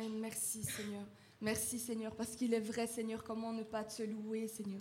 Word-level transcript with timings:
Amen. 0.00 0.18
Merci 0.20 0.62
Seigneur. 0.64 1.02
Merci 1.40 1.78
Seigneur, 1.78 2.14
parce 2.16 2.36
qu'il 2.36 2.52
est 2.54 2.60
vrai 2.60 2.86
Seigneur, 2.86 3.24
comment 3.24 3.52
ne 3.52 3.62
pas 3.62 3.84
te 3.84 4.02
louer 4.02 4.46
Seigneur. 4.48 4.80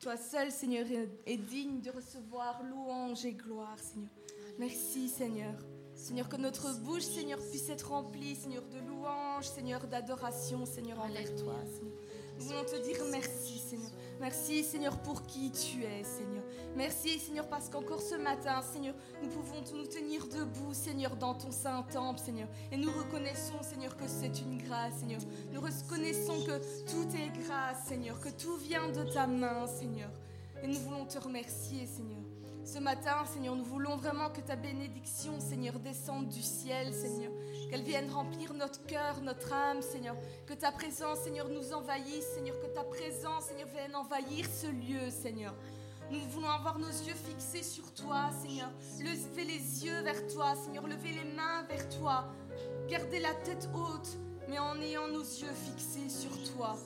Toi 0.00 0.16
seul 0.16 0.50
Seigneur 0.50 0.86
est- 1.26 1.36
digne 1.36 1.80
de 1.80 1.90
recevoir 1.90 2.62
louange 2.62 3.24
et 3.24 3.32
gloire 3.34 3.78
Seigneur. 3.78 4.10
Merci 4.58 5.08
Seigneur. 5.08 5.54
Seigneur, 5.94 6.28
que 6.28 6.36
notre 6.36 6.72
bouche 6.80 7.02
Seigneur 7.02 7.38
puisse 7.50 7.68
être 7.68 7.88
remplie 7.90 8.36
Seigneur 8.36 8.62
de 8.68 8.78
louange, 8.78 9.46
Seigneur 9.48 9.86
d'adoration 9.88 10.64
Seigneur 10.64 11.00
envers 11.00 11.34
toi 11.36 11.56
Seigneur. 11.66 11.94
Nous 12.38 12.44
voulons 12.44 12.64
te 12.64 12.76
dire 12.86 12.98
merci 13.10 13.58
Seigneur. 13.58 13.90
Merci 14.20 14.64
Seigneur 14.64 14.96
pour 14.98 15.22
qui 15.22 15.52
tu 15.52 15.84
es 15.84 16.02
Seigneur. 16.02 16.42
Merci 16.74 17.20
Seigneur 17.20 17.46
parce 17.48 17.68
qu'encore 17.68 18.00
ce 18.00 18.16
matin 18.16 18.60
Seigneur, 18.62 18.94
nous 19.22 19.28
pouvons 19.28 19.62
nous 19.74 19.86
tenir 19.86 20.26
debout 20.26 20.74
Seigneur 20.74 21.16
dans 21.16 21.34
ton 21.34 21.52
saint 21.52 21.82
temple 21.84 22.18
Seigneur. 22.18 22.48
Et 22.72 22.76
nous 22.76 22.90
reconnaissons 22.90 23.62
Seigneur 23.62 23.96
que 23.96 24.08
c'est 24.08 24.40
une 24.40 24.58
grâce 24.58 24.94
Seigneur. 24.98 25.20
Nous 25.52 25.60
reconnaissons 25.60 26.44
que 26.44 26.58
tout 26.90 27.08
est 27.16 27.30
grâce 27.46 27.84
Seigneur, 27.86 28.18
que 28.18 28.30
tout 28.30 28.56
vient 28.56 28.88
de 28.88 29.04
ta 29.04 29.28
main 29.28 29.66
Seigneur. 29.68 30.10
Et 30.62 30.66
nous 30.66 30.80
voulons 30.80 31.04
te 31.04 31.18
remercier 31.18 31.86
Seigneur. 31.86 32.20
Ce 32.64 32.78
matin, 32.78 33.24
Seigneur, 33.24 33.54
nous 33.54 33.64
voulons 33.64 33.96
vraiment 33.96 34.28
que 34.28 34.40
ta 34.40 34.56
bénédiction, 34.56 35.40
Seigneur, 35.40 35.78
descende 35.78 36.28
du 36.28 36.42
ciel, 36.42 36.92
Seigneur. 36.92 37.32
Qu'elle 37.68 37.82
vienne 37.82 38.10
remplir 38.10 38.54
notre 38.54 38.84
cœur, 38.86 39.20
notre 39.20 39.52
âme, 39.52 39.82
Seigneur. 39.82 40.16
Que 40.46 40.54
ta 40.54 40.72
présence, 40.72 41.18
Seigneur, 41.20 41.48
nous 41.48 41.72
envahisse, 41.72 42.26
Seigneur. 42.34 42.58
Que 42.60 42.66
ta 42.66 42.82
présence, 42.82 43.44
Seigneur, 43.44 43.68
vienne 43.68 43.94
envahir 43.94 44.46
ce 44.46 44.66
lieu, 44.66 45.10
Seigneur. 45.10 45.54
Nous 46.10 46.20
voulons 46.30 46.48
avoir 46.48 46.78
nos 46.78 46.88
yeux 46.88 47.14
fixés 47.14 47.62
sur 47.62 47.92
toi, 47.92 48.30
Seigneur. 48.42 48.70
Lever 49.00 49.44
les 49.44 49.84
yeux 49.84 50.00
vers 50.02 50.26
toi, 50.28 50.54
Seigneur. 50.56 50.86
Lever 50.86 51.12
les 51.12 51.30
mains 51.36 51.62
vers 51.68 51.86
toi. 51.90 52.24
Garder 52.88 53.20
la 53.20 53.34
tête 53.34 53.68
haute, 53.74 54.16
mais 54.48 54.58
en 54.58 54.80
ayant 54.80 55.08
nos 55.08 55.20
yeux 55.20 55.52
fixés 55.52 56.08
sur 56.08 56.30
toi. 56.54 56.76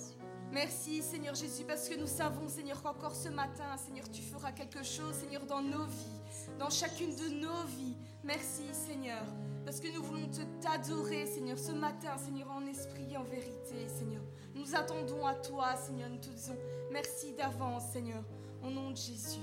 Merci 0.53 1.01
Seigneur 1.01 1.35
Jésus 1.35 1.65
parce 1.65 1.89
que 1.89 1.95
nous 1.95 2.07
savons 2.07 2.47
Seigneur 2.47 2.83
qu'encore 2.83 3.15
ce 3.15 3.31
matin 3.31 3.75
Seigneur 3.79 4.05
tu 4.11 4.21
feras 4.21 4.53
quelque 4.53 4.83
chose 4.83 5.15
Seigneur 5.15 5.47
dans 5.47 5.63
nos 5.63 5.87
vies, 5.87 6.21
dans 6.59 6.69
chacune 6.69 7.17
de 7.17 7.29
nos 7.41 7.65
vies. 7.79 7.97
Merci 8.23 8.65
Seigneur 8.73 9.25
parce 9.73 9.81
que 9.81 9.97
nous 9.97 10.03
voulons 10.03 10.29
te 10.29 10.43
t'adorer 10.61 11.25
Seigneur 11.25 11.59
ce 11.59 11.73
matin 11.73 12.19
Seigneur 12.19 12.51
en 12.51 12.67
esprit 12.67 13.07
et 13.11 13.17
en 13.17 13.23
vérité 13.23 13.89
Seigneur. 13.89 14.21
Nous 14.55 14.75
attendons 14.75 15.27
à 15.27 15.35
toi 15.35 15.77
Seigneur, 15.77 16.11
nous 16.11 16.19
te 16.19 16.29
disons 16.29 16.59
merci 16.91 17.33
d'avance 17.33 17.85
Seigneur 17.91 18.23
au 18.63 18.69
nom 18.69 18.91
de 18.91 18.97
Jésus. 18.97 19.41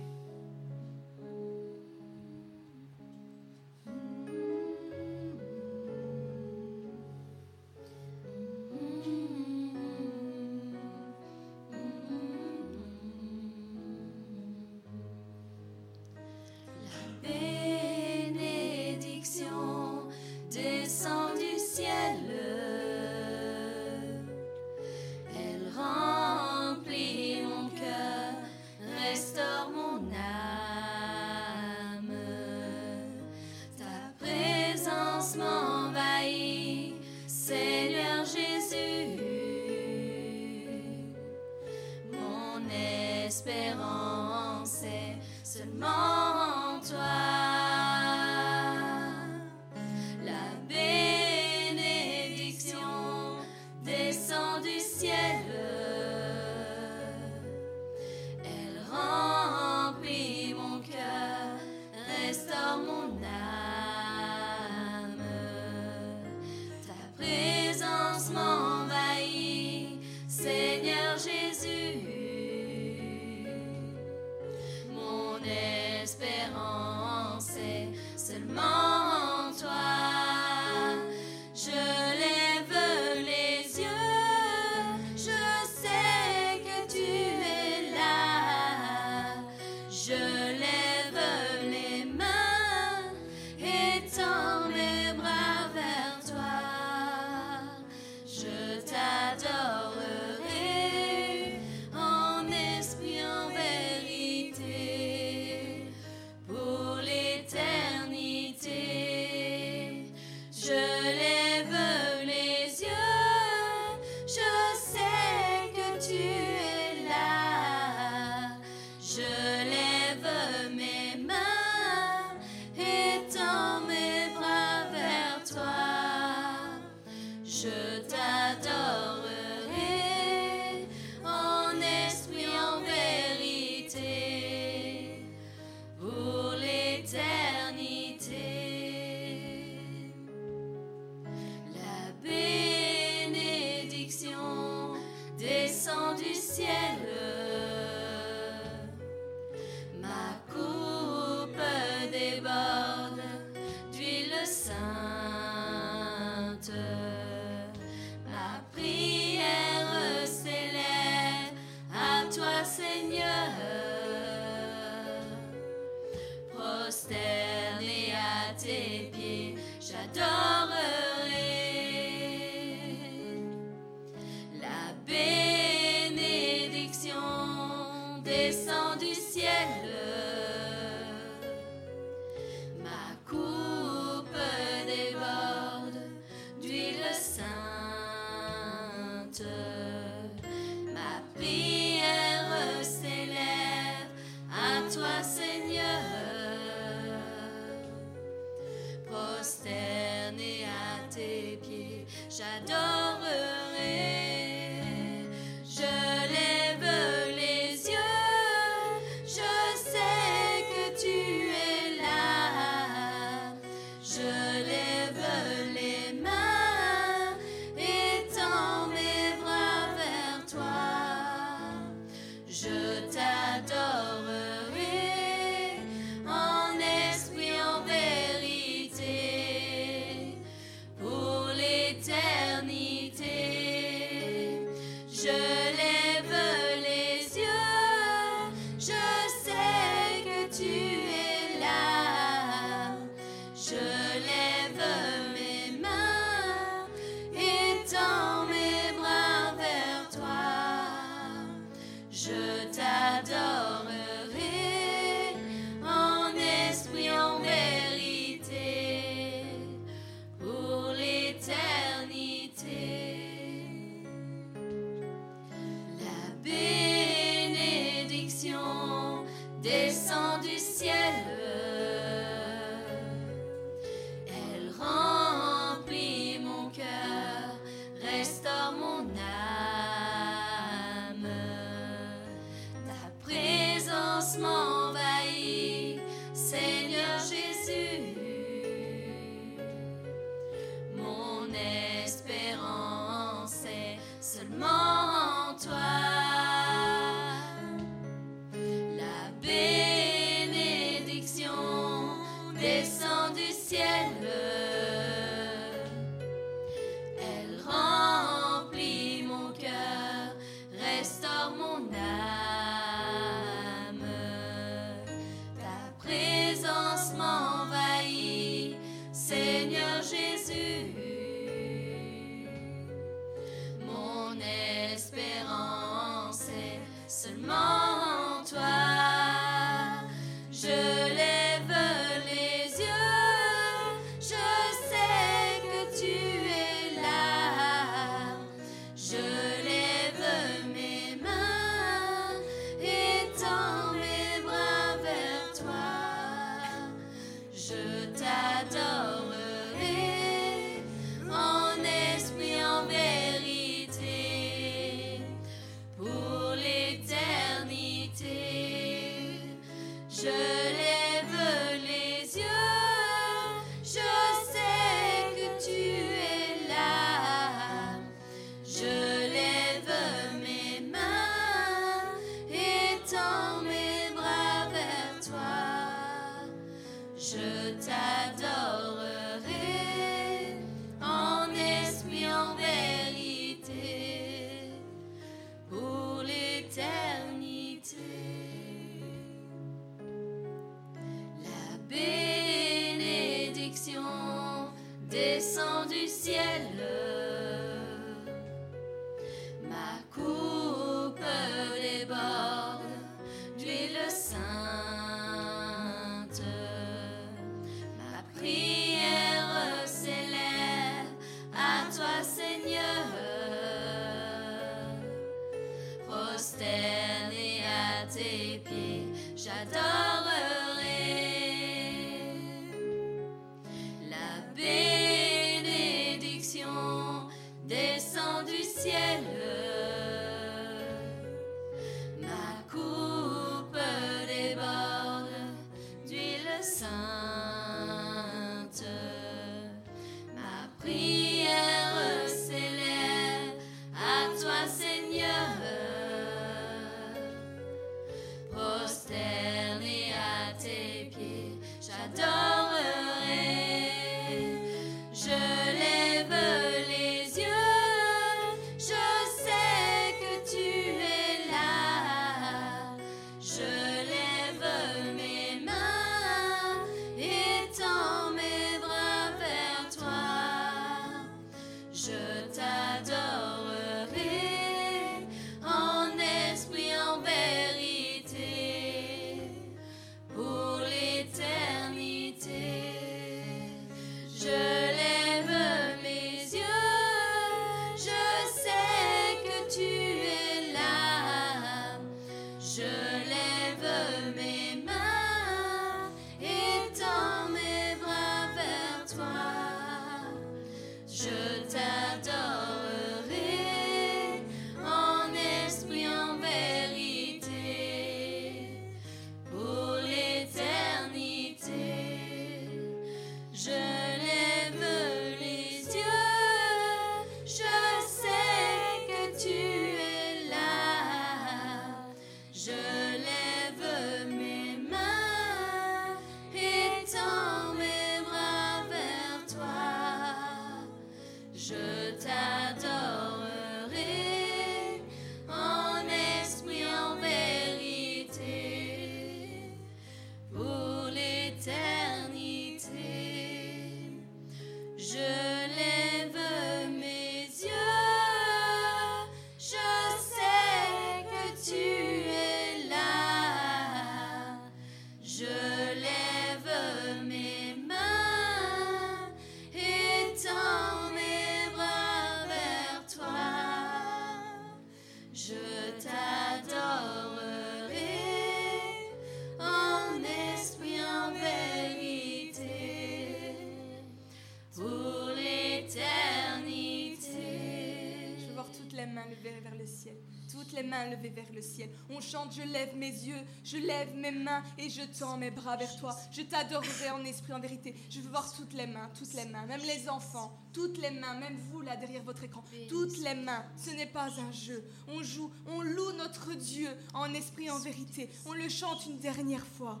Vers 581.16 581.52
le 581.52 581.60
ciel. 581.60 581.90
On 582.08 582.20
chante, 582.20 582.54
je 582.54 582.62
lève 582.62 582.96
mes 582.96 583.10
yeux, 583.10 583.40
je 583.64 583.76
lève 583.78 584.14
mes 584.14 584.30
mains 584.30 584.62
et 584.78 584.88
je 584.88 585.02
tends 585.18 585.36
mes 585.36 585.50
bras 585.50 585.76
vers 585.76 585.94
toi. 585.96 586.16
Je 586.30 586.42
t'adorerai 586.42 587.10
en 587.10 587.24
esprit, 587.24 587.52
en 587.52 587.58
vérité. 587.58 587.94
Je 588.08 588.20
veux 588.20 588.30
voir 588.30 588.52
toutes 588.54 588.72
les 588.74 588.86
mains, 588.86 589.10
toutes 589.18 589.34
les 589.34 589.44
mains, 589.46 589.66
même 589.66 589.80
les 589.80 590.08
enfants, 590.08 590.56
toutes 590.72 590.98
les 590.98 591.10
mains, 591.10 591.34
même 591.34 591.56
vous 591.70 591.80
là 591.80 591.96
derrière 591.96 592.22
votre 592.22 592.44
écran. 592.44 592.62
Toutes 592.88 593.18
les 593.18 593.34
mains. 593.34 593.64
Ce 593.76 593.90
n'est 593.90 594.06
pas 594.06 594.28
un 594.40 594.52
jeu. 594.52 594.84
On 595.08 595.22
joue, 595.22 595.50
on 595.66 595.82
loue 595.82 596.12
notre 596.12 596.54
Dieu 596.54 596.88
en 597.12 597.32
esprit, 597.34 597.70
en 597.70 597.78
vérité. 597.80 598.30
On 598.46 598.52
le 598.52 598.68
chante 598.68 599.04
une 599.06 599.18
dernière 599.18 599.66
fois. 599.66 600.00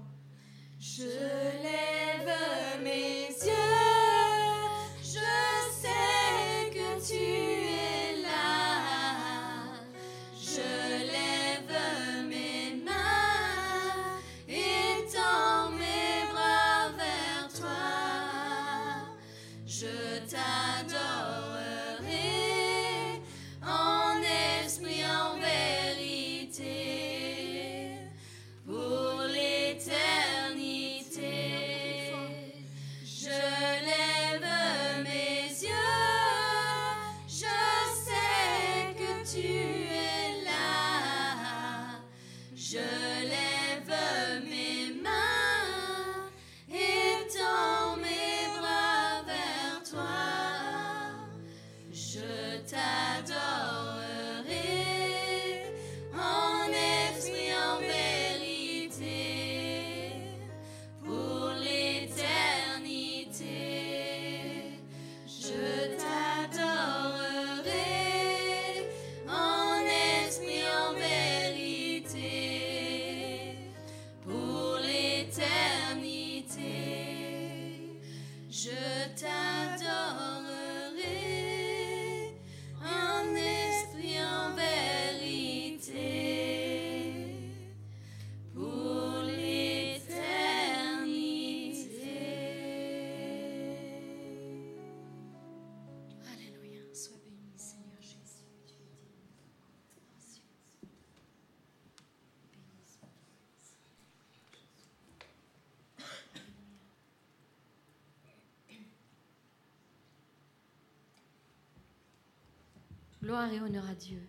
Je 0.78 1.02
lève 1.02 2.82
mes 2.82 3.26
yeux, 3.26 3.52
je 5.02 5.18
sais 5.82 6.70
que 6.72 7.06
tu 7.06 7.59
Gloire 113.40 113.54
et 113.54 113.60
honneur 113.62 113.88
à 113.88 113.94
Dieu. 113.94 114.20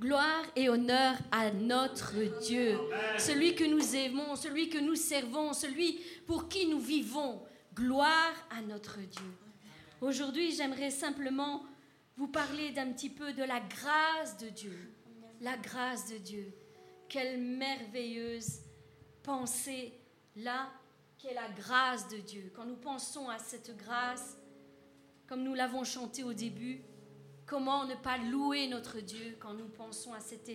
Gloire 0.00 0.42
et 0.56 0.70
honneur 0.70 1.16
à 1.30 1.50
notre 1.50 2.14
Dieu, 2.40 2.78
celui 3.18 3.54
que 3.54 3.64
nous 3.64 3.94
aimons, 3.94 4.36
celui 4.36 4.70
que 4.70 4.78
nous 4.78 4.94
servons, 4.94 5.52
celui 5.52 6.00
pour 6.26 6.48
qui 6.48 6.66
nous 6.66 6.80
vivons. 6.80 7.42
Gloire 7.74 8.32
à 8.48 8.62
notre 8.62 9.00
Dieu. 9.00 9.30
Aujourd'hui, 10.00 10.52
j'aimerais 10.52 10.90
simplement 10.90 11.62
vous 12.16 12.28
parler 12.28 12.70
d'un 12.70 12.90
petit 12.92 13.10
peu 13.10 13.34
de 13.34 13.42
la 13.42 13.60
grâce 13.60 14.38
de 14.38 14.48
Dieu. 14.48 14.94
La 15.42 15.58
grâce 15.58 16.10
de 16.10 16.16
Dieu. 16.16 16.54
Quelle 17.06 17.38
merveilleuse 17.38 18.60
pensée 19.22 19.92
là 20.36 20.70
qu'est 21.18 21.34
la 21.34 21.50
grâce 21.50 22.08
de 22.08 22.16
Dieu. 22.16 22.50
Quand 22.56 22.64
nous 22.64 22.76
pensons 22.76 23.28
à 23.28 23.38
cette 23.38 23.76
grâce, 23.76 24.38
comme 25.26 25.42
nous 25.42 25.54
l'avons 25.54 25.84
chanté 25.84 26.24
au 26.24 26.32
début, 26.32 26.80
comment 27.46 27.84
ne 27.84 27.94
pas 27.94 28.18
louer 28.18 28.66
notre 28.66 29.00
Dieu 29.00 29.36
quand 29.38 29.54
nous 29.54 29.68
pensons 29.68 30.12
à 30.12 30.20
cette 30.20 30.50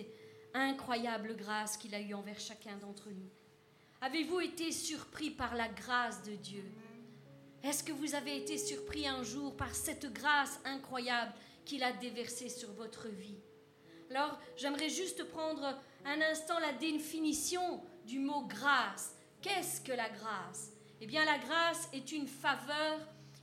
incroyable 0.54 1.34
grâce 1.36 1.76
qu'il 1.76 1.94
a 1.94 2.00
eue 2.00 2.14
envers 2.14 2.38
chacun 2.38 2.76
d'entre 2.76 3.08
nous? 3.08 3.30
Avez-vous 4.02 4.40
été 4.40 4.72
surpris 4.72 5.30
par 5.30 5.54
la 5.54 5.68
grâce 5.68 6.22
de 6.22 6.34
Dieu? 6.34 6.64
Est-ce 7.62 7.84
que 7.84 7.92
vous 7.92 8.14
avez 8.14 8.36
été 8.36 8.58
surpris 8.58 9.06
un 9.06 9.22
jour 9.22 9.56
par 9.56 9.74
cette 9.74 10.12
grâce 10.12 10.60
incroyable 10.64 11.32
qu'il 11.64 11.82
a 11.82 11.92
déversée 11.92 12.48
sur 12.48 12.72
votre 12.72 13.08
vie? 13.08 13.38
Alors, 14.10 14.38
j'aimerais 14.56 14.90
juste 14.90 15.24
prendre 15.24 15.78
un 16.04 16.20
instant 16.20 16.58
la 16.58 16.72
définition 16.72 17.80
du 18.04 18.18
mot 18.18 18.42
grâce. 18.42 19.16
Qu'est-ce 19.40 19.80
que 19.80 19.92
la 19.92 20.10
grâce? 20.10 20.72
Eh 21.00 21.06
bien, 21.06 21.24
la 21.24 21.38
grâce 21.38 21.88
est 21.92 22.12
une 22.12 22.26
faveur 22.26 22.98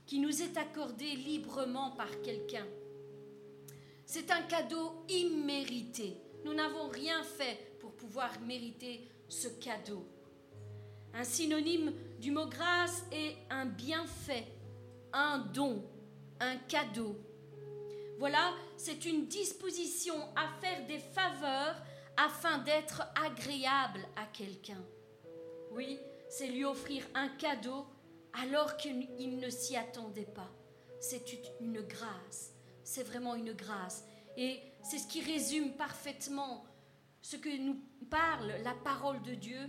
qui 0.06 0.18
nous 0.18 0.42
est 0.42 0.56
accordée 0.56 1.16
librement 1.16 1.90
par 1.92 2.20
quelqu'un. 2.20 2.66
C'est 4.12 4.32
un 4.32 4.42
cadeau 4.42 5.04
immérité. 5.08 6.16
Nous 6.44 6.52
n'avons 6.52 6.88
rien 6.88 7.22
fait 7.22 7.76
pour 7.78 7.92
pouvoir 7.92 8.40
mériter 8.40 9.08
ce 9.28 9.46
cadeau. 9.46 10.04
Un 11.14 11.22
synonyme 11.22 11.92
du 12.18 12.32
mot 12.32 12.48
grâce 12.48 13.04
est 13.12 13.36
un 13.50 13.66
bienfait, 13.66 14.48
un 15.12 15.38
don, 15.54 15.84
un 16.40 16.56
cadeau. 16.56 17.14
Voilà, 18.18 18.52
c'est 18.76 19.04
une 19.04 19.28
disposition 19.28 20.16
à 20.34 20.60
faire 20.60 20.84
des 20.88 20.98
faveurs 20.98 21.80
afin 22.16 22.58
d'être 22.58 23.02
agréable 23.14 24.04
à 24.16 24.26
quelqu'un. 24.26 24.84
Oui, 25.70 26.00
c'est 26.28 26.48
lui 26.48 26.64
offrir 26.64 27.06
un 27.14 27.28
cadeau 27.28 27.86
alors 28.32 28.76
qu'il 28.76 29.38
ne 29.38 29.50
s'y 29.50 29.76
attendait 29.76 30.32
pas. 30.34 30.50
C'est 30.98 31.32
une 31.60 31.80
grâce 31.82 32.49
c'est 32.90 33.04
vraiment 33.04 33.36
une 33.36 33.52
grâce. 33.52 34.04
Et 34.36 34.60
c'est 34.82 34.98
ce 34.98 35.06
qui 35.06 35.22
résume 35.22 35.74
parfaitement 35.74 36.64
ce 37.22 37.36
que 37.36 37.56
nous 37.56 37.80
parle 38.10 38.52
la 38.64 38.74
parole 38.74 39.22
de 39.22 39.34
Dieu 39.34 39.60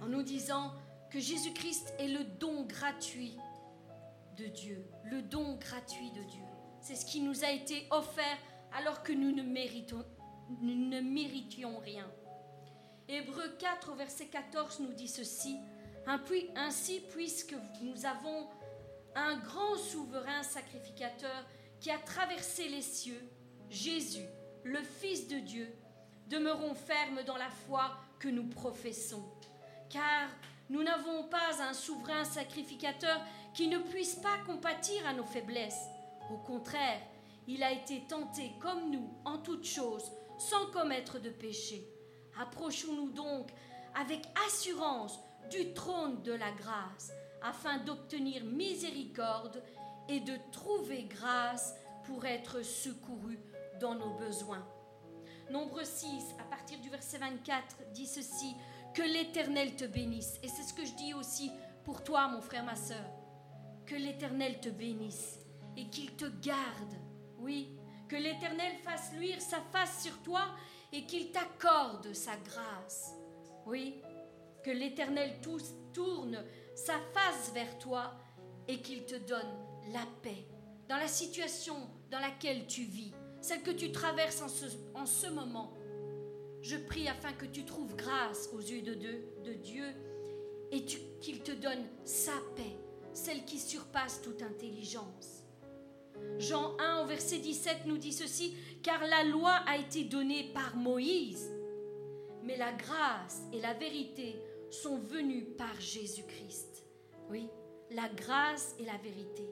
en 0.00 0.06
nous 0.06 0.22
disant 0.22 0.72
que 1.10 1.18
Jésus-Christ 1.18 1.92
est 1.98 2.06
le 2.06 2.22
don 2.22 2.62
gratuit 2.66 3.36
de 4.36 4.46
Dieu, 4.46 4.86
le 5.10 5.22
don 5.22 5.56
gratuit 5.56 6.12
de 6.12 6.22
Dieu. 6.22 6.44
C'est 6.80 6.94
ce 6.94 7.04
qui 7.04 7.20
nous 7.20 7.44
a 7.44 7.50
été 7.50 7.88
offert 7.90 8.38
alors 8.72 9.02
que 9.02 9.12
nous 9.12 9.32
ne, 9.32 9.42
méritons, 9.42 10.04
nous 10.60 10.88
ne 10.88 11.00
méritions 11.00 11.78
rien. 11.80 12.08
Hébreu 13.08 13.56
4 13.58 13.90
au 13.90 13.96
verset 13.96 14.26
14 14.26 14.78
nous 14.80 14.92
dit 14.92 15.08
ceci. 15.08 15.56
Ainsi, 16.56 17.00
puisque 17.10 17.56
nous 17.82 18.06
avons 18.06 18.48
un 19.16 19.36
grand 19.38 19.76
souverain 19.76 20.42
sacrificateur 20.44 21.44
qui 21.80 21.90
a 21.90 21.98
traversé 21.98 22.68
les 22.68 22.82
cieux, 22.82 23.20
Jésus, 23.68 24.26
le 24.64 24.82
Fils 24.82 25.28
de 25.28 25.38
Dieu, 25.38 25.72
demeurons 26.28 26.74
fermes 26.74 27.22
dans 27.24 27.36
la 27.36 27.50
foi 27.50 27.96
que 28.18 28.28
nous 28.28 28.46
professons. 28.48 29.24
Car 29.88 30.28
nous 30.68 30.82
n'avons 30.82 31.24
pas 31.24 31.62
un 31.62 31.72
souverain 31.72 32.24
sacrificateur 32.24 33.20
qui 33.54 33.66
ne 33.66 33.78
puisse 33.78 34.16
pas 34.16 34.38
compatir 34.46 35.06
à 35.06 35.14
nos 35.14 35.24
faiblesses. 35.24 35.86
Au 36.30 36.36
contraire, 36.36 37.00
il 37.48 37.62
a 37.62 37.72
été 37.72 38.02
tenté 38.06 38.52
comme 38.60 38.90
nous 38.90 39.10
en 39.24 39.38
toutes 39.38 39.66
choses, 39.66 40.12
sans 40.38 40.66
commettre 40.66 41.18
de 41.18 41.30
péché. 41.30 41.88
Approchons-nous 42.38 43.10
donc 43.10 43.50
avec 43.94 44.22
assurance 44.46 45.18
du 45.48 45.72
trône 45.72 46.22
de 46.22 46.32
la 46.32 46.50
grâce, 46.52 47.12
afin 47.42 47.78
d'obtenir 47.78 48.44
miséricorde 48.44 49.62
et 50.08 50.20
de 50.20 50.36
trouver 50.52 51.04
grâce 51.04 51.74
pour 52.04 52.26
être 52.26 52.62
secouru 52.62 53.38
dans 53.80 53.94
nos 53.94 54.14
besoins. 54.14 54.66
Nombre 55.50 55.84
6, 55.84 56.06
à 56.38 56.44
partir 56.44 56.78
du 56.80 56.90
verset 56.90 57.18
24, 57.18 57.92
dit 57.92 58.06
ceci, 58.06 58.54
que 58.94 59.02
l'Éternel 59.02 59.76
te 59.76 59.84
bénisse. 59.84 60.38
Et 60.42 60.48
c'est 60.48 60.62
ce 60.62 60.74
que 60.74 60.84
je 60.84 60.94
dis 60.94 61.14
aussi 61.14 61.50
pour 61.84 62.04
toi, 62.04 62.28
mon 62.28 62.40
frère, 62.40 62.64
ma 62.64 62.76
soeur. 62.76 63.04
Que 63.86 63.94
l'Éternel 63.94 64.60
te 64.60 64.68
bénisse 64.68 65.38
et 65.76 65.88
qu'il 65.88 66.14
te 66.16 66.26
garde. 66.40 66.94
Oui, 67.38 67.76
que 68.08 68.16
l'Éternel 68.16 68.76
fasse 68.84 69.12
luire 69.14 69.40
sa 69.40 69.60
face 69.72 70.02
sur 70.02 70.16
toi 70.22 70.42
et 70.92 71.04
qu'il 71.06 71.30
t'accorde 71.30 72.12
sa 72.12 72.36
grâce. 72.36 73.14
Oui, 73.66 74.02
que 74.62 74.70
l'Éternel 74.70 75.40
tourne 75.92 76.44
sa 76.74 76.94
face 77.12 77.52
vers 77.52 77.78
toi 77.78 78.12
et 78.68 78.80
qu'il 78.80 79.04
te 79.04 79.16
donne 79.16 79.56
la 79.92 80.06
paix 80.22 80.46
dans 80.88 80.96
la 80.96 81.08
situation 81.08 81.76
dans 82.10 82.18
laquelle 82.18 82.66
tu 82.66 82.82
vis, 82.82 83.12
celle 83.40 83.62
que 83.62 83.70
tu 83.70 83.92
traverses 83.92 84.42
en 84.42 84.48
ce, 84.48 84.66
en 84.94 85.06
ce 85.06 85.28
moment. 85.28 85.72
Je 86.62 86.76
prie 86.76 87.08
afin 87.08 87.32
que 87.32 87.46
tu 87.46 87.64
trouves 87.64 87.94
grâce 87.96 88.50
aux 88.52 88.60
yeux 88.60 88.82
de, 88.82 88.94
de 88.94 89.54
Dieu 89.54 89.86
et 90.72 90.84
qu'il 90.84 91.42
te 91.42 91.52
donne 91.52 91.84
sa 92.04 92.32
paix, 92.56 92.76
celle 93.12 93.44
qui 93.44 93.58
surpasse 93.58 94.20
toute 94.20 94.42
intelligence. 94.42 95.44
Jean 96.38 96.76
1 96.78 97.02
au 97.02 97.06
verset 97.06 97.38
17 97.38 97.86
nous 97.86 97.98
dit 97.98 98.12
ceci, 98.12 98.54
car 98.82 99.00
la 99.06 99.24
loi 99.24 99.52
a 99.66 99.78
été 99.78 100.04
donnée 100.04 100.50
par 100.52 100.76
Moïse, 100.76 101.50
mais 102.42 102.56
la 102.56 102.72
grâce 102.72 103.42
et 103.52 103.60
la 103.60 103.74
vérité 103.74 104.36
sont 104.70 104.98
venues 104.98 105.44
par 105.56 105.80
Jésus-Christ. 105.80 106.84
Oui, 107.28 107.48
la 107.90 108.08
grâce 108.08 108.74
et 108.78 108.84
la 108.84 108.96
vérité. 108.98 109.48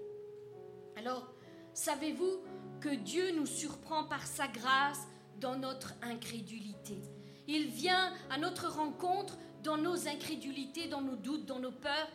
Alors, 0.96 1.33
savez-vous 1.74 2.40
que 2.81 2.94
Dieu 2.94 3.33
nous 3.33 3.46
surprend 3.46 4.04
par 4.04 4.26
sa 4.26 4.48
grâce 4.48 5.07
dans 5.40 5.57
notre 5.57 5.94
incrédulité? 6.02 6.98
Il 7.46 7.68
vient 7.68 8.12
à 8.31 8.38
notre 8.38 8.68
rencontre 8.68 9.38
dans 9.62 9.76
nos 9.76 10.09
incrédulités, 10.09 10.88
dans 10.88 11.00
nos 11.00 11.16
doutes, 11.16 11.46
dans 11.46 11.59
nos 11.59 11.72
peurs, 11.72 12.09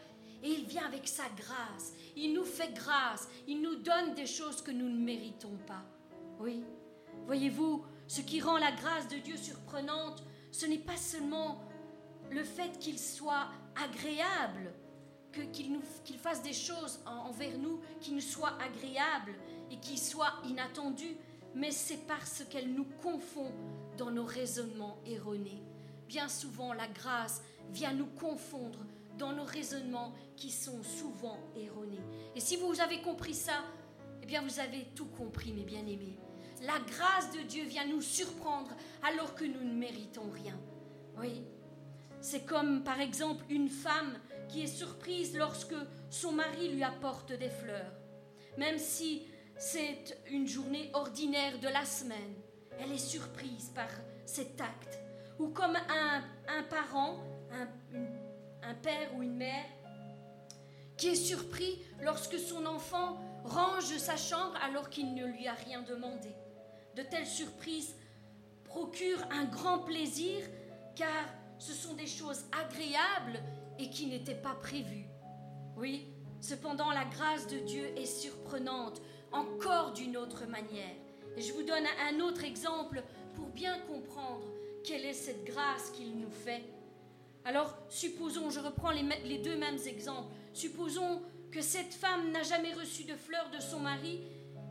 et 0.43 0.49
il 0.49 0.65
vient 0.65 0.85
avec 0.85 1.07
sa 1.07 1.23
grâce. 1.37 1.93
Il 2.15 2.33
nous 2.33 2.43
fait 2.43 2.73
grâce. 2.73 3.29
Il 3.47 3.61
nous 3.61 3.75
donne 3.75 4.13
des 4.13 4.25
choses 4.25 4.61
que 4.61 4.71
nous 4.71 4.89
ne 4.89 5.03
méritons 5.03 5.57
pas. 5.65 5.83
Oui. 6.39 6.63
Voyez-vous, 7.25 7.85
ce 8.07 8.21
qui 8.21 8.41
rend 8.41 8.57
la 8.57 8.73
grâce 8.73 9.07
de 9.07 9.17
Dieu 9.17 9.37
surprenante, 9.37 10.23
ce 10.51 10.65
n'est 10.65 10.77
pas 10.77 10.97
seulement 10.97 11.63
le 12.31 12.43
fait 12.43 12.77
qu'il 12.79 12.99
soit 12.99 13.47
agréable, 13.75 14.73
qu'il 15.51 16.17
fasse 16.17 16.41
des 16.43 16.53
choses 16.53 16.99
envers 17.05 17.57
nous 17.57 17.81
qui 17.99 18.11
nous 18.11 18.21
soient 18.21 18.57
agréables 18.61 19.33
et 19.71 19.77
qui 19.77 19.97
soient 19.97 20.33
inattendues, 20.45 21.17
mais 21.55 21.71
c'est 21.71 22.07
parce 22.07 22.43
qu'elle 22.49 22.73
nous 22.73 22.87
confond 23.01 23.51
dans 23.97 24.11
nos 24.11 24.25
raisonnements 24.25 24.97
erronés. 25.05 25.63
Bien 26.07 26.27
souvent, 26.27 26.73
la 26.73 26.87
grâce 26.87 27.41
vient 27.71 27.93
nous 27.93 28.07
confondre 28.07 28.79
dans 29.17 29.33
nos 29.33 29.43
raisonnements 29.43 30.13
qui 30.35 30.51
sont 30.51 30.81
souvent 30.83 31.37
erronés. 31.55 32.01
Et 32.35 32.39
si 32.39 32.55
vous 32.57 32.79
avez 32.81 33.01
compris 33.01 33.33
ça, 33.33 33.63
eh 34.21 34.25
bien 34.25 34.41
vous 34.41 34.59
avez 34.59 34.85
tout 34.95 35.05
compris, 35.05 35.51
mes 35.53 35.63
bien-aimés. 35.63 36.17
La 36.61 36.79
grâce 36.79 37.31
de 37.31 37.41
Dieu 37.41 37.65
vient 37.65 37.85
nous 37.85 38.01
surprendre 38.01 38.71
alors 39.03 39.35
que 39.35 39.43
nous 39.43 39.63
ne 39.63 39.73
méritons 39.73 40.29
rien. 40.31 40.59
Oui. 41.17 41.43
C'est 42.23 42.45
comme 42.45 42.85
par 42.85 43.01
exemple 43.01 43.43
une 43.49 43.67
femme 43.67 44.17
qui 44.47 44.63
est 44.63 44.67
surprise 44.67 45.35
lorsque 45.35 45.75
son 46.09 46.31
mari 46.31 46.69
lui 46.69 46.81
apporte 46.81 47.33
des 47.33 47.49
fleurs. 47.49 47.91
Même 48.57 48.77
si 48.77 49.27
c'est 49.57 50.17
une 50.31 50.47
journée 50.47 50.89
ordinaire 50.93 51.59
de 51.59 51.67
la 51.67 51.83
semaine, 51.83 52.33
elle 52.79 52.93
est 52.93 52.97
surprise 52.97 53.71
par 53.75 53.89
cet 54.25 54.61
acte. 54.61 54.99
Ou 55.37 55.49
comme 55.49 55.75
un, 55.75 56.23
un 56.47 56.63
parent, 56.63 57.19
un, 57.51 57.67
un 58.69 58.73
père 58.75 59.13
ou 59.17 59.21
une 59.21 59.35
mère 59.35 59.65
qui 60.95 61.09
est 61.09 61.15
surpris 61.15 61.83
lorsque 62.01 62.39
son 62.39 62.65
enfant 62.65 63.19
range 63.43 63.97
sa 63.97 64.15
chambre 64.15 64.57
alors 64.63 64.89
qu'il 64.89 65.13
ne 65.13 65.25
lui 65.25 65.45
a 65.45 65.55
rien 65.55 65.81
demandé. 65.81 66.29
De 66.95 67.01
telles 67.01 67.27
surprises 67.27 67.97
procurent 68.63 69.27
un 69.29 69.43
grand 69.43 69.79
plaisir 69.79 70.45
car 70.95 71.25
ce 71.63 71.71
sont 71.71 71.93
des 71.93 72.07
choses 72.07 72.43
agréables 72.51 73.39
et 73.79 73.89
qui 73.89 74.07
n'étaient 74.07 74.35
pas 74.35 74.55
prévues. 74.55 75.07
Oui, 75.77 76.09
cependant 76.41 76.91
la 76.91 77.05
grâce 77.05 77.47
de 77.47 77.57
Dieu 77.59 77.85
est 77.97 78.05
surprenante 78.05 79.01
encore 79.31 79.93
d'une 79.93 80.17
autre 80.17 80.45
manière. 80.45 80.95
Et 81.37 81.41
je 81.41 81.53
vous 81.53 81.63
donne 81.63 81.85
un 82.11 82.19
autre 82.19 82.43
exemple 82.43 83.01
pour 83.33 83.47
bien 83.47 83.79
comprendre 83.87 84.45
quelle 84.83 85.05
est 85.05 85.13
cette 85.13 85.45
grâce 85.45 85.91
qu'il 85.91 86.19
nous 86.19 86.29
fait. 86.29 86.63
Alors, 87.45 87.77
supposons, 87.87 88.49
je 88.49 88.59
reprends 88.59 88.91
les, 88.91 89.37
deux 89.37 89.55
mêmes 89.55 89.79
exemples, 89.87 90.33
supposons 90.53 91.21
que 91.49 91.61
cette 91.61 91.93
femme 91.93 92.31
n'a 92.31 92.43
jamais 92.43 92.73
reçu 92.73 93.05
de 93.05 93.15
fleurs 93.15 93.49
de 93.51 93.61
son 93.61 93.79
mari 93.79 94.21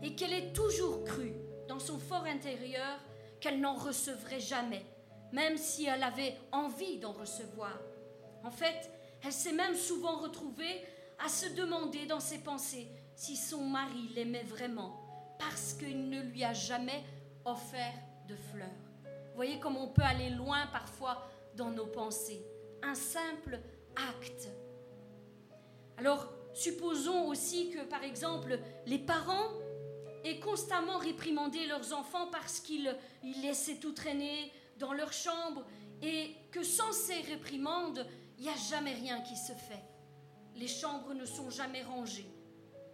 et 0.03 0.15
qu'elle 0.15 0.35
ait 0.35 0.53
toujours 0.53 1.05
cru 1.05 1.33
dans 1.69 1.79
son 1.79 1.99
fort 1.99 2.25
intérieur 2.25 2.99
qu'elle 3.41 3.61
n'en 3.61 3.75
recevrait 3.75 4.41
jamais, 4.41 4.85
même 5.33 5.57
si 5.57 5.87
elle 5.87 6.03
avait 6.03 6.37
envie 6.53 6.99
d'en 6.99 7.13
recevoir. 7.13 7.79
En 8.45 8.51
fait, 8.51 8.91
elle 9.25 9.33
s'est 9.33 9.53
même 9.53 9.75
souvent 9.75 10.17
retrouvée 10.19 10.83
à 11.19 11.29
se 11.29 11.47
demander 11.55 12.07
dans 12.07 12.21
ses 12.21 12.39
pensées 12.39 12.89
si 13.15 13.37
son 13.37 13.65
mari 13.65 14.09
l'aimait 14.15 14.43
vraiment, 14.43 15.37
parce 15.39 15.75
qu'il 15.75 16.09
ne 16.09 16.21
lui 16.23 16.45
a 16.45 16.53
jamais 16.53 17.05
offert 17.45 17.95
de 18.29 18.35
fleurs. 18.37 18.69
voyez 19.35 19.59
comme 19.59 19.77
on 19.77 19.89
peut 19.89 20.03
aller 20.03 20.31
loin 20.31 20.67
parfois 20.73 21.29
dans 21.57 21.71
nos 21.71 21.87
pensées 21.87 22.45
un 22.83 22.95
simple 22.95 23.61
acte. 23.97 24.49
Alors, 25.99 26.29
supposons 26.53 27.29
aussi 27.29 27.71
que, 27.71 27.85
par 27.85 28.03
exemple, 28.03 28.59
les 28.87 28.99
parents 28.99 29.51
aient 30.25 30.41
constamment 30.41 30.99
réprimandé 30.99 31.67
leurs 31.67 31.93
enfants 31.93 32.29
parce 32.31 32.61
qu'ils 32.61 32.97
laissaient 33.43 33.77
tout 33.77 33.93
traîner 33.93 34.53
dans 34.83 34.93
leur 34.93 35.13
chambre 35.13 35.65
et 36.03 36.35
que 36.51 36.63
sans 36.63 36.93
ces 36.93 37.21
réprimandes, 37.23 38.05
il 38.37 38.45
n'y 38.45 38.51
a 38.51 38.57
jamais 38.69 38.93
rien 38.93 39.21
qui 39.21 39.37
se 39.37 39.53
fait. 39.53 39.85
Les 40.57 40.69
chambres 40.69 41.15
ne 41.15 41.25
sont 41.25 41.49
jamais 41.49 41.83
rangées. 41.83 42.29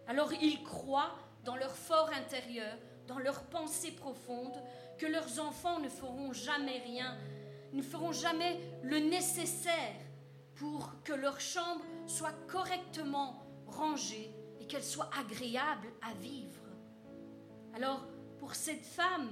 Alors 0.06 0.32
ils 0.34 0.62
croient 0.62 1.16
dans 1.44 1.56
leur 1.56 1.74
fort 1.74 2.10
intérieur, 2.10 2.76
dans 3.06 3.18
leur 3.18 3.42
pensée 3.44 3.92
profonde, 3.92 4.62
que 4.98 5.06
leurs 5.06 5.40
enfants 5.40 5.80
ne 5.80 5.88
feront 5.88 6.32
jamais 6.32 6.78
rien 6.78 7.16
ne 7.72 7.82
feront 7.82 8.12
jamais 8.12 8.58
le 8.82 8.98
nécessaire 8.98 9.94
pour 10.54 10.90
que 11.04 11.12
leur 11.12 11.40
chambre 11.40 11.84
soit 12.06 12.34
correctement 12.48 13.46
rangée 13.66 14.30
et 14.60 14.66
qu'elle 14.66 14.84
soit 14.84 15.10
agréable 15.18 15.88
à 16.02 16.14
vivre. 16.14 16.62
Alors, 17.74 18.06
pour 18.38 18.54
cette 18.54 18.84
femme, 18.84 19.28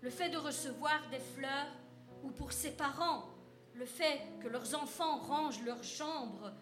le 0.00 0.10
fait 0.10 0.28
de 0.28 0.36
recevoir 0.36 1.00
des 1.10 1.18
fleurs, 1.18 1.68
ou 2.22 2.30
pour 2.30 2.52
ses 2.52 2.70
parents, 2.70 3.28
le 3.74 3.84
fait 3.84 4.20
que 4.42 4.48
leurs 4.48 4.74
enfants 4.74 5.18
rangent 5.18 5.62
leur 5.64 5.82
chambre 5.84 6.52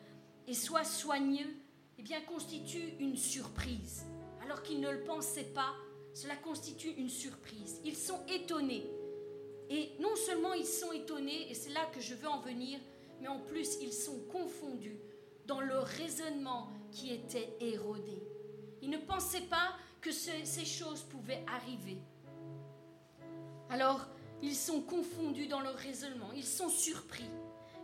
et 0.47 0.55
soient 0.55 0.85
soigneux, 0.85 1.55
eh 1.99 2.03
bien, 2.03 2.21
constitue 2.23 2.95
une 2.99 3.17
surprise. 3.17 4.05
Alors 4.43 4.63
qu'ils 4.63 4.81
ne 4.81 4.91
le 4.91 5.05
pensaient 5.05 5.53
pas, 5.55 5.75
cela 6.13 6.37
constitue 6.37 6.91
une 6.91 7.09
surprise. 7.09 7.81
Ils 7.85 7.97
sont 7.97 8.21
étonnés 8.29 8.87
et 9.71 9.93
non 10.01 10.15
seulement 10.17 10.53
ils 10.53 10.67
sont 10.67 10.93
étonnés, 10.93 11.51
et 11.51 11.55
c'est 11.55 11.71
là 11.71 11.87
que 11.93 12.01
je 12.01 12.15
veux 12.15 12.29
en 12.29 12.41
venir, 12.41 12.79
mais 13.21 13.29
en 13.29 13.39
plus 13.41 13.79
ils 13.81 13.93
sont 13.93 14.19
confondus 14.31 14.99
dans 15.47 15.61
leur 15.61 15.87
raisonnement 15.87 16.69
qui 16.91 17.13
était 17.13 17.57
érodé. 17.61 18.23
Ils 18.83 18.91
ne 18.91 18.99
pensaient 18.99 19.41
pas 19.41 19.75
que 20.01 20.13
ces 20.13 20.65
choses 20.65 21.03
pouvaient 21.03 21.45
arriver. 21.47 21.99
Alors, 23.71 24.07
ils 24.43 24.55
sont 24.55 24.83
confondus 24.83 25.47
dans 25.47 25.61
leur 25.61 25.77
raisonnement, 25.77 26.31
ils 26.35 26.45
sont 26.45 26.69
surpris. 26.69 27.29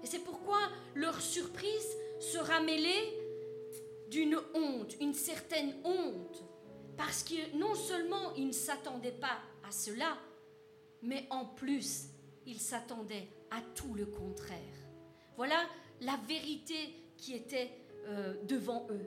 Et 0.02 0.06
c'est 0.06 0.18
pourquoi 0.18 0.58
leur 0.94 1.20
surprise 1.20 1.96
sera 2.18 2.60
mêlée 2.60 3.18
d'une 4.10 4.38
honte, 4.54 4.94
une 5.00 5.14
certaine 5.14 5.74
honte, 5.84 6.44
parce 6.96 7.22
que 7.22 7.56
non 7.56 7.74
seulement 7.74 8.34
ils 8.34 8.48
ne 8.48 8.52
s'attendaient 8.52 9.10
pas 9.10 9.38
à 9.66 9.70
cela, 9.70 10.18
mais 11.02 11.26
en 11.30 11.44
plus, 11.46 12.08
ils 12.46 12.60
s'attendaient 12.60 13.28
à 13.50 13.60
tout 13.74 13.94
le 13.94 14.06
contraire. 14.06 14.58
Voilà 15.36 15.62
la 16.00 16.18
vérité 16.28 16.94
qui 17.16 17.34
était 17.34 17.70
euh, 18.06 18.34
devant 18.44 18.86
eux. 18.90 19.06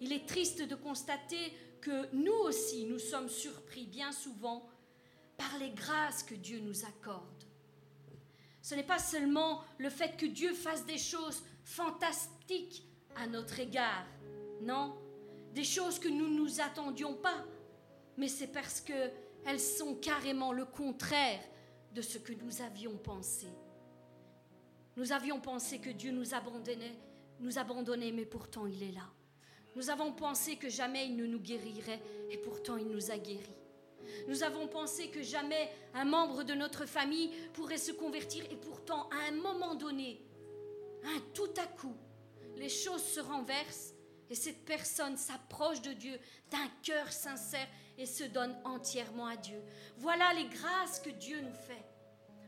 Il 0.00 0.12
est 0.12 0.26
triste 0.26 0.62
de 0.62 0.74
constater 0.74 1.52
que 1.80 2.14
nous 2.14 2.32
aussi, 2.32 2.86
nous 2.86 2.98
sommes 2.98 3.28
surpris 3.28 3.86
bien 3.86 4.12
souvent 4.12 4.68
par 5.42 5.58
les 5.58 5.70
grâces 5.70 6.22
que 6.22 6.34
Dieu 6.34 6.60
nous 6.60 6.84
accorde. 6.84 7.44
Ce 8.60 8.74
n'est 8.74 8.84
pas 8.84 8.98
seulement 8.98 9.62
le 9.78 9.90
fait 9.90 10.16
que 10.16 10.26
Dieu 10.26 10.54
fasse 10.54 10.86
des 10.86 10.98
choses 10.98 11.42
fantastiques 11.64 12.84
à 13.16 13.26
notre 13.26 13.58
égard, 13.58 14.06
non, 14.60 14.96
des 15.52 15.64
choses 15.64 15.98
que 15.98 16.08
nous 16.08 16.28
ne 16.28 16.38
nous 16.38 16.60
attendions 16.60 17.14
pas, 17.14 17.44
mais 18.16 18.28
c'est 18.28 18.52
parce 18.52 18.80
que 18.80 19.10
elles 19.44 19.60
sont 19.60 19.96
carrément 19.96 20.52
le 20.52 20.64
contraire 20.64 21.42
de 21.92 22.00
ce 22.00 22.18
que 22.18 22.32
nous 22.32 22.62
avions 22.62 22.96
pensé. 22.96 23.48
Nous 24.96 25.10
avions 25.10 25.40
pensé 25.40 25.80
que 25.80 25.90
Dieu 25.90 26.12
nous 26.12 26.34
abandonnait, 26.34 26.96
nous 27.40 27.58
abandonnait, 27.58 28.12
mais 28.12 28.26
pourtant 28.26 28.66
il 28.66 28.82
est 28.82 28.92
là. 28.92 29.10
Nous 29.74 29.90
avons 29.90 30.12
pensé 30.12 30.56
que 30.56 30.68
jamais 30.68 31.06
il 31.06 31.16
ne 31.16 31.26
nous 31.26 31.40
guérirait, 31.40 32.02
et 32.30 32.38
pourtant 32.38 32.76
il 32.76 32.86
nous 32.86 33.10
a 33.10 33.18
guéris. 33.18 33.61
Nous 34.28 34.42
avons 34.42 34.68
pensé 34.68 35.08
que 35.08 35.22
jamais 35.22 35.70
un 35.94 36.04
membre 36.04 36.42
de 36.44 36.54
notre 36.54 36.86
famille 36.86 37.30
pourrait 37.52 37.78
se 37.78 37.92
convertir, 37.92 38.44
et 38.50 38.56
pourtant 38.56 39.08
à 39.10 39.28
un 39.28 39.36
moment 39.36 39.74
donné, 39.74 40.20
un 41.04 41.20
tout 41.34 41.52
à 41.56 41.66
coup, 41.66 41.96
les 42.56 42.68
choses 42.68 43.02
se 43.02 43.20
renversent 43.20 43.94
et 44.30 44.34
cette 44.34 44.64
personne 44.64 45.16
s'approche 45.16 45.82
de 45.82 45.92
Dieu 45.92 46.18
d'un 46.50 46.68
cœur 46.82 47.12
sincère 47.12 47.68
et 47.98 48.06
se 48.06 48.24
donne 48.24 48.56
entièrement 48.64 49.26
à 49.26 49.36
Dieu. 49.36 49.60
Voilà 49.98 50.32
les 50.34 50.46
grâces 50.46 51.00
que 51.00 51.10
Dieu 51.10 51.40
nous 51.40 51.52
fait. 51.52 51.84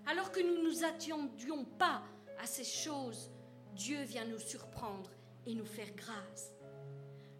Alors 0.07 0.33
que 0.33 0.41
nous 0.41 0.63
ne 0.63 0.69
nous 0.69 0.85
attendions 0.85 1.65
pas 1.65 2.03
à 2.39 2.47
ces 2.47 2.65
choses, 2.65 3.31
Dieu 3.75 4.03
vient 4.03 4.25
nous 4.25 4.39
surprendre 4.39 5.11
et 5.47 5.55
nous 5.55 5.67
faire 5.67 5.91
grâce. 5.95 6.54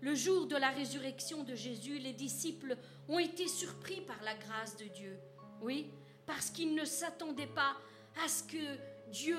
Le 0.05 0.15
jour 0.15 0.47
de 0.47 0.57
la 0.57 0.69
résurrection 0.69 1.45
de 1.45 1.55
Jésus, 1.55 1.99
les 1.99 2.13
disciples 2.13 2.77
ont 3.09 3.19
été 3.19 3.49
surpris 3.49 4.03
par 4.03 4.23
la 4.23 4.35
grâce 4.35 4.77
de 4.77 4.85
Dieu. 4.85 5.17
Oui, 5.63 5.87
parce 6.27 6.51
qu'ils 6.51 6.75
ne 6.75 6.85
s'attendaient 6.85 7.47
pas 7.47 7.75
à 8.23 8.29
ce 8.29 8.43
que 8.43 8.77
Dieu 9.11 9.39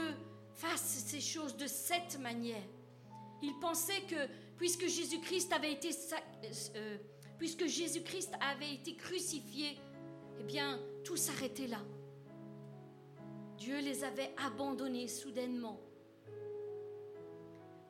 fasse 0.56 1.04
ces 1.06 1.22
choses 1.22 1.56
de 1.56 1.68
cette 1.68 2.20
manière. 2.20 2.64
Ils 3.44 3.54
pensaient 3.60 4.02
que 4.10 4.28
puisque 4.58 4.88
Jésus-Christ 4.88 5.54
avait 5.54 5.74
été 5.74 5.90
euh, 6.76 6.98
crucifié, 8.98 9.78
eh 10.40 10.44
bien, 10.46 10.80
tout 11.04 11.16
s'arrêtait 11.16 11.68
là. 11.68 11.84
Dieu 13.60 13.82
les 13.82 14.04
avait 14.04 14.34
abandonnés 14.44 15.10
soudainement. 15.10 15.80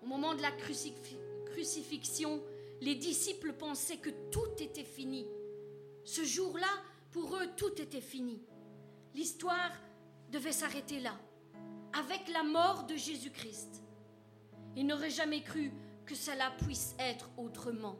Au 0.03 0.07
moment 0.07 0.35
de 0.35 0.41
la 0.41 0.51
crucifixion, 0.51 2.43
les 2.81 2.95
disciples 2.95 3.53
pensaient 3.53 3.97
que 3.97 4.09
tout 4.31 4.51
était 4.59 4.83
fini. 4.83 5.25
Ce 6.03 6.23
jour-là, 6.23 6.67
pour 7.11 7.35
eux, 7.35 7.47
tout 7.55 7.81
était 7.81 8.01
fini. 8.01 8.41
L'histoire 9.13 9.71
devait 10.31 10.51
s'arrêter 10.51 10.99
là, 10.99 11.17
avec 11.93 12.27
la 12.27 12.43
mort 12.43 12.85
de 12.85 12.95
Jésus-Christ. 12.95 13.81
Ils 14.75 14.85
n'auraient 14.85 15.09
jamais 15.09 15.41
cru 15.41 15.71
que 16.05 16.15
cela 16.15 16.51
puisse 16.63 16.95
être 16.99 17.29
autrement. 17.37 17.97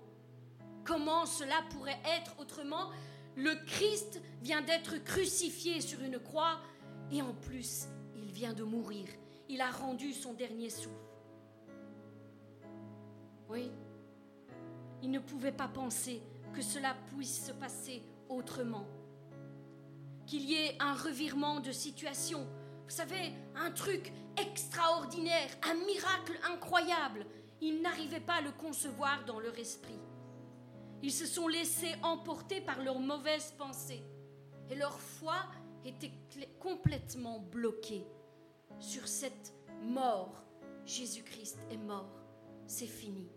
Comment 0.84 1.26
cela 1.26 1.64
pourrait 1.72 2.00
être 2.06 2.38
autrement? 2.40 2.92
Le 3.36 3.56
Christ 3.66 4.22
vient 4.42 4.62
d'être 4.62 4.98
crucifié 5.04 5.82
sur 5.82 6.02
une 6.02 6.20
croix 6.20 6.60
et 7.12 7.22
en 7.22 7.34
plus, 7.34 7.88
il 8.16 8.32
vient 8.32 8.54
de 8.54 8.64
mourir. 8.64 9.08
Il 9.50 9.62
a 9.62 9.72
rendu 9.72 10.14
son 10.14 10.34
dernier 10.34 10.70
souffle. 10.70 10.90
Oui, 13.50 13.72
il 15.02 15.12
ne 15.12 15.20
pouvait 15.20 15.52
pas 15.52 15.68
penser 15.68 16.22
que 16.54 16.62
cela 16.62 16.96
puisse 17.16 17.46
se 17.48 17.52
passer 17.52 18.02
autrement. 18.30 18.88
Qu'il 20.26 20.42
y 20.42 20.56
ait 20.56 20.78
un 20.80 20.94
revirement 20.94 21.60
de 21.60 21.72
situation. 21.72 22.48
Vous 22.86 22.96
savez, 22.96 23.34
un 23.56 23.72
truc 23.72 24.12
extraordinaire, 24.38 25.50
un 25.64 25.76
miracle 25.86 26.40
incroyable. 26.52 27.26
Ils 27.62 27.82
n'arrivaient 27.82 28.20
pas 28.20 28.36
à 28.36 28.42
le 28.42 28.52
concevoir 28.52 29.26
dans 29.26 29.40
leur 29.40 29.58
esprit. 29.58 30.00
Ils 31.02 31.12
se 31.12 31.26
sont 31.26 31.48
laissés 31.48 31.94
emporter 32.02 32.62
par 32.62 32.82
leurs 32.82 33.00
mauvaises 33.00 33.54
pensées 33.58 34.04
et 34.70 34.76
leur 34.76 35.00
foi 35.00 35.36
était 35.84 36.12
complètement 36.60 37.40
bloquée 37.40 38.06
sur 38.80 39.08
cette 39.08 39.54
mort. 39.84 40.44
Jésus-Christ 40.86 41.60
est 41.72 41.78
mort, 41.78 42.10
c'est 42.66 42.88
fini. 42.88 43.28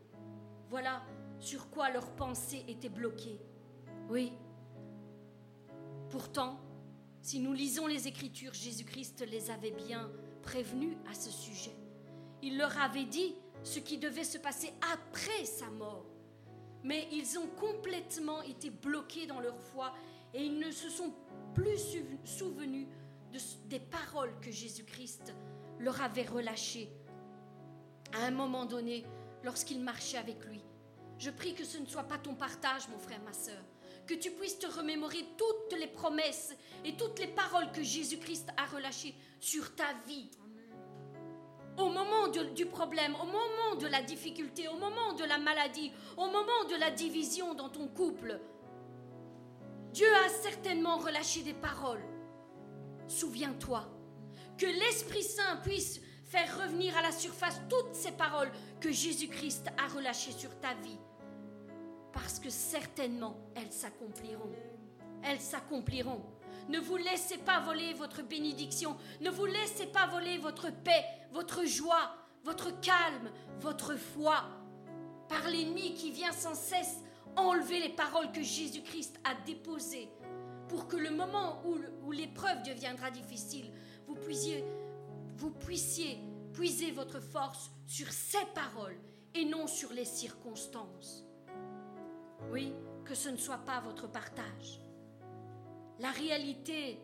Voilà 0.68 1.02
sur 1.40 1.70
quoi 1.70 1.90
leurs 1.90 2.10
pensées 2.12 2.64
étaient 2.68 2.88
bloquées. 2.88 3.40
Oui. 4.08 4.32
Pourtant, 6.10 6.58
si 7.20 7.40
nous 7.40 7.52
lisons 7.52 7.86
les 7.86 8.08
Écritures, 8.08 8.54
Jésus-Christ 8.54 9.24
les 9.30 9.50
avait 9.50 9.70
bien 9.70 10.10
prévenus 10.42 10.96
à 11.10 11.14
ce 11.14 11.30
sujet. 11.30 11.76
Il 12.42 12.56
leur 12.56 12.78
avait 12.80 13.04
dit 13.04 13.34
ce 13.62 13.78
qui 13.80 13.98
devait 13.98 14.24
se 14.24 14.38
passer 14.38 14.72
après 14.92 15.44
sa 15.44 15.68
mort. 15.70 16.06
Mais 16.84 17.08
ils 17.12 17.38
ont 17.38 17.48
complètement 17.58 18.40
été 18.42 18.70
bloqués 18.70 19.26
dans 19.26 19.40
leur 19.40 19.60
foi 19.60 19.92
et 20.32 20.44
ils 20.44 20.58
ne 20.58 20.70
se 20.70 20.88
sont 20.88 21.12
plus 21.54 21.78
souvenus 22.24 22.86
des 23.66 23.80
paroles 23.80 24.32
que 24.40 24.50
Jésus-Christ 24.50 25.34
leur 25.80 26.00
avait 26.00 26.22
relâchées 26.22 26.88
à 28.14 28.24
un 28.26 28.30
moment 28.30 28.64
donné 28.64 29.04
lorsqu'il 29.44 29.80
marchait 29.80 30.18
avec 30.18 30.44
lui. 30.46 30.62
Je 31.18 31.30
prie 31.30 31.54
que 31.54 31.64
ce 31.64 31.78
ne 31.78 31.86
soit 31.86 32.04
pas 32.04 32.18
ton 32.18 32.34
partage, 32.34 32.88
mon 32.88 32.98
frère, 32.98 33.20
ma 33.24 33.32
soeur, 33.32 33.62
que 34.06 34.14
tu 34.14 34.30
puisses 34.30 34.58
te 34.58 34.66
remémorer 34.66 35.24
toutes 35.36 35.78
les 35.78 35.88
promesses 35.88 36.54
et 36.84 36.96
toutes 36.96 37.18
les 37.18 37.26
paroles 37.26 37.70
que 37.72 37.82
Jésus-Christ 37.82 38.48
a 38.56 38.66
relâchées 38.66 39.14
sur 39.40 39.74
ta 39.74 39.92
vie 40.06 40.30
au 41.78 41.90
moment 41.90 42.28
du 42.28 42.66
problème, 42.66 43.14
au 43.22 43.26
moment 43.26 43.76
de 43.80 43.86
la 43.86 44.02
difficulté, 44.02 44.68
au 44.68 44.76
moment 44.76 45.12
de 45.12 45.24
la 45.24 45.38
maladie, 45.38 45.92
au 46.16 46.26
moment 46.26 46.64
de 46.68 46.78
la 46.78 46.90
division 46.90 47.54
dans 47.54 47.68
ton 47.68 47.86
couple, 47.86 48.40
Dieu 49.92 50.08
a 50.26 50.28
certainement 50.28 50.98
relâché 50.98 51.42
des 51.42 51.54
paroles. 51.54 52.02
Souviens-toi 53.06 53.88
que 54.58 54.66
l'Esprit 54.66 55.22
Saint 55.22 55.56
puisse 55.58 56.00
faire 56.28 56.62
revenir 56.62 56.96
à 56.96 57.02
la 57.02 57.12
surface 57.12 57.60
toutes 57.68 57.94
ces 57.94 58.12
paroles 58.12 58.50
que 58.80 58.92
Jésus-Christ 58.92 59.68
a 59.76 59.88
relâchées 59.94 60.32
sur 60.32 60.58
ta 60.60 60.74
vie. 60.74 60.98
Parce 62.12 62.38
que 62.38 62.50
certainement, 62.50 63.36
elles 63.54 63.72
s'accompliront. 63.72 64.52
Elles 65.22 65.40
s'accompliront. 65.40 66.22
Ne 66.68 66.78
vous 66.78 66.96
laissez 66.96 67.38
pas 67.38 67.60
voler 67.60 67.94
votre 67.94 68.22
bénédiction. 68.22 68.96
Ne 69.20 69.30
vous 69.30 69.46
laissez 69.46 69.86
pas 69.86 70.06
voler 70.06 70.38
votre 70.38 70.70
paix, 70.70 71.04
votre 71.32 71.64
joie, 71.64 72.14
votre 72.44 72.78
calme, 72.80 73.30
votre 73.60 73.96
foi 73.96 74.44
par 75.28 75.48
l'ennemi 75.48 75.94
qui 75.94 76.10
vient 76.10 76.32
sans 76.32 76.54
cesse 76.54 76.98
enlever 77.36 77.80
les 77.80 77.90
paroles 77.90 78.32
que 78.32 78.42
Jésus-Christ 78.42 79.18
a 79.24 79.34
déposées 79.46 80.08
pour 80.68 80.86
que 80.88 80.96
le 80.96 81.10
moment 81.10 81.62
où, 81.64 82.12
l'épreuve 82.12 82.62
deviendra 82.62 83.10
difficile, 83.10 83.72
vous 84.06 84.14
puissiez, 84.14 84.64
vous 85.38 85.50
puissiez 85.50 86.18
puiser 86.52 86.90
votre 86.90 87.20
force 87.20 87.70
sur 87.86 88.10
ces 88.10 88.44
paroles 88.54 88.98
et 89.34 89.44
non 89.44 89.66
sur 89.66 89.92
les 89.92 90.04
circonstances. 90.04 91.24
Oui, 92.50 92.72
que 93.04 93.14
ce 93.14 93.28
ne 93.28 93.36
soit 93.36 93.58
pas 93.64 93.80
votre 93.80 94.10
partage. 94.10 94.80
La 96.00 96.10
réalité, 96.10 97.00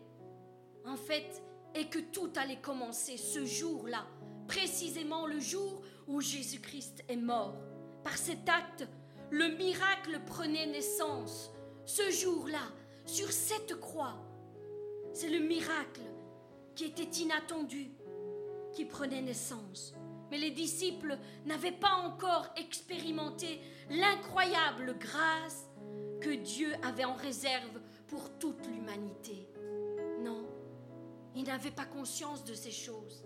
en 0.85 0.97
fait, 0.97 1.43
est 1.75 1.89
que 1.89 1.99
tout 1.99 2.31
allait 2.37 2.61
commencer 2.61 3.17
ce 3.17 3.45
jour-là, 3.45 4.07
précisément 4.49 5.27
le 5.27 5.39
jour 5.39 5.83
où 6.09 6.21
Jésus-Christ 6.21 7.05
est 7.09 7.17
mort. 7.17 7.57
Par 8.03 8.17
cet 8.17 8.49
acte, 8.49 8.87
le 9.31 9.57
miracle 9.57 10.21
prenait 10.27 10.67
naissance. 10.67 11.51
Ce 11.87 12.11
jour-là, 12.11 12.73
sur 13.07 13.31
cette 13.31 13.81
croix, 13.81 14.17
c'est 15.13 15.31
le 15.31 15.41
miracle 15.41 16.03
qui 16.75 16.85
était 16.87 17.21
inattendu 17.21 17.93
qui 18.75 18.85
prenait 18.85 19.23
naissance. 19.23 19.95
Mais 20.31 20.39
les 20.39 20.51
disciples 20.51 21.19
n'avaient 21.47 21.73
pas 21.73 21.95
encore 22.05 22.49
expérimenté 22.57 23.61
l'incroyable 23.91 24.97
grâce 24.99 25.69
que 26.21 26.31
Dieu 26.31 26.73
avait 26.83 27.05
en 27.05 27.15
réserve 27.15 27.81
pour 28.09 28.31
toute 28.39 28.67
l'humanité. 28.67 29.49
Non, 30.21 30.47
ils 31.35 31.45
n'avaient 31.45 31.71
pas 31.71 31.85
conscience 31.85 32.45
de 32.45 32.55
ces 32.55 32.71
choses. 32.71 33.25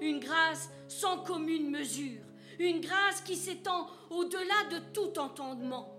Une 0.00 0.18
grâce 0.18 0.70
sans 0.88 1.18
commune 1.18 1.70
mesure, 1.70 2.22
une 2.58 2.80
grâce 2.80 3.20
qui 3.20 3.36
s'étend 3.36 3.86
au-delà 4.08 4.64
de 4.70 4.78
tout 4.92 5.18
entendement, 5.18 5.94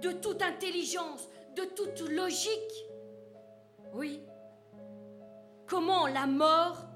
de 0.00 0.12
toute 0.12 0.42
intelligence, 0.42 1.28
de 1.56 1.64
toute 1.64 2.08
logique. 2.08 2.86
Oui, 3.92 4.20
comment 5.66 6.06
la 6.06 6.26
mort 6.26 6.93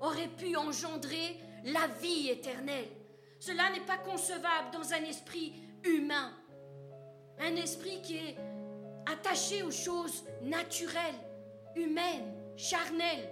aurait 0.00 0.28
pu 0.28 0.56
engendrer 0.56 1.38
la 1.64 1.86
vie 2.00 2.28
éternelle 2.30 2.88
Cela 3.38 3.70
n'est 3.70 3.86
pas 3.86 3.98
concevable 3.98 4.70
dans 4.72 4.92
un 4.92 5.04
esprit 5.04 5.54
humain, 5.84 6.32
un 7.38 7.56
esprit 7.56 8.00
qui 8.02 8.16
est 8.16 8.36
attaché 9.06 9.62
aux 9.62 9.70
choses 9.70 10.24
naturelles, 10.42 11.20
humaines, 11.74 12.34
charnelles. 12.56 13.30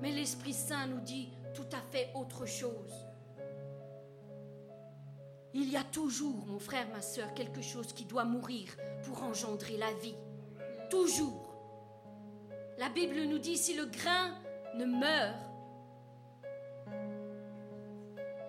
Mais 0.00 0.12
l'Esprit 0.12 0.52
Saint 0.52 0.86
nous 0.86 1.00
dit 1.00 1.30
tout 1.54 1.66
à 1.72 1.80
fait 1.90 2.10
autre 2.14 2.46
chose. 2.46 2.92
Il 5.54 5.70
y 5.70 5.76
a 5.76 5.84
toujours, 5.84 6.46
mon 6.46 6.58
frère, 6.58 6.88
ma 6.88 7.00
soeur, 7.00 7.32
quelque 7.32 7.62
chose 7.62 7.92
qui 7.92 8.04
doit 8.04 8.24
mourir 8.24 8.68
pour 9.04 9.22
engendrer 9.22 9.76
la 9.76 9.92
vie. 9.94 10.16
toujours. 10.90 11.54
La 12.76 12.88
Bible 12.88 13.22
nous 13.22 13.38
dit, 13.38 13.56
si 13.56 13.74
le 13.74 13.86
grain 13.86 14.34
ne 14.74 14.84
meurt, 14.86 15.36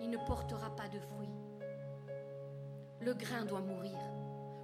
il 0.00 0.10
ne 0.10 0.16
portera 0.18 0.74
pas 0.74 0.88
de 0.88 0.98
fruits. 0.98 1.34
Le 3.00 3.14
grain 3.14 3.44
doit 3.44 3.60
mourir. 3.60 3.98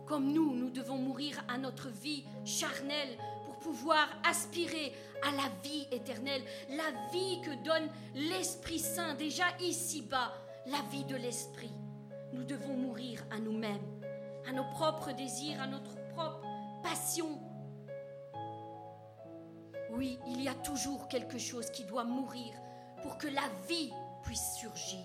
Comme 0.06 0.32
nous, 0.32 0.54
nous 0.54 0.70
devons 0.70 0.98
mourir 0.98 1.42
à 1.48 1.58
notre 1.58 1.88
vie 1.88 2.24
charnelle 2.44 3.16
pour 3.44 3.56
pouvoir 3.58 4.08
aspirer 4.28 4.92
à 5.22 5.30
la 5.30 5.48
vie 5.62 5.86
éternelle, 5.92 6.42
la 6.70 7.10
vie 7.12 7.40
que 7.42 7.64
donne 7.64 7.88
l'Esprit 8.14 8.80
Saint 8.80 9.14
déjà 9.14 9.44
ici-bas, 9.60 10.32
la 10.66 10.80
vie 10.90 11.04
de 11.04 11.16
l'Esprit. 11.16 11.72
Nous 12.32 12.44
devons 12.44 12.76
mourir 12.76 13.22
à 13.30 13.38
nous-mêmes, 13.38 14.00
à 14.48 14.52
nos 14.52 14.64
propres 14.72 15.12
désirs, 15.12 15.60
à 15.60 15.66
notre 15.66 15.94
propre 16.14 16.42
passion. 16.82 17.38
Oui, 19.92 20.18
il 20.26 20.42
y 20.42 20.48
a 20.48 20.54
toujours 20.54 21.06
quelque 21.08 21.38
chose 21.38 21.70
qui 21.70 21.84
doit 21.84 22.04
mourir 22.04 22.54
pour 23.02 23.18
que 23.18 23.28
la 23.28 23.48
vie 23.68 23.92
puisse 24.22 24.56
surgir. 24.58 25.04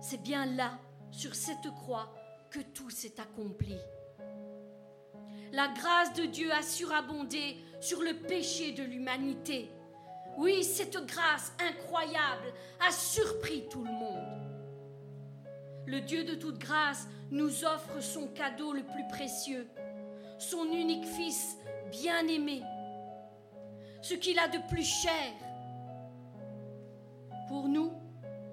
C'est 0.00 0.22
bien 0.22 0.46
là, 0.46 0.78
sur 1.10 1.34
cette 1.34 1.68
croix, 1.74 2.14
que 2.50 2.60
tout 2.60 2.90
s'est 2.90 3.20
accompli. 3.20 3.76
La 5.52 5.68
grâce 5.68 6.12
de 6.14 6.24
Dieu 6.24 6.52
a 6.52 6.62
surabondé 6.62 7.56
sur 7.80 8.02
le 8.02 8.14
péché 8.14 8.72
de 8.72 8.84
l'humanité. 8.84 9.68
Oui, 10.38 10.62
cette 10.62 11.04
grâce 11.06 11.52
incroyable 11.58 12.52
a 12.86 12.92
surpris 12.92 13.68
tout 13.68 13.84
le 13.84 13.90
monde. 13.90 14.42
Le 15.86 16.00
Dieu 16.00 16.22
de 16.22 16.36
toute 16.36 16.58
grâce 16.58 17.08
nous 17.30 17.64
offre 17.64 18.00
son 18.00 18.28
cadeau 18.28 18.72
le 18.72 18.84
plus 18.84 19.06
précieux, 19.10 19.66
son 20.38 20.64
unique 20.66 21.04
Fils 21.04 21.56
bien-aimé, 21.92 22.62
ce 24.00 24.14
qu'il 24.14 24.38
a 24.38 24.48
de 24.48 24.58
plus 24.68 24.84
cher. 24.84 25.32
Pour 27.48 27.68
nous, 27.68 27.92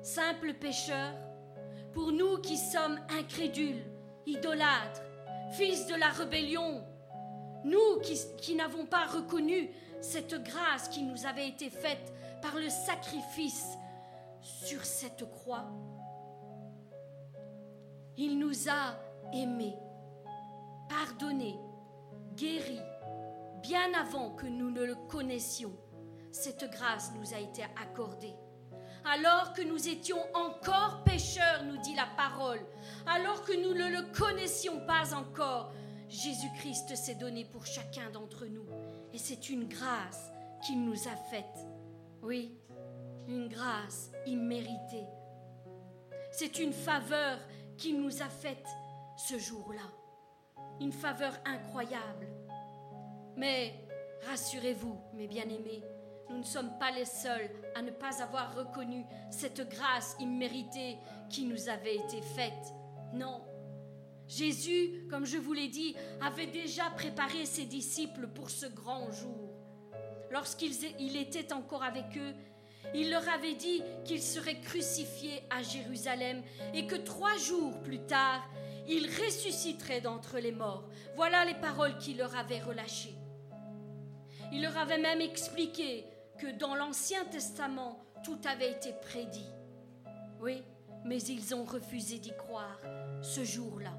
simples 0.02 0.54
pécheurs, 0.54 1.15
pour 1.93 2.12
nous 2.12 2.38
qui 2.39 2.58
sommes 2.58 2.99
incrédules, 3.17 3.82
idolâtres, 4.25 5.02
fils 5.54 5.88
de 5.88 5.95
la 5.95 6.10
rébellion, 6.10 6.84
nous 7.63 7.99
qui, 8.04 8.19
qui 8.38 8.56
n'avons 8.56 8.86
pas 8.86 9.06
reconnu 9.06 9.69
cette 10.02 10.36
grâce 10.43 10.89
qui 10.89 11.04
nous 11.04 11.25
avait 11.25 11.47
été 11.47 11.69
faite 11.69 12.13
par 12.41 12.56
le 12.56 12.69
sacrifice 12.69 13.78
sur 14.41 14.84
cette 14.84 15.30
croix. 15.32 15.65
Il 18.17 18.38
nous 18.38 18.69
a 18.69 18.99
aimés, 19.34 19.78
pardonnés, 20.89 21.58
guéris, 22.36 22.82
bien 23.61 23.93
avant 23.93 24.31
que 24.31 24.45
nous 24.45 24.71
ne 24.71 24.83
le 24.83 24.95
connaissions. 25.09 25.73
Cette 26.31 26.69
grâce 26.71 27.11
nous 27.15 27.33
a 27.33 27.39
été 27.39 27.63
accordée 27.81 28.35
alors 29.05 29.53
que 29.53 29.61
nous 29.61 29.87
étions 29.87 30.19
encore 30.33 31.03
pécheurs, 31.03 31.63
nous 31.65 31.77
dit 31.77 31.95
la 31.95 32.07
parole, 32.17 32.60
alors 33.05 33.43
que 33.43 33.53
nous 33.53 33.73
ne 33.73 33.89
le 33.89 34.13
connaissions 34.13 34.85
pas 34.85 35.13
encore, 35.13 35.71
Jésus-Christ 36.10 36.95
s'est 36.95 37.15
donné 37.15 37.45
pour 37.45 37.65
chacun 37.65 38.10
d'entre 38.12 38.45
nous. 38.45 38.65
Et 39.13 39.17
c'est 39.17 39.49
une 39.49 39.67
grâce 39.67 40.31
qu'il 40.65 40.83
nous 40.83 41.07
a 41.07 41.15
faite. 41.29 41.67
Oui, 42.21 42.51
une 43.27 43.47
grâce 43.47 44.12
imméritée. 44.25 45.07
C'est 46.31 46.60
une 46.60 46.73
faveur 46.73 47.39
qu'il 47.77 48.01
nous 48.01 48.21
a 48.21 48.29
faite 48.29 48.67
ce 49.17 49.37
jour-là. 49.37 49.81
Une 50.81 50.91
faveur 50.91 51.33
incroyable. 51.45 52.27
Mais 53.40 53.73
rassurez-vous, 54.27 55.00
mes 55.13 55.25
bien-aimés, 55.25 55.81
nous 56.29 56.40
ne 56.40 56.44
sommes 56.44 56.77
pas 56.77 56.92
les 56.92 57.06
seuls 57.06 57.50
à 57.73 57.81
ne 57.81 57.90
pas 57.90 58.21
avoir 58.21 58.54
reconnu 58.54 59.06
cette 59.31 59.69
grâce 59.69 60.17
imméritée 60.19 60.98
qui 61.29 61.46
nous 61.46 61.69
avait 61.69 61.96
été 61.96 62.21
faite. 62.21 62.73
Non. 63.13 63.42
Jésus, 64.27 65.08
comme 65.10 65.25
je 65.25 65.37
vous 65.37 65.54
l'ai 65.54 65.69
dit, 65.69 65.96
avait 66.21 66.48
déjà 66.48 66.90
préparé 66.90 67.46
ses 67.46 67.63
disciples 67.63 68.27
pour 68.27 68.50
ce 68.50 68.65
grand 68.65 69.10
jour. 69.13 69.56
Lorsqu'il 70.31 71.15
était 71.15 71.54
encore 71.54 71.83
avec 71.83 72.17
eux, 72.17 72.33
il 72.94 73.10
leur 73.10 73.27
avait 73.29 73.56
dit 73.56 73.81
qu'il 74.04 74.21
serait 74.21 74.60
crucifié 74.60 75.44
à 75.50 75.63
Jérusalem 75.63 76.44
et 76.73 76.87
que 76.87 76.96
trois 76.96 77.37
jours 77.37 77.79
plus 77.83 78.00
tard, 78.00 78.44
il 78.90 79.06
ressusciterait 79.06 80.02
d'entre 80.02 80.40
les 80.40 80.52
morts. 80.52 80.90
Voilà 81.15 81.46
les 81.46 81.56
paroles 81.56 81.98
qu'il 82.00 82.17
leur 82.17 82.35
avait 82.35 82.60
relâchées. 82.60 83.15
Il 84.52 84.62
leur 84.63 84.77
avait 84.77 84.97
même 84.97 85.21
expliqué 85.21 86.06
que 86.37 86.47
dans 86.58 86.75
l'Ancien 86.75 87.25
Testament, 87.25 88.00
tout 88.23 88.39
avait 88.45 88.71
été 88.71 88.93
prédit. 88.93 89.50
Oui, 90.41 90.63
mais 91.06 91.21
ils 91.21 91.54
ont 91.54 91.63
refusé 91.63 92.17
d'y 92.19 92.35
croire 92.35 92.79
ce 93.21 93.43
jour-là. 93.43 93.93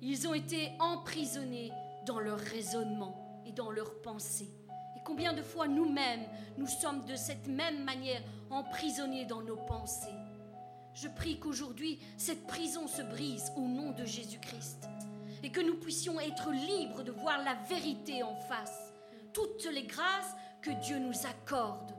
Ils 0.00 0.28
ont 0.28 0.34
été 0.34 0.72
emprisonnés 0.78 1.72
dans 2.06 2.20
leur 2.20 2.38
raisonnement 2.38 3.42
et 3.46 3.52
dans 3.52 3.70
leurs 3.70 4.00
pensées. 4.02 4.50
Et 4.96 5.00
combien 5.04 5.32
de 5.32 5.42
fois 5.42 5.68
nous-mêmes, 5.68 6.24
nous 6.56 6.66
sommes 6.66 7.04
de 7.04 7.16
cette 7.16 7.48
même 7.48 7.84
manière 7.84 8.22
emprisonnés 8.50 9.24
dans 9.24 9.42
nos 9.42 9.56
pensées. 9.56 10.14
Je 10.94 11.08
prie 11.08 11.38
qu'aujourd'hui, 11.38 11.98
cette 12.16 12.46
prison 12.46 12.86
se 12.86 13.02
brise 13.02 13.52
au 13.56 13.62
nom 13.62 13.90
de 13.90 14.04
Jésus-Christ 14.04 14.88
et 15.42 15.50
que 15.50 15.60
nous 15.60 15.76
puissions 15.76 16.18
être 16.20 16.50
libres 16.50 17.02
de 17.02 17.12
voir 17.12 17.42
la 17.44 17.54
vérité 17.68 18.22
en 18.22 18.34
face. 18.34 18.85
Toutes 19.36 19.68
les 19.70 19.82
grâces 19.82 20.34
que 20.62 20.70
Dieu 20.70 20.98
nous 20.98 21.26
accorde. 21.26 21.92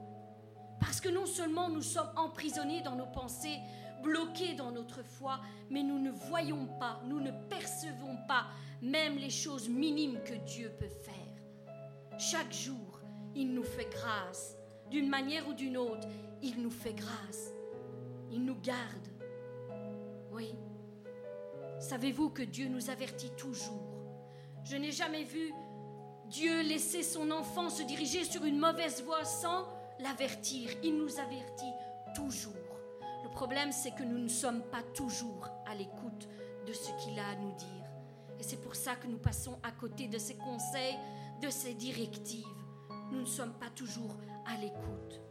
Parce 0.80 1.00
que 1.00 1.08
non 1.08 1.24
seulement 1.24 1.68
nous 1.68 1.82
sommes 1.82 2.10
emprisonnés 2.16 2.80
dans 2.80 2.96
nos 2.96 3.06
pensées, 3.06 3.60
bloqués 4.02 4.54
dans 4.54 4.72
notre 4.72 5.04
foi, 5.04 5.38
mais 5.70 5.84
nous 5.84 6.00
ne 6.00 6.10
voyons 6.10 6.66
pas, 6.80 7.00
nous 7.04 7.20
ne 7.20 7.30
percevons 7.48 8.16
pas 8.26 8.48
même 8.82 9.18
les 9.18 9.30
choses 9.30 9.68
minimes 9.68 10.18
que 10.24 10.34
Dieu 10.34 10.72
peut 10.80 10.88
faire. 10.88 12.18
Chaque 12.18 12.52
jour, 12.52 13.00
il 13.36 13.54
nous 13.54 13.62
fait 13.62 13.88
grâce. 13.88 14.56
D'une 14.90 15.08
manière 15.08 15.46
ou 15.46 15.52
d'une 15.52 15.76
autre, 15.76 16.08
il 16.42 16.60
nous 16.60 16.72
fait 16.72 16.94
grâce. 16.94 17.52
Il 18.32 18.44
nous 18.44 18.58
garde. 18.60 19.08
Oui. 20.32 20.56
Savez-vous 21.78 22.30
que 22.30 22.42
Dieu 22.42 22.66
nous 22.66 22.90
avertit 22.90 23.30
toujours? 23.36 23.94
Je 24.64 24.74
n'ai 24.74 24.90
jamais 24.90 25.22
vu 25.22 25.52
Dieu 26.30 26.62
laissait 26.62 27.02
son 27.02 27.30
enfant 27.30 27.70
se 27.70 27.82
diriger 27.82 28.22
sur 28.24 28.44
une 28.44 28.58
mauvaise 28.58 29.02
voie 29.02 29.24
sans 29.24 29.66
l'avertir. 29.98 30.70
Il 30.82 30.98
nous 30.98 31.18
avertit 31.18 31.72
toujours. 32.14 32.52
Le 33.24 33.30
problème, 33.30 33.72
c'est 33.72 33.92
que 33.92 34.02
nous 34.02 34.18
ne 34.18 34.28
sommes 34.28 34.62
pas 34.62 34.82
toujours 34.94 35.48
à 35.66 35.74
l'écoute 35.74 36.28
de 36.66 36.72
ce 36.72 36.90
qu'il 37.02 37.18
a 37.18 37.28
à 37.28 37.34
nous 37.36 37.54
dire. 37.56 37.86
Et 38.38 38.42
c'est 38.42 38.60
pour 38.60 38.76
ça 38.76 38.94
que 38.94 39.06
nous 39.06 39.18
passons 39.18 39.58
à 39.62 39.72
côté 39.72 40.06
de 40.06 40.18
ses 40.18 40.36
conseils, 40.36 40.98
de 41.40 41.48
ses 41.48 41.72
directives. 41.72 42.44
Nous 43.10 43.20
ne 43.20 43.26
sommes 43.26 43.54
pas 43.54 43.70
toujours 43.70 44.14
à 44.46 44.56
l'écoute. 44.58 45.22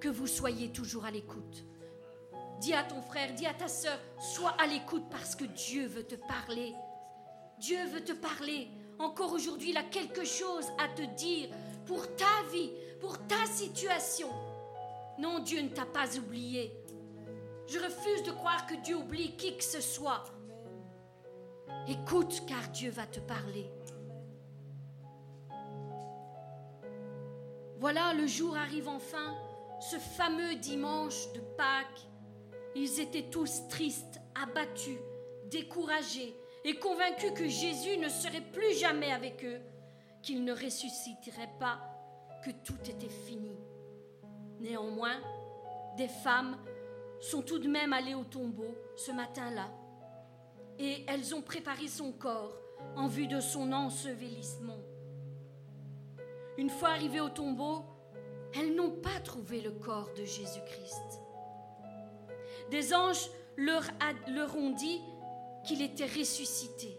Que 0.00 0.08
vous 0.08 0.26
soyez 0.26 0.70
toujours 0.70 1.06
à 1.06 1.10
l'écoute. 1.10 1.64
Dis 2.60 2.74
à 2.74 2.82
ton 2.82 3.00
frère, 3.00 3.32
dis 3.34 3.46
à 3.46 3.54
ta 3.54 3.68
soeur, 3.68 3.98
sois 4.20 4.54
à 4.58 4.66
l'écoute 4.66 5.04
parce 5.10 5.34
que 5.34 5.44
Dieu 5.44 5.86
veut 5.86 6.04
te 6.04 6.16
parler. 6.16 6.74
Dieu 7.58 7.86
veut 7.86 8.04
te 8.04 8.12
parler. 8.12 8.68
Encore 8.98 9.32
aujourd'hui, 9.32 9.70
il 9.70 9.76
a 9.76 9.84
quelque 9.84 10.24
chose 10.24 10.66
à 10.78 10.88
te 10.88 11.02
dire 11.16 11.48
pour 11.86 12.14
ta 12.16 12.42
vie, 12.52 12.72
pour 13.00 13.18
ta 13.26 13.46
situation. 13.46 14.28
Non, 15.18 15.38
Dieu 15.38 15.62
ne 15.62 15.68
t'a 15.68 15.86
pas 15.86 16.16
oublié. 16.16 16.72
Je 17.66 17.78
refuse 17.78 18.22
de 18.24 18.32
croire 18.32 18.66
que 18.66 18.74
Dieu 18.76 18.96
oublie 18.96 19.36
qui 19.36 19.56
que 19.56 19.64
ce 19.64 19.80
soit. 19.80 20.24
Écoute, 21.86 22.42
car 22.46 22.68
Dieu 22.70 22.90
va 22.90 23.06
te 23.06 23.20
parler. 23.20 23.70
Voilà, 27.78 28.12
le 28.14 28.26
jour 28.26 28.56
arrive 28.56 28.88
enfin, 28.88 29.36
ce 29.80 29.96
fameux 29.96 30.56
dimanche 30.56 31.32
de 31.34 31.40
Pâques. 31.56 32.08
Ils 32.74 33.00
étaient 33.00 33.30
tous 33.30 33.68
tristes, 33.68 34.20
abattus, 34.34 34.98
découragés, 35.50 36.34
et 36.68 36.74
convaincus 36.74 37.32
que 37.34 37.48
Jésus 37.48 37.96
ne 37.96 38.10
serait 38.10 38.42
plus 38.42 38.78
jamais 38.78 39.10
avec 39.10 39.42
eux, 39.42 39.58
qu'il 40.20 40.44
ne 40.44 40.52
ressusciterait 40.52 41.50
pas, 41.58 41.80
que 42.44 42.50
tout 42.50 42.78
était 42.84 43.08
fini. 43.08 43.56
Néanmoins, 44.60 45.16
des 45.96 46.08
femmes 46.08 46.58
sont 47.20 47.40
tout 47.40 47.58
de 47.58 47.68
même 47.68 47.94
allées 47.94 48.14
au 48.14 48.24
tombeau 48.24 48.76
ce 48.96 49.12
matin-là, 49.12 49.70
et 50.78 51.06
elles 51.08 51.34
ont 51.34 51.40
préparé 51.40 51.88
son 51.88 52.12
corps 52.12 52.54
en 52.96 53.06
vue 53.06 53.28
de 53.28 53.40
son 53.40 53.72
ensevelissement. 53.72 54.78
Une 56.58 56.68
fois 56.68 56.90
arrivées 56.90 57.20
au 57.20 57.30
tombeau, 57.30 57.82
elles 58.54 58.74
n'ont 58.74 58.90
pas 58.90 59.20
trouvé 59.24 59.62
le 59.62 59.70
corps 59.70 60.10
de 60.18 60.24
Jésus-Christ. 60.24 61.22
Des 62.70 62.92
anges 62.92 63.30
leur, 63.56 63.84
leur 64.28 64.54
ont 64.54 64.70
dit 64.70 65.00
qu'il 65.68 65.82
était 65.82 66.06
ressuscité. 66.06 66.98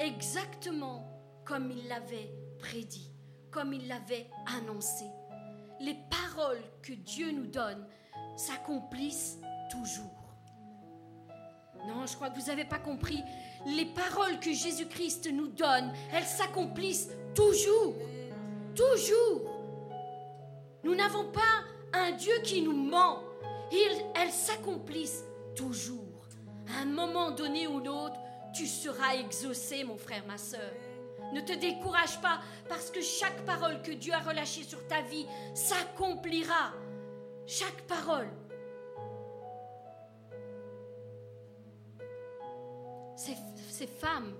exactement 0.00 1.06
comme 1.44 1.70
il 1.70 1.86
l'avait 1.86 2.30
prédit, 2.58 3.10
comme 3.50 3.74
il 3.74 3.86
l'avait 3.88 4.30
annoncé. 4.46 5.04
Les 5.80 5.96
paroles 6.08 6.62
que 6.80 6.94
Dieu 6.94 7.30
nous 7.30 7.46
donne 7.46 7.86
s'accomplissent 8.36 9.38
toujours. 9.70 10.16
Non, 11.86 12.06
je 12.06 12.14
crois 12.16 12.30
que 12.30 12.40
vous 12.40 12.46
n'avez 12.46 12.64
pas 12.64 12.78
compris. 12.78 13.22
Les 13.66 13.84
paroles 13.84 14.40
que 14.40 14.54
Jésus-Christ 14.54 15.30
nous 15.30 15.48
donne, 15.48 15.92
elles 16.10 16.24
s'accomplissent 16.24 17.10
toujours. 17.34 17.96
Toujours. 18.74 19.50
Nous 20.82 20.94
n'avons 20.94 21.30
pas 21.30 21.64
un 21.92 22.12
Dieu 22.12 22.34
qui 22.42 22.62
nous 22.62 22.72
ment. 22.72 23.20
elles 24.14 24.32
s'accomplissent 24.32 25.24
toujours. 25.54 26.03
Un 26.68 26.86
moment 26.86 27.30
donné 27.30 27.66
ou 27.66 27.80
l'autre, 27.80 28.18
tu 28.54 28.66
seras 28.66 29.14
exaucé, 29.16 29.84
mon 29.84 29.96
frère, 29.96 30.24
ma 30.26 30.38
soeur. 30.38 30.72
Ne 31.32 31.40
te 31.40 31.52
décourage 31.52 32.20
pas 32.20 32.40
parce 32.68 32.90
que 32.90 33.00
chaque 33.00 33.44
parole 33.44 33.82
que 33.82 33.92
Dieu 33.92 34.12
a 34.12 34.20
relâchée 34.20 34.62
sur 34.62 34.86
ta 34.86 35.02
vie 35.02 35.26
s'accomplira. 35.54 36.72
Chaque 37.46 37.82
parole. 37.82 38.28
Ces, 43.16 43.36
ces, 43.70 43.86
femmes 43.86 44.34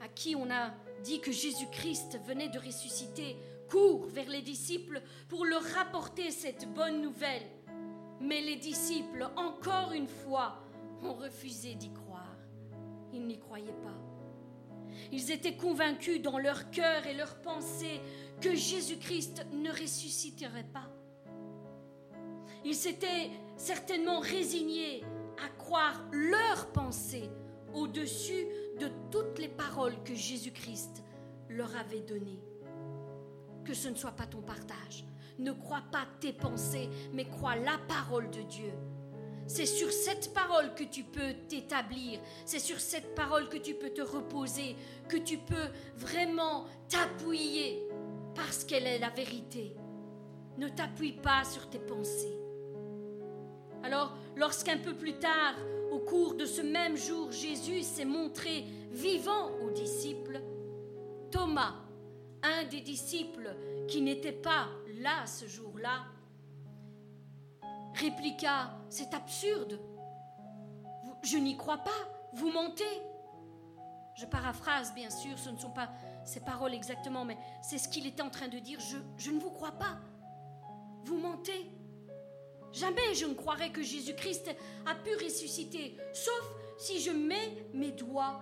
à 0.00 0.08
qui 0.08 0.34
on 0.34 0.50
a 0.50 0.72
dit 1.02 1.20
que 1.20 1.32
Jésus-Christ 1.32 2.18
venait 2.26 2.48
de 2.48 2.58
ressusciter 2.58 3.36
courent 3.68 4.06
vers 4.06 4.28
les 4.28 4.42
disciples 4.42 5.02
pour 5.28 5.44
leur 5.44 5.62
rapporter 5.74 6.30
cette 6.30 6.72
bonne 6.72 7.02
nouvelle. 7.02 7.46
Mais 8.20 8.40
les 8.40 8.56
disciples, 8.56 9.28
encore 9.36 9.92
une 9.92 10.08
fois, 10.08 10.58
ont 11.02 11.14
refusé 11.14 11.74
d'y 11.74 11.92
croire. 11.92 12.36
Ils 13.12 13.26
n'y 13.26 13.38
croyaient 13.38 13.72
pas. 13.82 13.98
Ils 15.12 15.30
étaient 15.30 15.56
convaincus 15.56 16.20
dans 16.20 16.38
leur 16.38 16.70
cœur 16.70 17.06
et 17.06 17.14
leur 17.14 17.40
pensée 17.40 18.00
que 18.40 18.54
Jésus-Christ 18.54 19.46
ne 19.52 19.70
ressusciterait 19.70 20.68
pas. 20.72 20.88
Ils 22.64 22.74
s'étaient 22.74 23.30
certainement 23.56 24.20
résignés 24.20 25.02
à 25.44 25.48
croire 25.58 26.04
leur 26.12 26.70
pensée 26.72 27.30
au-dessus 27.74 28.46
de 28.78 28.90
toutes 29.10 29.38
les 29.38 29.48
paroles 29.48 30.02
que 30.04 30.14
Jésus-Christ 30.14 31.02
leur 31.48 31.74
avait 31.76 32.00
données. 32.00 32.42
Que 33.64 33.74
ce 33.74 33.88
ne 33.88 33.94
soit 33.94 34.12
pas 34.12 34.26
ton 34.26 34.42
partage. 34.42 35.04
Ne 35.38 35.52
crois 35.52 35.82
pas 35.90 36.06
tes 36.20 36.32
pensées, 36.32 36.88
mais 37.12 37.26
crois 37.26 37.56
la 37.56 37.78
parole 37.88 38.30
de 38.30 38.42
Dieu. 38.42 38.72
C'est 39.52 39.66
sur 39.66 39.90
cette 39.90 40.32
parole 40.32 40.74
que 40.76 40.84
tu 40.84 41.02
peux 41.02 41.34
t'établir, 41.48 42.20
c'est 42.44 42.60
sur 42.60 42.78
cette 42.78 43.16
parole 43.16 43.48
que 43.48 43.56
tu 43.56 43.74
peux 43.74 43.90
te 43.90 44.00
reposer, 44.00 44.76
que 45.08 45.16
tu 45.16 45.38
peux 45.38 45.70
vraiment 45.96 46.66
t'appuyer, 46.88 47.82
parce 48.36 48.62
qu'elle 48.62 48.86
est 48.86 49.00
la 49.00 49.10
vérité. 49.10 49.74
Ne 50.56 50.68
t'appuie 50.68 51.14
pas 51.14 51.42
sur 51.42 51.68
tes 51.68 51.80
pensées. 51.80 52.38
Alors, 53.82 54.16
lorsqu'un 54.36 54.78
peu 54.78 54.94
plus 54.94 55.18
tard, 55.18 55.56
au 55.90 55.98
cours 55.98 56.34
de 56.34 56.44
ce 56.44 56.62
même 56.62 56.96
jour, 56.96 57.32
Jésus 57.32 57.82
s'est 57.82 58.04
montré 58.04 58.66
vivant 58.92 59.50
aux 59.64 59.70
disciples, 59.70 60.40
Thomas, 61.32 61.74
un 62.44 62.62
des 62.66 62.82
disciples 62.82 63.56
qui 63.88 64.00
n'était 64.00 64.30
pas 64.30 64.68
là 65.00 65.26
ce 65.26 65.46
jour-là, 65.46 66.04
répliqua 67.94 68.70
C'est 68.88 69.14
absurde. 69.14 69.80
Je 71.22 71.36
n'y 71.36 71.56
crois 71.56 71.78
pas. 71.78 71.90
Vous 72.32 72.50
mentez. 72.50 72.84
Je 74.14 74.26
paraphrase, 74.26 74.94
bien 74.94 75.10
sûr, 75.10 75.38
ce 75.38 75.50
ne 75.50 75.56
sont 75.56 75.70
pas 75.70 75.90
ces 76.24 76.40
paroles 76.40 76.74
exactement, 76.74 77.24
mais 77.24 77.38
c'est 77.62 77.78
ce 77.78 77.88
qu'il 77.88 78.06
était 78.06 78.22
en 78.22 78.30
train 78.30 78.48
de 78.48 78.58
dire. 78.58 78.78
Je, 79.16 79.30
ne 79.30 79.40
vous 79.40 79.50
crois 79.50 79.72
pas. 79.72 79.98
Vous 81.04 81.18
mentez. 81.18 81.70
Jamais 82.72 83.14
je 83.14 83.26
ne 83.26 83.34
croirais 83.34 83.70
que 83.70 83.82
Jésus-Christ 83.82 84.50
a 84.86 84.94
pu 84.94 85.14
ressusciter, 85.14 85.96
sauf 86.12 86.54
si 86.78 87.00
je 87.00 87.10
mets 87.10 87.66
mes 87.72 87.92
doigts 87.92 88.40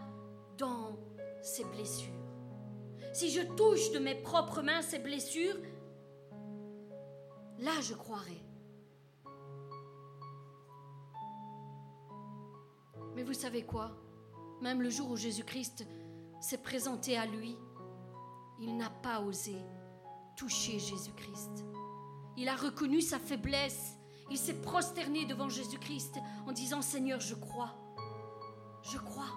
dans 0.59 0.99
ses 1.43 1.65
blessures. 1.65 2.13
Si 3.13 3.31
je 3.31 3.43
touche 3.43 3.91
de 3.93 3.99
mes 3.99 4.17
propres 4.17 4.61
mains 4.61 4.83
ses 4.83 4.99
blessures, 4.99 5.57
là 7.59 7.73
je 7.81 7.95
croirais. 7.95 8.43
Mais 13.19 13.25
vous 13.25 13.35
savez 13.35 13.64
quoi? 13.64 13.91
Même 14.62 14.81
le 14.81 14.91
jour 14.91 15.11
où 15.11 15.16
Jésus-Christ 15.16 15.85
s'est 16.41 16.62
présenté 16.62 17.19
à 17.19 17.27
lui, 17.27 17.57
il 18.61 18.77
n'a 18.77 18.91
pas 18.91 19.21
osé 19.23 19.57
toucher 20.37 20.79
Jésus-Christ. 20.79 21.64
Il 22.37 22.49
a 22.49 22.55
reconnu 22.55 23.01
sa 23.01 23.19
faiblesse. 23.19 23.99
Il 24.31 24.39
s'est 24.39 24.61
prosterné 24.61 25.25
devant 25.25 25.49
Jésus-Christ 25.49 26.21
en 26.47 26.53
disant 26.53 26.81
Seigneur, 26.81 27.19
je 27.19 27.35
crois. 27.35 27.75
Je 28.83 28.99
crois. 28.99 29.33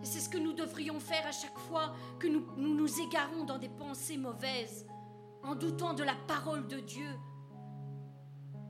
Et 0.00 0.06
c'est 0.06 0.20
ce 0.20 0.28
que 0.28 0.38
nous 0.38 0.52
devrions 0.52 1.00
faire 1.00 1.26
à 1.26 1.32
chaque 1.32 1.58
fois 1.58 1.96
que 2.20 2.28
nous, 2.28 2.46
nous 2.56 2.76
nous 2.76 3.00
égarons 3.00 3.42
dans 3.42 3.58
des 3.58 3.68
pensées 3.68 4.16
mauvaises, 4.16 4.86
en 5.42 5.56
doutant 5.56 5.92
de 5.92 6.04
la 6.04 6.14
parole 6.28 6.68
de 6.68 6.78
Dieu, 6.78 7.10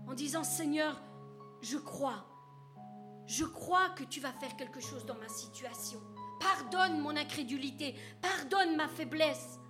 en 0.07 0.15
disant 0.15 0.43
Seigneur, 0.43 0.99
je 1.61 1.77
crois. 1.77 2.25
Je 3.29 3.45
crois 3.45 3.91
que 3.91 4.05
tu 4.05 4.21
vas 4.21 4.33
faire 4.33 4.57
quelque 4.57 4.81
chose 4.81 5.05
dans 5.05 5.15
ma 5.17 5.29
situation. 5.29 6.01
Pardonne 6.41 6.99
mon 7.01 7.15
incrédulité, 7.15 7.95
pardonne 8.23 8.75
ma 8.75 8.89
faiblesse. 8.89 9.61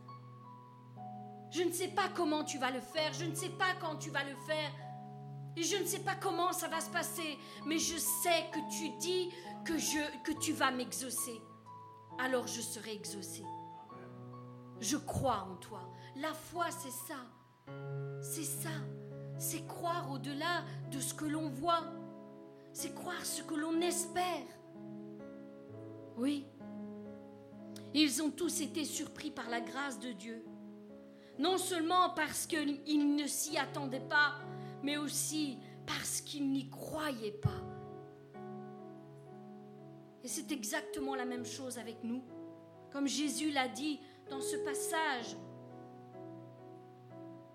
Je 1.50 1.62
ne 1.62 1.72
sais 1.72 1.88
pas 1.88 2.08
comment 2.14 2.44
tu 2.44 2.58
vas 2.58 2.70
le 2.70 2.80
faire, 2.80 3.12
je 3.14 3.24
ne 3.24 3.34
sais 3.34 3.48
pas 3.48 3.74
quand 3.80 3.96
tu 3.96 4.10
vas 4.10 4.22
le 4.22 4.36
faire, 4.46 4.70
et 5.56 5.64
je 5.64 5.76
ne 5.76 5.84
sais 5.84 5.98
pas 5.98 6.14
comment 6.14 6.52
ça 6.52 6.68
va 6.68 6.80
se 6.80 6.90
passer, 6.90 7.36
mais 7.66 7.78
je 7.78 7.98
sais 7.98 8.44
que 8.52 8.60
tu 8.70 8.96
dis 8.98 9.28
que, 9.64 9.76
je, 9.76 10.22
que 10.22 10.38
tu 10.38 10.52
vas 10.52 10.70
m'exaucer. 10.70 11.42
Alors 12.20 12.46
je 12.46 12.60
serai 12.60 12.92
exaucé. 12.92 13.42
Je 14.78 14.98
crois 14.98 15.48
en 15.50 15.56
toi. 15.56 15.80
La 16.14 16.32
foi, 16.32 16.66
c'est 16.70 16.92
ça. 16.92 17.16
C'est 18.22 18.44
ça. 18.44 18.70
C'est 19.36 19.66
croire 19.66 20.12
au-delà 20.12 20.62
de 20.92 21.00
ce 21.00 21.12
que 21.12 21.24
l'on 21.24 21.48
voit 21.48 21.82
c'est 22.72 22.94
croire 22.94 23.24
ce 23.24 23.42
que 23.42 23.54
l'on 23.54 23.80
espère. 23.80 24.46
Oui. 26.16 26.46
Ils 27.94 28.22
ont 28.22 28.30
tous 28.30 28.60
été 28.60 28.84
surpris 28.84 29.30
par 29.30 29.48
la 29.48 29.60
grâce 29.60 29.98
de 29.98 30.12
Dieu. 30.12 30.44
Non 31.38 31.56
seulement 31.56 32.10
parce 32.10 32.46
qu'ils 32.46 33.16
ne 33.16 33.26
s'y 33.26 33.56
attendaient 33.56 34.00
pas, 34.00 34.34
mais 34.82 34.96
aussi 34.96 35.58
parce 35.86 36.20
qu'ils 36.20 36.50
n'y 36.50 36.68
croyaient 36.68 37.30
pas. 37.30 37.62
Et 40.24 40.28
c'est 40.28 40.52
exactement 40.52 41.14
la 41.14 41.24
même 41.24 41.46
chose 41.46 41.78
avec 41.78 42.02
nous. 42.02 42.22
Comme 42.90 43.06
Jésus 43.06 43.50
l'a 43.50 43.68
dit 43.68 44.00
dans 44.28 44.40
ce 44.40 44.56
passage, 44.56 45.36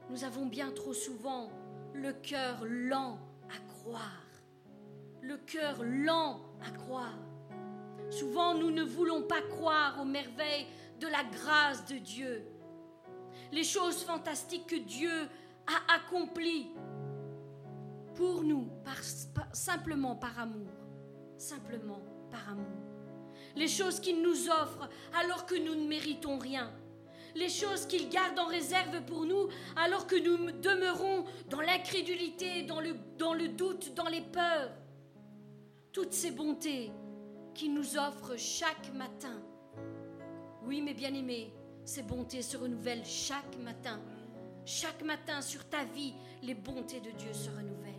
nous 0.10 0.24
avons 0.24 0.46
bien 0.46 0.72
trop 0.72 0.94
souvent 0.94 1.50
le 1.94 2.14
cœur 2.14 2.66
lent 2.66 3.20
à 3.50 3.60
croire 3.74 4.23
le 5.24 5.38
cœur 5.38 5.82
lent 5.84 6.42
à 6.66 6.70
croire. 6.72 7.18
Souvent, 8.10 8.56
nous 8.56 8.72
ne 8.72 8.84
voulons 8.84 9.24
pas 9.24 9.42
croire 9.42 10.00
aux 10.02 10.06
merveilles 10.06 10.68
de 11.00 11.08
la 11.08 11.24
grâce 11.24 11.86
de 11.86 11.96
Dieu, 11.96 12.46
les 13.52 13.64
choses 13.64 14.04
fantastiques 14.04 14.68
que 14.68 14.76
Dieu 14.76 15.28
a 15.68 15.96
accomplies 15.96 16.72
pour 18.16 18.44
nous, 18.44 18.70
simplement 19.54 20.16
par 20.16 20.38
amour, 20.40 20.70
simplement 21.38 22.02
par 22.30 22.50
amour. 22.50 22.68
Les 23.56 23.68
choses 23.68 24.00
qu'il 24.00 24.22
nous 24.22 24.50
offre 24.50 24.90
alors 25.20 25.46
que 25.46 25.56
nous 25.56 25.76
ne 25.76 25.88
méritons 25.88 26.38
rien. 26.38 26.72
Les 27.36 27.50
choses 27.50 27.88
qu'il 27.88 28.10
garde 28.10 28.38
en 28.38 28.46
réserve 28.46 29.04
pour 29.06 29.26
nous 29.26 29.48
alors 29.76 30.06
que 30.06 30.16
nous 30.16 30.52
demeurons 30.52 31.26
dans 31.50 31.62
l'incrédulité, 31.62 32.64
dans 32.64 32.80
le, 32.80 32.96
dans 33.18 33.34
le 33.34 33.48
doute, 33.48 33.94
dans 33.96 34.08
les 34.08 34.22
peurs 34.22 34.72
toutes 35.94 36.12
ces 36.12 36.32
bontés 36.32 36.92
qu'il 37.54 37.74
nous 37.74 37.98
offre 37.98 38.36
chaque 38.36 38.92
matin. 38.96 39.40
Oui, 40.64 40.82
mes 40.82 40.96
bien-aimés, 40.96 41.54
ces 41.86 42.02
bontés 42.02 42.42
se 42.42 42.58
renouvellent 42.58 43.06
chaque 43.06 43.58
matin. 43.60 44.02
Chaque 44.66 45.04
matin 45.04 45.42
sur 45.42 45.70
ta 45.70 45.84
vie, 45.84 46.16
les 46.42 46.56
bontés 46.56 47.00
de 47.00 47.12
Dieu 47.12 47.32
se 47.32 47.50
renouvellent. 47.50 47.94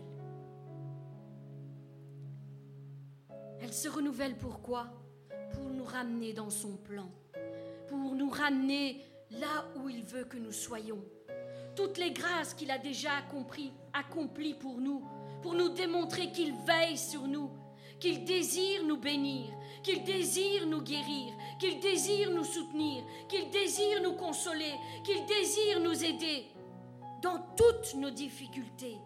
Elles 3.61 3.73
se 3.73 3.87
renouvellent 3.87 4.37
pourquoi 4.37 4.87
Pour 5.53 5.69
nous 5.69 5.85
ramener 5.85 6.33
dans 6.33 6.49
son 6.49 6.75
plan, 6.75 7.09
pour 7.87 7.97
nous 7.97 8.29
ramener 8.29 9.05
là 9.31 9.65
où 9.77 9.87
il 9.87 10.03
veut 10.03 10.25
que 10.25 10.37
nous 10.37 10.51
soyons. 10.51 11.01
Toutes 11.75 11.97
les 11.97 12.11
grâces 12.11 12.53
qu'il 12.53 12.71
a 12.71 12.77
déjà 12.77 13.13
accomplies, 13.13 13.71
accomplies 13.93 14.53
pour 14.53 14.79
nous, 14.79 15.07
pour 15.41 15.53
nous 15.53 15.69
démontrer 15.69 16.31
qu'il 16.31 16.53
veille 16.65 16.97
sur 16.97 17.27
nous, 17.27 17.51
qu'il 18.05 18.23
désire 18.23 18.83
nous 18.85 18.97
bénir, 18.97 19.47
qu'il 19.81 20.03
désire 20.03 20.67
nous 20.67 20.83
guérir, 20.83 21.33
qu'il 21.57 21.79
désire 21.79 22.29
nous 22.29 22.43
soutenir, 22.43 23.03
qu'il 23.27 23.49
désire 23.49 23.99
nous 24.03 24.13
consoler, 24.13 24.75
qu'il 25.03 25.25
désire 25.25 25.79
nous 25.79 26.03
aider 26.03 26.45
dans 27.23 27.39
toutes 27.57 27.95
nos 27.95 28.11
difficultés. 28.11 28.99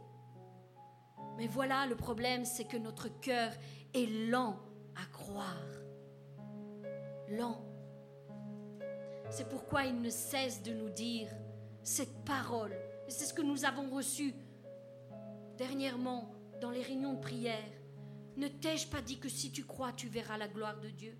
Mais 1.38 1.47
voilà, 1.47 1.86
le 1.86 1.95
problème, 1.95 2.43
c'est 2.43 2.66
que 2.66 2.76
notre 2.76 3.08
cœur 3.22 3.54
est 3.93 4.30
lent 4.30 4.60
à 4.97 5.06
croire. 5.06 5.64
Lent. 7.30 7.64
C'est 9.30 9.47
pourquoi 9.47 9.86
il 9.86 10.02
ne 10.02 10.10
cesse 10.10 10.62
de 10.62 10.74
nous 10.74 10.89
dire 10.89 11.30
cette 11.84 12.26
parole. 12.26 12.76
Et 13.08 13.12
c'est 13.12 13.24
ce 13.24 13.34
que 13.34 13.43
nous 13.43 13.64
avons 13.64 13.89
reçu 13.95 14.34
dernièrement 15.58 16.30
dans 16.60 16.72
les 16.72 16.82
réunions 16.82 17.14
de 17.14 17.22
prière. 17.22 17.78
Ne 18.39 18.47
t'ai-je 18.47 18.87
pas 18.87 19.01
dit 19.01 19.19
que 19.19 19.27
si 19.27 19.51
tu 19.51 19.65
crois, 19.65 19.91
tu 19.91 20.07
verras 20.07 20.37
la 20.37 20.47
gloire 20.47 20.79
de 20.79 20.87
Dieu? 20.87 21.13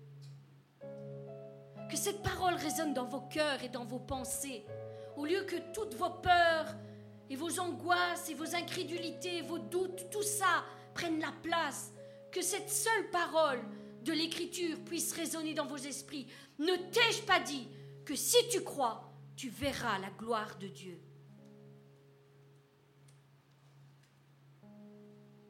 Que 1.90 1.96
cette 1.96 2.22
parole 2.22 2.54
résonne 2.54 2.94
dans 2.94 3.04
vos 3.04 3.20
cœurs 3.20 3.62
et 3.62 3.68
dans 3.68 3.84
vos 3.84 3.98
pensées, 3.98 4.64
au 5.18 5.26
lieu 5.26 5.42
que 5.42 5.56
toutes 5.74 5.94
vos 5.96 6.08
peurs 6.08 6.74
et 7.28 7.36
vos 7.36 7.60
angoisses 7.60 8.30
et 8.30 8.34
vos 8.34 8.54
incrédulités, 8.54 9.42
vos 9.42 9.58
doutes, 9.58 10.08
tout 10.10 10.22
ça 10.22 10.64
prenne 10.94 11.20
la 11.20 11.32
place. 11.42 11.92
Que 12.32 12.40
cette 12.40 12.70
seule 12.70 13.10
parole 13.10 13.60
de 14.02 14.12
l'Écriture 14.12 14.82
puisse 14.86 15.12
résonner 15.12 15.52
dans 15.52 15.66
vos 15.66 15.76
esprits. 15.76 16.26
Ne 16.58 16.74
t'ai-je 16.90 17.20
pas 17.24 17.40
dit 17.40 17.68
que 18.06 18.16
si 18.16 18.48
tu 18.48 18.62
crois, 18.62 19.12
tu 19.36 19.50
verras 19.50 19.98
la 19.98 20.08
gloire 20.08 20.56
de 20.56 20.68
Dieu? 20.68 20.98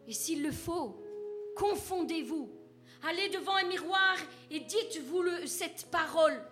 Et 0.09 0.13
s'il 0.13 0.43
le 0.43 0.51
faut, 0.51 1.00
confondez-vous. 1.61 2.51
Allez 3.07 3.29
devant 3.29 3.57
un 3.57 3.65
miroir 3.65 4.17
et 4.51 4.61
dites-vous 4.61 5.47
cette 5.47 5.91
parole. 5.91 6.43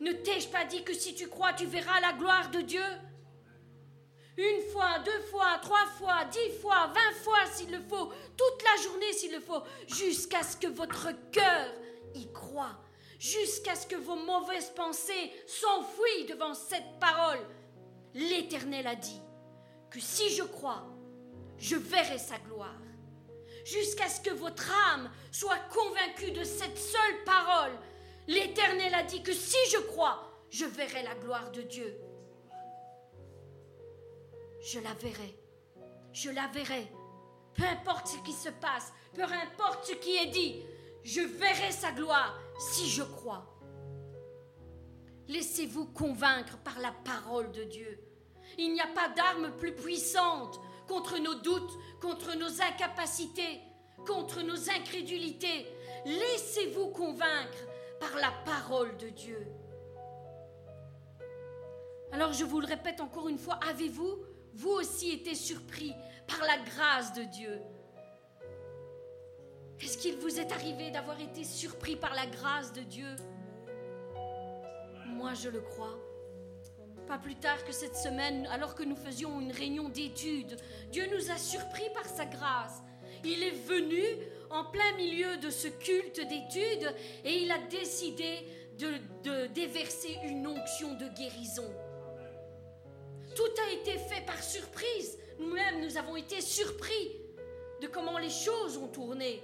Ne 0.00 0.12
t'ai-je 0.12 0.48
pas 0.48 0.64
dit 0.64 0.84
que 0.84 0.92
si 0.92 1.14
tu 1.14 1.26
crois, 1.28 1.54
tu 1.54 1.66
verras 1.66 2.00
la 2.00 2.12
gloire 2.12 2.50
de 2.50 2.60
Dieu? 2.60 2.84
Une 4.36 4.62
fois, 4.70 4.98
deux 5.00 5.20
fois, 5.30 5.58
trois 5.62 5.86
fois, 5.98 6.24
dix 6.26 6.52
fois, 6.60 6.86
vingt 6.86 7.16
fois 7.22 7.44
s'il 7.52 7.72
le 7.72 7.80
faut, 7.88 8.12
toute 8.36 8.62
la 8.62 8.82
journée 8.82 9.12
s'il 9.12 9.32
le 9.32 9.40
faut, 9.40 9.62
jusqu'à 9.88 10.42
ce 10.44 10.56
que 10.56 10.68
votre 10.68 11.08
cœur 11.32 11.72
y 12.14 12.30
croit, 12.32 12.78
jusqu'à 13.18 13.74
ce 13.74 13.86
que 13.86 13.96
vos 13.96 14.14
mauvaises 14.14 14.70
pensées 14.76 15.32
s'enfuient 15.46 16.26
devant 16.28 16.54
cette 16.54 17.00
parole. 17.00 17.40
L'Éternel 18.14 18.86
a 18.86 18.94
dit 18.94 19.20
que 19.90 19.98
si 19.98 20.30
je 20.30 20.44
crois, 20.44 20.86
je 21.58 21.74
verrai 21.74 22.18
sa 22.18 22.38
gloire 22.38 22.78
jusqu'à 23.68 24.08
ce 24.08 24.20
que 24.20 24.30
votre 24.30 24.70
âme 24.92 25.10
soit 25.30 25.58
convaincue 25.70 26.32
de 26.32 26.44
cette 26.44 26.78
seule 26.78 27.24
parole. 27.24 27.72
L'Éternel 28.26 28.94
a 28.94 29.02
dit 29.02 29.22
que 29.22 29.32
si 29.32 29.56
je 29.70 29.78
crois, 29.78 30.22
je 30.50 30.64
verrai 30.64 31.02
la 31.02 31.14
gloire 31.14 31.50
de 31.50 31.62
Dieu. 31.62 31.98
Je 34.60 34.80
la 34.80 34.94
verrai. 34.94 35.38
Je 36.12 36.30
la 36.30 36.46
verrai. 36.48 36.88
Peu 37.54 37.64
importe 37.64 38.06
ce 38.06 38.18
qui 38.18 38.32
se 38.32 38.48
passe, 38.48 38.92
peu 39.14 39.22
importe 39.22 39.86
ce 39.86 39.92
qui 39.94 40.16
est 40.16 40.30
dit, 40.30 40.62
je 41.04 41.20
verrai 41.20 41.72
sa 41.72 41.92
gloire 41.92 42.38
si 42.58 42.88
je 42.88 43.02
crois. 43.02 43.46
Laissez-vous 45.28 45.86
convaincre 45.86 46.56
par 46.58 46.78
la 46.78 46.92
parole 46.92 47.52
de 47.52 47.64
Dieu. 47.64 48.00
Il 48.56 48.72
n'y 48.72 48.80
a 48.80 48.86
pas 48.86 49.10
d'arme 49.10 49.54
plus 49.56 49.74
puissante 49.74 50.58
contre 50.88 51.18
nos 51.18 51.34
doutes, 51.34 51.72
contre 52.00 52.36
nos 52.36 52.60
incapacités, 52.62 53.60
contre 54.06 54.42
nos 54.42 54.70
incrédulités. 54.70 55.66
Laissez-vous 56.04 56.88
convaincre 56.88 57.58
par 58.00 58.14
la 58.16 58.32
parole 58.44 58.96
de 58.96 59.10
Dieu. 59.10 59.46
Alors 62.10 62.32
je 62.32 62.44
vous 62.44 62.60
le 62.60 62.66
répète 62.66 63.00
encore 63.00 63.28
une 63.28 63.38
fois, 63.38 63.60
avez-vous, 63.68 64.18
vous 64.54 64.70
aussi, 64.70 65.10
été 65.10 65.34
surpris 65.34 65.94
par 66.26 66.40
la 66.40 66.58
grâce 66.58 67.12
de 67.12 67.22
Dieu? 67.22 67.60
Est-ce 69.80 69.98
qu'il 69.98 70.16
vous 70.16 70.40
est 70.40 70.50
arrivé 70.50 70.90
d'avoir 70.90 71.20
été 71.20 71.44
surpris 71.44 71.94
par 71.96 72.14
la 72.14 72.26
grâce 72.26 72.72
de 72.72 72.80
Dieu? 72.80 73.14
Moi, 75.06 75.34
je 75.34 75.48
le 75.48 75.60
crois. 75.60 75.96
Plus 77.22 77.36
tard 77.36 77.64
que 77.64 77.72
cette 77.72 77.96
semaine, 77.96 78.46
alors 78.46 78.74
que 78.74 78.82
nous 78.82 78.96
faisions 78.96 79.40
une 79.40 79.52
réunion 79.52 79.88
d'études, 79.88 80.56
Dieu 80.90 81.06
nous 81.14 81.30
a 81.30 81.36
surpris 81.36 81.88
par 81.94 82.06
sa 82.06 82.26
grâce. 82.26 82.82
Il 83.24 83.42
est 83.42 83.66
venu 83.66 84.02
en 84.50 84.64
plein 84.64 84.92
milieu 84.96 85.36
de 85.38 85.50
ce 85.50 85.68
culte 85.68 86.20
d'études 86.20 86.94
et 87.24 87.42
il 87.42 87.50
a 87.50 87.58
décidé 87.58 88.46
de, 88.78 89.46
déverser 89.48 90.16
une 90.24 90.46
onction 90.46 90.94
de 90.94 91.08
guérison. 91.08 91.68
Tout 93.34 93.62
a 93.66 93.72
été 93.72 93.98
fait 93.98 94.24
par 94.24 94.42
surprise. 94.42 95.18
Nous-mêmes, 95.38 95.80
nous 95.80 95.96
avons 95.96 96.16
été 96.16 96.40
surpris 96.40 97.20
de 97.82 97.88
comment 97.88 98.18
les 98.18 98.30
choses 98.30 98.76
ont 98.76 98.88
tourné. 98.88 99.42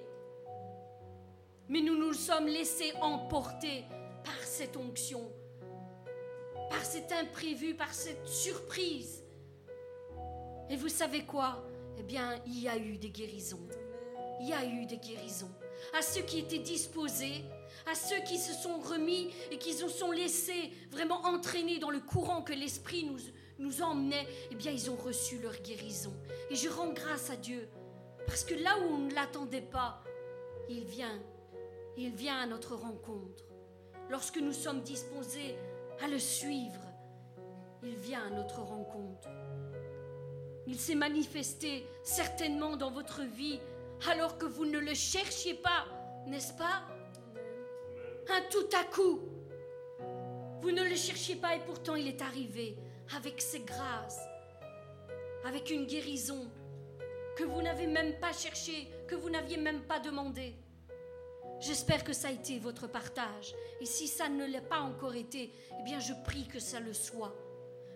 Mais 1.68 1.80
nous 1.80 1.96
nous 1.96 2.12
sommes 2.12 2.46
laissés 2.46 2.92
emporter 3.00 3.84
par 4.24 4.38
cette 4.42 4.76
onction 4.76 5.30
par 6.70 6.84
cet 6.84 7.12
imprévu, 7.12 7.74
par 7.74 7.92
cette 7.92 8.26
surprise. 8.26 9.22
Et 10.70 10.76
vous 10.76 10.88
savez 10.88 11.24
quoi? 11.24 11.64
Eh 11.98 12.02
bien, 12.02 12.40
il 12.46 12.60
y 12.60 12.68
a 12.68 12.76
eu 12.76 12.96
des 12.96 13.10
guérisons. 13.10 13.68
Il 14.40 14.48
y 14.48 14.52
a 14.52 14.64
eu 14.64 14.86
des 14.86 14.96
guérisons. 14.96 15.50
À 15.96 16.02
ceux 16.02 16.22
qui 16.22 16.38
étaient 16.38 16.58
disposés, 16.58 17.44
à 17.86 17.94
ceux 17.94 18.20
qui 18.26 18.38
se 18.38 18.52
sont 18.52 18.78
remis 18.78 19.30
et 19.50 19.58
qui 19.58 19.72
se 19.72 19.88
sont 19.88 20.10
laissés 20.10 20.72
vraiment 20.90 21.24
entraîner 21.26 21.78
dans 21.78 21.90
le 21.90 22.00
courant 22.00 22.42
que 22.42 22.52
l'Esprit 22.52 23.08
nous, 23.58 23.82
emmenait, 23.82 24.26
eh 24.50 24.54
bien, 24.54 24.72
ils 24.72 24.90
ont 24.90 24.96
reçu 24.96 25.38
leur 25.38 25.56
guérison. 25.58 26.12
Et 26.50 26.56
je 26.56 26.68
rends 26.68 26.92
grâce 26.92 27.30
à 27.30 27.36
Dieu, 27.36 27.68
parce 28.26 28.44
que 28.44 28.54
là 28.54 28.78
où 28.80 28.94
on 28.94 28.98
ne 28.98 29.14
l'attendait 29.14 29.60
pas, 29.60 30.02
il 30.68 30.84
vient. 30.84 31.20
Il 31.96 32.14
vient 32.14 32.38
à 32.38 32.46
notre 32.46 32.74
rencontre. 32.74 33.44
Lorsque 34.10 34.38
nous 34.38 34.52
sommes 34.52 34.82
disposés 34.82 35.56
à 36.02 36.08
le 36.08 36.18
suivre, 36.18 36.80
il 37.82 37.96
vient 37.96 38.26
à 38.26 38.30
notre 38.30 38.60
rencontre. 38.60 39.28
Il 40.66 40.78
s'est 40.78 40.94
manifesté 40.94 41.86
certainement 42.02 42.76
dans 42.76 42.90
votre 42.90 43.22
vie 43.22 43.60
alors 44.08 44.38
que 44.38 44.46
vous 44.46 44.64
ne 44.64 44.78
le 44.78 44.94
cherchiez 44.94 45.54
pas, 45.54 45.86
n'est-ce 46.26 46.54
pas? 46.54 46.82
Un 48.28 48.40
tout 48.50 48.68
à 48.78 48.84
coup. 48.84 49.20
Vous 50.60 50.70
ne 50.70 50.82
le 50.82 50.96
cherchiez 50.96 51.36
pas 51.36 51.54
et 51.54 51.60
pourtant 51.60 51.94
il 51.94 52.08
est 52.08 52.22
arrivé 52.22 52.76
avec 53.14 53.40
ses 53.40 53.60
grâces, 53.60 54.20
avec 55.44 55.70
une 55.70 55.84
guérison 55.84 56.50
que 57.36 57.44
vous 57.44 57.60
n'avez 57.60 57.86
même 57.86 58.18
pas 58.18 58.32
cherchée, 58.32 58.88
que 59.06 59.14
vous 59.14 59.28
n'aviez 59.28 59.58
même 59.58 59.82
pas 59.82 60.00
demandé. 60.00 60.54
J'espère 61.64 62.04
que 62.04 62.12
ça 62.12 62.28
a 62.28 62.30
été 62.30 62.58
votre 62.58 62.86
partage. 62.86 63.54
Et 63.80 63.86
si 63.86 64.06
ça 64.06 64.28
ne 64.28 64.44
l'a 64.44 64.60
pas 64.60 64.80
encore 64.80 65.14
été, 65.14 65.50
eh 65.80 65.82
bien 65.82 65.98
je 65.98 66.12
prie 66.22 66.46
que 66.46 66.58
ça 66.60 66.78
le 66.78 66.92
soit. 66.92 67.34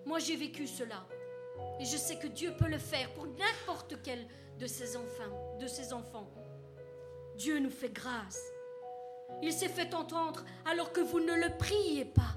Moi 0.06 0.18
j'ai 0.20 0.36
vécu 0.36 0.66
cela. 0.66 1.06
Et 1.78 1.84
je 1.84 1.98
sais 1.98 2.18
que 2.18 2.28
Dieu 2.28 2.54
peut 2.58 2.68
le 2.68 2.78
faire 2.78 3.12
pour 3.12 3.26
n'importe 3.26 3.96
quel 4.02 4.26
de 4.58 4.66
ses 4.66 4.96
enfants, 4.96 5.58
de 5.60 5.66
ses 5.66 5.92
enfants. 5.92 6.30
Dieu 7.36 7.58
nous 7.58 7.68
fait 7.68 7.90
grâce. 7.90 8.40
Il 9.42 9.52
s'est 9.52 9.68
fait 9.68 9.92
entendre 9.92 10.46
alors 10.64 10.90
que 10.90 11.02
vous 11.02 11.20
ne 11.20 11.34
le 11.34 11.54
priez 11.58 12.06
pas. 12.06 12.36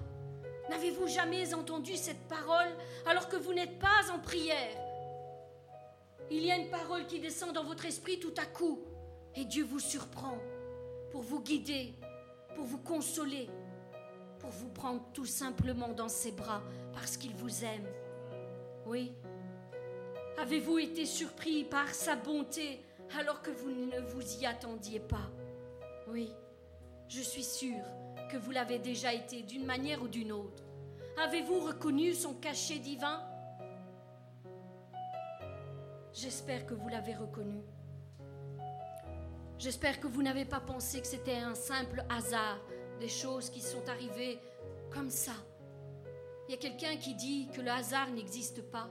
N'avez-vous 0.69 1.07
jamais 1.07 1.53
entendu 1.53 1.95
cette 1.95 2.27
parole 2.27 2.75
alors 3.05 3.29
que 3.29 3.37
vous 3.37 3.53
n'êtes 3.53 3.79
pas 3.79 4.11
en 4.13 4.19
prière? 4.19 4.77
Il 6.29 6.43
y 6.43 6.51
a 6.51 6.57
une 6.57 6.69
parole 6.69 7.07
qui 7.07 7.21
descend 7.21 7.53
dans 7.53 7.63
votre 7.63 7.85
esprit 7.85 8.19
tout 8.19 8.33
à 8.37 8.45
coup 8.45 8.81
et 9.33 9.45
Dieu 9.45 9.63
vous 9.63 9.79
surprend 9.79 10.37
pour 11.11 11.21
vous 11.21 11.41
guider, 11.41 11.93
pour 12.55 12.65
vous 12.65 12.79
consoler, 12.79 13.49
pour 14.39 14.49
vous 14.49 14.69
prendre 14.69 15.01
tout 15.13 15.25
simplement 15.25 15.89
dans 15.89 16.09
ses 16.09 16.31
bras 16.31 16.61
parce 16.93 17.17
qu'il 17.17 17.35
vous 17.35 17.63
aime. 17.63 17.87
Oui. 18.85 19.13
Avez-vous 20.37 20.79
été 20.79 21.05
surpris 21.05 21.63
par 21.63 21.89
sa 21.89 22.15
bonté 22.15 22.81
alors 23.19 23.41
que 23.41 23.51
vous 23.51 23.69
ne 23.69 23.99
vous 23.99 24.37
y 24.37 24.45
attendiez 24.45 24.99
pas? 24.99 25.29
Oui. 26.07 26.31
Je 27.07 27.21
suis 27.21 27.43
sûre 27.43 27.85
que 28.31 28.37
vous 28.37 28.51
l'avez 28.51 28.79
déjà 28.79 29.13
été 29.13 29.41
d'une 29.41 29.65
manière 29.65 30.01
ou 30.01 30.07
d'une 30.07 30.31
autre. 30.31 30.63
Avez-vous 31.21 31.59
reconnu 31.59 32.13
son 32.13 32.33
cachet 32.35 32.79
divin? 32.79 33.21
J'espère 36.13 36.65
que 36.65 36.73
vous 36.73 36.87
l'avez 36.87 37.13
reconnu. 37.13 37.61
J'espère 39.61 39.99
que 39.99 40.07
vous 40.07 40.23
n'avez 40.23 40.45
pas 40.45 40.59
pensé 40.59 41.01
que 41.01 41.05
c'était 41.05 41.35
un 41.35 41.53
simple 41.53 42.03
hasard, 42.09 42.57
des 42.99 43.07
choses 43.07 43.51
qui 43.51 43.61
sont 43.61 43.87
arrivées 43.87 44.39
comme 44.89 45.11
ça. 45.11 45.33
Il 46.47 46.51
y 46.51 46.55
a 46.55 46.57
quelqu'un 46.57 46.97
qui 46.97 47.13
dit 47.13 47.47
que 47.53 47.61
le 47.61 47.69
hasard 47.69 48.09
n'existe 48.09 48.63
pas. 48.71 48.89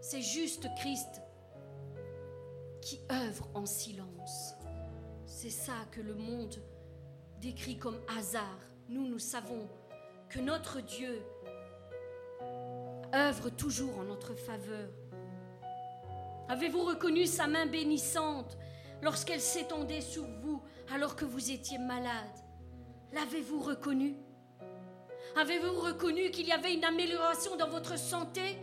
C'est 0.00 0.22
juste 0.22 0.68
Christ 0.78 1.20
qui 2.80 3.00
œuvre 3.10 3.48
en 3.54 3.66
silence. 3.66 4.54
C'est 5.26 5.50
ça 5.50 5.74
que 5.90 6.00
le 6.00 6.14
monde 6.14 6.54
décrit 7.40 7.76
comme 7.76 7.98
hasard. 8.16 8.60
Nous, 8.88 9.08
nous 9.08 9.18
savons 9.18 9.68
que 10.28 10.38
notre 10.38 10.80
Dieu 10.80 11.24
œuvre 13.12 13.50
toujours 13.50 13.98
en 13.98 14.04
notre 14.04 14.36
faveur. 14.36 14.90
Avez-vous 16.48 16.84
reconnu 16.84 17.26
sa 17.26 17.48
main 17.48 17.66
bénissante 17.66 18.56
lorsqu'elle 19.02 19.40
s'étendait 19.40 20.00
sur 20.00 20.24
vous 20.42 20.62
alors 20.92 21.16
que 21.16 21.24
vous 21.24 21.50
étiez 21.50 21.78
malade. 21.78 22.34
L'avez-vous 23.12 23.60
reconnu? 23.60 24.16
Avez-vous 25.36 25.80
reconnu 25.80 26.30
qu'il 26.30 26.46
y 26.46 26.52
avait 26.52 26.74
une 26.74 26.84
amélioration 26.84 27.56
dans 27.56 27.68
votre 27.68 27.98
santé? 27.98 28.56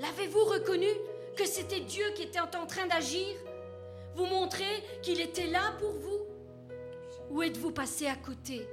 L'avez-vous 0.00 0.44
reconnu 0.44 0.88
que 1.36 1.46
c'était 1.46 1.80
Dieu 1.80 2.04
qui 2.14 2.22
était 2.22 2.40
en 2.40 2.66
train 2.66 2.86
d'agir? 2.86 3.26
Vous 4.14 4.26
montrer 4.26 4.82
qu'il 5.02 5.20
était 5.20 5.46
là 5.46 5.72
pour 5.78 5.92
vous? 5.92 6.20
Ou 7.30 7.42
êtes-vous 7.42 7.72
passé 7.72 8.06
à 8.06 8.16
côté? 8.16 8.66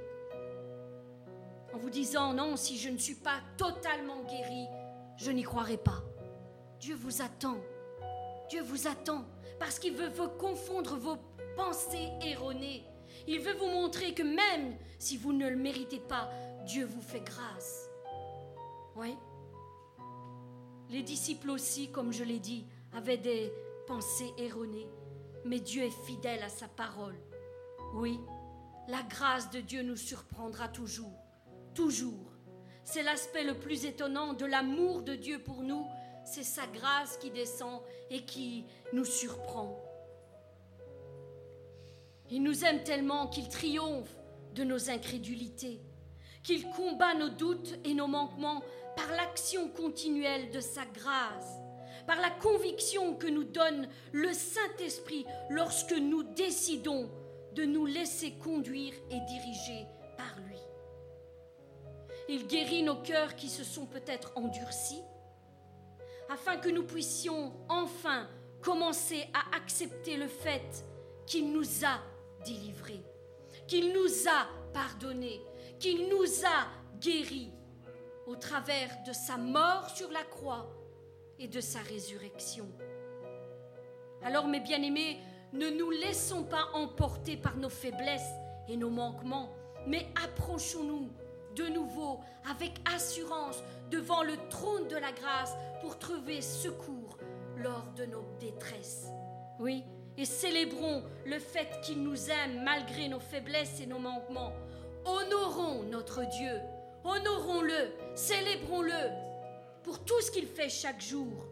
En 1.74 1.78
vous 1.78 1.90
disant 1.90 2.32
non, 2.32 2.56
si 2.56 2.78
je 2.78 2.88
ne 2.88 2.98
suis 2.98 3.14
pas 3.14 3.40
totalement 3.56 4.22
guéri, 4.24 4.66
je 5.16 5.30
n'y 5.30 5.42
croirai 5.42 5.76
pas. 5.76 6.02
Dieu 6.78 6.94
vous 6.94 7.22
attend. 7.22 7.56
Dieu 8.48 8.62
vous 8.62 8.86
attend 8.86 9.24
parce 9.62 9.78
qu'il 9.78 9.94
veut 9.94 10.08
vous 10.08 10.28
confondre 10.28 10.96
vos 10.96 11.18
pensées 11.54 12.10
erronées. 12.20 12.82
Il 13.28 13.38
veut 13.38 13.54
vous 13.54 13.68
montrer 13.68 14.12
que 14.12 14.24
même 14.24 14.76
si 14.98 15.16
vous 15.16 15.32
ne 15.32 15.48
le 15.48 15.54
méritez 15.54 16.00
pas, 16.00 16.28
Dieu 16.66 16.84
vous 16.84 17.00
fait 17.00 17.20
grâce. 17.20 17.88
Oui. 18.96 19.14
Les 20.90 21.04
disciples 21.04 21.48
aussi, 21.48 21.92
comme 21.92 22.12
je 22.12 22.24
l'ai 22.24 22.40
dit, 22.40 22.66
avaient 22.92 23.18
des 23.18 23.52
pensées 23.86 24.32
erronées. 24.36 24.88
Mais 25.44 25.60
Dieu 25.60 25.84
est 25.84 26.06
fidèle 26.06 26.42
à 26.42 26.48
sa 26.48 26.66
parole. 26.66 27.14
Oui, 27.94 28.18
la 28.88 29.04
grâce 29.04 29.48
de 29.50 29.60
Dieu 29.60 29.82
nous 29.82 29.96
surprendra 29.96 30.66
toujours. 30.66 31.22
Toujours. 31.72 32.32
C'est 32.82 33.04
l'aspect 33.04 33.44
le 33.44 33.54
plus 33.54 33.84
étonnant 33.84 34.32
de 34.32 34.44
l'amour 34.44 35.02
de 35.02 35.14
Dieu 35.14 35.38
pour 35.38 35.62
nous. 35.62 35.86
C'est 36.24 36.44
sa 36.44 36.66
grâce 36.66 37.16
qui 37.16 37.30
descend 37.30 37.80
et 38.10 38.24
qui 38.24 38.64
nous 38.92 39.04
surprend. 39.04 39.80
Il 42.30 42.42
nous 42.42 42.64
aime 42.64 42.82
tellement 42.84 43.26
qu'il 43.26 43.48
triomphe 43.48 44.16
de 44.54 44.64
nos 44.64 44.90
incrédulités, 44.90 45.80
qu'il 46.42 46.68
combat 46.70 47.14
nos 47.14 47.28
doutes 47.28 47.78
et 47.84 47.94
nos 47.94 48.06
manquements 48.06 48.62
par 48.96 49.10
l'action 49.12 49.68
continuelle 49.68 50.50
de 50.50 50.60
sa 50.60 50.84
grâce, 50.86 51.60
par 52.06 52.20
la 52.20 52.30
conviction 52.30 53.14
que 53.14 53.26
nous 53.26 53.44
donne 53.44 53.88
le 54.12 54.32
Saint-Esprit 54.32 55.26
lorsque 55.50 55.92
nous 55.92 56.22
décidons 56.22 57.10
de 57.54 57.64
nous 57.64 57.86
laisser 57.86 58.32
conduire 58.32 58.94
et 59.10 59.20
diriger 59.28 59.86
par 60.16 60.34
lui. 60.46 60.58
Il 62.28 62.46
guérit 62.46 62.82
nos 62.82 62.96
cœurs 62.96 63.36
qui 63.36 63.48
se 63.48 63.64
sont 63.64 63.86
peut-être 63.86 64.32
endurcis, 64.36 65.02
afin 66.32 66.56
que 66.56 66.70
nous 66.70 66.84
puissions 66.84 67.52
enfin 67.68 68.26
commencer 68.62 69.26
à 69.34 69.54
accepter 69.56 70.16
le 70.16 70.28
fait 70.28 70.84
qu'il 71.26 71.52
nous 71.52 71.84
a 71.84 72.00
délivrés, 72.44 73.02
qu'il 73.66 73.92
nous 73.92 74.28
a 74.28 74.46
pardonnés, 74.72 75.42
qu'il 75.78 76.08
nous 76.08 76.44
a 76.46 76.68
guéris 77.00 77.50
au 78.26 78.36
travers 78.36 78.88
de 79.06 79.12
sa 79.12 79.36
mort 79.36 79.90
sur 79.90 80.10
la 80.10 80.22
croix 80.22 80.72
et 81.38 81.48
de 81.48 81.60
sa 81.60 81.80
résurrection. 81.80 82.68
Alors 84.22 84.46
mes 84.46 84.60
bien-aimés, 84.60 85.18
ne 85.52 85.68
nous 85.68 85.90
laissons 85.90 86.44
pas 86.44 86.68
emporter 86.72 87.36
par 87.36 87.56
nos 87.56 87.68
faiblesses 87.68 88.32
et 88.68 88.76
nos 88.78 88.90
manquements, 88.90 89.52
mais 89.86 90.06
approchons-nous 90.24 91.10
de 91.56 91.66
nouveau 91.68 92.20
avec 92.50 92.72
assurance 92.94 93.62
devant 93.90 94.22
le 94.22 94.36
trône 94.48 94.88
de 94.88 94.96
la 94.96 95.12
grâce 95.12 95.54
pour 95.80 95.98
trouver 95.98 96.40
secours 96.40 97.18
lors 97.56 97.86
de 97.96 98.06
nos 98.06 98.24
détresses. 98.40 99.08
Oui, 99.58 99.84
et 100.16 100.24
célébrons 100.24 101.02
le 101.26 101.38
fait 101.38 101.80
qu'il 101.82 102.02
nous 102.02 102.30
aime 102.30 102.62
malgré 102.64 103.08
nos 103.08 103.20
faiblesses 103.20 103.80
et 103.80 103.86
nos 103.86 103.98
manquements. 103.98 104.52
Honorons 105.04 105.82
notre 105.84 106.28
Dieu, 106.28 106.60
honorons-le, 107.04 107.92
célébrons-le 108.14 109.10
pour 109.82 110.04
tout 110.04 110.20
ce 110.20 110.30
qu'il 110.30 110.46
fait 110.46 110.68
chaque 110.68 111.00
jour. 111.00 111.46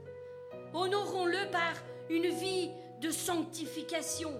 Honorons-le 0.73 1.51
par 1.51 1.75
une 2.09 2.29
vie 2.29 2.71
de 3.01 3.11
sanctification. 3.11 4.33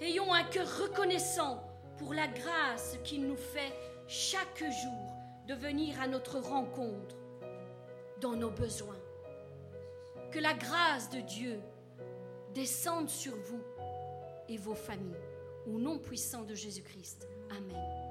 Ayons 0.00 0.32
un 0.32 0.44
cœur 0.44 0.68
reconnaissant 0.82 1.62
pour 1.98 2.14
la 2.14 2.26
grâce 2.26 2.98
qu'il 3.04 3.26
nous 3.26 3.36
fait 3.36 3.72
chaque 4.06 4.58
jour 4.58 5.14
de 5.46 5.54
venir 5.54 6.00
à 6.00 6.06
notre 6.06 6.38
rencontre 6.38 7.16
dans 8.20 8.36
nos 8.36 8.50
besoins. 8.50 9.00
Que 10.30 10.38
la 10.38 10.54
grâce 10.54 11.10
de 11.10 11.20
Dieu 11.20 11.60
descende 12.54 13.08
sur 13.08 13.36
vous 13.36 13.62
et 14.48 14.56
vos 14.56 14.74
familles. 14.74 15.14
Au 15.66 15.78
nom 15.78 15.98
puissant 15.98 16.44
de 16.44 16.54
Jésus-Christ. 16.54 17.26
Amen. 17.50 18.04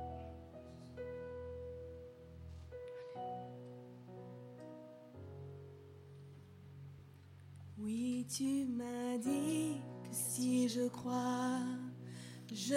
Oui, 7.78 8.26
tu 8.30 8.66
m'as 8.66 9.18
dit 9.18 9.82
que 10.04 10.10
si 10.12 10.70
je 10.70 10.88
crois, 10.88 11.60
je 12.52 12.76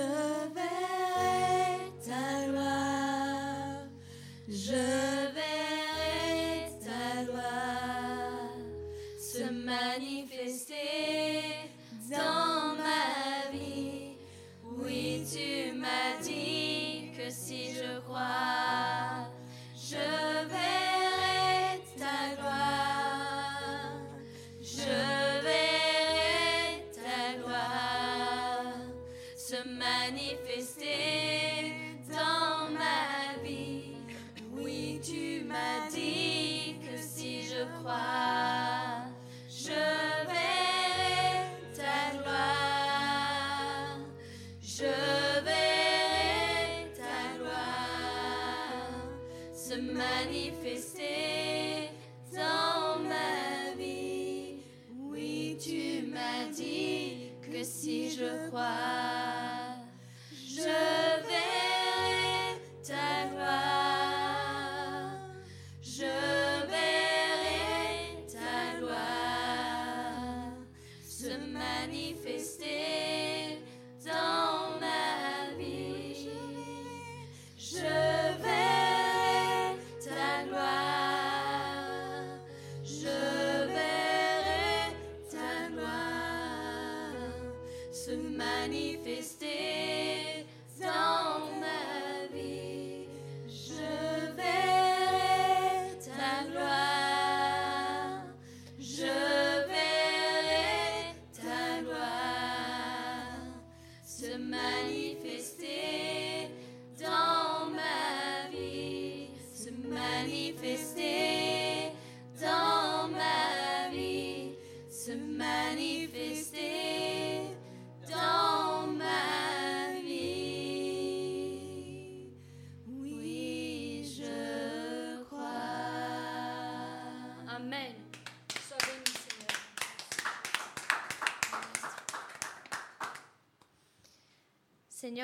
verrai 0.55 1.79
ta 2.05 2.47
gloire. 2.47 3.89
Je 4.49 4.85
verrai 5.37 6.71
ta 6.85 7.25
gloire 7.25 8.57
se 9.19 9.45
manifester 9.51 10.85
dans 12.11 12.46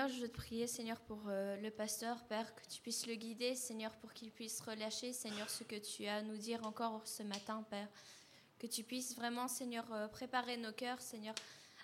Je 0.08 0.20
veux 0.20 0.28
te 0.28 0.36
prier, 0.36 0.66
Seigneur, 0.66 0.98
pour 1.00 1.20
euh, 1.28 1.56
le 1.60 1.70
pasteur, 1.70 2.24
Père, 2.24 2.54
que 2.54 2.66
tu 2.66 2.80
puisses 2.80 3.06
le 3.06 3.14
guider, 3.14 3.54
Seigneur, 3.54 3.94
pour 3.96 4.12
qu'il 4.12 4.32
puisse 4.32 4.60
relâcher, 4.60 5.12
Seigneur, 5.12 5.48
ce 5.48 5.62
que 5.62 5.76
tu 5.76 6.06
as 6.06 6.16
à 6.16 6.22
nous 6.22 6.36
dire 6.36 6.64
encore 6.66 7.06
ce 7.06 7.22
matin, 7.22 7.64
Père. 7.70 7.88
Que 8.58 8.66
tu 8.66 8.82
puisses 8.82 9.14
vraiment, 9.14 9.46
Seigneur, 9.48 9.84
euh, 9.92 10.08
préparer 10.08 10.56
nos 10.56 10.72
cœurs, 10.72 11.00
Seigneur, 11.00 11.34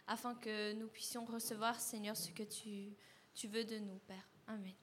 afin 0.06 0.34
que 0.34 0.72
nous 0.72 0.88
puissions 0.88 1.24
recevoir, 1.26 1.78
Seigneur, 1.78 2.16
ce 2.16 2.30
que 2.30 2.42
tu, 2.42 2.92
tu 3.34 3.46
veux 3.46 3.64
de 3.64 3.78
nous, 3.78 3.98
Père. 4.06 4.28
Amen. 4.48 4.74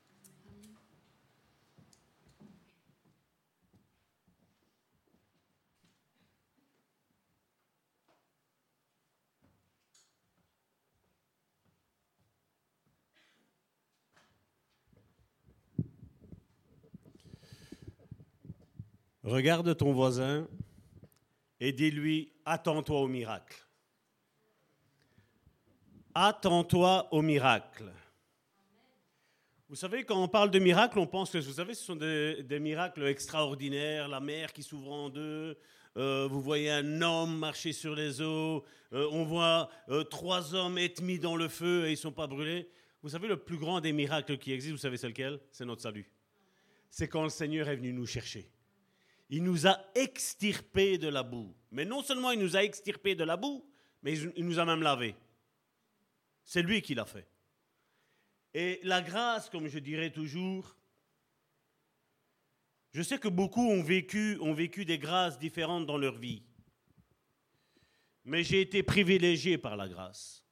Regarde 19.26 19.76
ton 19.76 19.92
voisin 19.92 20.48
et 21.60 21.72
dis-lui, 21.72 22.32
attends-toi 22.46 23.02
au 23.02 23.08
miracle. 23.08 23.58
Attends-toi 26.14 27.08
au 27.12 27.24
miracle. 27.24 27.92
Vous 29.68 29.76
savez, 29.76 30.04
quand 30.04 30.22
on 30.22 30.28
parle 30.28 30.52
de 30.52 30.60
miracle, 30.60 31.00
on 31.00 31.08
pense 31.08 31.32
que, 31.32 31.40
vous 31.40 31.54
savez, 31.54 31.74
ce 31.74 31.84
sont 31.84 31.96
des, 31.96 32.60
miracles 32.62 33.08
extraordinaires, 33.08 34.08
la 34.08 34.20
mer 34.20 34.54
qui 34.54 34.62
s'ouvre 34.62 34.92
en 34.92 35.10
deux, 35.10 35.58
euh, 35.98 36.28
vous 36.30 36.40
voyez 36.40 36.70
un 36.70 37.02
homme 37.02 37.36
marcher 37.40 37.74
sur 37.74 37.96
les 37.96 38.22
eaux, 38.22 38.64
euh, 38.94 39.10
on 39.12 39.24
voit 39.24 39.72
euh, 39.90 40.04
trois 40.04 40.54
hommes 40.54 40.78
être 40.78 41.02
mis 41.02 41.18
dans 41.18 41.36
le 41.36 41.48
feu 41.48 41.86
et 41.86 41.90
ils 41.90 41.94
ne 41.94 41.96
sont 41.96 42.12
pas 42.12 42.28
brûlés. 42.28 42.70
Vous 43.02 43.10
savez, 43.10 43.28
le 43.28 43.38
plus 43.38 43.58
grand 43.58 43.82
des 43.82 43.92
miracles 43.92 44.38
qui 44.38 44.52
existent, 44.52 44.76
vous 44.76 44.82
savez 44.82 44.98
c'est 44.98 45.08
lequel? 45.08 45.40
C'est 45.52 45.66
notre 45.66 45.82
salut. 45.82 46.12
C'est 46.92 47.08
quand 47.08 47.24
le 47.24 47.30
Seigneur 47.30 47.68
est 47.70 47.76
venu 47.76 47.92
nous 47.92 48.06
chercher. 48.06 48.52
Il 49.30 49.44
nous 49.44 49.68
a 49.68 49.80
extirpés 49.96 50.98
de 50.98 51.08
la 51.08 51.24
boue. 51.24 51.56
Mais 51.72 51.86
non 51.86 52.04
seulement 52.04 52.32
il 52.32 52.40
nous 52.40 52.56
a 52.56 52.64
extirpés 52.64 53.16
de 53.16 53.24
la 53.24 53.38
boue, 53.38 53.66
mais 54.02 54.18
il 54.18 54.46
nous 54.46 54.60
a 54.60 54.66
même 54.66 54.82
lavés. 54.82 55.16
C'est 56.44 56.62
lui 56.62 56.82
qui 56.82 56.94
l'a 56.94 57.06
fait. 57.06 57.28
Et 58.54 58.80
la 58.84 59.02
grâce, 59.02 59.50
comme 59.50 59.68
je 59.68 59.80
dirais 59.80 60.12
toujours, 60.12 60.78
je 62.94 63.02
sais 63.02 63.18
que 63.18 63.28
beaucoup 63.28 63.68
ont 63.68 63.84
vécu, 63.84 64.38
ont 64.40 64.54
vécu 64.54 64.86
des 64.86 64.98
grâces 64.98 65.38
différentes 65.38 65.86
dans 65.86 65.98
leur 65.98 66.16
vie. 66.16 66.44
Mais 68.24 68.44
j'ai 68.44 68.62
été 68.62 68.84
privilégié 68.84 69.58
par 69.58 69.76
la 69.76 69.90
grâce. 69.90 70.46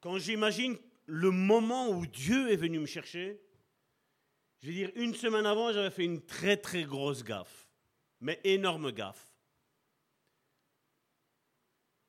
Quand 0.00 0.18
j'imagine 0.18 0.76
le 1.06 1.30
moment 1.30 1.90
où 1.90 2.06
Dieu 2.06 2.50
est 2.50 2.56
venu 2.56 2.80
me 2.80 2.86
chercher, 2.86 3.40
je 4.62 4.68
veux 4.68 4.74
dire, 4.74 4.92
une 4.94 5.14
semaine 5.14 5.44
avant, 5.44 5.72
j'avais 5.72 5.90
fait 5.90 6.04
une 6.04 6.24
très 6.24 6.56
très 6.56 6.84
grosse 6.84 7.24
gaffe, 7.24 7.68
mais 8.20 8.40
énorme 8.44 8.92
gaffe. 8.92 9.32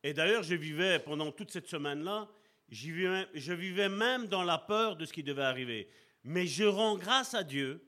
Et 0.04 0.14
d'ailleurs, 0.14 0.44
je 0.44 0.54
vivais 0.54 1.00
pendant 1.00 1.32
toute 1.32 1.50
cette 1.50 1.68
semaine-là, 1.68 2.30
je 2.70 3.54
vivais 3.54 3.90
même 3.90 4.28
dans 4.28 4.44
la 4.44 4.60
peur 4.60 4.96
de 4.96 5.06
ce 5.06 5.14
qui 5.14 5.24
devait 5.24 5.44
arriver. 5.44 5.90
Mais 6.24 6.46
je 6.46 6.64
rends 6.64 6.98
grâce 6.98 7.34
à 7.34 7.44
Dieu 7.44 7.84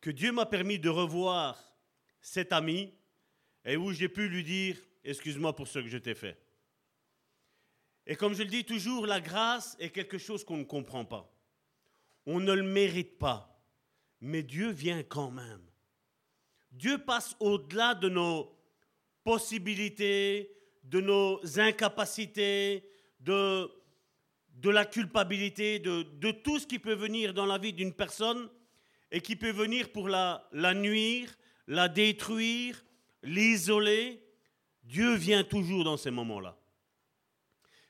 que 0.00 0.10
Dieu 0.10 0.30
m'a 0.30 0.46
permis 0.46 0.78
de 0.78 0.88
revoir 0.88 1.74
cet 2.20 2.52
ami 2.52 2.94
et 3.64 3.76
où 3.76 3.92
j'ai 3.92 4.08
pu 4.08 4.28
lui 4.28 4.44
dire, 4.44 4.76
excuse-moi 5.02 5.56
pour 5.56 5.66
ce 5.66 5.78
que 5.78 5.88
je 5.88 5.98
t'ai 5.98 6.14
fait. 6.14 6.38
Et 8.06 8.16
comme 8.16 8.34
je 8.34 8.42
le 8.42 8.48
dis 8.48 8.64
toujours, 8.64 9.06
la 9.06 9.20
grâce 9.20 9.76
est 9.78 9.90
quelque 9.90 10.18
chose 10.18 10.44
qu'on 10.44 10.58
ne 10.58 10.64
comprend 10.64 11.04
pas. 11.04 11.32
On 12.30 12.40
ne 12.40 12.52
le 12.52 12.62
mérite 12.62 13.16
pas, 13.16 13.58
mais 14.20 14.42
Dieu 14.42 14.68
vient 14.70 15.02
quand 15.02 15.30
même. 15.30 15.62
Dieu 16.70 16.98
passe 16.98 17.34
au-delà 17.40 17.94
de 17.94 18.10
nos 18.10 18.54
possibilités, 19.24 20.54
de 20.84 21.00
nos 21.00 21.40
incapacités, 21.58 22.86
de, 23.20 23.70
la 24.62 24.84
culpabilité, 24.84 25.78
de, 25.78 26.30
tout 26.30 26.58
ce 26.58 26.66
qui 26.66 26.78
peut 26.78 26.92
venir 26.92 27.32
dans 27.32 27.46
la 27.46 27.56
vie 27.56 27.72
d'une 27.72 27.94
personne 27.94 28.50
et 29.10 29.22
qui 29.22 29.34
peut 29.34 29.50
venir 29.50 29.90
pour 29.90 30.10
la 30.10 30.74
nuire, 30.74 31.34
la 31.66 31.88
détruire, 31.88 32.84
l'isoler. 33.22 34.22
Dieu 34.84 35.14
vient 35.14 35.44
toujours 35.44 35.82
dans 35.82 35.96
ces 35.96 36.10
moments-là. 36.10 36.58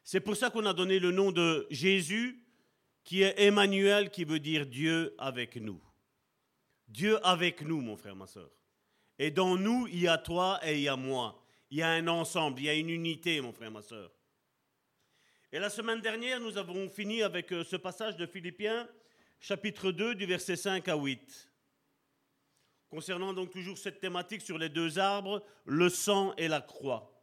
C'est 0.04 0.20
pour 0.20 0.36
ça 0.36 0.48
qu'on 0.48 0.64
a 0.64 0.72
donné 0.72 1.00
le 1.00 1.10
nom 1.10 1.32
de 1.32 1.66
Jésus 1.70 2.44
qui 3.04 3.22
est 3.22 3.40
Emmanuel, 3.40 4.10
qui 4.10 4.24
veut 4.24 4.40
dire 4.40 4.66
Dieu 4.66 5.14
avec 5.18 5.56
nous. 5.56 5.80
Dieu 6.88 7.24
avec 7.26 7.62
nous, 7.62 7.80
mon 7.80 7.96
frère, 7.96 8.16
ma 8.16 8.26
soeur. 8.26 8.50
Et 9.18 9.30
dans 9.30 9.56
nous, 9.56 9.86
il 9.88 10.00
y 10.00 10.08
a 10.08 10.18
toi 10.18 10.60
et 10.62 10.76
il 10.76 10.82
y 10.82 10.88
a 10.88 10.96
moi. 10.96 11.42
Il 11.70 11.78
y 11.78 11.82
a 11.82 11.90
un 11.90 12.06
ensemble, 12.08 12.60
il 12.60 12.64
y 12.64 12.68
a 12.68 12.74
une 12.74 12.90
unité, 12.90 13.40
mon 13.40 13.52
frère, 13.52 13.70
ma 13.70 13.82
soeur. 13.82 14.10
Et 15.52 15.58
la 15.58 15.70
semaine 15.70 16.00
dernière, 16.00 16.40
nous 16.40 16.56
avons 16.56 16.88
fini 16.88 17.22
avec 17.22 17.52
euh, 17.52 17.64
ce 17.64 17.76
passage 17.76 18.16
de 18.16 18.26
Philippiens, 18.26 18.88
chapitre 19.40 19.90
2, 19.90 20.14
du 20.14 20.26
verset 20.26 20.56
5 20.56 20.86
à 20.88 20.96
8. 20.96 21.50
Concernant 22.90 23.32
donc 23.32 23.50
toujours 23.50 23.76
cette 23.76 24.00
thématique 24.00 24.42
sur 24.42 24.58
les 24.58 24.68
deux 24.68 24.98
arbres, 24.98 25.42
le 25.64 25.88
sang 25.88 26.34
et 26.36 26.48
la 26.48 26.60
croix. 26.60 27.14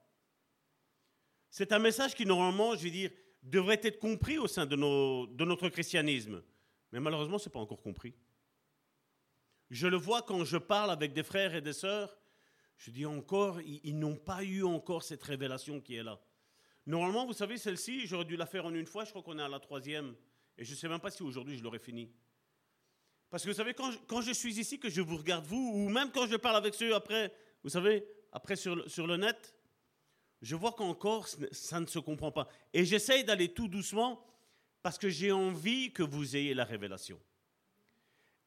C'est 1.49 1.71
un 1.71 1.79
message 1.79 2.13
qui, 2.13 2.25
normalement, 2.25 2.75
je 2.75 2.83
vais 2.83 2.91
dire, 2.91 3.11
devrait 3.45 3.79
être 3.83 3.99
compris 3.99 4.37
au 4.37 4.47
sein 4.47 4.65
de, 4.65 4.75
notre 4.75 5.69
christianisme. 5.69 6.41
Mais 6.91 6.99
malheureusement, 6.99 7.37
ce 7.37 7.47
n'est 7.47 7.53
pas 7.53 7.59
encore 7.59 7.81
compris. 7.81 8.13
Je 9.69 9.87
le 9.87 9.97
vois 9.97 10.21
quand 10.21 10.43
je 10.43 10.57
parle 10.57 10.91
avec 10.91 11.13
des 11.13 11.23
frères 11.23 11.55
et 11.55 11.61
des 11.61 11.73
sœurs, 11.73 12.17
je 12.77 12.91
dis 12.91 13.05
encore, 13.05 13.61
ils, 13.61 13.97
n'ont 13.97 14.15
pas 14.15 14.43
eu 14.43 14.63
encore 14.63 15.03
cette 15.03 15.23
révélation 15.23 15.79
qui 15.79 15.95
est 15.95 16.03
là. 16.03 16.19
Normalement, 16.85 17.25
vous 17.25 17.33
savez, 17.33 17.57
celle-ci, 17.57 18.05
j'aurais 18.05 18.25
dû 18.25 18.35
la 18.35 18.45
faire 18.45 18.65
en 18.65 18.73
une 18.73 18.85
fois, 18.85 19.05
je 19.05 19.11
crois 19.11 19.23
qu'on 19.23 19.39
est 19.39 19.43
à 19.43 19.47
la 19.47 19.59
troisième. 19.59 20.15
Et 20.57 20.65
je 20.65 20.71
ne 20.71 20.75
sais 20.75 20.87
même 20.87 20.99
pas 20.99 21.11
si 21.11 21.23
aujourd'hui 21.23 21.57
je 21.57 21.63
l'aurais 21.63 21.79
fini. 21.79 22.11
Parce 23.29 23.43
que 23.43 23.49
vous 23.49 23.55
savez, 23.55 23.73
quand 23.73 24.21
je, 24.21 24.31
suis 24.31 24.59
ici, 24.59 24.79
que 24.79 24.89
je 24.89 25.01
vous 25.01 25.17
regarde 25.17 25.45
vous, 25.45 25.71
ou 25.73 25.89
même 25.89 26.11
quand 26.11 26.27
je 26.27 26.35
parle 26.35 26.57
avec 26.57 26.73
ceux 26.73 26.93
après, 26.93 27.33
vous 27.63 27.69
savez, 27.69 28.05
après 28.31 28.55
sur 28.55 28.75
le 28.75 29.17
net, 29.17 29.54
je 30.41 30.55
vois 30.55 30.73
qu'encore 30.73 31.27
ça 31.51 31.79
ne 31.79 31.85
se 31.85 31.99
comprend 31.99 32.31
pas. 32.31 32.47
Et 32.73 32.85
j'essaye 32.85 33.23
d'aller 33.23 33.53
tout 33.53 33.67
doucement 33.67 34.25
parce 34.81 34.97
que 34.97 35.09
j'ai 35.09 35.31
envie 35.31 35.91
que 35.91 36.03
vous 36.03 36.35
ayez 36.35 36.53
la 36.53 36.63
révélation. 36.63 37.19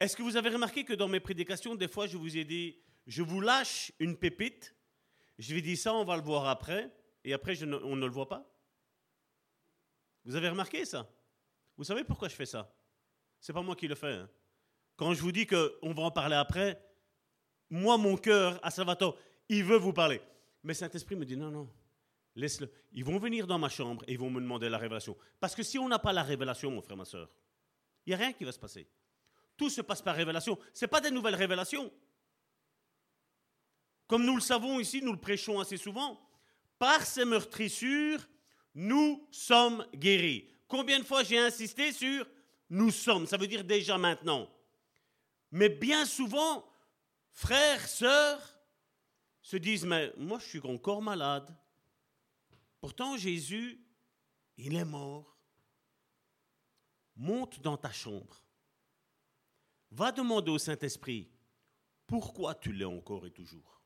Est-ce 0.00 0.16
que 0.16 0.22
vous 0.22 0.36
avez 0.36 0.50
remarqué 0.50 0.84
que 0.84 0.92
dans 0.92 1.08
mes 1.08 1.18
prédications, 1.18 1.74
des 1.74 1.88
fois, 1.88 2.06
je 2.06 2.16
vous 2.16 2.36
ai 2.36 2.44
dit, 2.44 2.78
je 3.06 3.22
vous 3.22 3.40
lâche 3.40 3.90
une 3.98 4.16
pépite, 4.16 4.74
je 5.38 5.54
vais 5.54 5.60
dire 5.60 5.76
ça, 5.76 5.92
on 5.92 6.04
va 6.04 6.16
le 6.16 6.22
voir 6.22 6.46
après, 6.46 6.92
et 7.24 7.32
après, 7.32 7.60
on 7.64 7.96
ne 7.96 8.06
le 8.06 8.12
voit 8.12 8.28
pas 8.28 8.48
Vous 10.24 10.36
avez 10.36 10.48
remarqué 10.48 10.84
ça? 10.84 11.10
Vous 11.76 11.84
savez 11.84 12.04
pourquoi 12.04 12.28
je 12.28 12.36
fais 12.36 12.46
ça? 12.46 12.72
C'est 13.40 13.52
pas 13.52 13.62
moi 13.62 13.74
qui 13.74 13.88
le 13.88 13.94
fais. 13.94 14.12
Hein. 14.12 14.30
Quand 14.96 15.14
je 15.14 15.20
vous 15.20 15.32
dis 15.32 15.46
qu'on 15.46 15.92
va 15.92 16.02
en 16.02 16.10
parler 16.10 16.36
après, 16.36 16.80
moi, 17.70 17.98
mon 17.98 18.16
cœur, 18.16 18.58
à 18.62 18.70
Salvatore, 18.70 19.18
il 19.48 19.64
veut 19.64 19.76
vous 19.76 19.92
parler. 19.92 20.20
Mais 20.62 20.74
Saint-Esprit 20.74 21.16
me 21.16 21.24
dit, 21.24 21.36
non, 21.36 21.50
non, 21.50 21.70
laisse-le. 22.34 22.70
Ils 22.92 23.04
vont 23.04 23.18
venir 23.18 23.46
dans 23.46 23.58
ma 23.58 23.68
chambre 23.68 24.04
et 24.06 24.12
ils 24.12 24.18
vont 24.18 24.30
me 24.30 24.40
demander 24.40 24.68
la 24.68 24.78
révélation. 24.78 25.16
Parce 25.40 25.54
que 25.54 25.62
si 25.62 25.78
on 25.78 25.88
n'a 25.88 25.98
pas 25.98 26.12
la 26.12 26.22
révélation, 26.22 26.70
mon 26.70 26.82
frère, 26.82 26.96
ma 26.96 27.04
soeur, 27.04 27.30
il 28.06 28.10
n'y 28.10 28.14
a 28.14 28.18
rien 28.18 28.32
qui 28.32 28.44
va 28.44 28.52
se 28.52 28.58
passer. 28.58 28.88
Tout 29.56 29.70
se 29.70 29.80
passe 29.80 30.02
par 30.02 30.16
révélation. 30.16 30.58
Ce 30.72 30.84
n'est 30.84 30.88
pas 30.88 31.00
des 31.00 31.10
nouvelles 31.10 31.34
révélations. 31.34 31.92
Comme 34.06 34.24
nous 34.24 34.36
le 34.36 34.40
savons 34.40 34.80
ici, 34.80 35.02
nous 35.02 35.12
le 35.12 35.20
prêchons 35.20 35.60
assez 35.60 35.76
souvent, 35.76 36.18
par 36.78 37.04
ces 37.04 37.24
meurtrissures, 37.24 38.26
nous 38.74 39.26
sommes 39.30 39.86
guéris. 39.94 40.48
Combien 40.66 40.98
de 41.00 41.04
fois 41.04 41.24
j'ai 41.24 41.38
insisté 41.38 41.92
sur 41.92 42.26
nous 42.70 42.90
sommes, 42.90 43.26
ça 43.26 43.36
veut 43.36 43.46
dire 43.46 43.64
déjà 43.64 43.96
maintenant. 43.96 44.50
Mais 45.50 45.68
bien 45.68 46.04
souvent, 46.04 46.66
frères, 47.32 47.86
sœurs, 47.88 48.57
se 49.48 49.56
disent, 49.56 49.86
mais 49.86 50.12
moi 50.18 50.38
je 50.38 50.44
suis 50.44 50.66
encore 50.66 51.00
malade. 51.00 51.56
Pourtant, 52.82 53.16
Jésus, 53.16 53.82
il 54.58 54.76
est 54.76 54.84
mort. 54.84 55.38
Monte 57.16 57.58
dans 57.62 57.78
ta 57.78 57.90
chambre. 57.90 58.42
Va 59.90 60.12
demander 60.12 60.50
au 60.50 60.58
Saint-Esprit, 60.58 61.30
pourquoi 62.06 62.56
tu 62.56 62.74
l'es 62.74 62.84
encore 62.84 63.24
et 63.24 63.30
toujours? 63.30 63.80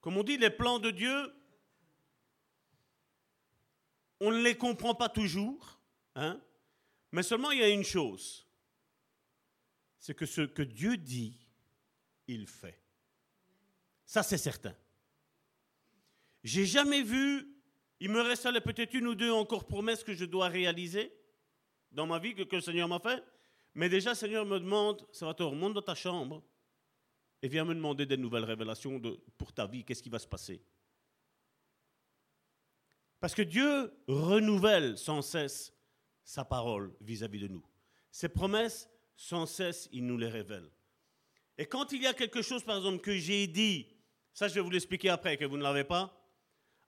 Comme 0.00 0.16
on 0.16 0.22
dit, 0.22 0.38
les 0.38 0.50
plans 0.50 0.78
de 0.78 0.92
Dieu, 0.92 1.34
on 4.20 4.30
ne 4.30 4.42
les 4.42 4.56
comprend 4.56 4.94
pas 4.94 5.08
toujours, 5.08 5.80
hein? 6.14 6.40
Mais 7.10 7.24
seulement 7.24 7.50
il 7.50 7.58
y 7.58 7.64
a 7.64 7.68
une 7.68 7.82
chose, 7.82 8.46
c'est 9.98 10.14
que 10.14 10.24
ce 10.24 10.42
que 10.42 10.62
Dieu 10.62 10.96
dit, 10.96 11.36
il 12.28 12.46
fait. 12.46 12.80
Ça, 14.10 14.24
c'est 14.24 14.38
certain. 14.38 14.74
J'ai 16.42 16.66
jamais 16.66 17.00
vu 17.00 17.46
Il 18.00 18.10
me 18.10 18.20
reste 18.20 18.42
peut-être 18.64 18.92
une 18.94 19.06
ou 19.06 19.14
deux 19.14 19.30
encore 19.30 19.68
promesses 19.68 20.02
que 20.02 20.14
je 20.14 20.24
dois 20.24 20.48
réaliser 20.48 21.12
dans 21.92 22.08
ma 22.08 22.18
vie, 22.18 22.34
que, 22.34 22.56
le 22.56 22.60
Seigneur 22.60 22.88
m'a 22.88 22.98
fait. 22.98 23.22
Mais 23.76 23.88
déjà, 23.88 24.10
le 24.10 24.16
Seigneur 24.16 24.44
me 24.44 24.58
demande, 24.58 25.06
Salvatore, 25.12 25.54
monte 25.54 25.74
dans 25.74 25.82
ta 25.82 25.94
chambre 25.94 26.42
et 27.40 27.46
viens 27.46 27.64
me 27.64 27.72
demander 27.72 28.04
des 28.04 28.16
nouvelles 28.16 28.42
révélations 28.42 29.00
pour 29.38 29.52
ta 29.52 29.68
vie, 29.68 29.84
qu'est-ce 29.84 30.02
qui 30.02 30.08
va 30.08 30.18
se 30.18 30.26
passer? 30.26 30.60
Parce 33.20 33.36
que 33.36 33.42
Dieu 33.42 33.92
renouvelle 34.08 34.98
sans 34.98 35.22
cesse 35.22 35.72
sa 36.24 36.44
parole 36.44 36.92
vis-à-vis 37.00 37.38
de 37.38 37.48
nous. 37.48 37.64
Ses 38.10 38.28
promesses, 38.28 38.90
sans 39.14 39.46
cesse, 39.46 39.88
il 39.92 40.04
nous 40.04 40.16
les 40.16 40.26
révèle. 40.28 40.68
Et 41.58 41.66
quand 41.66 41.92
il 41.92 42.02
y 42.02 42.08
a 42.08 42.14
quelque 42.14 42.42
chose, 42.42 42.64
par 42.64 42.78
exemple, 42.78 43.00
que 43.02 43.16
j'ai 43.16 43.46
dit, 43.46 43.99
ça 44.32 44.48
je 44.48 44.54
vais 44.54 44.60
vous 44.60 44.70
l'expliquer 44.70 45.10
après, 45.10 45.36
que 45.36 45.44
vous 45.44 45.56
ne 45.56 45.62
l'avez 45.62 45.84
pas, 45.84 46.16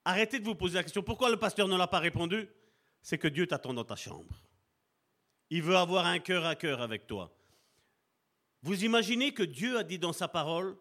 arrêtez 0.05 0.39
de 0.39 0.45
vous 0.45 0.55
poser 0.55 0.75
la 0.75 0.83
question, 0.83 1.03
pourquoi 1.03 1.31
le 1.31 1.39
pasteur 1.39 1.69
ne 1.69 1.77
l'a 1.77 1.87
pas 1.87 1.99
répondu? 1.99 2.49
C'est 3.03 3.19
que 3.19 3.29
Dieu 3.29 3.47
t'attend 3.47 3.75
dans 3.75 3.85
ta 3.85 3.97
chambre. 3.97 4.43
Il 5.51 5.63
veut 5.63 5.77
avoir 5.77 6.07
un 6.07 6.19
cœur 6.19 6.47
à 6.47 6.55
cœur 6.55 6.81
avec 6.81 7.07
toi. 7.07 7.37
Vous 8.63 8.85
imaginez 8.85 9.35
que 9.35 9.43
Dieu 9.43 9.77
a 9.77 9.85
dit 9.85 9.99
dans 9.99 10.13
sa 10.13 10.29
parole, 10.29 10.77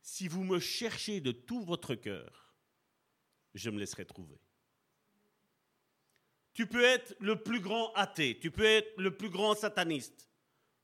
si 0.00 0.26
vous 0.26 0.42
me 0.42 0.58
cherchez 0.58 1.20
de 1.20 1.32
tout 1.32 1.62
votre 1.62 1.94
cœur, 1.94 2.54
je 3.54 3.70
me 3.70 3.78
laisserai 3.78 4.06
trouver. 4.06 4.40
Tu 6.54 6.66
peux 6.66 6.84
être 6.84 7.14
le 7.20 7.42
plus 7.42 7.60
grand 7.60 7.92
athée, 7.92 8.38
tu 8.38 8.50
peux 8.50 8.64
être 8.64 8.98
le 8.98 9.14
plus 9.14 9.28
grand 9.28 9.54
sataniste. 9.54 10.30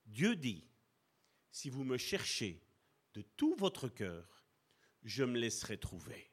Dieu 0.04 0.36
dit, 0.36 0.68
si 1.50 1.70
vous 1.70 1.84
me 1.84 1.96
cherchez 1.96 2.62
de 3.14 3.22
tout 3.22 3.54
votre 3.56 3.88
cœur, 3.88 4.41
je 5.04 5.24
me 5.24 5.38
laisserai 5.38 5.78
trouver. 5.78 6.30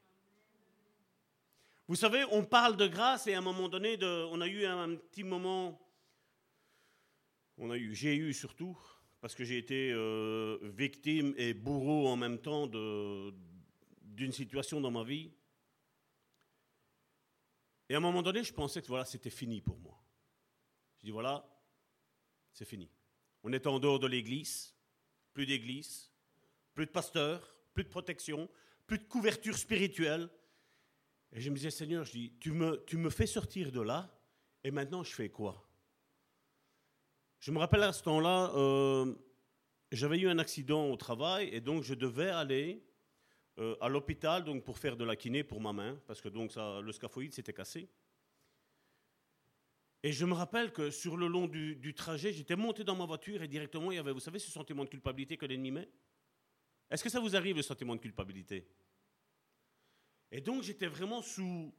Vous 1.87 1.95
savez, 1.95 2.23
on 2.31 2.45
parle 2.45 2.77
de 2.77 2.87
grâce 2.87 3.25
et 3.27 3.33
à 3.33 3.39
un 3.39 3.41
moment 3.41 3.67
donné, 3.67 3.97
on 4.03 4.41
a 4.41 4.47
eu 4.47 4.65
un, 4.65 4.95
petit 4.95 5.23
moment, 5.23 5.81
on 7.57 7.71
a 7.71 7.77
eu, 7.77 7.95
j'ai 7.95 8.15
eu 8.15 8.31
surtout, 8.31 8.77
parce 9.21 9.33
que 9.33 9.43
j'ai 9.43 9.57
été 9.57 9.91
euh, 9.91 10.59
victime 10.61 11.33
et 11.35 11.55
bourreau 11.55 12.07
en 12.07 12.15
même 12.15 12.37
temps 12.37 12.67
d'une 12.67 14.31
situation 14.31 14.79
dans 14.79 14.91
ma 14.91 15.03
vie. 15.03 15.31
Et 17.89 17.95
à 17.95 17.97
un 17.97 18.01
moment 18.01 18.21
donné, 18.21 18.43
je 18.43 18.53
pensais 18.53 18.83
que 18.83 18.87
voilà, 18.87 19.05
c'était 19.05 19.31
fini 19.31 19.59
pour 19.59 19.79
moi. 19.79 19.99
Je 20.99 21.05
dis 21.05 21.11
voilà, 21.11 21.43
c'est 22.53 22.65
fini. 22.65 22.87
On 23.41 23.51
était 23.51 23.67
en 23.67 23.79
dehors 23.79 23.99
de 23.99 24.05
l'église, 24.05 24.75
plus 25.33 25.47
d'église, 25.47 26.11
plus 26.75 26.85
de 26.85 26.91
pasteur, 26.91 27.58
plus 27.79 27.85
de 27.85 27.89
protection, 27.89 28.49
plus 28.87 28.97
de 28.97 29.05
couverture 29.05 29.57
spirituelle. 29.57 30.29
Et 31.31 31.39
je 31.39 31.49
me 31.49 31.55
disais, 31.55 31.71
Seigneur, 31.71 32.03
je 32.03 32.11
dis, 32.11 32.33
tu 32.37 32.51
me, 32.51 32.83
tu 32.85 32.97
me 32.97 33.09
fais 33.09 33.25
sortir 33.25 33.71
de 33.71 33.79
là, 33.79 34.13
et 34.65 34.71
maintenant 34.71 35.01
je 35.01 35.13
fais 35.13 35.29
quoi? 35.29 35.65
Je 37.39 37.51
me 37.51 37.57
rappelle 37.57 37.83
à 37.83 37.93
ce 37.93 38.03
temps-là, 38.03 38.51
euh, 38.53 39.15
j'avais 39.93 40.19
eu 40.19 40.27
un 40.27 40.39
accident 40.39 40.91
au 40.91 40.97
travail, 40.97 41.47
et 41.53 41.61
donc 41.61 41.83
je 41.83 41.93
devais 41.93 42.29
aller 42.29 42.83
euh, 43.59 43.77
à 43.79 43.87
l'hôpital 43.87 44.43
donc 44.43 44.65
pour 44.65 44.77
faire 44.77 44.97
de 44.97 45.05
la 45.05 45.15
kiné 45.15 45.45
pour 45.45 45.61
ma 45.61 45.71
main, 45.71 45.97
parce 46.05 46.19
que 46.19 46.27
donc 46.27 46.51
ça, 46.51 46.81
le 46.81 46.91
scaphoïde 46.91 47.33
s'était 47.33 47.53
cassé. 47.53 47.87
Et 50.03 50.11
je 50.11 50.25
me 50.25 50.33
rappelle 50.33 50.73
que 50.73 50.91
sur 50.91 51.15
le 51.15 51.27
long 51.27 51.47
du, 51.47 51.93
trajet, 51.93 52.33
j'étais 52.33 52.57
monté 52.57 52.83
dans 52.83 52.95
ma 52.97 53.05
voiture 53.05 53.41
et 53.41 53.47
directement, 53.47 53.89
il 53.89 53.95
y 53.95 53.99
avait, 53.99 54.11
vous 54.11 54.19
savez, 54.19 54.39
ce 54.39 54.51
sentiment 54.51 54.83
de 54.83 54.89
culpabilité 54.89 55.37
que 55.37 55.45
l'ennemi 55.45 55.71
met? 55.71 55.89
Est-ce 56.89 57.03
que 57.03 57.09
ça 57.09 57.19
vous 57.19 57.35
arrive, 57.35 57.57
le 57.57 57.61
sentiment 57.61 57.95
de 57.95 58.01
culpabilité? 58.01 58.67
Et 60.31 60.41
donc, 60.41 60.63
j'étais 60.63 60.87
vraiment 60.87 61.21
sous... 61.21 61.73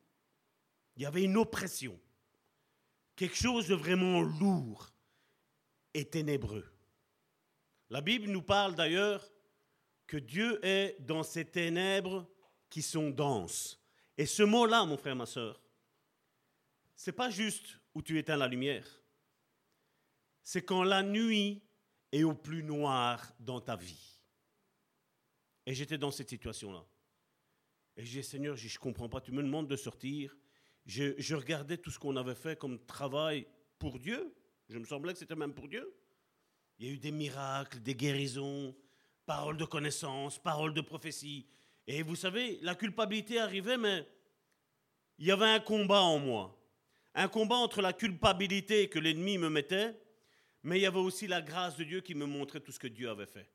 Il 0.97 1.03
y 1.03 1.07
avait 1.07 1.25
une 1.25 1.37
oppression. 1.37 1.99
Quelque 3.17 3.37
chose 3.37 3.69
de 3.69 3.75
vraiment 3.75 4.21
lourd 4.21 4.93
et 5.95 6.05
ténébreux. 6.05 6.71
La 7.89 8.01
Bible 8.01 8.29
nous 8.29 8.43
parle 8.43 8.75
d'ailleurs 8.75 9.25
que 10.07 10.17
Dieu 10.17 10.65
est 10.65 10.97
dans 11.01 11.23
ces 11.23 11.45
ténèbres 11.45 12.29
qui 12.69 12.83
sont 12.83 13.11
denses. 13.11 13.81
Et 14.17 14.27
ce 14.27 14.43
mot-là, 14.43 14.85
mon 14.85 14.97
frère, 14.97 15.17
ma 15.17 15.27
soeur, 15.27 15.61
c'est 16.95 17.13
pas 17.13 17.31
juste 17.31 17.79
où 17.95 18.03
tu 18.03 18.19
éteins 18.19 18.37
la 18.37 18.49
lumière. 18.49 18.87
C'est 20.43 20.63
quand 20.63 20.83
la 20.83 21.03
nuit 21.03 21.63
est 22.13 22.25
au 22.25 22.35
plus 22.35 22.63
noir 22.63 23.33
dans 23.39 23.61
ta 23.61 23.77
vie. 23.77 24.20
Et 25.67 25.75
j'étais 25.75 25.99
dans 25.99 26.11
cette 26.11 26.31
situation-là. 26.31 26.85
Et 27.97 28.05
je 28.05 28.19
dis, 28.19 28.25
Seigneur, 28.25 28.57
je 28.57 28.67
ne 28.67 28.79
comprends 28.79 29.09
pas, 29.09 29.21
tu 29.21 29.33
me 29.33 29.43
demandes 29.43 29.69
de 29.69 29.77
sortir. 29.77 30.37
Je, 30.87 31.15
je 31.19 31.35
regardais 31.35 31.77
tout 31.77 31.91
ce 31.91 31.99
qu'on 31.99 32.17
avait 32.17 32.35
fait 32.35 32.59
comme 32.59 32.85
travail 32.87 33.47
pour 33.79 33.99
Dieu. 33.99 34.35
Je 34.69 34.79
me 34.79 34.85
semblais 34.85 35.13
que 35.13 35.19
c'était 35.19 35.35
même 35.35 35.55
pour 35.55 35.69
Dieu. 35.69 35.93
Il 36.79 36.87
y 36.87 36.91
a 36.91 36.93
eu 36.93 36.99
des 36.99 37.13
miracles, 37.13 37.81
des 37.81 37.95
guérisons, 37.95 38.75
parole 39.27 39.57
de 39.57 39.65
connaissance, 39.65 40.39
parole 40.39 40.73
de 40.73 40.81
prophétie. 40.81 41.47
Et 41.87 42.03
vous 42.03 42.17
savez, 42.17 42.59
la 42.63 42.75
culpabilité 42.75 43.39
arrivait, 43.39 43.77
mais 43.77 44.07
il 45.19 45.27
y 45.27 45.31
avait 45.31 45.47
un 45.47 45.61
combat 45.61 46.01
en 46.01 46.19
moi. 46.19 46.57
Un 47.15 47.29
combat 47.29 47.57
entre 47.57 47.83
la 47.83 47.93
culpabilité 47.93 48.89
que 48.89 48.99
l'ennemi 48.99 49.37
me 49.37 49.51
mettait, 49.51 49.95
mais 50.63 50.79
il 50.79 50.83
y 50.83 50.87
avait 50.87 50.99
aussi 50.99 51.27
la 51.27 51.43
grâce 51.43 51.77
de 51.77 51.85
Dieu 51.85 52.01
qui 52.01 52.15
me 52.15 52.27
montrait 52.27 52.61
tout 52.61 52.73
ce 52.73 52.79
que 52.79 52.87
Dieu 52.87 53.11
avait 53.11 53.27
fait. 53.27 53.51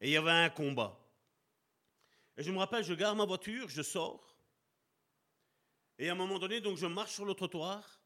Et 0.00 0.08
il 0.08 0.12
y 0.12 0.16
avait 0.16 0.30
un 0.30 0.50
combat. 0.50 0.98
Et 2.36 2.42
je 2.42 2.50
me 2.50 2.58
rappelle, 2.58 2.84
je 2.84 2.94
garde 2.94 3.16
ma 3.16 3.24
voiture, 3.24 3.68
je 3.68 3.82
sors. 3.82 4.36
Et 5.98 6.08
à 6.08 6.12
un 6.12 6.16
moment 6.16 6.38
donné, 6.38 6.60
donc, 6.60 6.78
je 6.78 6.86
marche 6.86 7.12
sur 7.12 7.24
le 7.24 7.34
trottoir. 7.34 8.00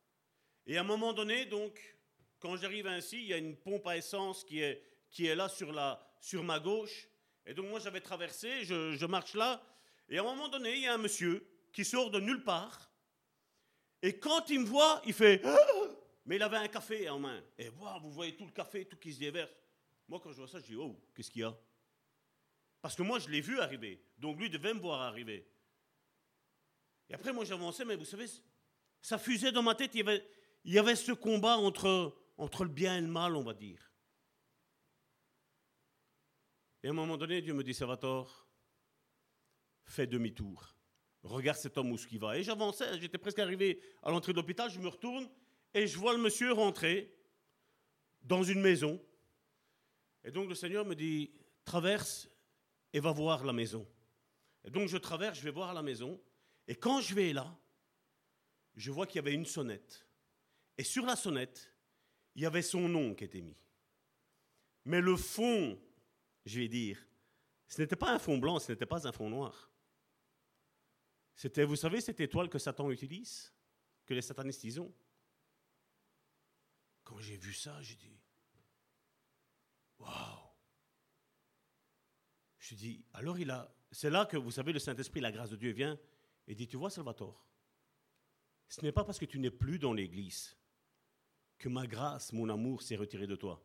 Et 0.66 0.77
à 0.77 0.81
un 0.81 0.85
moment 0.85 1.12
donné, 1.12 1.47
donc, 1.47 1.97
quand 2.39 2.57
j'arrive 2.57 2.87
ainsi, 2.87 3.18
il 3.18 3.27
y 3.27 3.33
a 3.35 3.39
une 3.39 3.57
pompe 3.57 3.87
à 3.87 3.97
essence 3.97 4.45
qui 4.45 4.61
est, 4.61 4.83
qui 5.11 5.27
est 5.27 5.35
là 5.35 5.49
sur 5.49 5.72
la, 5.72 6.01
sur 6.20 6.43
ma 6.43 6.61
gauche. 6.61 7.09
Et 7.47 7.55
donc 7.55 7.66
moi 7.66 7.79
j'avais 7.79 8.01
traversé, 8.01 8.64
je, 8.64 9.07
marche 9.07 9.35
là, 9.35 9.62
et 10.09 10.18
à 10.18 10.20
un 10.20 10.24
moment 10.24 10.49
donné, 10.49 10.74
il 10.74 10.83
y 10.83 10.87
a 10.87 10.95
un 10.95 10.99
monsieur 10.99 11.49
qui 11.72 11.85
sort 11.85 12.11
de 12.11 12.20
nulle 12.20 12.43
part. 12.43 12.91
Et 14.03 14.18
quand 14.18 14.51
il 14.51 14.61
me 14.61 14.66
voit, 14.66 15.01
il 15.07 15.14
fait 15.14 15.43
Mais 16.27 16.37
il 16.37 16.43
avait 16.43 16.57
un 16.57 16.66
café 16.66 17.09
en 17.09 17.20
main. 17.20 17.41
Et 17.57 17.68
vous 17.68 18.11
voyez 18.11 18.35
tout 18.35 18.45
le 18.45 18.51
café, 18.51 18.85
tout 18.85 18.97
qui 18.97 19.12
se 19.12 19.20
déverse. 19.20 19.51
Moi, 20.09 20.20
quand 20.20 20.33
je 20.33 20.39
vois 20.39 20.49
ça, 20.49 20.59
je 20.59 20.66
dis 20.66 20.74
Oh, 20.74 21.01
qu'est-ce 21.14 21.31
qu'il 21.31 21.43
y 21.43 21.45
a? 21.45 21.57
Parce 22.87 22.95
que 22.95 23.03
moi, 23.03 23.18
je 23.18 23.28
l'ai 23.28 23.41
vu 23.41 23.59
arriver. 23.59 24.01
Donc 24.16 24.39
lui 24.39 24.49
devait 24.49 24.72
me 24.72 24.78
voir 24.78 25.01
arriver. 25.01 25.45
Et 27.11 27.14
après, 27.14 27.32
moi, 27.32 27.45
j'avançais, 27.45 27.84
mais 27.84 27.97
vous 27.97 28.05
savez, 28.05 28.26
ça 29.03 29.18
fusait 29.18 29.51
dans 29.51 29.64
ma 29.64 29.74
tête. 29.74 29.91
Il 29.95 29.99
y 29.99 30.01
avait, 30.03 30.24
il 30.62 30.72
y 30.72 30.78
avait 30.78 30.95
ce 30.95 31.11
combat 31.11 31.57
entre, 31.57 32.16
entre 32.37 32.62
le 32.62 32.70
bien 32.70 32.97
et 32.97 33.01
le 33.01 33.09
mal, 33.09 33.34
on 33.34 33.43
va 33.43 33.55
dire. 33.55 33.93
Et 36.84 36.87
à 36.87 36.91
un 36.93 36.95
moment 36.95 37.16
donné, 37.16 37.43
Dieu 37.43 37.55
me 37.55 37.64
dit, 37.64 37.74
Salvatore, 37.74 38.47
fais 39.84 40.07
demi-tour. 40.07 40.76
Regarde 41.24 41.59
cet 41.59 41.76
homme 41.78 41.91
où 41.91 41.99
ce 41.99 42.07
qu'il 42.07 42.20
va. 42.20 42.39
Et 42.39 42.45
j'avançais, 42.45 43.01
j'étais 43.01 43.18
presque 43.18 43.41
arrivé 43.41 43.82
à 44.05 44.12
l'entrée 44.12 44.32
de 44.32 44.39
l'hôpital, 44.39 44.70
je 44.70 44.78
me 44.78 44.87
retourne 44.87 45.28
et 45.74 45.89
je 45.89 45.99
vois 45.99 46.12
le 46.12 46.20
monsieur 46.20 46.53
rentrer 46.53 47.12
dans 48.22 48.45
une 48.45 48.61
maison. 48.61 49.05
Et 50.22 50.30
donc 50.30 50.49
le 50.49 50.55
Seigneur 50.55 50.84
me 50.84 50.95
dit, 50.95 51.32
traverse 51.64 52.30
et 52.97 53.01
va 53.01 53.12
voir 53.12 53.44
la 53.44 53.53
maison. 53.53 53.86
Et 54.64 54.70
donc 54.70 54.88
je 54.88 54.97
traverse, 54.97 55.38
je 55.38 55.44
vais 55.44 55.51
voir 55.51 55.74
la 55.74 55.82
maison. 55.82 56.18
Et 56.66 56.74
quand 56.74 57.03
je 57.03 57.14
vais 57.14 57.34
là, 57.34 57.55
je 58.74 58.90
vois 58.90 59.07
qu'il 59.07 59.16
y 59.16 59.18
avait 59.18 59.34
une 59.34 59.44
sonnette. 59.44 60.09
Et 60.78 60.82
sur 60.82 61.05
la 61.05 61.14
sonnette, 61.14 61.70
il 62.34 62.42
y 62.42 62.47
avait 62.47 62.62
son 62.62 62.88
nom 62.88 63.14
qui 63.14 63.24
était 63.24 63.42
mis. 63.42 63.62
Mais 64.86 65.03
le 65.03 65.14
fond 65.14 65.78
je 66.47 66.61
vais 66.61 66.68
dire, 66.68 67.07
ce 67.68 67.82
n'était 67.82 67.97
pas 67.97 68.14
un 68.14 68.18
fond 68.18 68.38
blanc, 68.38 68.59
ce 68.61 68.72
n'était 68.72 68.86
pas 68.86 69.07
un 69.07 69.12
fond 69.12 69.28
noir. 69.28 69.70
C'était, 71.34 71.64
vous 71.64 71.76
savez, 71.76 72.01
cette 72.01 72.20
étoile 72.20 72.49
que 72.49 72.59
Satan 72.59 72.90
utilise, 72.90 73.53
que 74.07 74.14
les 74.14 74.22
satanistes 74.22 74.64
ils 74.64 74.80
ont. 74.80 74.94
Quand 77.05 77.18
j'ai 77.18 77.36
vu 77.36 77.53
ça, 77.53 77.82
j'ai 77.82 77.97
dit, 77.97 78.18
waouh. 79.99 80.45
Je 82.69 82.75
dis, 82.75 83.05
alors 83.14 83.39
il 83.39 83.49
a, 83.53 83.73
c'est 83.93 84.11
là 84.11 84.27
que 84.27 84.37
vous 84.37 84.51
savez, 84.51 84.73
le 84.73 84.81
Saint-Esprit, 84.81 85.21
la 85.21 85.31
grâce 85.31 85.51
de 85.51 85.57
Dieu 85.57 85.71
vient 85.71 85.97
et 86.49 86.55
dit, 86.57 86.67
tu 86.67 86.77
vois, 86.77 86.91
Salvatore, 86.91 87.47
ce 88.69 88.81
n'est 88.83 88.91
pas 88.91 89.05
parce 89.05 89.21
que 89.21 89.25
tu 89.25 89.39
n'es 89.39 89.53
plus 89.53 89.79
dans 89.79 89.93
l'Église 89.93 90.57
que 91.59 91.69
ma 91.69 91.87
grâce, 91.87 92.33
mon 92.33 92.49
amour 92.49 92.83
s'est 92.83 92.97
retiré 92.97 93.29
de 93.29 93.37
toi. 93.37 93.64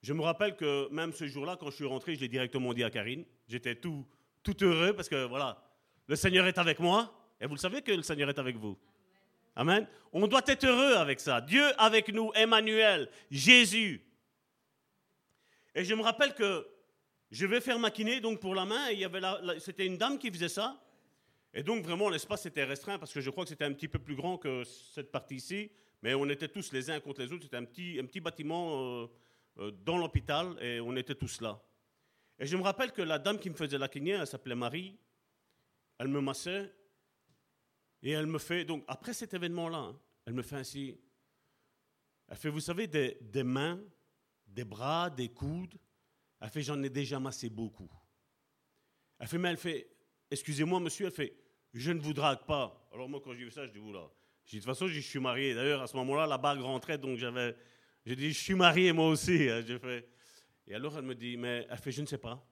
Je 0.00 0.14
me 0.14 0.22
rappelle 0.22 0.56
que 0.56 0.88
même 0.90 1.12
ce 1.12 1.26
jour-là, 1.26 1.58
quand 1.60 1.68
je 1.68 1.76
suis 1.76 1.84
rentré, 1.84 2.14
je 2.14 2.20
l'ai 2.20 2.28
directement 2.28 2.72
dit 2.72 2.82
à 2.82 2.90
Karine. 2.90 3.26
J'étais 3.46 3.74
tout, 3.74 4.06
tout 4.42 4.56
heureux 4.64 4.94
parce 4.94 5.10
que 5.10 5.26
voilà, 5.26 5.62
le 6.06 6.16
Seigneur 6.16 6.46
est 6.46 6.56
avec 6.56 6.78
moi. 6.78 7.14
Et 7.42 7.46
vous 7.46 7.54
le 7.54 7.60
savez 7.60 7.82
que 7.82 7.92
le 7.92 8.02
Seigneur 8.02 8.30
est 8.30 8.38
avec 8.38 8.56
vous. 8.56 8.78
Amen. 9.54 9.86
On 10.12 10.26
doit 10.26 10.42
être 10.46 10.64
heureux 10.64 10.94
avec 10.94 11.20
ça. 11.20 11.42
Dieu 11.42 11.78
avec 11.78 12.08
nous, 12.08 12.32
Emmanuel, 12.34 13.10
Jésus. 13.30 14.02
Et 15.74 15.84
je 15.84 15.94
me 15.94 16.02
rappelle 16.02 16.34
que 16.34 16.73
je 17.30 17.46
vais 17.46 17.60
faire 17.60 17.78
ma 17.78 17.90
kiné 17.90 18.20
donc 18.20 18.40
pour 18.40 18.54
la 18.54 18.64
main 18.64 18.90
il 18.90 18.98
y 18.98 19.04
avait 19.04 19.20
c'était 19.58 19.86
une 19.86 19.98
dame 19.98 20.18
qui 20.18 20.30
faisait 20.30 20.48
ça. 20.48 20.80
Et 21.56 21.62
donc, 21.62 21.84
vraiment, 21.84 22.08
l'espace 22.08 22.46
était 22.46 22.64
restreint 22.64 22.98
parce 22.98 23.12
que 23.12 23.20
je 23.20 23.30
crois 23.30 23.44
que 23.44 23.50
c'était 23.50 23.64
un 23.64 23.72
petit 23.72 23.86
peu 23.86 24.00
plus 24.00 24.16
grand 24.16 24.36
que 24.38 24.64
cette 24.64 25.12
partie 25.12 25.36
ici. 25.36 25.70
Mais 26.02 26.12
on 26.12 26.28
était 26.28 26.48
tous 26.48 26.72
les 26.72 26.90
uns 26.90 26.98
contre 26.98 27.20
les 27.20 27.32
autres. 27.32 27.44
C'était 27.44 27.56
un 27.56 27.64
petit, 27.64 27.96
un 28.00 28.06
petit 28.06 28.18
bâtiment 28.18 28.82
euh, 28.82 29.06
euh, 29.58 29.70
dans 29.70 29.96
l'hôpital 29.96 30.56
et 30.60 30.80
on 30.80 30.96
était 30.96 31.14
tous 31.14 31.40
là. 31.40 31.62
Et 32.40 32.46
je 32.46 32.56
me 32.56 32.62
rappelle 32.62 32.90
que 32.90 33.02
la 33.02 33.20
dame 33.20 33.38
qui 33.38 33.50
me 33.50 33.54
faisait 33.54 33.78
la 33.78 33.88
elle 33.94 34.26
s'appelait 34.26 34.56
Marie. 34.56 34.98
Elle 35.98 36.08
me 36.08 36.20
massait 36.20 36.74
et 38.02 38.10
elle 38.10 38.26
me 38.26 38.38
fait, 38.38 38.64
donc 38.64 38.84
après 38.88 39.14
cet 39.14 39.32
événement-là, 39.32 39.78
hein, 39.78 40.00
elle 40.26 40.34
me 40.34 40.42
fait 40.42 40.56
ainsi. 40.56 40.98
Elle 42.28 42.36
fait, 42.36 42.48
vous 42.48 42.60
savez, 42.60 42.88
des 42.88 43.42
mains, 43.44 43.80
des 44.48 44.64
bras, 44.64 45.08
des 45.08 45.28
coudes. 45.28 45.78
Elle 46.44 46.50
fait, 46.50 46.60
j'en 46.60 46.82
ai 46.82 46.90
déjà 46.90 47.18
massé 47.18 47.48
beaucoup. 47.48 47.88
Elle 49.18 49.26
fait, 49.26 49.38
mais 49.38 49.48
elle 49.48 49.56
fait, 49.56 49.88
excusez-moi 50.30 50.78
monsieur, 50.78 51.06
elle 51.06 51.12
fait, 51.12 51.34
je 51.72 51.90
ne 51.90 51.98
vous 51.98 52.12
drague 52.12 52.44
pas. 52.44 52.86
Alors 52.92 53.08
moi, 53.08 53.22
quand 53.24 53.32
j'ai 53.32 53.44
vu 53.44 53.50
ça, 53.50 53.66
je 53.66 53.72
dis, 53.72 53.78
oula. 53.78 54.00
de 54.00 54.50
toute 54.50 54.62
façon, 54.62 54.86
je 54.86 55.00
suis 55.00 55.18
marié. 55.18 55.54
D'ailleurs, 55.54 55.80
à 55.80 55.86
ce 55.86 55.96
moment-là, 55.96 56.26
la 56.26 56.36
bague 56.36 56.60
rentrait, 56.60 56.98
donc 56.98 57.16
j'avais, 57.16 57.56
j'ai 58.04 58.14
dit, 58.14 58.30
je 58.30 58.38
suis 58.38 58.54
marié 58.54 58.92
moi 58.92 59.08
aussi. 59.08 59.48
Hein. 59.48 59.62
Et 60.66 60.74
alors, 60.74 60.98
elle 60.98 61.06
me 61.06 61.14
dit, 61.14 61.38
mais 61.38 61.66
elle 61.70 61.78
fait, 61.78 61.92
je 61.92 62.02
ne 62.02 62.06
sais 62.06 62.18
pas. 62.18 62.46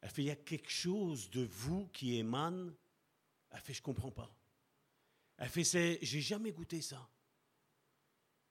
Elle 0.00 0.10
fait, 0.10 0.22
il 0.22 0.28
y 0.28 0.32
a 0.32 0.36
quelque 0.36 0.70
chose 0.70 1.30
de 1.30 1.44
vous 1.44 1.86
qui 1.92 2.18
émane. 2.18 2.74
Elle 3.52 3.60
fait, 3.60 3.74
je 3.74 3.80
ne 3.80 3.84
comprends 3.84 4.10
pas. 4.10 4.28
Elle 5.36 5.50
fait, 5.50 5.62
c'est, 5.62 6.00
j'ai 6.02 6.20
jamais 6.20 6.50
goûté 6.50 6.82
ça. 6.82 7.08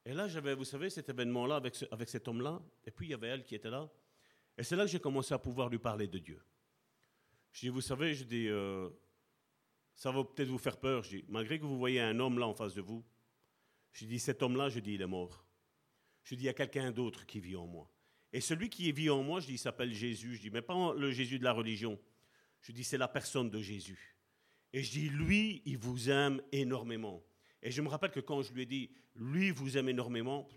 Et 0.06 0.14
là, 0.14 0.30
j'avais, 0.30 0.56
vous 0.56 0.64
savez, 0.64 0.90
cet 0.90 1.10
événement-là 1.10 1.58
avec, 1.58 1.76
avec 1.92 2.08
cet 2.08 2.30
homme-là. 2.30 2.62
Et 2.86 2.92
puis, 2.92 3.08
il 3.08 3.10
y 3.10 3.14
avait 3.14 3.28
elle 3.28 3.44
qui 3.44 3.54
était 3.54 3.70
là. 3.70 3.90
Et 4.58 4.64
c'est 4.64 4.76
là 4.76 4.86
que 4.86 4.92
j'ai 4.92 5.00
commencé 5.00 5.34
à 5.34 5.40
pouvoir 5.40 5.70
lui 5.70 5.80
parler 5.80 6.08
de 6.08 6.18
Dieu. 6.18 6.42
Je 7.52 7.62
dis, 7.62 7.70
vous 7.70 7.82
savez, 7.82 8.14
je 8.14 8.24
dis, 8.24 8.48
euh, 8.48 8.90
ça 9.96 10.12
va 10.12 10.24
peut-être 10.24 10.50
vous 10.50 10.58
faire 10.58 10.80
peur. 10.80 11.04
Je 11.04 11.18
dis, 11.18 11.26
malgré 11.28 11.60
que 11.60 11.66
vous 11.66 11.78
voyez 11.78 12.02
un 12.02 12.20
homme 12.20 12.40
là 12.40 12.48
en 12.48 12.54
face 12.54 12.74
de 12.74 12.82
vous, 12.82 13.04
je 13.92 14.06
dis, 14.06 14.20
cet 14.20 14.44
homme-là, 14.44 14.70
je 14.70 14.80
dis, 14.80 14.94
il 14.94 15.02
est 15.02 15.08
mort. 15.08 15.46
Je 16.24 16.36
dis, 16.36 16.44
il 16.44 16.46
y 16.46 16.50
a 16.50 16.54
quelqu'un 16.54 16.92
d'autre 16.92 17.26
qui 17.26 17.40
vit 17.40 17.56
en 17.56 17.68
moi. 17.68 17.90
Et 18.34 18.42
celui 18.42 18.70
qui 18.70 18.92
vit 18.92 19.10
en 19.10 19.24
moi, 19.24 19.40
je 19.40 19.48
dis, 19.48 19.54
il 19.54 19.60
s'appelle 19.60 19.94
Jésus. 19.94 20.36
Je 20.36 20.42
dis, 20.42 20.50
mais 20.50 20.62
pas 20.62 20.94
le 20.94 21.12
Jésus 21.12 21.40
de 21.40 21.44
la 21.44 21.54
religion. 21.54 22.00
Je 22.62 22.72
dis, 22.72 22.84
c'est 22.84 22.98
la 22.98 23.08
personne 23.08 23.50
de 23.50 23.62
Jésus. 23.62 24.18
Et 24.74 24.84
je 24.84 24.92
dis, 24.92 25.10
lui, 25.10 25.62
il 25.66 25.78
vous 25.78 26.10
aime 26.10 26.42
énormément. 26.52 27.24
Et 27.62 27.72
je 27.72 27.82
me 27.82 27.88
rappelle 27.88 28.12
que 28.12 28.20
quand 28.20 28.42
je 28.42 28.54
lui 28.54 28.64
ai 28.64 28.66
dit, 28.66 28.92
lui 29.16 29.52
vous 29.52 29.78
aime 29.78 29.90
énormément, 29.90 30.48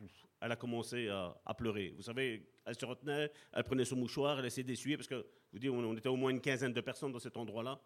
elle 0.41 0.53
a 0.53 0.57
commencé 0.57 1.09
à, 1.09 1.55
pleurer. 1.57 1.95
Vous 1.97 2.03
savez, 2.03 2.47
elle 2.71 2.79
se 2.79 2.87
retenait, 2.87 3.33
elle 3.53 3.65
prenait 3.65 3.85
son 3.85 3.97
mouchoir, 3.97 4.39
elle 4.39 4.47
essayait 4.47 4.65
d'essuyer, 4.65 4.97
parce 4.97 5.09
que, 5.09 5.27
vous 5.53 5.59
dites, 5.59 5.71
on 5.71 5.97
était 5.97 6.09
au 6.09 6.15
moins 6.15 6.31
une 6.31 6.41
quinzaine 6.41 6.73
de 6.73 6.81
personnes 6.81 7.11
dans 7.11 7.19
cet 7.19 7.37
endroit-là. 7.37 7.83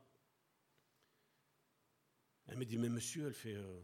Elle 2.47 2.59
me 2.59 2.67
dit, 2.67 2.77
mais 2.77 2.91
monsieur, 2.91 3.29
elle 3.29 3.33
fait, 3.35 3.55
euh, 3.55 3.81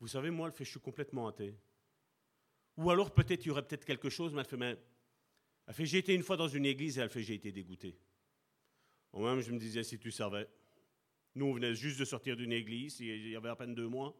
vous 0.00 0.08
savez, 0.08 0.30
moi, 0.30 0.48
elle 0.48 0.54
fait, 0.54 0.64
je 0.64 0.70
suis 0.70 0.80
complètement 0.80 1.28
athée. 1.28 1.54
Ou 2.78 2.90
alors 2.90 3.12
peut-être 3.12 3.44
il 3.44 3.48
y 3.48 3.50
aurait 3.50 3.66
peut-être 3.66 3.84
quelque 3.84 4.08
chose, 4.08 4.32
mais 4.32 4.40
elle 4.40 4.46
fait, 4.46 4.56
mais, 4.56 4.78
elle 5.66 5.74
fait, 5.74 5.84
j'ai 5.84 5.98
été 5.98 6.14
une 6.14 6.22
fois 6.22 6.38
dans 6.38 6.48
une 6.48 6.64
église 6.64 6.98
et 6.98 7.02
elle 7.02 7.10
fait, 7.10 7.22
j'ai 7.22 7.34
été 7.34 7.52
dégoûté. 7.52 7.98
Moi-même, 9.12 9.42
je 9.42 9.52
me 9.52 9.58
disais, 9.58 9.84
si 9.84 9.98
tu 9.98 10.10
savais. 10.10 10.48
Nous, 11.34 11.44
on 11.44 11.52
venait 11.52 11.74
juste 11.74 12.00
de 12.00 12.06
sortir 12.06 12.36
d'une 12.36 12.52
église, 12.52 13.00
il 13.00 13.28
y 13.28 13.36
avait 13.36 13.50
à 13.50 13.56
peine 13.56 13.74
deux 13.74 13.88
mois. 13.88 14.16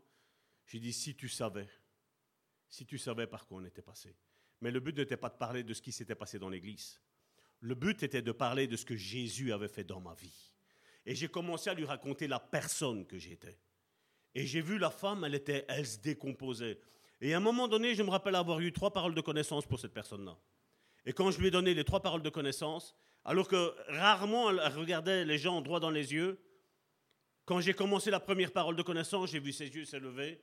J'ai 0.66 0.78
dit, 0.78 0.92
si 0.92 1.14
tu 1.14 1.28
savais, 1.28 1.68
si 2.68 2.84
tu 2.84 2.98
savais 2.98 3.26
par 3.26 3.46
quoi 3.46 3.62
on 3.62 3.64
était 3.64 3.80
passé. 3.80 4.14
Mais 4.60 4.70
le 4.70 4.80
but 4.80 4.96
n'était 4.96 5.16
pas 5.16 5.28
de 5.28 5.36
parler 5.36 5.62
de 5.62 5.72
ce 5.74 5.82
qui 5.82 5.92
s'était 5.92 6.14
passé 6.14 6.38
dans 6.38 6.48
l'église. 6.48 7.00
Le 7.60 7.74
but 7.74 8.02
était 8.02 8.22
de 8.22 8.32
parler 8.32 8.66
de 8.66 8.76
ce 8.76 8.84
que 8.84 8.96
Jésus 8.96 9.52
avait 9.52 9.68
fait 9.68 9.84
dans 9.84 10.00
ma 10.00 10.14
vie. 10.14 10.52
Et 11.06 11.14
j'ai 11.14 11.28
commencé 11.28 11.70
à 11.70 11.74
lui 11.74 11.84
raconter 11.84 12.28
la 12.28 12.38
personne 12.38 13.06
que 13.06 13.18
j'étais. 13.18 13.58
Et 14.34 14.46
j'ai 14.46 14.60
vu 14.60 14.78
la 14.78 14.90
femme, 14.90 15.24
elle, 15.24 15.34
était, 15.34 15.64
elle 15.68 15.86
se 15.86 15.98
décomposait. 15.98 16.78
Et 17.20 17.34
à 17.34 17.38
un 17.38 17.40
moment 17.40 17.66
donné, 17.66 17.94
je 17.94 18.02
me 18.02 18.10
rappelle 18.10 18.34
avoir 18.34 18.60
eu 18.60 18.72
trois 18.72 18.92
paroles 18.92 19.14
de 19.14 19.20
connaissance 19.20 19.66
pour 19.66 19.80
cette 19.80 19.94
personne-là. 19.94 20.36
Et 21.04 21.12
quand 21.12 21.30
je 21.30 21.40
lui 21.40 21.48
ai 21.48 21.50
donné 21.50 21.74
les 21.74 21.84
trois 21.84 22.00
paroles 22.00 22.22
de 22.22 22.28
connaissance, 22.28 22.94
alors 23.24 23.48
que 23.48 23.74
rarement 23.88 24.50
elle 24.50 24.60
regardait 24.74 25.24
les 25.24 25.38
gens 25.38 25.60
droit 25.60 25.80
dans 25.80 25.90
les 25.90 26.12
yeux, 26.12 26.38
quand 27.44 27.60
j'ai 27.60 27.72
commencé 27.72 28.10
la 28.10 28.20
première 28.20 28.52
parole 28.52 28.76
de 28.76 28.82
connaissance, 28.82 29.30
j'ai 29.30 29.40
vu 29.40 29.52
ses 29.52 29.68
yeux 29.68 29.86
s'élever. 29.86 30.40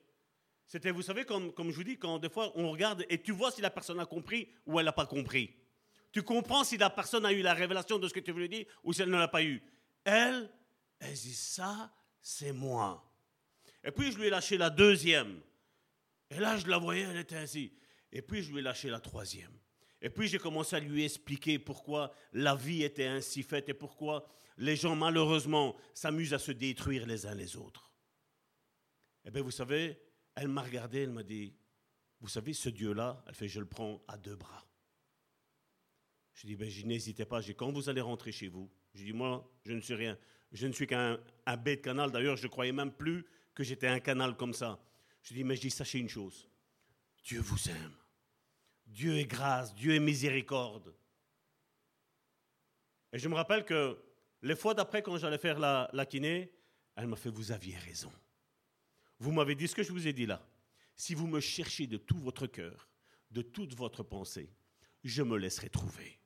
C'était, 0.68 0.92
vous 0.92 1.02
savez, 1.02 1.26
comme, 1.26 1.54
comme 1.54 1.72
je 1.72 1.76
vous 1.76 1.84
dis, 1.84 1.98
quand 1.98 2.18
des 2.18 2.30
fois 2.30 2.52
on 2.56 2.72
regarde 2.72 3.06
et 3.10 3.22
tu 3.22 3.32
vois 3.32 3.52
si 3.52 3.62
la 3.62 3.70
personne 3.70 4.00
a 4.00 4.06
compris 4.06 4.50
ou 4.66 4.80
elle 4.80 4.86
n'a 4.86 4.92
pas 4.92 5.06
compris. 5.06 5.54
Tu 6.12 6.24
comprends 6.24 6.64
si 6.64 6.78
la 6.78 6.90
personne 6.90 7.26
a 7.26 7.32
eu 7.32 7.42
la 7.42 7.54
révélation 7.54 8.00
de 8.00 8.08
ce 8.08 8.14
que 8.14 8.20
tu 8.20 8.32
voulais 8.32 8.48
dire 8.48 8.66
ou 8.84 8.94
si 8.94 9.02
elle 9.02 9.10
ne 9.10 9.18
l'a 9.18 9.28
pas 9.28 9.44
eu. 9.44 9.62
Elle, 10.04 10.50
elle 11.00 11.14
dit 11.14 11.34
ça, 11.34 11.94
c'est 12.22 12.54
moi. 12.54 13.04
Et 13.84 13.92
puis 13.92 14.12
je 14.12 14.18
lui 14.18 14.28
ai 14.28 14.30
lâché 14.30 14.58
la 14.58 14.70
deuxième. 14.70 15.40
Et 16.30 16.40
là, 16.40 16.58
je 16.58 16.68
la 16.68 16.78
voyais, 16.78 17.04
elle 17.04 17.18
était 17.18 17.36
ainsi. 17.36 17.72
Et 18.12 18.22
puis 18.22 18.42
je 18.42 18.52
lui 18.52 18.60
ai 18.60 18.62
lâché 18.62 18.90
la 18.90 19.00
troisième. 19.00 19.52
Et 20.02 20.10
puis 20.10 20.28
j'ai 20.28 20.40
commencé 20.40 20.76
à 20.76 20.80
lui 20.80 21.04
expliquer 21.04 21.60
pourquoi 21.60 22.14
la 22.34 22.56
vie 22.56 22.84
était 22.84 23.06
ainsi 23.06 23.44
faite 23.44 23.70
et 23.70 23.74
pourquoi 23.74 24.28
les 24.58 24.76
gens, 24.76 24.96
malheureusement, 24.96 25.76
s'amusent 25.94 26.34
à 26.34 26.40
se 26.40 26.52
détruire 26.52 27.06
les 27.06 27.26
uns 27.26 27.36
les 27.36 27.58
autres. 27.58 27.92
Eh 29.26 29.32
bien, 29.32 29.42
vous 29.42 29.52
savez, 29.52 30.00
elle 30.36 30.48
m'a 30.50 30.62
regardé, 30.62 31.00
elle 31.00 31.12
m'a 31.12 31.24
dit, 31.24 31.54
vous 32.20 32.28
savez, 32.28 32.54
ce 32.54 32.70
Dieu-là, 32.70 33.24
elle 33.28 33.36
fait, 33.36 33.48
je 33.48 33.60
le 33.60 33.66
prends 33.66 34.04
à 34.08 34.18
deux 34.18 34.36
bras. 34.36 34.66
Je 36.34 36.48
dis, 36.48 36.56
ben, 36.56 36.70
n'hésitez 36.86 37.26
pas, 37.26 37.42
quand 37.58 37.72
vous 37.72 37.90
allez 37.90 38.02
rentrer 38.02 38.32
chez 38.32 38.50
vous, 38.50 38.70
je 38.94 39.04
dis, 39.04 39.14
moi, 39.14 39.50
je 39.64 39.74
ne 39.74 39.82
suis 39.82 39.94
rien. 39.94 40.18
Je 40.52 40.68
ne 40.68 40.74
suis 40.74 40.88
qu'un 40.88 41.20
un 41.46 41.58
bête 41.58 41.82
canal. 41.82 42.12
D'ailleurs, 42.12 42.36
je 42.38 42.44
ne 42.44 42.50
croyais 42.50 42.72
même 42.72 42.92
plus 42.92 43.26
que 43.54 43.64
j'étais 43.64 43.88
un 43.88 44.00
canal 44.00 44.36
comme 44.36 44.54
ça. 44.54 44.80
Je 45.24 45.34
dis, 45.34 45.44
mais 45.44 45.56
je 45.56 45.62
dis, 45.62 45.72
sachez 45.72 46.00
une 46.00 46.10
chose. 46.10 46.50
Dieu 47.24 47.40
vous 47.40 47.70
aime. 47.70 47.96
Dieu 48.86 49.18
est 49.18 49.26
grâce, 49.26 49.74
Dieu 49.74 49.96
est 49.96 50.00
miséricorde. 50.00 50.94
Et 53.12 53.18
je 53.18 53.28
me 53.28 53.36
rappelle 53.36 53.66
que 53.66 53.98
les 54.42 54.56
fois 54.56 54.74
d'après, 54.74 55.02
quand 55.02 55.18
j'allais 55.18 55.38
faire 55.38 55.58
la, 55.58 55.90
la 55.94 56.06
kiné, 56.06 56.52
elle 56.96 57.08
m'a 57.08 57.16
fait, 57.16 57.30
vous 57.30 57.52
aviez 57.52 57.78
raison. 57.78 58.12
Vous 59.20 59.32
m'avez 59.32 59.56
dit 59.56 59.68
ce 59.68 59.76
que 59.76 59.84
je 59.84 59.92
vous 59.92 60.08
ai 60.08 60.14
dit 60.14 60.26
là. 60.26 60.46
Si 60.96 61.14
vous 61.14 61.28
me 61.28 61.40
cherchez 61.40 61.88
de 61.88 61.98
tout 61.98 62.18
votre 62.18 62.48
cœur, 62.48 62.90
de 63.32 63.42
toute 63.42 63.76
votre 63.76 64.04
pensée, 64.04 64.50
je 65.04 65.24
me 65.24 65.38
laisserai 65.38 65.70
trouver. 65.70 66.20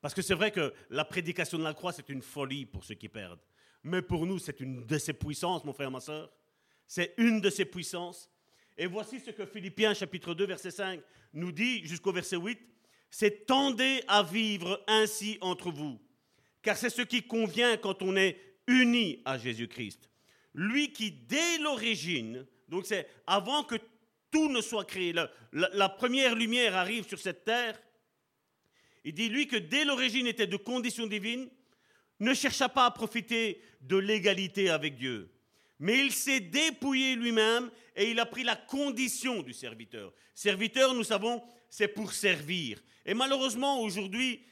Parce 0.00 0.14
que 0.14 0.22
c'est 0.22 0.34
vrai 0.34 0.50
que 0.50 0.72
la 0.88 1.04
prédication 1.04 1.58
de 1.58 1.64
la 1.64 1.74
croix, 1.74 1.92
c'est 1.92 2.08
une 2.08 2.22
folie 2.22 2.66
pour 2.66 2.84
ceux 2.84 2.94
qui 2.94 3.08
perdent. 3.08 3.40
Mais 3.82 4.02
pour 4.02 4.26
nous, 4.26 4.38
c'est 4.38 4.60
une 4.60 4.86
de 4.86 4.98
ces 4.98 5.12
puissances, 5.12 5.64
mon 5.64 5.72
frère, 5.72 5.90
ma 5.90 6.00
soeur. 6.00 6.30
C'est 6.86 7.14
une 7.18 7.40
de 7.40 7.50
ces 7.50 7.64
puissances. 7.64 8.30
Et 8.76 8.86
voici 8.86 9.20
ce 9.20 9.30
que 9.30 9.46
Philippiens 9.46 9.94
chapitre 9.94 10.34
2, 10.34 10.46
verset 10.46 10.70
5 10.70 11.00
nous 11.34 11.52
dit 11.52 11.86
jusqu'au 11.86 12.12
verset 12.12 12.36
8. 12.36 12.58
C'est 13.10 13.46
tendez 13.46 14.02
à 14.08 14.22
vivre 14.22 14.82
ainsi 14.86 15.38
entre 15.40 15.70
vous 15.70 16.00
car 16.62 16.76
c'est 16.76 16.90
ce 16.90 17.02
qui 17.02 17.22
convient 17.22 17.76
quand 17.76 18.02
on 18.02 18.16
est 18.16 18.38
uni 18.66 19.22
à 19.24 19.38
Jésus-Christ. 19.38 20.09
Lui 20.54 20.92
qui, 20.92 21.12
dès 21.12 21.58
l'origine, 21.58 22.46
donc 22.68 22.86
c'est 22.86 23.08
avant 23.26 23.62
que 23.64 23.76
tout 24.30 24.48
ne 24.48 24.60
soit 24.60 24.84
créé, 24.84 25.12
la, 25.52 25.88
première 25.88 26.34
lumière 26.34 26.76
arrive 26.76 27.06
sur 27.06 27.18
cette 27.18 27.44
terre, 27.44 27.80
il 29.04 29.14
dit, 29.14 29.28
lui 29.28 29.46
que 29.46 29.56
dès 29.56 29.84
l'origine 29.84 30.26
était 30.26 30.46
de 30.46 30.56
condition 30.56 31.06
divine, 31.06 31.48
ne 32.20 32.34
chercha 32.34 32.68
pas 32.68 32.86
à 32.86 32.90
profiter 32.90 33.62
de 33.80 33.96
l'égalité 33.96 34.68
avec 34.68 34.96
Dieu, 34.96 35.32
mais 35.78 35.98
il 35.98 36.12
s'est 36.12 36.40
dépouillé 36.40 37.16
lui-même 37.16 37.70
et 37.96 38.10
il 38.10 38.20
a 38.20 38.26
pris 38.26 38.44
la 38.44 38.56
condition 38.56 39.42
du 39.42 39.52
serviteur. 39.52 40.12
Serviteur, 40.34 40.94
nous 40.94 41.04
savons, 41.04 41.42
c'est 41.70 41.88
pour 41.88 42.12
servir. 42.12 42.82
Et 43.06 43.14
malheureusement, 43.14 43.80
aujourd'hui, 43.80 44.44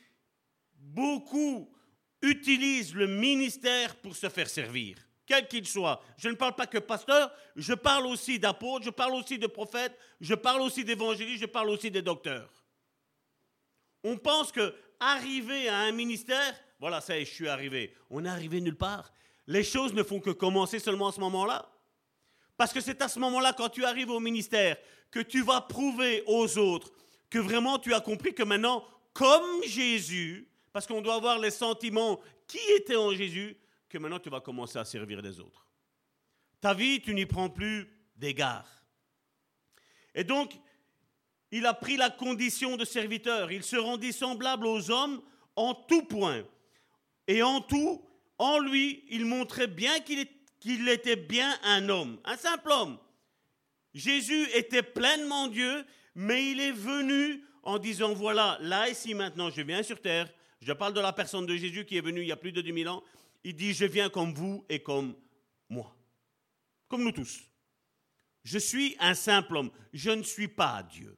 beaucoup 0.74 1.70
utilise 2.22 2.94
le 2.94 3.06
ministère 3.06 3.96
pour 3.96 4.16
se 4.16 4.28
faire 4.28 4.48
servir, 4.48 4.96
quel 5.28 5.46
qu'il 5.46 5.66
soit. 5.66 6.02
Je 6.16 6.30
ne 6.30 6.34
parle 6.34 6.54
pas 6.54 6.66
que 6.66 6.78
pasteur, 6.78 7.30
je 7.54 7.74
parle 7.74 8.06
aussi 8.06 8.38
d'apôtres, 8.38 8.86
je 8.86 8.90
parle 8.90 9.14
aussi 9.14 9.38
de 9.38 9.46
prophètes, 9.46 9.96
je 10.20 10.34
parle 10.34 10.62
aussi 10.62 10.84
d'évangélistes, 10.84 11.42
je 11.42 11.46
parle 11.46 11.68
aussi 11.68 11.90
des 11.90 12.02
docteurs. 12.02 12.50
On 14.02 14.16
pense 14.16 14.50
que 14.50 14.74
arriver 14.98 15.68
à 15.68 15.80
un 15.80 15.92
ministère, 15.92 16.54
voilà, 16.80 17.00
ça 17.02 17.18
y 17.18 17.22
est, 17.22 17.24
je 17.26 17.34
suis 17.34 17.48
arrivé. 17.48 17.94
On 18.08 18.24
est 18.24 18.28
arrivé 18.28 18.60
nulle 18.60 18.76
part. 18.76 19.12
Les 19.46 19.62
choses 19.62 19.92
ne 19.92 20.02
font 20.02 20.20
que 20.20 20.30
commencer 20.30 20.78
seulement 20.78 21.08
à 21.08 21.12
ce 21.12 21.20
moment-là. 21.20 21.70
Parce 22.56 22.72
que 22.72 22.80
c'est 22.80 23.00
à 23.02 23.08
ce 23.08 23.18
moment-là, 23.18 23.52
quand 23.52 23.68
tu 23.68 23.84
arrives 23.84 24.10
au 24.10 24.20
ministère, 24.20 24.76
que 25.10 25.20
tu 25.20 25.42
vas 25.42 25.60
prouver 25.60 26.22
aux 26.26 26.58
autres 26.58 26.90
que 27.30 27.38
vraiment 27.38 27.78
tu 27.78 27.92
as 27.92 28.00
compris 28.00 28.34
que 28.34 28.42
maintenant, 28.42 28.84
comme 29.12 29.62
Jésus, 29.64 30.48
parce 30.72 30.86
qu'on 30.86 31.02
doit 31.02 31.16
avoir 31.16 31.38
les 31.38 31.50
sentiments 31.50 32.20
qui 32.46 32.60
étaient 32.76 32.96
en 32.96 33.12
Jésus, 33.12 33.56
que 33.88 33.98
maintenant 33.98 34.18
tu 34.18 34.30
vas 34.30 34.40
commencer 34.40 34.78
à 34.78 34.84
servir 34.84 35.22
les 35.22 35.40
autres. 35.40 35.66
Ta 36.60 36.74
vie, 36.74 37.00
tu 37.00 37.14
n'y 37.14 37.26
prends 37.26 37.50
plus 37.50 37.88
d'égard. 38.16 38.66
Et 40.14 40.24
donc, 40.24 40.54
il 41.50 41.64
a 41.66 41.74
pris 41.74 41.96
la 41.96 42.10
condition 42.10 42.76
de 42.76 42.84
serviteur. 42.84 43.50
Il 43.52 43.62
se 43.62 43.76
rendit 43.76 44.12
semblable 44.12 44.66
aux 44.66 44.90
hommes 44.90 45.22
en 45.56 45.74
tout 45.74 46.02
point. 46.02 46.44
Et 47.26 47.42
en 47.42 47.60
tout, 47.60 48.04
en 48.38 48.58
lui, 48.58 49.04
il 49.10 49.24
montrait 49.24 49.66
bien 49.66 50.00
qu'il 50.00 50.88
était 50.88 51.16
bien 51.16 51.58
un 51.62 51.88
homme, 51.88 52.18
un 52.24 52.36
simple 52.36 52.70
homme. 52.70 52.98
Jésus 53.94 54.48
était 54.54 54.82
pleinement 54.82 55.48
Dieu, 55.48 55.84
mais 56.14 56.50
il 56.50 56.60
est 56.60 56.72
venu 56.72 57.44
en 57.62 57.78
disant, 57.78 58.12
voilà, 58.14 58.58
là, 58.60 58.88
ici, 58.88 59.14
maintenant, 59.14 59.50
je 59.50 59.60
viens 59.62 59.82
sur 59.82 60.00
terre, 60.00 60.32
je 60.60 60.72
parle 60.72 60.94
de 60.94 61.00
la 61.00 61.12
personne 61.12 61.46
de 61.46 61.56
Jésus 61.56 61.84
qui 61.84 61.96
est 61.96 62.00
venu 62.00 62.22
il 62.22 62.28
y 62.28 62.32
a 62.32 62.36
plus 62.36 62.52
de 62.52 62.60
2000 62.60 62.88
ans, 62.88 63.02
il 63.44 63.54
dit, 63.54 63.72
je 63.72 63.84
viens 63.84 64.10
comme 64.10 64.34
vous 64.34 64.64
et 64.68 64.82
comme 64.82 65.16
moi, 65.68 65.96
comme 66.88 67.04
nous 67.04 67.12
tous. 67.12 67.40
Je 68.44 68.58
suis 68.58 68.96
un 68.98 69.14
simple 69.14 69.56
homme, 69.56 69.70
je 69.92 70.10
ne 70.10 70.22
suis 70.22 70.48
pas 70.48 70.82
Dieu. 70.82 71.16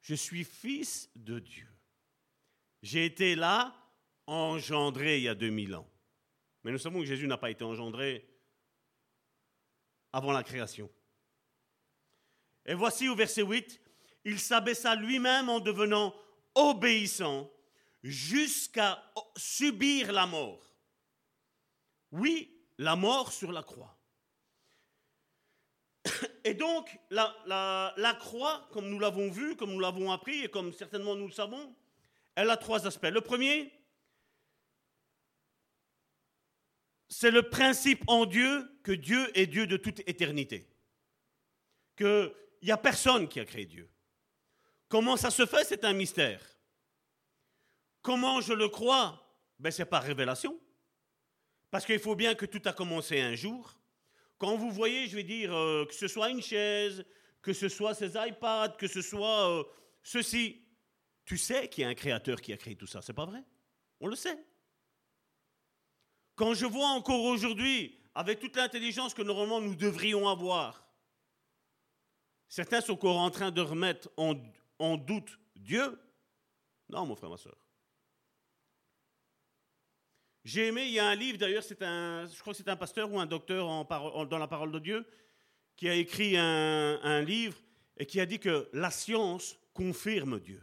Je 0.00 0.14
suis 0.14 0.44
fils 0.44 1.10
de 1.14 1.38
Dieu. 1.38 1.68
J'ai 2.82 3.04
été 3.04 3.34
là, 3.34 3.74
engendré 4.26 5.18
il 5.18 5.24
y 5.24 5.28
a 5.28 5.34
2000 5.34 5.76
ans. 5.76 5.88
Mais 6.62 6.72
nous 6.72 6.78
savons 6.78 7.00
que 7.00 7.06
Jésus 7.06 7.26
n'a 7.26 7.38
pas 7.38 7.50
été 7.50 7.64
engendré 7.64 8.26
avant 10.12 10.32
la 10.32 10.42
création. 10.42 10.90
Et 12.66 12.74
voici 12.74 13.08
au 13.08 13.16
verset 13.16 13.42
8, 13.42 13.80
il 14.24 14.38
s'abaissa 14.38 14.94
lui-même 14.94 15.48
en 15.48 15.60
devenant 15.60 16.14
obéissant 16.54 17.50
jusqu'à 18.02 19.02
subir 19.36 20.12
la 20.12 20.26
mort. 20.26 20.69
Oui, 22.12 22.52
la 22.78 22.96
mort 22.96 23.32
sur 23.32 23.52
la 23.52 23.62
croix. 23.62 23.96
Et 26.44 26.54
donc, 26.54 26.98
la, 27.10 28.16
croix, 28.18 28.68
comme 28.72 28.88
nous 28.88 28.98
l'avons 28.98 29.30
vu, 29.30 29.56
comme 29.56 29.72
nous 29.72 29.80
l'avons 29.80 30.10
appris 30.10 30.44
et 30.44 30.48
comme 30.48 30.72
certainement 30.72 31.14
nous 31.14 31.26
le 31.26 31.32
savons, 31.32 31.74
elle 32.34 32.50
a 32.50 32.56
trois 32.56 32.86
aspects. 32.86 33.10
Le 33.12 33.20
premier, 33.20 33.72
c'est 37.08 37.30
le 37.30 37.48
principe 37.48 38.02
en 38.06 38.24
Dieu 38.24 38.66
que 38.82 38.92
Dieu 38.92 39.30
est 39.38 39.46
Dieu 39.46 39.66
de 39.66 39.76
toute 39.76 40.00
éternité. 40.08 40.68
Qu'il 41.96 42.32
n'y 42.62 42.70
a 42.70 42.78
personne 42.78 43.28
qui 43.28 43.40
a 43.40 43.44
créé 43.44 43.66
Dieu. 43.66 43.90
Comment 44.88 45.16
ça 45.16 45.30
se 45.30 45.44
fait, 45.44 45.64
c'est 45.64 45.84
un 45.84 45.92
mystère. 45.92 46.40
Comment 48.02 48.40
je 48.40 48.54
le 48.54 48.68
crois? 48.68 49.22
Ben, 49.58 49.70
C'est 49.70 49.84
par 49.84 50.02
révélation. 50.02 50.58
Parce 51.70 51.86
qu'il 51.86 51.98
faut 51.98 52.16
bien 52.16 52.34
que 52.34 52.46
tout 52.46 52.62
a 52.64 52.72
commencé 52.72 53.20
un 53.20 53.34
jour. 53.34 53.78
Quand 54.38 54.56
vous 54.56 54.70
voyez, 54.70 55.06
je 55.06 55.16
vais 55.16 55.22
dire, 55.22 55.54
euh, 55.54 55.84
que 55.84 55.94
ce 55.94 56.08
soit 56.08 56.30
une 56.30 56.42
chaise, 56.42 57.04
que 57.42 57.52
ce 57.52 57.68
soit 57.68 57.94
ces 57.94 58.12
iPads, 58.16 58.76
que 58.78 58.88
ce 58.88 59.02
soit 59.02 59.50
euh, 59.50 59.64
ceci, 60.02 60.62
tu 61.24 61.36
sais 61.38 61.68
qu'il 61.68 61.82
y 61.82 61.84
a 61.84 61.88
un 61.88 61.94
créateur 61.94 62.40
qui 62.40 62.52
a 62.52 62.56
créé 62.56 62.74
tout 62.74 62.86
ça, 62.86 63.02
c'est 63.02 63.12
pas 63.12 63.26
vrai? 63.26 63.44
On 64.00 64.08
le 64.08 64.16
sait. 64.16 64.38
Quand 66.34 66.54
je 66.54 66.66
vois 66.66 66.88
encore 66.88 67.22
aujourd'hui, 67.22 68.00
avec 68.14 68.40
toute 68.40 68.56
l'intelligence 68.56 69.14
que 69.14 69.22
normalement 69.22 69.60
nous 69.60 69.74
devrions 69.74 70.26
avoir, 70.26 70.88
certains 72.48 72.80
sont 72.80 72.94
encore 72.94 73.18
en 73.18 73.30
train 73.30 73.50
de 73.50 73.60
remettre 73.60 74.10
en, 74.16 74.96
doute 74.96 75.38
Dieu. 75.54 76.00
Non, 76.88 77.06
mon 77.06 77.14
frère, 77.14 77.30
ma 77.30 77.36
soeur. 77.36 77.56
J'ai 80.44 80.68
aimé, 80.68 80.86
il 80.86 80.92
y 80.92 80.98
a 80.98 81.06
un 81.06 81.14
livre, 81.14 81.38
d'ailleurs, 81.38 81.62
c'est 81.62 81.82
un, 81.82 82.26
je 82.26 82.40
crois 82.40 82.52
que 82.52 82.56
c'est 82.56 82.68
un 82.68 82.76
pasteur 82.76 83.12
ou 83.12 83.20
un 83.20 83.26
docteur 83.26 83.66
dans 84.26 84.38
la 84.38 84.46
parole 84.46 84.72
de 84.72 84.78
Dieu, 84.78 85.06
qui 85.76 85.88
a 85.88 85.94
écrit 85.94 86.36
un, 86.36 86.98
un 87.02 87.20
livre 87.22 87.56
et 87.98 88.06
qui 88.06 88.20
a 88.20 88.26
dit 88.26 88.38
que 88.38 88.68
la 88.72 88.90
science 88.90 89.58
confirme 89.74 90.40
Dieu. 90.40 90.62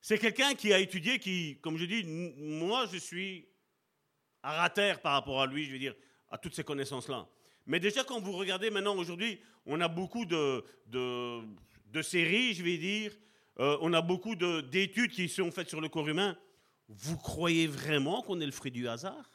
C'est 0.00 0.18
quelqu'un 0.18 0.54
qui 0.54 0.72
a 0.72 0.78
étudié, 0.78 1.18
qui, 1.18 1.58
comme 1.60 1.76
je 1.76 1.84
dis, 1.84 2.04
moi 2.04 2.86
je 2.90 2.96
suis 2.96 3.46
à 4.42 4.52
rater 4.52 4.94
par 5.02 5.12
rapport 5.12 5.42
à 5.42 5.46
lui, 5.46 5.64
je 5.66 5.72
veux 5.72 5.78
dire, 5.78 5.94
à 6.30 6.38
toutes 6.38 6.54
ces 6.54 6.64
connaissances-là. 6.64 7.28
Mais 7.66 7.78
déjà, 7.78 8.02
quand 8.04 8.20
vous 8.20 8.32
regardez 8.32 8.70
maintenant, 8.70 8.96
aujourd'hui, 8.96 9.38
on 9.66 9.80
a 9.80 9.88
beaucoup 9.88 10.24
de, 10.24 10.64
de, 10.86 12.02
séries, 12.02 12.54
je 12.54 12.62
vais 12.62 12.78
dire, 12.78 13.12
euh, 13.58 13.76
on 13.82 13.92
a 13.92 14.00
beaucoup 14.00 14.34
d'études 14.34 15.10
qui 15.10 15.28
sont 15.28 15.50
faites 15.50 15.68
sur 15.68 15.80
le 15.80 15.88
corps 15.88 16.08
humain. 16.08 16.36
Vous 16.92 17.16
croyez 17.16 17.68
vraiment 17.68 18.20
qu'on 18.20 18.40
est 18.40 18.46
le 18.46 18.50
fruit 18.50 18.72
du 18.72 18.88
hasard? 18.88 19.30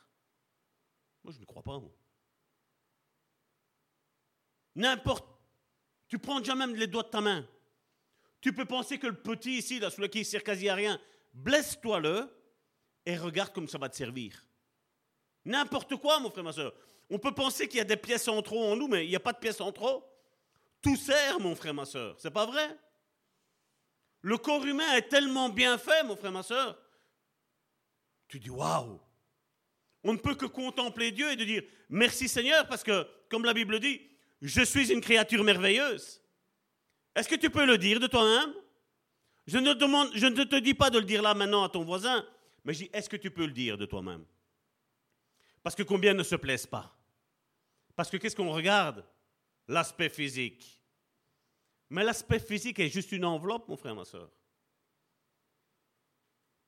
Moi, 1.24 1.34
je 1.34 1.40
ne 1.40 1.46
crois 1.46 1.64
pas. 1.64 1.82
N'importe. 4.76 5.26
Tu 6.10 6.20
prends 6.20 6.40
déjà 6.40 6.54
même 6.54 6.76
les 6.76 6.88
doigts 6.88 7.04
de 7.04 7.08
ta 7.08 7.22
main. 7.22 7.48
Tu 8.42 8.52
peux 8.52 8.66
penser 8.66 9.00
que 9.00 9.08
le 9.08 9.16
petit 9.16 9.58
ici, 9.58 9.80
là, 9.80 9.88
lequel 9.98 10.22
il 10.22 10.26
ne 10.26 10.30
sert 10.30 10.44
quasi 10.44 10.68
à 10.68 10.76
rien, 10.76 11.00
blesse-toi-le 11.34 12.30
et 13.06 13.18
regarde 13.18 13.54
comme 13.54 13.70
ça 13.70 13.78
va 13.78 13.88
te 13.88 13.96
servir. 13.96 14.46
N'importe 15.46 15.96
quoi, 15.96 16.20
mon 16.20 16.30
frère, 16.30 16.44
ma 16.44 16.52
soeur. 16.52 16.74
On 17.10 17.20
peut 17.20 17.34
penser 17.34 17.70
qu'il 17.70 17.78
y 17.78 17.82
a 17.82 17.86
des 17.86 17.96
pièces 17.96 18.28
en 18.28 18.42
trop 18.42 18.66
en 18.66 18.76
nous, 18.76 18.90
mais 18.90 19.06
il 19.06 19.10
n'y 19.10 19.16
a 19.16 19.22
pas 19.22 19.32
de 19.32 19.40
pièces 19.40 19.62
en 19.62 19.72
trop. 19.72 20.04
Tout 20.82 20.98
sert, 20.98 21.40
mon 21.40 21.56
frère, 21.56 21.74
ma 21.74 21.86
soeur. 21.86 22.20
C'est 22.20 22.32
pas 22.32 22.46
vrai? 22.46 22.78
Le 24.22 24.38
corps 24.38 24.66
humain 24.66 24.92
est 24.96 25.08
tellement 25.08 25.48
bien 25.48 25.78
fait, 25.78 26.04
mon 26.04 26.18
frère, 26.18 26.34
ma 26.34 26.44
soeur. 26.44 26.78
Tu 28.28 28.40
dis, 28.40 28.50
waouh! 28.50 29.00
On 30.04 30.14
ne 30.14 30.18
peut 30.18 30.36
que 30.36 30.46
contempler 30.46 31.12
Dieu 31.12 31.32
et 31.32 31.36
de 31.36 31.44
dire, 31.44 31.64
merci 31.90 32.28
Seigneur, 32.28 32.68
parce 32.68 32.84
que, 32.84 33.08
comme 33.30 33.44
la 33.44 33.54
Bible 33.54 33.80
dit, 33.80 34.02
je 34.42 34.62
suis 34.62 34.92
une 34.92 35.02
créature 35.02 35.44
merveilleuse. 35.44 36.22
Est-ce 37.16 37.30
que 37.30 37.36
tu 37.36 37.50
peux 37.50 37.66
le 37.66 37.78
dire 37.78 38.00
de 38.00 38.08
toi-même? 38.08 38.54
Je 39.48 39.58
ne, 39.58 39.70
je 40.16 40.26
ne 40.26 40.44
te 40.44 40.56
dis 40.58 40.74
pas 40.74 40.90
de 40.90 41.00
le 41.00 41.06
dire 41.06 41.22
là 41.22 41.34
maintenant 41.34 41.64
à 41.64 41.70
ton 41.70 41.84
voisin, 41.84 42.26
mais 42.64 42.74
je 42.74 42.86
dis, 42.86 42.90
est-ce 42.94 43.10
que 43.10 43.18
tu 43.18 43.32
peux 43.32 43.46
le 43.46 43.52
dire 43.52 43.78
de 43.78 43.86
toi-même? 43.86 44.26
Parce 45.64 45.76
que 45.76 45.84
combien 45.84 46.14
ne 46.14 46.24
se 46.24 46.36
plaisent 46.36 46.68
pas? 46.68 46.96
Parce 47.96 48.10
que 48.10 48.18
qu'est-ce 48.18 48.36
qu'on 48.36 48.52
regarde? 48.52 49.06
L'aspect 49.68 50.10
physique. 50.10 50.84
Mais 51.90 52.04
l'aspect 52.04 52.40
physique 52.40 52.80
est 52.80 52.90
juste 52.90 53.12
une 53.12 53.26
enveloppe, 53.26 53.68
mon 53.68 53.78
frère, 53.78 53.96
ma 53.96 54.06
soeur. 54.06 54.30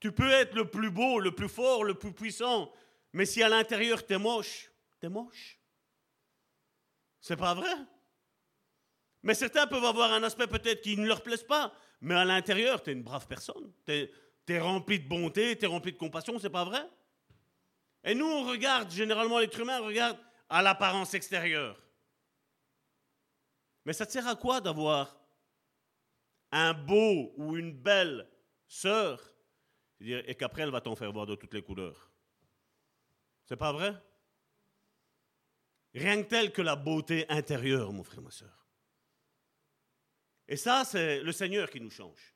Tu 0.07 0.13
peux 0.13 0.31
être 0.31 0.55
le 0.55 0.69
plus 0.69 0.89
beau, 0.89 1.19
le 1.19 1.35
plus 1.35 1.49
fort, 1.49 1.84
le 1.84 1.93
plus 1.93 2.13
puissant, 2.13 2.71
mais 3.11 3.25
si 3.25 3.43
à 3.43 3.49
l'intérieur 3.49 4.05
tu 4.05 4.13
es 4.13 4.17
moche, 4.17 4.71
tu 5.01 5.07
es 5.07 5.09
moche. 5.09 5.59
C'est 7.19 7.35
pas 7.35 7.53
vrai? 7.53 7.75
Mais 9.21 9.34
certains 9.34 9.67
peuvent 9.67 9.84
avoir 9.84 10.13
un 10.13 10.23
aspect 10.23 10.47
peut-être 10.47 10.79
qui 10.79 10.95
ne 10.95 11.05
leur 11.05 11.21
plaise 11.21 11.43
pas, 11.43 11.73
mais 11.99 12.15
à 12.15 12.23
l'intérieur, 12.23 12.81
tu 12.81 12.89
es 12.89 12.93
une 12.93 13.03
brave 13.03 13.27
personne. 13.27 13.73
Tu 13.85 14.09
es, 14.47 14.59
rempli 14.61 14.97
de 14.97 15.09
bonté, 15.09 15.57
tu 15.57 15.65
es 15.65 15.67
rempli 15.67 15.91
de 15.91 15.97
compassion, 15.97 16.39
c'est 16.39 16.49
pas 16.49 16.63
vrai? 16.63 16.89
Et 18.05 18.15
nous, 18.15 18.27
on 18.27 18.47
regarde, 18.47 18.89
généralement 18.89 19.39
l'être 19.39 19.59
humain 19.59 19.79
regarde 19.79 20.17
à 20.47 20.61
l'apparence 20.61 21.13
extérieure. 21.15 21.77
Mais 23.84 23.91
ça 23.91 24.05
te 24.05 24.13
sert 24.13 24.25
à 24.25 24.38
quoi 24.38 24.61
d'avoir 24.61 25.19
un 26.53 26.73
beau 26.73 27.34
ou 27.35 27.57
une 27.57 27.73
belle 27.73 28.25
sœur? 28.69 29.34
Et 29.99 30.36
qu'après 30.36 30.64
elle 30.64 30.72
va 30.72 30.82
t'en 30.82 30.95
faire 30.95 31.11
voir 31.11 31.26
de 31.26 31.36
toutes 31.36 31.53
les 31.53 31.61
couleurs 31.61 32.11
C'est 33.45 33.57
pas 33.57 33.72
vrai? 33.72 33.94
Rien 35.94 36.22
que 36.22 36.28
tel 36.28 36.52
que 36.52 36.61
la 36.61 36.76
beauté 36.76 37.26
intérieure, 37.30 37.91
mon 37.91 38.03
frère, 38.03 38.22
ma 38.22 38.30
soeur. 38.30 38.68
Et 40.48 40.56
ça, 40.56 40.86
c'est 40.86 41.22
le 41.22 41.32
Seigneur 41.32 41.69
qui 41.69 41.82
nous 41.82 41.90
change. 41.90 42.36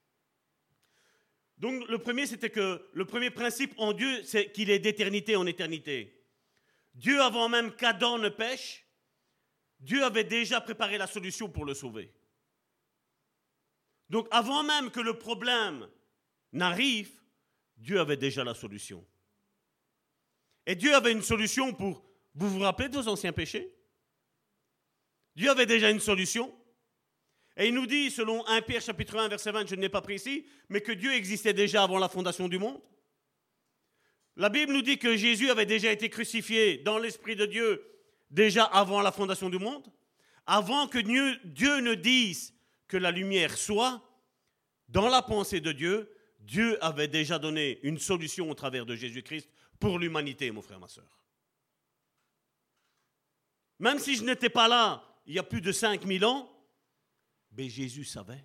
Donc 1.58 1.88
le 1.88 2.00
premier, 2.00 2.26
c'était 2.26 2.50
que 2.50 2.90
le 2.92 3.06
premier 3.06 3.30
principe 3.30 3.74
en 3.78 3.94
Dieu, 3.94 4.24
c'est 4.24 4.52
qu'il 4.52 4.72
est 4.72 4.80
d'éternité 4.80 5.36
en 5.36 5.46
éternité. 5.46 6.26
Dieu, 6.96 7.22
avant 7.22 7.50
même 7.50 7.76
qu'Adam 7.76 8.18
ne 8.18 8.30
pêche, 8.30 8.86
Dieu 9.80 10.04
avait 10.04 10.24
déjà 10.24 10.60
préparé 10.60 10.98
la 10.98 11.08
solution 11.08 11.50
pour 11.50 11.66
le 11.66 11.74
sauver. 11.74 12.12
Donc 14.10 14.28
avant 14.32 14.64
même 14.64 14.92
que 14.92 15.00
le 15.00 15.18
problème 15.18 15.88
n'arrive, 16.52 17.20
Dieu 17.82 17.99
avait 17.99 18.18
déjà 18.18 18.44
la 18.44 18.53
solution. 18.53 19.06
Et 20.66 20.76
Dieu 20.76 20.94
avait 20.94 21.12
une 21.12 21.24
solution 21.24 21.74
pour... 21.74 22.06
Vous 22.36 22.49
vous 22.49 22.60
rappelez 22.60 22.88
de 22.88 22.95
vos 22.95 23.08
anciens 23.08 23.34
péchés? 23.34 23.74
Dieu 25.36 25.49
avait 25.49 25.66
déjà 25.66 25.90
une 25.90 25.99
solution. 25.99 26.53
Et 27.58 27.68
il 27.68 27.74
nous 27.74 27.88
dit, 27.88 28.12
selon 28.12 28.45
1 28.48 28.62
Pierre 28.62 28.82
chapitre 28.82 29.18
1, 29.18 29.28
verset 29.28 29.52
20, 29.52 29.68
je 29.68 29.76
ne 29.76 29.82
l'ai 29.82 29.90
pas 29.90 30.03
ici, 30.10 30.45
mais 30.70 30.82
que 30.82 30.91
Dieu 30.91 31.12
existait 31.14 31.53
déjà 31.53 31.84
avant 31.84 31.98
la 31.98 32.08
fondation 32.08 32.48
du 32.48 32.60
monde. 32.60 32.82
La 34.38 34.49
Bible 34.49 34.72
nous 34.72 34.84
dit 34.84 34.98
que 34.98 35.18
Jésus 35.18 35.49
avait 35.49 35.66
déjà 35.66 35.91
été 35.91 36.10
crucifié 36.10 36.78
dans 36.78 36.99
l'Esprit 36.99 37.36
de 37.36 37.45
Dieu 37.45 37.84
déjà 38.30 38.64
avant 38.64 39.02
la 39.02 39.12
fondation 39.12 39.49
du 39.49 39.58
monde. 39.58 39.91
Avant 40.45 40.88
que 40.88 40.99
Dieu 40.99 41.80
ne 41.82 41.95
dise 41.95 42.53
que 42.88 42.98
la 42.98 43.12
lumière 43.12 43.58
soit, 43.58 44.02
dans 44.88 45.10
la 45.10 45.22
pensée 45.22 45.62
de 45.62 45.72
Dieu, 45.72 46.10
Dieu 46.42 46.84
avait 46.84 47.08
déjà 47.08 47.40
donné 47.40 47.80
une 47.84 48.00
solution 48.00 48.50
au 48.50 48.54
travers 48.54 48.86
de 48.86 48.96
Jésus-Christ 48.96 49.50
pour 49.80 50.00
l'humanité, 50.00 50.52
mon 50.52 50.62
frère, 50.62 50.80
ma 50.80 50.88
soeur. 50.88 51.20
Même 53.80 54.00
si 54.00 54.16
je 54.16 54.24
n'étais 54.24 54.50
pas 54.50 54.68
là 54.68 55.04
il 55.26 55.36
y 55.36 55.40
a 55.40 55.44
plus 55.44 55.62
de 55.62 55.72
5000 55.72 56.26
ans, 56.26 56.52
mais 57.52 57.70
Jésus 57.70 58.06
savait. 58.06 58.44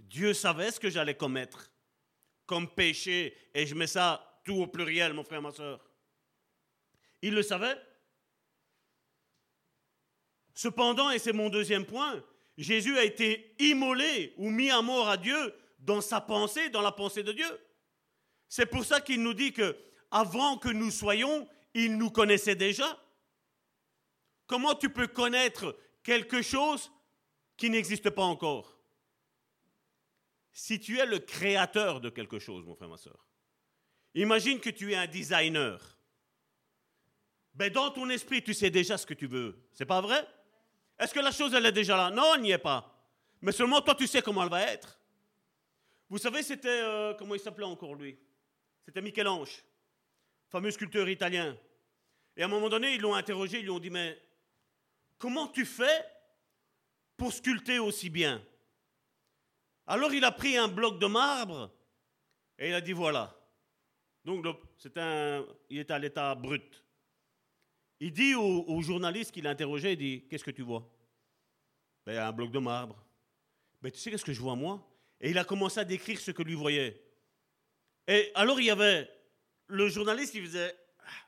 Dieu 0.00 0.34
savait 0.34 0.72
ce 0.72 0.80
que 0.80 0.90
j'allais 0.90 1.14
commettre 1.14 1.70
comme 2.46 2.68
péché, 2.68 3.34
et 3.54 3.66
je 3.66 3.74
mets 3.74 3.86
ça 3.86 4.40
tout 4.44 4.54
au 4.54 4.66
pluriel, 4.66 5.14
mon 5.14 5.24
frère, 5.24 5.40
ma 5.40 5.52
soeur. 5.52 5.88
Il 7.22 7.34
le 7.34 7.42
savait. 7.42 7.80
Cependant, 10.52 11.10
et 11.10 11.18
c'est 11.18 11.32
mon 11.32 11.48
deuxième 11.48 11.86
point, 11.86 12.22
Jésus 12.58 12.98
a 12.98 13.04
été 13.04 13.54
immolé 13.58 14.34
ou 14.36 14.50
mis 14.50 14.70
à 14.70 14.82
mort 14.82 15.08
à 15.08 15.16
Dieu 15.16 15.54
dans 15.84 16.00
sa 16.00 16.20
pensée, 16.20 16.70
dans 16.70 16.80
la 16.80 16.92
pensée 16.92 17.22
de 17.22 17.32
Dieu. 17.32 17.60
C'est 18.48 18.66
pour 18.66 18.84
ça 18.84 19.00
qu'il 19.00 19.22
nous 19.22 19.34
dit 19.34 19.52
que 19.52 19.76
avant 20.10 20.58
que 20.58 20.68
nous 20.68 20.90
soyons, 20.90 21.48
il 21.74 21.96
nous 21.98 22.10
connaissait 22.10 22.54
déjà. 22.54 23.00
Comment 24.46 24.74
tu 24.74 24.90
peux 24.90 25.06
connaître 25.06 25.76
quelque 26.02 26.42
chose 26.42 26.90
qui 27.56 27.70
n'existe 27.70 28.10
pas 28.10 28.22
encore? 28.22 28.78
Si 30.52 30.78
tu 30.78 30.98
es 30.98 31.06
le 31.06 31.18
créateur 31.18 32.00
de 32.00 32.10
quelque 32.10 32.38
chose, 32.38 32.64
mon 32.64 32.76
frère, 32.76 32.88
ma 32.88 32.96
soeur, 32.96 33.26
imagine 34.14 34.60
que 34.60 34.70
tu 34.70 34.92
es 34.92 34.96
un 34.96 35.06
designer. 35.06 35.98
Ben 37.54 37.72
dans 37.72 37.90
ton 37.90 38.08
esprit, 38.10 38.42
tu 38.42 38.54
sais 38.54 38.70
déjà 38.70 38.96
ce 38.96 39.06
que 39.06 39.14
tu 39.14 39.26
veux. 39.26 39.68
C'est 39.72 39.86
pas 39.86 40.00
vrai? 40.00 40.26
Est-ce 40.98 41.12
que 41.12 41.20
la 41.20 41.32
chose, 41.32 41.52
elle 41.54 41.66
est 41.66 41.72
déjà 41.72 41.96
là? 41.96 42.10
Non, 42.10 42.34
elle 42.34 42.42
n'y 42.42 42.52
est 42.52 42.58
pas. 42.58 42.90
Mais 43.40 43.52
seulement 43.52 43.80
toi, 43.80 43.94
tu 43.94 44.06
sais 44.06 44.22
comment 44.22 44.44
elle 44.44 44.50
va 44.50 44.62
être. 44.62 44.98
Vous 46.08 46.18
savez, 46.18 46.42
c'était. 46.42 46.68
Euh, 46.68 47.14
comment 47.14 47.34
il 47.34 47.40
s'appelait 47.40 47.64
encore 47.64 47.94
lui? 47.94 48.18
C'était 48.84 49.00
Michel-Ange, 49.00 49.64
fameux 50.48 50.70
sculpteur 50.70 51.08
italien. 51.08 51.56
Et 52.36 52.42
à 52.42 52.46
un 52.46 52.48
moment 52.48 52.68
donné, 52.68 52.94
ils 52.94 53.00
l'ont 53.00 53.14
interrogé, 53.14 53.58
ils 53.58 53.64
lui 53.64 53.70
ont 53.70 53.78
dit 53.78 53.90
Mais 53.90 54.20
comment 55.18 55.48
tu 55.48 55.64
fais 55.64 56.04
pour 57.16 57.32
sculpter 57.32 57.78
aussi 57.78 58.10
bien? 58.10 58.44
Alors 59.86 60.12
il 60.12 60.24
a 60.24 60.32
pris 60.32 60.56
un 60.56 60.68
bloc 60.68 60.98
de 60.98 61.06
marbre 61.06 61.70
et 62.58 62.68
il 62.68 62.74
a 62.74 62.80
dit 62.80 62.92
Voilà. 62.92 63.34
Donc 64.24 64.46
c'est 64.78 64.96
un, 64.98 65.44
il 65.70 65.78
est 65.78 65.90
à 65.90 65.98
l'état 65.98 66.34
brut. 66.34 66.84
Il 68.00 68.12
dit 68.12 68.34
au, 68.34 68.82
journaliste 68.82 69.30
qui 69.30 69.40
l'a 69.40 69.50
interrogé, 69.50 69.92
il 69.92 69.96
dit, 69.96 70.24
qu'est-ce 70.28 70.44
que 70.44 70.50
tu 70.50 70.62
vois? 70.62 70.86
Ben, 72.04 72.18
Un 72.18 72.32
bloc 72.32 72.50
de 72.50 72.58
marbre. 72.58 73.02
Ben, 73.80 73.90
tu 73.90 73.98
sais 73.98 74.10
qu'est-ce 74.10 74.24
que 74.24 74.32
je 74.32 74.40
vois 74.40 74.56
moi? 74.56 74.86
Et 75.24 75.30
il 75.30 75.38
a 75.38 75.44
commencé 75.44 75.80
à 75.80 75.84
décrire 75.86 76.20
ce 76.20 76.32
que 76.32 76.42
lui 76.42 76.54
voyait. 76.54 77.02
Et 78.06 78.30
alors 78.34 78.60
il 78.60 78.66
y 78.66 78.70
avait 78.70 79.10
le 79.68 79.88
journaliste 79.88 80.32
qui 80.32 80.42
faisait, 80.42 80.76
ah, 81.00 81.26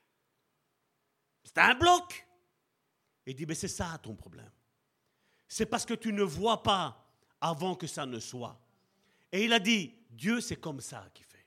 c'est 1.43 1.57
un 1.57 1.75
bloc. 1.75 2.27
Il 3.25 3.35
dit, 3.35 3.47
mais 3.47 3.55
c'est 3.55 3.69
ça 3.69 3.99
ton 4.03 4.15
problème. 4.15 4.51
C'est 5.49 5.65
parce 5.65 5.87
que 5.87 5.95
tu 5.95 6.13
ne 6.13 6.23
vois 6.23 6.63
pas 6.63 7.11
avant 7.41 7.75
que 7.75 7.87
ça 7.87 8.05
ne 8.05 8.21
soit. 8.21 8.61
Et 9.33 9.45
il 9.45 9.53
a 9.55 9.59
dit, 9.59 9.95
Dieu 10.11 10.43
c'est 10.43 10.61
comme 10.61 10.83
ça 10.83 11.09
qu'il 11.15 11.25
fait. 11.25 11.47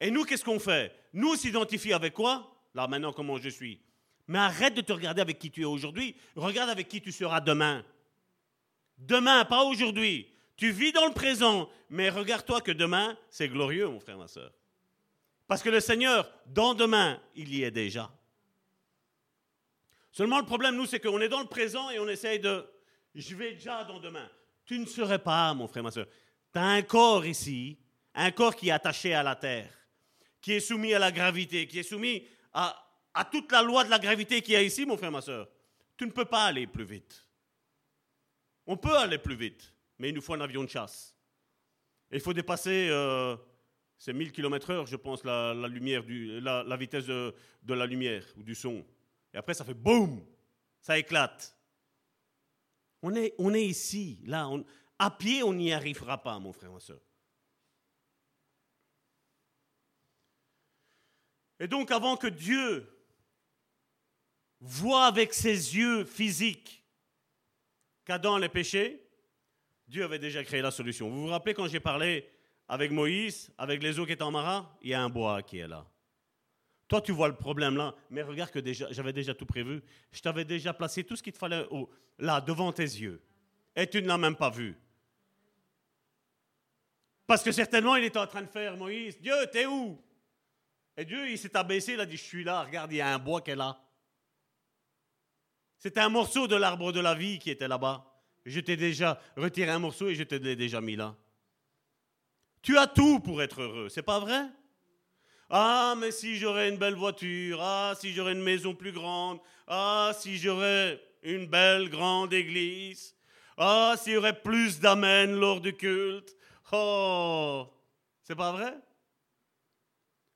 Et 0.00 0.10
nous, 0.10 0.24
qu'est-ce 0.24 0.44
qu'on 0.44 0.58
fait? 0.58 0.92
Nous, 1.12 1.30
on 1.30 1.36
s'identifie 1.36 1.92
avec 1.92 2.12
quoi? 2.12 2.60
Là 2.74 2.88
maintenant 2.88 3.12
comment 3.12 3.38
je 3.38 3.50
suis? 3.50 3.80
Mais 4.26 4.38
arrête 4.40 4.74
de 4.74 4.80
te 4.80 4.92
regarder 4.92 5.20
avec 5.20 5.38
qui 5.38 5.52
tu 5.52 5.62
es 5.62 5.64
aujourd'hui, 5.64 6.16
regarde 6.34 6.70
avec 6.70 6.88
qui 6.88 7.00
tu 7.00 7.12
seras 7.12 7.40
demain. 7.40 7.86
Demain, 8.98 9.44
pas 9.44 9.62
aujourd'hui. 9.62 10.34
Tu 10.58 10.72
vis 10.72 10.92
dans 10.92 11.06
le 11.06 11.14
présent, 11.14 11.70
mais 11.88 12.10
regarde-toi 12.10 12.60
que 12.60 12.72
demain, 12.72 13.16
c'est 13.30 13.48
glorieux, 13.48 13.88
mon 13.88 14.00
frère, 14.00 14.18
ma 14.18 14.26
soeur. 14.28 14.52
Parce 15.46 15.62
que 15.62 15.70
le 15.70 15.80
Seigneur, 15.80 16.30
dans 16.46 16.74
demain, 16.74 17.22
il 17.36 17.54
y 17.54 17.62
est 17.62 17.70
déjà. 17.70 18.10
Seulement 20.10 20.40
le 20.40 20.44
problème, 20.44 20.74
nous, 20.74 20.84
c'est 20.84 20.98
qu'on 20.98 21.20
est 21.20 21.28
dans 21.28 21.40
le 21.40 21.46
présent 21.46 21.90
et 21.90 22.00
on 22.00 22.08
essaye 22.08 22.40
de... 22.40 22.66
Je 23.14 23.36
vais 23.36 23.52
déjà 23.52 23.84
dans 23.84 24.00
demain. 24.00 24.28
Tu 24.64 24.80
ne 24.80 24.84
serais 24.84 25.20
pas, 25.20 25.54
mon 25.54 25.68
frère, 25.68 25.84
ma 25.84 25.92
soeur. 25.92 26.06
Tu 26.52 26.58
as 26.58 26.66
un 26.66 26.82
corps 26.82 27.24
ici, 27.24 27.78
un 28.14 28.32
corps 28.32 28.56
qui 28.56 28.68
est 28.68 28.72
attaché 28.72 29.14
à 29.14 29.22
la 29.22 29.36
terre, 29.36 29.72
qui 30.40 30.54
est 30.54 30.60
soumis 30.60 30.92
à 30.92 30.98
la 30.98 31.12
gravité, 31.12 31.68
qui 31.68 31.78
est 31.78 31.84
soumis 31.84 32.26
à, 32.52 32.74
toute 33.30 33.52
la 33.52 33.62
loi 33.62 33.84
de 33.84 33.90
la 33.90 33.98
gravité 34.00 34.42
qu'il 34.42 34.54
y 34.54 34.56
a 34.56 34.62
ici, 34.62 34.84
mon 34.84 34.96
frère, 34.96 35.12
ma 35.12 35.20
soeur, 35.20 35.48
tu 35.96 36.04
ne 36.04 36.10
peux 36.10 36.24
pas 36.24 36.46
aller 36.46 36.66
plus 36.66 36.84
vite. 36.84 37.24
On 38.66 38.76
peut 38.76 38.96
aller 38.96 39.18
plus 39.18 39.36
vite, 39.36 39.72
mais 39.98 40.10
il 40.10 40.14
nous 40.14 40.20
faut 40.20 40.34
un 40.34 40.40
avion 40.40 40.62
de 40.62 40.68
chasse. 40.68 41.14
Et 42.10 42.16
il 42.16 42.20
faut 42.20 42.32
dépasser 42.32 42.88
euh, 42.90 43.36
ces 43.98 44.12
1000 44.12 44.32
km/h, 44.32 44.86
je 44.86 44.96
pense, 44.96 45.24
la, 45.24 45.54
lumière 45.68 46.04
du, 46.04 46.40
la, 46.40 46.76
vitesse 46.76 47.06
de, 47.06 47.34
la 47.66 47.86
lumière 47.86 48.24
ou 48.36 48.42
du 48.42 48.54
son. 48.54 48.84
Et 49.34 49.36
après, 49.36 49.54
ça 49.54 49.64
fait 49.64 49.74
boum, 49.74 50.24
ça 50.80 50.98
éclate. 50.98 51.56
On 53.02 53.14
est, 53.14 53.34
on 53.38 53.52
est 53.54 53.64
ici, 53.64 54.20
là. 54.24 54.48
à 54.98 55.10
pied, 55.10 55.42
on 55.42 55.52
n'y 55.52 55.72
arrivera 55.72 56.22
pas, 56.22 56.38
mon 56.38 56.52
frère, 56.52 56.72
ma 56.72 56.80
soeur. 56.80 57.00
Et 61.60 61.66
donc 61.66 61.90
avant 61.90 62.16
que 62.16 62.28
Dieu 62.28 62.88
voit 64.60 65.06
avec 65.06 65.34
ses 65.34 65.76
yeux 65.76 66.04
physiques 66.04 66.84
qu'Adam 68.04 68.38
les 68.38 68.48
péché, 68.48 69.07
Dieu 69.88 70.04
avait 70.04 70.18
déjà 70.18 70.44
créé 70.44 70.60
la 70.60 70.70
solution. 70.70 71.08
Vous 71.08 71.22
vous 71.22 71.28
rappelez 71.28 71.54
quand 71.54 71.66
j'ai 71.66 71.80
parlé 71.80 72.28
avec 72.68 72.90
Moïse, 72.90 73.50
avec 73.56 73.82
les 73.82 73.98
eaux 73.98 74.04
qui 74.06 74.12
étaient 74.12 74.22
en 74.22 74.30
marin 74.30 74.70
Il 74.82 74.90
y 74.90 74.94
a 74.94 75.02
un 75.02 75.08
bois 75.08 75.42
qui 75.42 75.58
est 75.58 75.68
là. 75.68 75.86
Toi, 76.86 77.00
tu 77.00 77.12
vois 77.12 77.28
le 77.28 77.36
problème 77.36 77.76
là, 77.76 77.94
mais 78.10 78.22
regarde 78.22 78.50
que 78.50 78.60
j'avais 78.72 79.12
déjà 79.12 79.34
tout 79.34 79.46
prévu. 79.46 79.82
Je 80.12 80.20
t'avais 80.20 80.44
déjà 80.44 80.72
placé 80.72 81.04
tout 81.04 81.16
ce 81.16 81.22
qu'il 81.22 81.32
te 81.32 81.38
fallait 81.38 81.66
là, 82.18 82.40
devant 82.40 82.72
tes 82.72 82.82
yeux. 82.82 83.22
Et 83.74 83.86
tu 83.86 84.00
ne 84.02 84.08
l'as 84.08 84.18
même 84.18 84.36
pas 84.36 84.50
vu. 84.50 84.76
Parce 87.26 87.42
que 87.42 87.52
certainement, 87.52 87.96
il 87.96 88.04
était 88.04 88.18
en 88.18 88.26
train 88.26 88.42
de 88.42 88.46
faire, 88.46 88.76
Moïse, 88.76 89.20
Dieu, 89.20 89.34
t'es 89.52 89.66
où 89.66 90.02
et 90.98 91.04
Dieu, 91.04 91.30
il 91.30 91.38
s'est 91.38 91.56
abaissé, 91.56 91.92
il 91.92 92.00
a 92.00 92.06
dit, 92.06 92.16
je 92.16 92.24
suis 92.24 92.42
là, 92.42 92.64
regarde, 92.64 92.90
il 92.90 92.96
y 92.96 93.00
a 93.00 93.14
un 93.14 93.20
bois 93.20 93.40
qui 93.40 93.52
est 93.52 93.56
là. 93.56 93.80
C'était 95.78 96.00
un 96.00 96.08
morceau 96.08 96.48
de 96.48 96.56
l'arbre 96.56 96.90
de 96.90 96.98
la 96.98 97.14
vie 97.14 97.38
qui 97.38 97.50
était 97.50 97.68
là-bas. 97.68 98.07
Je 98.48 98.60
t'ai 98.60 98.76
déjà 98.76 99.20
retiré 99.36 99.70
un 99.70 99.78
morceau 99.78 100.08
et 100.08 100.14
je 100.14 100.24
te 100.24 100.34
l'ai 100.34 100.56
déjà 100.56 100.80
mis 100.80 100.96
là. 100.96 101.14
Tu 102.62 102.76
as 102.78 102.86
tout 102.86 103.20
pour 103.20 103.42
être 103.42 103.60
heureux, 103.62 103.88
c'est 103.88 104.02
pas 104.02 104.18
vrai? 104.18 104.46
Ah, 105.50 105.94
mais 105.96 106.10
si 106.10 106.36
j'aurais 106.36 106.68
une 106.68 106.76
belle 106.76 106.94
voiture, 106.94 107.58
ah, 107.62 107.94
si 107.98 108.12
j'aurais 108.12 108.32
une 108.32 108.42
maison 108.42 108.74
plus 108.74 108.92
grande, 108.92 109.40
ah, 109.66 110.12
si 110.18 110.36
j'aurais 110.36 111.00
une 111.22 111.46
belle 111.46 111.88
grande 111.88 112.32
église, 112.32 113.14
ah, 113.56 113.94
s'il 113.98 114.24
y 114.24 114.32
plus 114.42 114.78
d'amen 114.78 115.34
lors 115.34 115.60
du 115.60 115.74
culte. 115.74 116.36
Oh, 116.72 117.66
c'est 118.22 118.36
pas 118.36 118.52
vrai? 118.52 118.74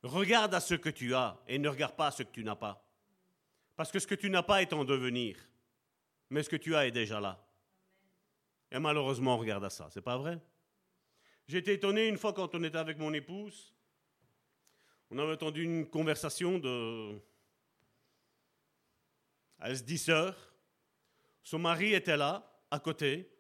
Regarde 0.02 0.54
à 0.54 0.60
ce 0.60 0.74
que 0.74 0.88
tu 0.88 1.14
as 1.14 1.38
et 1.46 1.58
ne 1.58 1.68
regarde 1.68 1.94
pas 1.94 2.08
à 2.08 2.10
ce 2.10 2.22
que 2.22 2.32
tu 2.32 2.42
n'as 2.42 2.56
pas. 2.56 2.84
Parce 3.76 3.92
que 3.92 3.98
ce 3.98 4.06
que 4.06 4.14
tu 4.14 4.28
n'as 4.28 4.42
pas 4.42 4.62
est 4.62 4.72
en 4.72 4.84
devenir. 4.84 5.36
Mais 6.30 6.42
ce 6.42 6.48
que 6.48 6.56
tu 6.56 6.74
as 6.74 6.86
est 6.86 6.90
déjà 6.90 7.20
là. 7.20 7.41
Et 8.72 8.78
malheureusement, 8.78 9.34
on 9.34 9.38
regarde 9.38 9.64
à 9.64 9.70
ça. 9.70 9.88
C'est 9.90 10.00
pas 10.00 10.16
vrai? 10.16 10.40
J'étais 11.46 11.74
étonné 11.74 12.08
une 12.08 12.16
fois 12.16 12.32
quand 12.32 12.54
on 12.54 12.64
était 12.64 12.78
avec 12.78 12.98
mon 12.98 13.12
épouse. 13.12 13.74
On 15.10 15.18
avait 15.18 15.34
entendu 15.34 15.62
une 15.62 15.86
conversation 15.86 16.58
de. 16.58 17.20
Elle 19.60 19.76
se 19.76 19.82
dit 19.82 19.98
sœur. 19.98 20.34
Son 21.42 21.58
mari 21.58 21.92
était 21.92 22.16
là, 22.16 22.50
à 22.70 22.78
côté. 22.78 23.30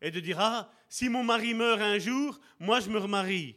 Et 0.00 0.10
de 0.10 0.18
dire 0.18 0.40
Ah, 0.40 0.72
si 0.88 1.08
mon 1.08 1.22
mari 1.22 1.54
meurt 1.54 1.80
un 1.80 2.00
jour, 2.00 2.40
moi 2.58 2.80
je 2.80 2.90
me 2.90 2.98
remarie. 2.98 3.56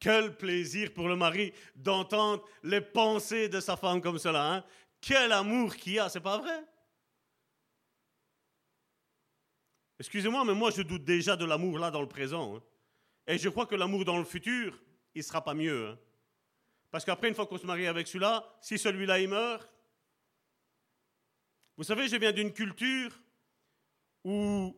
Quel 0.00 0.34
plaisir 0.34 0.94
pour 0.94 1.08
le 1.08 1.16
mari 1.16 1.52
d'entendre 1.74 2.42
les 2.62 2.80
pensées 2.80 3.50
de 3.50 3.60
sa 3.60 3.76
femme 3.76 4.00
comme 4.00 4.18
cela. 4.18 4.54
Hein? 4.54 4.64
Quel 5.00 5.30
amour 5.32 5.76
qu'il 5.76 5.94
y 5.94 5.98
a, 5.98 6.08
c'est 6.08 6.20
pas 6.20 6.38
vrai? 6.38 6.64
Excusez-moi, 9.98 10.44
mais 10.44 10.54
moi 10.54 10.70
je 10.70 10.82
doute 10.82 11.04
déjà 11.04 11.36
de 11.36 11.44
l'amour 11.44 11.78
là 11.78 11.90
dans 11.90 12.00
le 12.00 12.08
présent. 12.08 12.56
Hein. 12.56 12.62
Et 13.26 13.38
je 13.38 13.48
crois 13.48 13.66
que 13.66 13.74
l'amour 13.74 14.04
dans 14.04 14.18
le 14.18 14.24
futur, 14.24 14.80
il 15.14 15.18
ne 15.18 15.24
sera 15.24 15.42
pas 15.42 15.54
mieux. 15.54 15.88
Hein. 15.88 15.98
Parce 16.90 17.04
qu'après, 17.04 17.28
une 17.28 17.34
fois 17.34 17.46
qu'on 17.46 17.58
se 17.58 17.66
marie 17.66 17.86
avec 17.86 18.06
celui-là, 18.06 18.48
si 18.60 18.78
celui-là 18.78 19.20
il 19.20 19.28
meurt, 19.28 19.68
vous 21.76 21.84
savez, 21.84 22.08
je 22.08 22.16
viens 22.16 22.32
d'une 22.32 22.52
culture 22.52 23.12
où, 24.24 24.76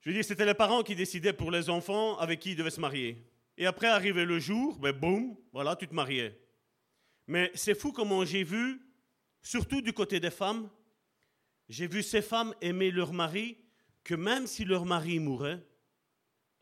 je 0.00 0.08
veux 0.08 0.14
dire, 0.14 0.24
c'était 0.24 0.46
les 0.46 0.54
parents 0.54 0.82
qui 0.82 0.94
décidaient 0.94 1.32
pour 1.32 1.50
les 1.50 1.68
enfants 1.68 2.16
avec 2.18 2.40
qui 2.40 2.52
ils 2.52 2.56
devaient 2.56 2.70
se 2.70 2.80
marier. 2.80 3.26
Et 3.58 3.66
après 3.66 3.88
arrivait 3.88 4.24
le 4.24 4.38
jour, 4.38 4.78
ben 4.78 4.92
boum, 4.92 5.36
voilà, 5.52 5.76
tu 5.76 5.86
te 5.86 5.94
mariais. 5.94 6.38
Mais 7.26 7.50
c'est 7.54 7.74
fou 7.74 7.92
comment 7.92 8.24
j'ai 8.24 8.44
vu, 8.44 8.80
surtout 9.42 9.82
du 9.82 9.92
côté 9.92 10.20
des 10.20 10.30
femmes, 10.30 10.70
j'ai 11.68 11.86
vu 11.86 12.02
ces 12.02 12.22
femmes 12.22 12.54
aimer 12.60 12.90
leur 12.90 13.12
mari, 13.12 13.58
que 14.04 14.14
même 14.14 14.46
si 14.46 14.64
leur 14.64 14.84
mari 14.84 15.18
mourait, 15.18 15.52
elles 15.52 15.62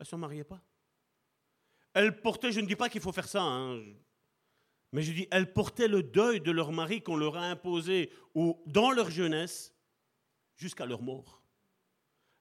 ne 0.01 0.05
se 0.05 0.15
mariaient 0.15 0.43
pas. 0.43 0.61
Elles 1.93 2.21
portaient, 2.21 2.51
je 2.51 2.59
ne 2.59 2.67
dis 2.67 2.75
pas 2.75 2.89
qu'il 2.89 3.01
faut 3.01 3.11
faire 3.11 3.27
ça, 3.27 3.41
hein, 3.41 3.83
mais 4.93 5.01
je 5.01 5.11
dis, 5.13 5.27
elles 5.31 5.53
portaient 5.53 5.87
le 5.87 6.03
deuil 6.03 6.41
de 6.41 6.51
leur 6.51 6.71
mari 6.71 7.01
qu'on 7.01 7.15
leur 7.15 7.37
a 7.37 7.45
imposé 7.45 8.11
dans 8.65 8.91
leur 8.91 9.09
jeunesse 9.09 9.73
jusqu'à 10.57 10.85
leur 10.85 11.01
mort. 11.01 11.41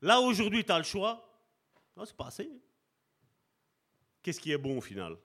Là, 0.02 0.20
aujourd'hui, 0.20 0.64
tu 0.64 0.72
as 0.72 0.78
le 0.78 0.84
choix. 0.84 1.26
Non, 1.96 2.04
c'est 2.04 2.16
pas 2.16 2.26
assez 2.26 2.50
qu'est-ce 4.22 4.40
qui 4.40 4.52
est 4.52 4.58
bon 4.58 4.78
au 4.78 4.80
final? 4.80 5.16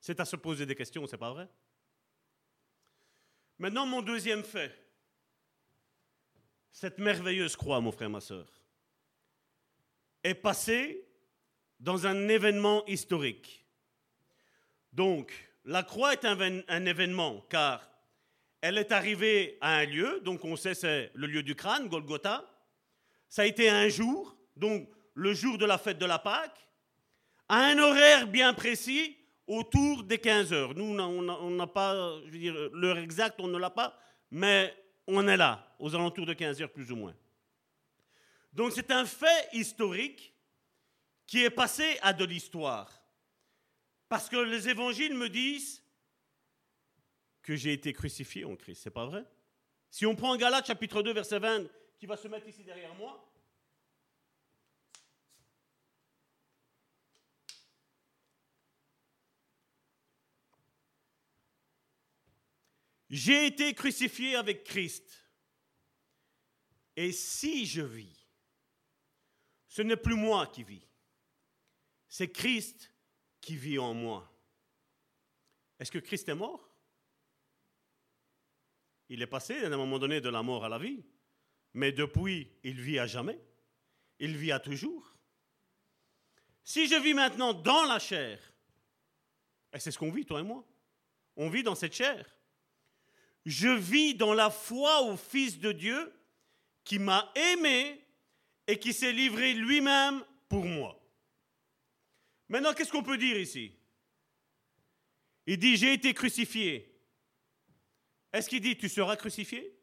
C'est 0.00 0.20
à 0.20 0.24
se 0.24 0.36
poser 0.36 0.66
des 0.66 0.74
questions, 0.74 1.06
c'est 1.06 1.18
pas 1.18 1.32
vrai? 1.32 1.48
Maintenant, 3.58 3.86
mon 3.86 4.02
deuxième 4.02 4.44
fait. 4.44 4.83
Cette 6.74 6.98
merveilleuse 6.98 7.54
croix, 7.54 7.80
mon 7.80 7.92
frère, 7.92 8.10
ma 8.10 8.20
soeur, 8.20 8.48
est 10.24 10.34
passée 10.34 11.06
dans 11.78 12.04
un 12.08 12.26
événement 12.26 12.84
historique. 12.86 13.64
Donc, 14.92 15.32
la 15.64 15.84
croix 15.84 16.14
est 16.14 16.24
un, 16.24 16.36
un, 16.66 16.84
événement, 16.84 17.46
car 17.48 17.88
elle 18.60 18.76
est 18.76 18.90
arrivée 18.90 19.56
à 19.60 19.76
un 19.76 19.84
lieu, 19.84 20.20
donc 20.24 20.44
on 20.44 20.56
sait 20.56 20.74
c'est 20.74 21.12
le 21.14 21.28
lieu 21.28 21.44
du 21.44 21.54
crâne, 21.54 21.86
Golgotha. 21.86 22.44
Ça 23.28 23.42
a 23.42 23.46
été 23.46 23.70
un 23.70 23.88
jour, 23.88 24.36
donc 24.56 24.90
le 25.14 25.32
jour 25.32 25.58
de 25.58 25.66
la 25.66 25.78
fête 25.78 25.98
de 25.98 26.06
la 26.06 26.18
Pâque, 26.18 26.58
à 27.48 27.66
un 27.66 27.78
horaire 27.78 28.26
bien 28.26 28.52
précis, 28.52 29.16
autour 29.46 30.02
des 30.02 30.18
15 30.18 30.52
heures. 30.52 30.74
Nous, 30.74 30.98
on 30.98 31.50
n'a 31.50 31.66
pas, 31.68 32.18
je 32.26 32.32
veux 32.32 32.38
dire, 32.38 32.54
l'heure 32.72 32.98
exacte, 32.98 33.38
on 33.38 33.46
ne 33.46 33.58
l'a 33.58 33.70
pas, 33.70 33.96
mais 34.32 34.74
on 35.06 35.26
est 35.28 35.36
là, 35.36 35.74
aux 35.78 35.94
alentours 35.94 36.26
de 36.26 36.32
15 36.32 36.62
heures 36.62 36.72
plus 36.72 36.90
ou 36.90 36.96
moins. 36.96 37.14
Donc 38.52 38.72
c'est 38.72 38.90
un 38.90 39.04
fait 39.04 39.48
historique 39.52 40.34
qui 41.26 41.42
est 41.42 41.50
passé 41.50 41.98
à 42.02 42.12
de 42.12 42.24
l'histoire. 42.24 43.02
Parce 44.08 44.28
que 44.28 44.36
les 44.36 44.68
évangiles 44.68 45.14
me 45.14 45.28
disent 45.28 45.82
que 47.42 47.56
j'ai 47.56 47.72
été 47.72 47.92
crucifié 47.92 48.44
en 48.44 48.56
Christ. 48.56 48.82
C'est 48.82 48.90
pas 48.90 49.06
vrai? 49.06 49.24
Si 49.90 50.06
on 50.06 50.14
prend 50.14 50.36
Galates 50.36 50.66
chapitre 50.66 51.02
2 51.02 51.12
verset 51.12 51.38
20 51.38 51.64
qui 51.98 52.06
va 52.06 52.16
se 52.16 52.28
mettre 52.28 52.48
ici 52.48 52.64
derrière 52.64 52.94
moi, 52.94 53.24
J'ai 63.14 63.46
été 63.46 63.72
crucifié 63.74 64.34
avec 64.34 64.64
Christ. 64.64 65.24
Et 66.96 67.12
si 67.12 67.64
je 67.64 67.80
vis, 67.80 68.26
ce 69.68 69.82
n'est 69.82 69.96
plus 69.96 70.16
moi 70.16 70.48
qui 70.48 70.64
vis, 70.64 70.84
c'est 72.08 72.32
Christ 72.32 72.92
qui 73.40 73.54
vit 73.54 73.78
en 73.78 73.94
moi. 73.94 74.28
Est-ce 75.78 75.92
que 75.92 76.00
Christ 76.00 76.28
est 76.28 76.34
mort? 76.34 76.68
Il 79.08 79.22
est 79.22 79.28
passé 79.28 79.62
à 79.62 79.68
un 79.68 79.76
moment 79.76 80.00
donné 80.00 80.20
de 80.20 80.28
la 80.28 80.42
mort 80.42 80.64
à 80.64 80.68
la 80.68 80.78
vie, 80.78 81.04
mais 81.72 81.92
depuis, 81.92 82.50
il 82.64 82.80
vit 82.80 82.98
à 82.98 83.06
jamais. 83.06 83.38
Il 84.18 84.36
vit 84.36 84.50
à 84.50 84.58
toujours. 84.58 85.14
Si 86.64 86.88
je 86.88 86.96
vis 86.96 87.14
maintenant 87.14 87.54
dans 87.54 87.84
la 87.84 88.00
chair, 88.00 88.40
et 89.72 89.78
c'est 89.78 89.92
ce 89.92 89.98
qu'on 90.00 90.10
vit, 90.10 90.26
toi 90.26 90.40
et 90.40 90.42
moi, 90.42 90.66
on 91.36 91.48
vit 91.48 91.62
dans 91.62 91.76
cette 91.76 91.94
chair. 91.94 92.33
Je 93.44 93.68
vis 93.68 94.14
dans 94.14 94.32
la 94.32 94.50
foi 94.50 95.02
au 95.02 95.16
Fils 95.16 95.58
de 95.58 95.72
Dieu 95.72 96.12
qui 96.82 96.98
m'a 96.98 97.30
aimé 97.34 98.00
et 98.66 98.78
qui 98.78 98.92
s'est 98.92 99.12
livré 99.12 99.52
lui-même 99.54 100.24
pour 100.48 100.64
moi. 100.64 100.98
Maintenant, 102.48 102.72
qu'est-ce 102.72 102.92
qu'on 102.92 103.02
peut 103.02 103.18
dire 103.18 103.38
ici? 103.38 103.76
Il 105.46 105.58
dit, 105.58 105.76
j'ai 105.76 105.92
été 105.92 106.14
crucifié. 106.14 106.90
Est-ce 108.32 108.48
qu'il 108.48 108.60
dit, 108.60 108.76
tu 108.76 108.88
seras 108.88 109.16
crucifié? 109.16 109.78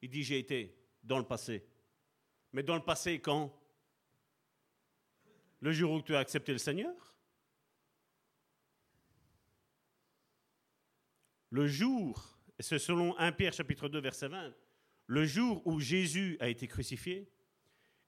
Il 0.00 0.10
dit, 0.10 0.24
j'ai 0.24 0.38
été 0.38 0.76
dans 1.02 1.18
le 1.18 1.24
passé. 1.24 1.64
Mais 2.52 2.62
dans 2.62 2.74
le 2.74 2.84
passé, 2.84 3.20
quand? 3.20 3.56
Le 5.60 5.72
jour 5.72 5.92
où 5.92 6.02
tu 6.02 6.16
as 6.16 6.18
accepté 6.18 6.52
le 6.52 6.58
Seigneur? 6.58 7.14
Le 11.50 11.68
jour 11.68 12.31
c'est 12.62 12.78
selon 12.78 13.16
1 13.18 13.32
Pierre 13.32 13.52
chapitre 13.52 13.88
2 13.88 14.00
verset 14.00 14.28
20, 14.28 14.54
le 15.06 15.26
jour 15.26 15.66
où 15.66 15.80
Jésus 15.80 16.36
a 16.40 16.48
été 16.48 16.66
crucifié, 16.66 17.28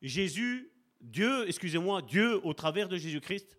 Jésus, 0.01 0.71
Dieu, 1.01 1.47
excusez-moi, 1.49 2.03
Dieu 2.03 2.45
au 2.47 2.55
travers 2.55 2.89
de 2.89 2.97
Jésus-Christ, 2.97 3.59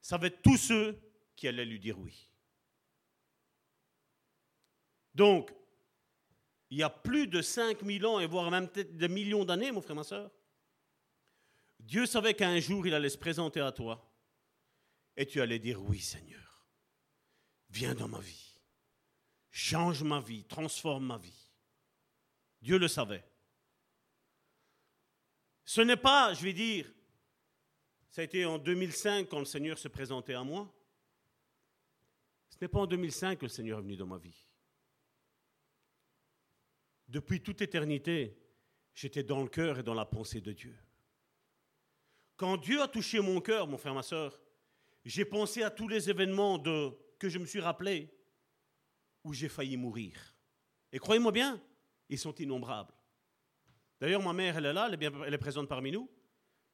savait 0.00 0.30
tous 0.30 0.56
ceux 0.56 1.00
qui 1.36 1.48
allaient 1.48 1.64
lui 1.64 1.78
dire 1.78 1.98
oui. 1.98 2.28
Donc, 5.14 5.52
il 6.70 6.78
y 6.78 6.82
a 6.82 6.90
plus 6.90 7.26
de 7.26 7.42
5000 7.42 8.06
ans, 8.06 8.18
et 8.18 8.26
voire 8.26 8.50
même 8.50 8.68
peut-être 8.68 8.96
des 8.96 9.08
millions 9.08 9.44
d'années, 9.44 9.70
mon 9.70 9.82
frère, 9.82 9.96
ma 9.96 10.04
soeur, 10.04 10.30
Dieu 11.78 12.06
savait 12.06 12.34
qu'un 12.34 12.58
jour, 12.60 12.86
il 12.86 12.94
allait 12.94 13.10
se 13.10 13.18
présenter 13.18 13.60
à 13.60 13.72
toi, 13.72 14.10
et 15.16 15.26
tu 15.26 15.40
allais 15.40 15.58
dire 15.58 15.82
oui, 15.82 16.00
Seigneur, 16.00 16.66
viens 17.68 17.94
dans 17.94 18.08
ma 18.08 18.20
vie 18.20 18.51
change 19.52 20.02
ma 20.02 20.18
vie, 20.18 20.44
transforme 20.44 21.06
ma 21.06 21.18
vie. 21.18 21.48
Dieu 22.62 22.78
le 22.78 22.88
savait. 22.88 23.24
Ce 25.64 25.80
n'est 25.82 25.96
pas, 25.96 26.34
je 26.34 26.42
vais 26.42 26.54
dire, 26.54 26.92
ça 28.08 28.22
a 28.22 28.24
été 28.24 28.44
en 28.44 28.58
2005 28.58 29.28
quand 29.28 29.38
le 29.38 29.44
Seigneur 29.44 29.78
se 29.78 29.88
présentait 29.88 30.34
à 30.34 30.42
moi. 30.42 30.72
Ce 32.48 32.56
n'est 32.60 32.68
pas 32.68 32.80
en 32.80 32.86
2005 32.86 33.38
que 33.38 33.44
le 33.44 33.50
Seigneur 33.50 33.78
est 33.78 33.82
venu 33.82 33.96
dans 33.96 34.06
ma 34.06 34.18
vie. 34.18 34.46
Depuis 37.08 37.42
toute 37.42 37.60
éternité, 37.60 38.38
j'étais 38.94 39.22
dans 39.22 39.42
le 39.42 39.48
cœur 39.48 39.78
et 39.78 39.82
dans 39.82 39.94
la 39.94 40.06
pensée 40.06 40.40
de 40.40 40.52
Dieu. 40.52 40.76
Quand 42.36 42.56
Dieu 42.56 42.80
a 42.80 42.88
touché 42.88 43.20
mon 43.20 43.40
cœur, 43.40 43.68
mon 43.68 43.76
frère, 43.76 43.94
ma 43.94 44.02
soeur, 44.02 44.40
j'ai 45.04 45.24
pensé 45.24 45.62
à 45.62 45.70
tous 45.70 45.88
les 45.88 46.08
événements 46.08 46.58
que 47.18 47.28
je 47.28 47.38
me 47.38 47.44
suis 47.44 47.60
rappelé 47.60 48.08
où 49.24 49.32
j'ai 49.32 49.48
failli 49.48 49.76
mourir. 49.76 50.18
Et 50.92 50.98
croyez-moi 50.98 51.32
bien, 51.32 51.60
ils 52.08 52.18
sont 52.18 52.34
innombrables. 52.34 52.92
D'ailleurs, 54.00 54.22
ma 54.22 54.32
mère, 54.32 54.56
elle 54.56 54.66
est 54.66 54.72
là, 54.72 54.90
elle 54.90 55.34
est, 55.34 55.38
présente 55.38 55.68
parmi 55.68 55.92
nous. 55.92 56.10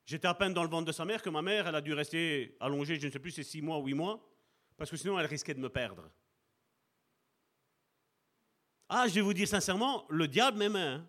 J'étais 0.05 0.27
à 0.27 0.35
peine 0.35 0.55
dans 0.55 0.63
le 0.63 0.71
ventre 0.71 0.87
de 0.87 0.93
sa 0.93 1.05
mère 1.05 1.23
que 1.23 1.29
ma 1.29 1.43
mère, 1.43 1.67
elle 1.67 1.75
a 1.75 1.81
dû 1.81 1.93
rester 1.93 2.57
allongée, 2.61 2.99
je 2.99 3.07
ne 3.07 3.13
sais 3.13 3.19
plus, 3.19 3.33
c'est 3.33 3.43
six 3.43 3.61
mois 3.61 3.79
huit 3.79 3.95
mois, 3.95 4.27
parce 4.77 4.91
que 4.91 4.97
sinon 4.97 5.19
elle 5.19 5.27
risquait 5.27 5.55
de 5.55 5.61
me 5.61 5.69
perdre. 5.69 6.11
Ah, 8.89 9.07
je 9.07 9.15
vais 9.15 9.21
vous 9.21 9.35
dire 9.35 9.47
sincèrement, 9.47 10.07
le 10.09 10.27
diable 10.27 10.57
m'aimait. 10.57 10.79
Hein. 10.79 11.07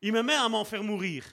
Il 0.00 0.12
m'aimait 0.12 0.34
à 0.34 0.48
m'en 0.48 0.64
faire 0.64 0.82
mourir. 0.82 1.26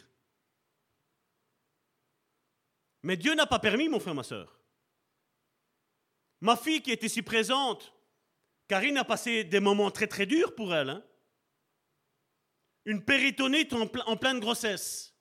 Mais 3.03 3.15
Dieu 3.15 3.33
n'a 3.33 3.45
pas 3.45 3.59
permis, 3.59 3.87
mon 3.87 3.99
frère, 3.99 4.13
ma 4.13 4.23
soeur. 4.23 4.59
Ma 6.41 6.57
fille 6.57 6.81
qui 6.81 6.91
était 6.91 7.07
si 7.07 7.21
présente, 7.21 7.93
Karine 8.69 8.99
a 8.99 9.03
passé 9.03 9.43
des 9.43 9.59
moments 9.59 9.89
très 9.89 10.05
très 10.05 10.27
durs 10.27 10.53
pour 10.53 10.75
elle. 10.75 10.91
Hein. 10.91 11.03
Une 12.85 13.03
péritonite 13.03 13.73
en, 13.73 14.15
pleine 14.15 14.39
grossesse. 14.39 15.15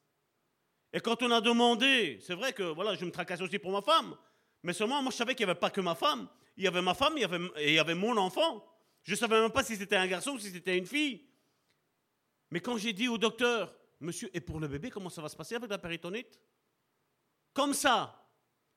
Et 0.93 1.01
quand 1.01 1.23
on 1.23 1.31
a 1.31 1.41
demandé, 1.41 2.19
c'est 2.21 2.35
vrai 2.35 2.53
que 2.53 2.63
voilà, 2.63 2.95
je 2.95 3.05
me 3.07 3.11
tracasse 3.11 3.41
aussi 3.41 3.59
pour 3.59 3.73
ma 3.73 3.81
femme, 3.81 4.15
mais 4.63 4.75
seulement 4.75 5.03
moi 5.03 5.11
je 5.11 5.17
savais 5.17 5.35
qu'il 5.35 5.47
n'y 5.47 5.51
avait 5.51 5.59
pas 5.59 5.71
que 5.71 5.81
ma 5.81 5.95
femme, 5.95 6.29
il 6.59 6.65
y 6.65 6.67
avait 6.67 6.83
ma 6.83 6.95
femme 6.95 7.15
il 7.17 7.23
y 7.23 7.25
avait, 7.25 7.41
et 7.57 7.69
il 7.69 7.75
y 7.75 7.79
avait 7.79 7.95
mon 7.95 8.17
enfant. 8.19 8.65
Je 9.03 9.13
ne 9.13 9.17
savais 9.17 9.41
même 9.41 9.51
pas 9.51 9.65
si 9.65 9.77
c'était 9.77 9.97
un 9.97 10.07
garçon 10.07 10.33
ou 10.33 10.39
si 10.39 10.51
c'était 10.51 10.77
une 10.77 10.87
fille. 10.87 11.27
Mais 12.51 12.61
quand 12.61 12.77
j'ai 12.77 12.93
dit 12.93 13.09
au 13.09 13.17
docteur, 13.17 13.75
monsieur, 14.01 14.31
et 14.35 14.41
pour 14.43 14.61
le 14.61 14.69
bébé, 14.69 14.91
comment 14.91 15.11
ça 15.11 15.23
va 15.23 15.29
se 15.31 15.37
passer 15.37 15.55
avec 15.55 15.71
la 15.71 15.79
péritonite? 15.79 16.39
Comme 17.55 17.73
ça, 17.73 18.29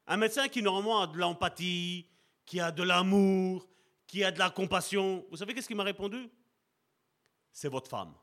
un 0.07 0.15
médecin 0.15 0.47
qui 0.47 0.61
normalement 0.61 1.01
a 1.01 1.07
de 1.07 1.17
l'empathie, 1.17 2.07
qui 2.45 2.61
a 2.61 2.71
de 2.71 2.83
l'amour, 2.83 3.67
qui 4.11 4.25
a 4.25 4.31
de 4.31 4.39
la 4.39 4.49
compassion. 4.49 5.25
Vous 5.29 5.37
savez 5.37 5.53
qu'est-ce 5.53 5.67
qu'il 5.67 5.77
m'a 5.77 5.85
répondu? 5.85 6.29
C'est 7.53 7.69
votre 7.69 7.89
femme. 7.89 8.13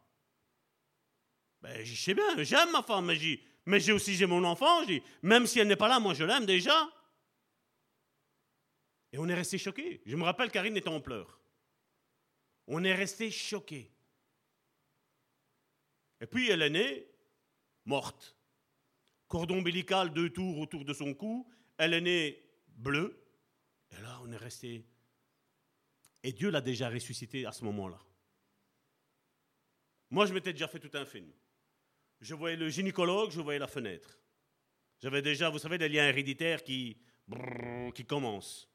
Ben, 1.62 1.82
je 1.82 1.94
sais 1.94 2.12
bien, 2.12 2.43
j'aime 2.44 2.70
ma 2.73 2.82
femme, 2.82 3.10
mais 3.65 3.81
j'ai 3.81 3.93
aussi 3.93 4.23
mon 4.27 4.44
enfant, 4.44 4.82
même 5.23 5.47
si 5.47 5.59
elle 5.59 5.66
n'est 5.66 5.77
pas 5.77 5.89
là, 5.89 5.98
moi 5.98 6.12
je 6.12 6.24
l'aime 6.24 6.44
déjà. 6.44 6.90
Et 9.12 9.19
on 9.19 9.27
est 9.28 9.35
resté 9.35 9.56
choqués. 9.56 10.02
Je 10.05 10.15
me 10.15 10.24
rappelle 10.24 10.51
Karine 10.51 10.77
était 10.77 10.90
en 10.90 11.01
pleurs. 11.01 11.40
On 12.66 12.85
est 12.85 12.94
resté 12.94 13.31
choqués. 13.31 13.90
Et 16.20 16.27
puis 16.27 16.51
elle 16.51 16.60
est 16.60 16.70
née, 16.70 17.10
morte. 17.86 18.36
Cordon 19.27 19.60
ombilical 19.60 20.12
deux 20.12 20.28
tours 20.28 20.59
autour 20.59 20.85
de 20.85 20.93
son 20.93 21.15
cou. 21.15 21.51
Elle 21.78 21.94
est 21.94 22.02
née 22.02 22.44
bleue. 22.66 23.24
Et 23.90 24.02
là, 24.02 24.20
on 24.23 24.31
est 24.32 24.36
resté 24.36 24.85
et 26.29 26.33
Dieu 26.33 26.51
l'a 26.51 26.61
déjà 26.61 26.91
ressuscité 26.91 27.47
à 27.47 27.53
ce 27.53 27.65
moment-là. 27.65 27.99
Moi, 30.11 30.27
je 30.27 30.35
m'étais 30.35 30.53
déjà 30.53 30.69
fait 30.69 30.79
tout 30.79 30.91
un 30.93 31.07
film. 31.07 31.33
Je 32.21 32.35
voyais 32.35 32.57
le 32.57 32.69
gynécologue, 32.69 33.31
je 33.31 33.41
voyais 33.41 33.59
la 33.59 33.67
fenêtre. 33.67 34.19
J'avais 35.01 35.23
déjà, 35.23 35.49
vous 35.49 35.59
savez, 35.59 35.79
des 35.79 35.89
liens 35.89 36.07
héréditaires 36.07 36.63
qui, 36.63 36.99
qui 37.95 38.05
commencent. 38.05 38.69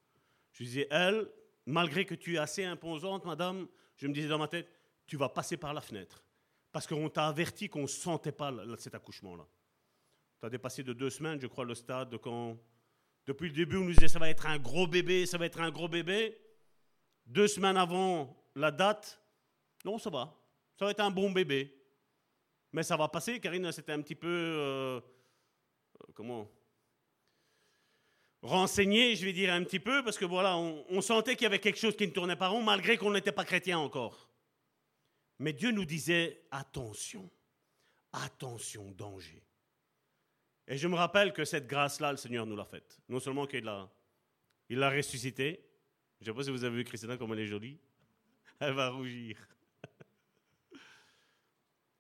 Je 0.54 0.64
disais, 0.64 0.88
elle, 0.90 1.30
malgré 1.68 2.06
que 2.06 2.16
tu 2.16 2.34
es 2.34 2.38
assez 2.40 2.64
imposante, 2.64 3.24
madame, 3.24 3.68
je 3.98 4.08
me 4.08 4.14
disais 4.14 4.30
dans 4.30 4.40
ma 4.40 4.48
tête, 4.48 4.68
tu 5.06 5.16
vas 5.16 5.30
passer 5.30 5.56
par 5.56 5.76
la 5.76 5.82
fenêtre. 5.82 6.26
Parce 6.72 6.88
qu'on 6.88 7.08
t'a 7.08 7.28
averti 7.28 7.70
qu'on 7.70 7.84
ne 7.84 7.88
sentait 7.88 8.32
pas 8.32 8.52
cet 8.80 8.96
accouchement-là. 8.96 9.46
Tu 10.40 10.48
as 10.48 10.50
dépassé 10.50 10.82
de 10.82 10.94
deux 10.94 11.12
semaines, 11.12 11.40
je 11.40 11.46
crois, 11.46 11.66
le 11.66 11.76
stade 11.76 12.10
de 12.10 12.18
quand 12.18 12.58
Depuis 13.28 13.50
le 13.50 13.54
début, 13.54 13.78
on 13.78 13.82
nous 13.82 13.94
disait 13.94 14.08
ça 14.08 14.18
va 14.18 14.32
être 14.32 14.48
un 14.48 14.58
gros 14.58 14.88
bébé, 14.88 15.28
ça 15.28 15.38
va 15.38 15.46
être 15.46 15.62
un 15.62 15.70
gros 15.70 15.88
bébé. 15.88 16.36
Deux 17.26 17.48
semaines 17.48 17.78
avant 17.78 18.36
la 18.56 18.72
date, 18.72 19.20
non, 19.86 19.98
ça 19.98 20.10
va. 20.10 20.36
Ça 20.78 20.86
va 20.86 20.92
être 20.92 21.00
un 21.00 21.12
bon 21.12 21.32
bébé. 21.32 21.76
Mais 22.72 22.84
ça 22.84 22.98
va 22.98 23.08
passer. 23.08 23.40
Karine, 23.40 23.72
c'était 23.72 23.92
un 23.92 24.02
petit 24.02 24.16
peu. 24.16 24.28
Euh, 24.28 25.02
comment? 26.14 26.50
Renseigné, 28.42 29.16
je 29.16 29.24
vais 29.24 29.32
dire 29.32 29.54
un 29.54 29.64
petit 29.64 29.80
peu, 29.80 30.04
parce 30.04 30.18
que 30.18 30.26
voilà, 30.26 30.58
on, 30.58 31.00
sentait 31.00 31.36
qu'il 31.36 31.44
y 31.44 31.46
avait 31.46 31.60
quelque 31.60 31.80
chose 31.80 31.96
qui 31.96 32.06
ne 32.06 32.12
tournait 32.12 32.36
pas 32.36 32.50
rond, 32.50 32.62
malgré 32.62 32.98
qu'on 32.98 33.12
n'était 33.12 33.32
pas 33.32 33.46
chrétien 33.46 33.80
encore. 33.80 34.30
Mais 35.40 35.54
Dieu 35.54 35.72
nous 35.72 35.86
disait 35.86 36.46
attention, 36.52 37.30
attention, 38.12 38.92
danger. 38.92 39.42
Et 40.68 40.78
je 40.78 40.90
me 40.90 40.96
rappelle 40.96 41.32
que 41.32 41.46
cette 41.46 41.68
grâce-là, 41.68 42.12
le 42.12 42.18
Seigneur 42.18 42.46
nous 42.46 42.58
l'a 42.58 42.66
faite. 42.66 43.00
Non 43.08 43.22
seulement 43.22 43.48
qu'il 43.48 43.64
l'a, 43.64 43.90
il 44.68 44.78
l'a 44.78 44.90
ressuscité. 44.90 45.66
Je 46.24 46.30
ne 46.30 46.34
sais 46.34 46.38
pas 46.38 46.44
si 46.44 46.52
vous 46.52 46.64
avez 46.64 46.78
vu 46.78 46.84
Christina 46.86 47.18
comme 47.18 47.34
elle 47.34 47.40
est 47.40 47.48
jolie. 47.48 47.78
Elle 48.60 48.74
va 48.74 48.90
rougir. 48.90 49.38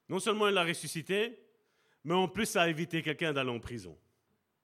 Non 0.10 0.20
seulement 0.20 0.48
il 0.48 0.54
l'a 0.54 0.64
ressuscité, 0.64 1.40
mais 2.04 2.14
en 2.14 2.28
plus 2.28 2.46
ça 2.46 2.64
a 2.64 2.70
évité 2.70 3.02
quelqu'un 3.02 3.34
d'aller 3.34 3.50
en 3.50 3.60
prison. 3.60 3.98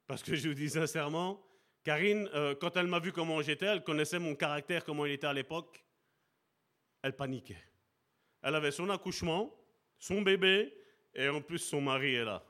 Parce 0.06 0.22
que 0.22 0.36
je 0.36 0.48
vous 0.48 0.53
dis 0.53 0.69
sincèrement, 0.69 1.44
Karine, 1.84 2.30
euh, 2.36 2.56
quand 2.56 2.77
elle 2.77 2.88
m'a 2.88 2.99
vu 2.99 3.11
comment 3.11 3.41
j'étais, 3.41 3.65
elle 3.65 3.84
connaissait 3.84 4.19
mon 4.19 4.36
caractère, 4.36 4.84
comment 4.86 5.06
il 5.06 5.14
était 5.14 5.27
à 5.27 5.34
l'époque, 5.34 5.84
elle 7.02 7.15
paniquait. 7.15 7.64
Elle 8.41 8.56
avait 8.56 8.72
son 8.72 8.90
accouchement, 8.90 9.53
son 9.98 10.22
bébé, 10.22 10.73
et 11.15 11.27
en 11.30 11.41
plus 11.41 11.60
son 11.60 11.81
mari 11.81 12.15
est 12.15 12.26
là. 12.26 12.45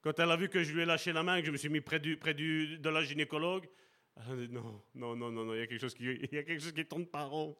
Quand 0.00 0.18
elle 0.18 0.30
a 0.30 0.36
vu 0.36 0.48
que 0.48 0.62
je 0.62 0.72
lui 0.72 0.82
ai 0.82 0.86
lâché 0.86 1.12
la 1.12 1.22
main, 1.22 1.40
que 1.40 1.46
je 1.46 1.52
me 1.52 1.56
suis 1.56 1.68
mis 1.68 1.80
près, 1.80 1.98
du, 1.98 2.16
près 2.16 2.34
du, 2.34 2.78
de 2.78 2.88
la 2.88 3.02
gynécologue, 3.02 3.68
elle 4.16 4.32
a 4.32 4.46
dit 4.46 4.52
non, 4.52 4.82
non, 4.94 5.16
non, 5.16 5.30
non, 5.30 5.54
il 5.54 5.58
y 5.58 5.62
a 5.62 5.66
quelque 5.66 5.80
chose 5.80 5.94
qui, 5.94 6.04
il 6.04 6.28
y 6.32 6.38
a 6.38 6.42
quelque 6.42 6.60
chose 6.60 6.72
qui 6.72 6.84
tourne 6.86 7.06
pas 7.06 7.24
rond. 7.24 7.56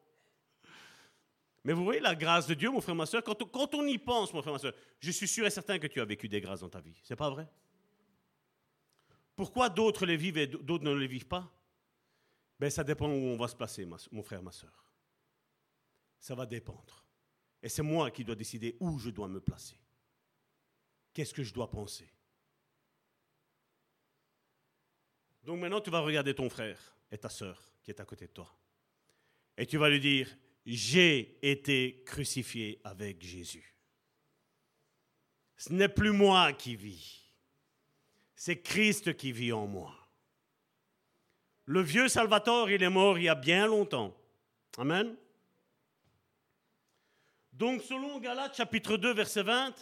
Mais 1.63 1.73
vous 1.73 1.83
voyez 1.83 2.01
la 2.01 2.15
grâce 2.15 2.45
de 2.45 2.53
Dieu, 2.53 2.69
mon 2.69 2.81
frère, 2.81 2.95
ma 2.95 3.05
soeur, 3.05 3.23
quand, 3.23 3.41
quand 3.49 3.73
on 3.73 3.85
y 3.85 3.97
pense, 3.97 4.33
mon 4.33 4.41
frère, 4.41 4.53
ma 4.53 4.59
soeur, 4.59 4.73
je 4.99 5.11
suis 5.11 5.27
sûr 5.27 5.45
et 5.45 5.49
certain 5.49 5.79
que 5.79 5.87
tu 5.87 6.01
as 6.01 6.05
vécu 6.05 6.27
des 6.27 6.41
grâces 6.41 6.59
dans 6.59 6.69
ta 6.69 6.81
vie. 6.81 6.99
C'est 7.03 7.15
pas 7.15 7.29
vrai? 7.29 7.47
Pourquoi 9.35 9.69
d'autres 9.69 10.05
les 10.05 10.17
vivent 10.17 10.37
et 10.37 10.47
d'autres 10.47 10.83
ne 10.83 10.93
les 10.93 11.07
vivent 11.07 11.27
pas? 11.27 11.49
Ben, 12.59 12.69
Ça 12.69 12.83
dépend 12.83 13.07
où 13.07 13.11
on 13.11 13.37
va 13.37 13.47
se 13.47 13.55
placer, 13.55 13.87
mon 14.11 14.23
frère, 14.23 14.43
ma 14.43 14.51
soeur. 14.51 14.83
Ça 16.19 16.35
va 16.35 16.45
dépendre. 16.45 17.03
Et 17.61 17.69
c'est 17.69 17.81
moi 17.81 18.11
qui 18.11 18.23
dois 18.23 18.35
décider 18.35 18.75
où 18.79 18.99
je 18.99 19.09
dois 19.09 19.27
me 19.27 19.39
placer. 19.39 19.77
Qu'est-ce 21.13 21.33
que 21.33 21.43
je 21.43 21.53
dois 21.53 21.69
penser? 21.69 22.09
Donc 25.43 25.59
maintenant, 25.59 25.81
tu 25.81 25.89
vas 25.89 25.99
regarder 25.99 26.33
ton 26.33 26.49
frère 26.49 26.79
et 27.11 27.17
ta 27.17 27.29
soeur 27.29 27.61
qui 27.83 27.91
est 27.91 27.99
à 27.99 28.05
côté 28.05 28.27
de 28.27 28.31
toi. 28.31 28.51
Et 29.57 29.65
tu 29.65 29.77
vas 29.77 29.89
lui 29.89 29.99
dire, 29.99 30.29
j'ai 30.65 31.37
été 31.41 32.03
crucifié 32.05 32.79
avec 32.83 33.21
Jésus. 33.21 33.75
Ce 35.57 35.71
n'est 35.71 35.89
plus 35.89 36.11
moi 36.11 36.53
qui 36.53 36.75
vis 36.75 37.23
c'est 38.43 38.61
Christ 38.61 39.15
qui 39.15 39.31
vit 39.31 39.53
en 39.53 39.67
moi. 39.67 39.95
Le 41.63 41.79
vieux 41.79 42.09
Salvatore, 42.09 42.69
il 42.71 42.83
est 42.83 42.89
mort 42.89 43.17
il 43.17 43.23
y 43.23 43.29
a 43.29 43.35
bien 43.35 43.67
longtemps. 43.67 44.13
Amen. 44.77 45.15
Donc 47.53 47.81
selon 47.83 48.19
Galates 48.19 48.57
chapitre 48.57 48.97
2 48.97 49.13
verset 49.13 49.43
20, 49.43 49.73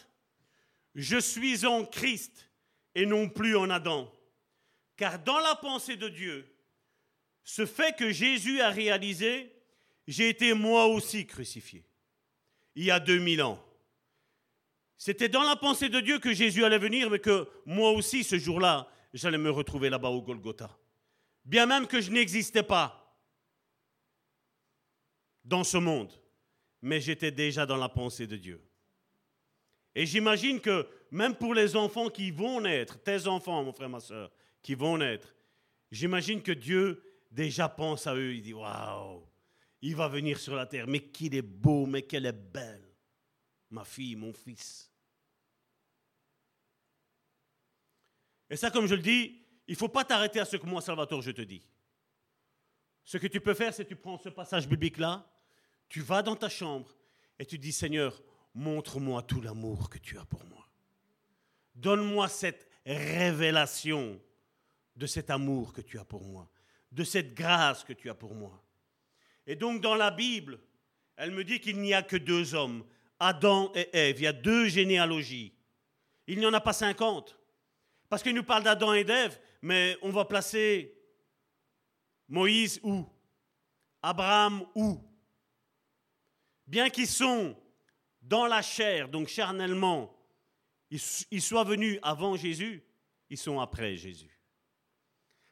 je 0.94 1.18
suis 1.18 1.66
en 1.66 1.86
Christ 1.86 2.52
et 2.94 3.08
non 3.08 3.30
plus 3.30 3.58
en 3.58 3.72
Adam. 3.72 4.14
Car 5.02 5.18
dans 5.18 5.40
la 5.40 5.56
pensée 5.56 5.98
de 5.98 6.08
Dieu, 6.10 6.48
ce 7.44 7.66
fait 7.66 7.98
que 7.98 8.12
Jésus 8.12 8.62
a 8.62 8.70
réalisé, 8.70 9.52
j'ai 10.08 10.30
été 10.30 10.54
moi 10.54 10.86
aussi 10.86 11.26
crucifié, 11.26 11.84
il 12.76 12.84
y 12.84 12.92
a 12.92 13.00
2000 13.00 13.42
ans. 13.42 13.60
C'était 15.00 15.28
dans 15.28 15.42
la 15.42 15.56
pensée 15.56 15.90
de 15.90 16.00
Dieu 16.02 16.20
que 16.20 16.34
Jésus 16.34 16.64
allait 16.64 16.78
venir, 16.78 17.10
mais 17.10 17.18
que 17.18 17.50
moi 17.66 17.90
aussi, 17.90 18.24
ce 18.24 18.38
jour-là, 18.38 18.88
j'allais 19.12 19.40
me 19.40 19.50
retrouver 19.50 19.90
là-bas 19.90 20.10
au 20.10 20.22
Golgotha. 20.22 20.70
Bien 21.46 21.66
même 21.66 21.88
que 21.88 22.00
je 22.00 22.12
n'existais 22.12 22.62
pas 22.62 23.18
dans 25.44 25.64
ce 25.64 25.78
monde, 25.78 26.14
mais 26.80 27.02
j'étais 27.02 27.32
déjà 27.32 27.66
dans 27.66 27.78
la 27.78 27.90
pensée 27.90 28.28
de 28.28 28.36
Dieu. 28.36 28.64
Et 29.96 30.06
j'imagine 30.06 30.62
que 30.62 30.88
même 31.10 31.34
pour 31.34 31.56
les 31.56 31.76
enfants 31.76 32.12
qui 32.12 32.30
vont 32.30 32.62
naître, 32.62 33.02
tes 33.02 33.26
enfants, 33.26 33.64
mon 33.64 33.74
frère, 33.74 33.90
ma 33.90 34.00
soeur, 34.00 34.32
qui 34.62 34.76
vont 34.76 34.98
naître, 34.98 35.34
j'imagine 35.92 36.42
que 36.42 36.52
Dieu 36.52 37.04
déjà 37.32 37.70
pense 37.70 38.08
à 38.08 38.16
eux. 38.16 38.36
Il 38.36 38.42
dit 38.42 38.54
Waouh, 38.54 39.24
il 39.82 39.96
va 39.96 40.08
venir 40.08 40.40
sur 40.40 40.56
la 40.56 40.66
terre, 40.66 40.88
mais 40.88 41.00
qu'il 41.00 41.36
est 41.36 41.42
beau, 41.42 41.86
mais 41.86 42.04
qu'elle 42.04 42.26
est 42.26 42.32
belle, 42.32 42.88
ma 43.70 43.84
fille, 43.84 44.16
mon 44.16 44.34
fils. 44.34 44.92
Et 48.50 48.58
ça, 48.58 48.70
comme 48.70 48.86
je 48.86 48.96
le 48.96 49.02
dis, 49.02 49.42
il 49.68 49.74
ne 49.74 49.78
faut 49.78 49.88
pas 49.88 50.04
t'arrêter 50.04 50.40
à 50.40 50.46
ce 50.46 50.58
que 50.58 50.66
moi, 50.66 50.82
Salvatore, 50.82 51.22
je 51.22 51.32
te 51.32 51.42
dis. 51.42 51.66
Ce 53.06 53.18
que 53.18 53.28
tu 53.28 53.40
peux 53.40 53.54
faire, 53.54 53.74
c'est 53.74 53.86
que 53.86 53.90
tu 53.90 53.96
prends 53.96 54.18
ce 54.18 54.30
passage 54.30 54.68
biblique-là, 54.68 55.26
tu 55.88 56.02
vas 56.02 56.22
dans 56.22 56.36
ta 56.36 56.50
chambre 56.50 56.96
et 57.40 57.46
tu 57.46 57.58
dis, 57.58 57.72
Seigneur, 57.72 58.22
montre-moi 58.54 59.24
tout 59.24 59.42
l'amour 59.42 59.90
que 59.90 59.98
tu 59.98 60.18
as 60.18 60.26
pour 60.26 60.44
moi. 60.46 60.68
Donne-moi 61.76 62.28
cette 62.28 62.70
révélation 62.86 64.20
de 65.02 65.08
cet 65.08 65.32
amour 65.32 65.74
que 65.74 65.82
tu 65.82 65.98
as 65.98 66.06
pour 66.06 66.24
moi, 66.24 66.48
de 66.92 67.04
cette 67.04 67.34
grâce 67.34 67.84
que 67.84 67.92
tu 67.92 68.08
as 68.08 68.14
pour 68.14 68.36
moi. 68.36 68.64
Et 69.48 69.56
donc 69.56 69.82
dans 69.82 69.96
la 69.96 70.12
Bible, 70.12 70.60
elle 71.18 71.32
me 71.32 71.44
dit 71.44 71.60
qu'il 71.60 71.82
n'y 71.82 71.96
a 71.96 72.04
que 72.04 72.18
deux 72.18 72.54
hommes, 72.54 72.86
Adam 73.20 73.72
et 73.74 73.90
Ève. 73.94 74.20
Il 74.20 74.24
y 74.24 74.28
a 74.28 74.34
deux 74.34 74.68
généalogies. 74.68 75.56
Il 76.28 76.38
n'y 76.38 76.46
en 76.46 76.54
a 76.54 76.62
pas 76.62 76.74
cinquante. 76.74 77.36
Parce 78.10 78.22
qu'il 78.22 78.36
nous 78.36 78.44
parle 78.44 78.62
d'Adam 78.62 78.94
et 78.94 79.04
d'Ève, 79.04 79.40
mais 79.64 79.98
on 80.04 80.12
va 80.12 80.24
placer 80.24 80.96
Moïse 82.28 82.80
où? 82.84 83.04
Abraham 84.04 84.64
où? 84.76 85.00
Bien 86.68 86.92
qu'ils 86.92 87.08
sont 87.08 87.58
dans 88.22 88.46
la 88.46 88.62
chair, 88.62 89.10
donc 89.10 89.30
charnellement, 89.30 90.16
ils 90.92 91.42
soient 91.42 91.64
venus 91.64 92.00
avant 92.04 92.36
Jésus, 92.36 92.84
ils 93.32 93.38
sont 93.38 93.60
après 93.60 93.96
Jésus. 93.96 94.41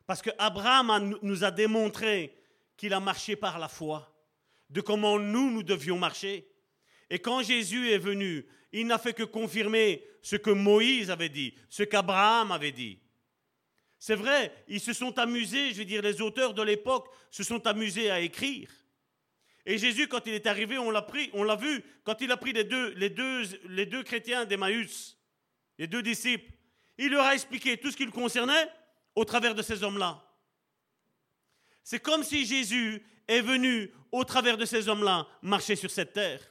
Parce 0.10 0.24
que 0.24 0.32
Abraham 0.40 1.20
nous 1.22 1.44
a 1.44 1.52
démontré 1.52 2.36
qu'il 2.78 2.96
a 2.96 3.00
marché 3.00 3.36
par 3.36 3.60
la 3.60 3.68
foi, 3.68 4.12
de 4.72 4.82
comment 4.82 5.20
nous, 5.20 5.52
nous 5.52 5.62
devions 5.62 6.00
marcher. 6.00 6.50
Et 7.12 7.20
quand 7.20 7.44
Jésus 7.44 7.92
est 7.92 8.00
venu, 8.00 8.48
il 8.72 8.88
n'a 8.88 8.98
fait 8.98 9.14
que 9.14 9.22
confirmer 9.22 10.04
ce 10.24 10.36
que 10.36 10.50
Moïse 10.50 11.12
avait 11.12 11.30
dit, 11.30 11.54
ce 11.70 11.84
qu'Abraham 11.84 12.52
avait 12.52 12.72
dit. 12.72 12.98
C'est 14.00 14.16
vrai, 14.16 14.52
ils 14.68 14.80
se 14.80 14.94
sont 14.94 15.20
amusés, 15.20 15.74
je 15.74 15.78
veux 15.78 15.86
dire, 15.86 16.02
les 16.02 16.22
auteurs 16.22 16.56
de 16.56 16.64
l'époque 16.64 17.08
se 17.30 17.44
sont 17.44 17.68
amusés 17.68 18.10
à 18.10 18.20
écrire. 18.20 18.72
Et 19.64 19.78
Jésus, 19.78 20.08
quand 20.08 20.26
il 20.26 20.34
est 20.34 20.48
arrivé, 20.48 20.80
on 20.80 20.90
l'a 20.90 21.04
pris, 21.04 21.30
on 21.34 21.44
l'a 21.44 21.56
vu, 21.56 21.84
quand 22.04 22.20
il 22.20 22.32
a 22.32 22.38
pris 22.38 22.54
les 22.54 22.64
deux, 22.64 24.04
chrétiens 24.04 24.46
d'Emmaüs, 24.46 25.20
les 25.78 25.86
deux 25.86 26.02
disciples, 26.02 26.52
il 26.98 27.12
leur 27.12 27.26
a 27.26 27.36
expliqué 27.36 27.78
tout 27.78 27.92
ce 27.92 27.96
qui 27.96 28.06
le 28.06 28.12
concernait 28.12 28.72
au 29.20 29.26
travers 29.26 29.54
de 29.54 29.62
ces 29.62 29.84
hommes-là. 29.84 30.24
C'est 31.84 32.00
comme 32.00 32.24
si 32.24 32.46
Jésus 32.46 33.06
est 33.28 33.42
venu, 33.42 33.92
au 34.14 34.24
travers 34.24 34.58
de 34.58 34.64
ces 34.64 34.88
hommes-là, 34.88 35.28
marcher 35.42 35.76
sur 35.76 35.92
cette 35.92 36.14
terre. 36.14 36.42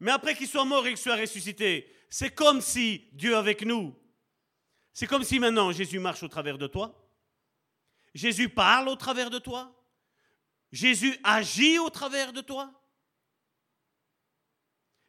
Mais 0.00 0.10
après 0.10 0.34
qu'il 0.34 0.46
soit 0.46 0.66
mort 0.66 0.86
et 0.86 0.90
qu'il 0.90 0.98
soit 0.98 1.16
ressuscité, 1.16 1.90
c'est 2.10 2.34
comme 2.34 2.60
si 2.60 3.08
Dieu 3.12 3.34
avec 3.38 3.62
nous. 3.62 3.98
C'est 4.92 5.06
comme 5.06 5.24
si 5.24 5.38
maintenant 5.38 5.72
Jésus 5.72 5.98
marche 5.98 6.22
au 6.22 6.28
travers 6.28 6.58
de 6.58 6.66
toi. 6.66 6.94
Jésus 8.14 8.50
parle 8.50 8.88
au 8.90 8.96
travers 8.96 9.30
de 9.30 9.38
toi. 9.38 9.74
Jésus 10.70 11.16
agit 11.24 11.78
au 11.78 11.88
travers 11.88 12.34
de 12.34 12.42
toi. 12.42 12.70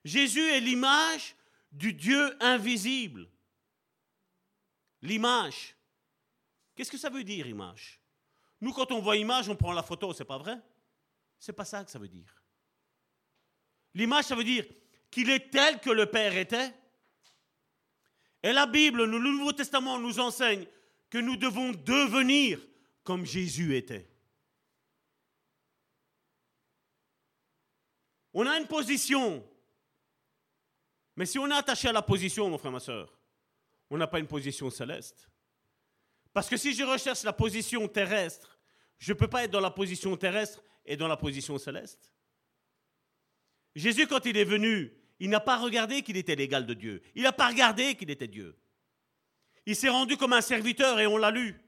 Jésus 0.06 0.48
est 0.50 0.62
l'image 0.62 1.36
du 1.74 1.92
Dieu 1.92 2.42
invisible. 2.42 3.28
L'image. 5.02 5.76
Qu'est-ce 6.82 6.90
que 6.90 6.98
ça 6.98 7.12
veut 7.12 7.24
dire, 7.24 7.46
image? 7.46 8.02
Nous, 8.60 8.74
quand 8.74 8.92
on 8.92 9.02
voit 9.02 9.16
image, 9.16 9.48
on 9.48 9.56
prend 9.56 9.72
la 9.72 9.84
photo, 9.84 10.14
c'est 10.14 10.26
pas 10.26 10.40
vrai? 10.40 10.60
C'est 11.38 11.54
pas 11.54 11.64
ça 11.64 11.86
que 11.86 11.92
ça 11.92 12.00
veut 12.00 12.08
dire. 12.08 12.44
L'image, 13.94 14.26
ça 14.26 14.36
veut 14.36 14.44
dire 14.44 14.66
qu'il 15.12 15.30
est 15.30 15.52
tel 15.52 15.80
que 15.80 15.92
le 15.92 16.08
Père 16.08 16.36
était. 16.36 16.74
Et 18.42 18.52
la 18.52 18.66
Bible, 18.66 19.04
le 19.04 19.20
Nouveau 19.20 19.52
Testament 19.52 20.00
nous 20.00 20.20
enseigne 20.20 20.66
que 21.12 21.20
nous 21.20 21.38
devons 21.38 21.72
devenir 21.72 22.60
comme 23.04 23.28
Jésus 23.28 23.76
était. 23.76 24.10
On 28.34 28.48
a 28.48 28.58
une 28.58 28.68
position. 28.68 29.48
Mais 31.16 31.28
si 31.28 31.38
on 31.38 31.48
est 31.48 31.54
attaché 31.54 31.90
à 31.90 31.94
la 31.94 32.02
position, 32.02 32.50
mon 32.50 32.58
frère, 32.58 32.72
ma 32.72 32.80
soeur, 32.80 33.16
on 33.92 34.00
n'a 34.00 34.08
pas 34.08 34.18
une 34.18 34.26
position 34.26 34.72
céleste. 34.72 35.31
Parce 36.34 36.50
que 36.50 36.58
si 36.58 36.74
je 36.74 36.84
recherche 36.84 37.24
la 37.24 37.34
position 37.34 37.88
terrestre, 37.88 38.60
je 38.98 39.14
ne 39.14 39.18
peux 39.18 39.28
pas 39.28 39.44
être 39.44 39.52
dans 39.52 39.60
la 39.60 39.72
position 39.72 40.16
terrestre 40.16 40.64
et 40.86 40.96
dans 40.96 41.08
la 41.08 41.18
position 41.18 41.58
céleste. 41.58 42.14
Jésus, 43.76 44.08
quand 44.08 44.26
il 44.26 44.38
est 44.38 44.46
venu, 44.46 44.94
il 45.20 45.30
n'a 45.30 45.40
pas 45.40 45.58
regardé 45.58 46.02
qu'il 46.02 46.18
était 46.18 46.36
l'égal 46.36 46.66
de 46.66 46.74
Dieu. 46.74 47.02
Il 47.16 47.24
n'a 47.24 47.32
pas 47.32 47.48
regardé 47.48 47.96
qu'il 47.96 48.10
était 48.10 48.28
Dieu. 48.28 48.58
Il 49.66 49.76
s'est 49.76 49.90
rendu 49.90 50.18
comme 50.18 50.34
un 50.34 50.42
serviteur 50.42 51.00
et 51.00 51.08
on 51.08 51.18
l'a 51.18 51.32
lu. 51.32 51.60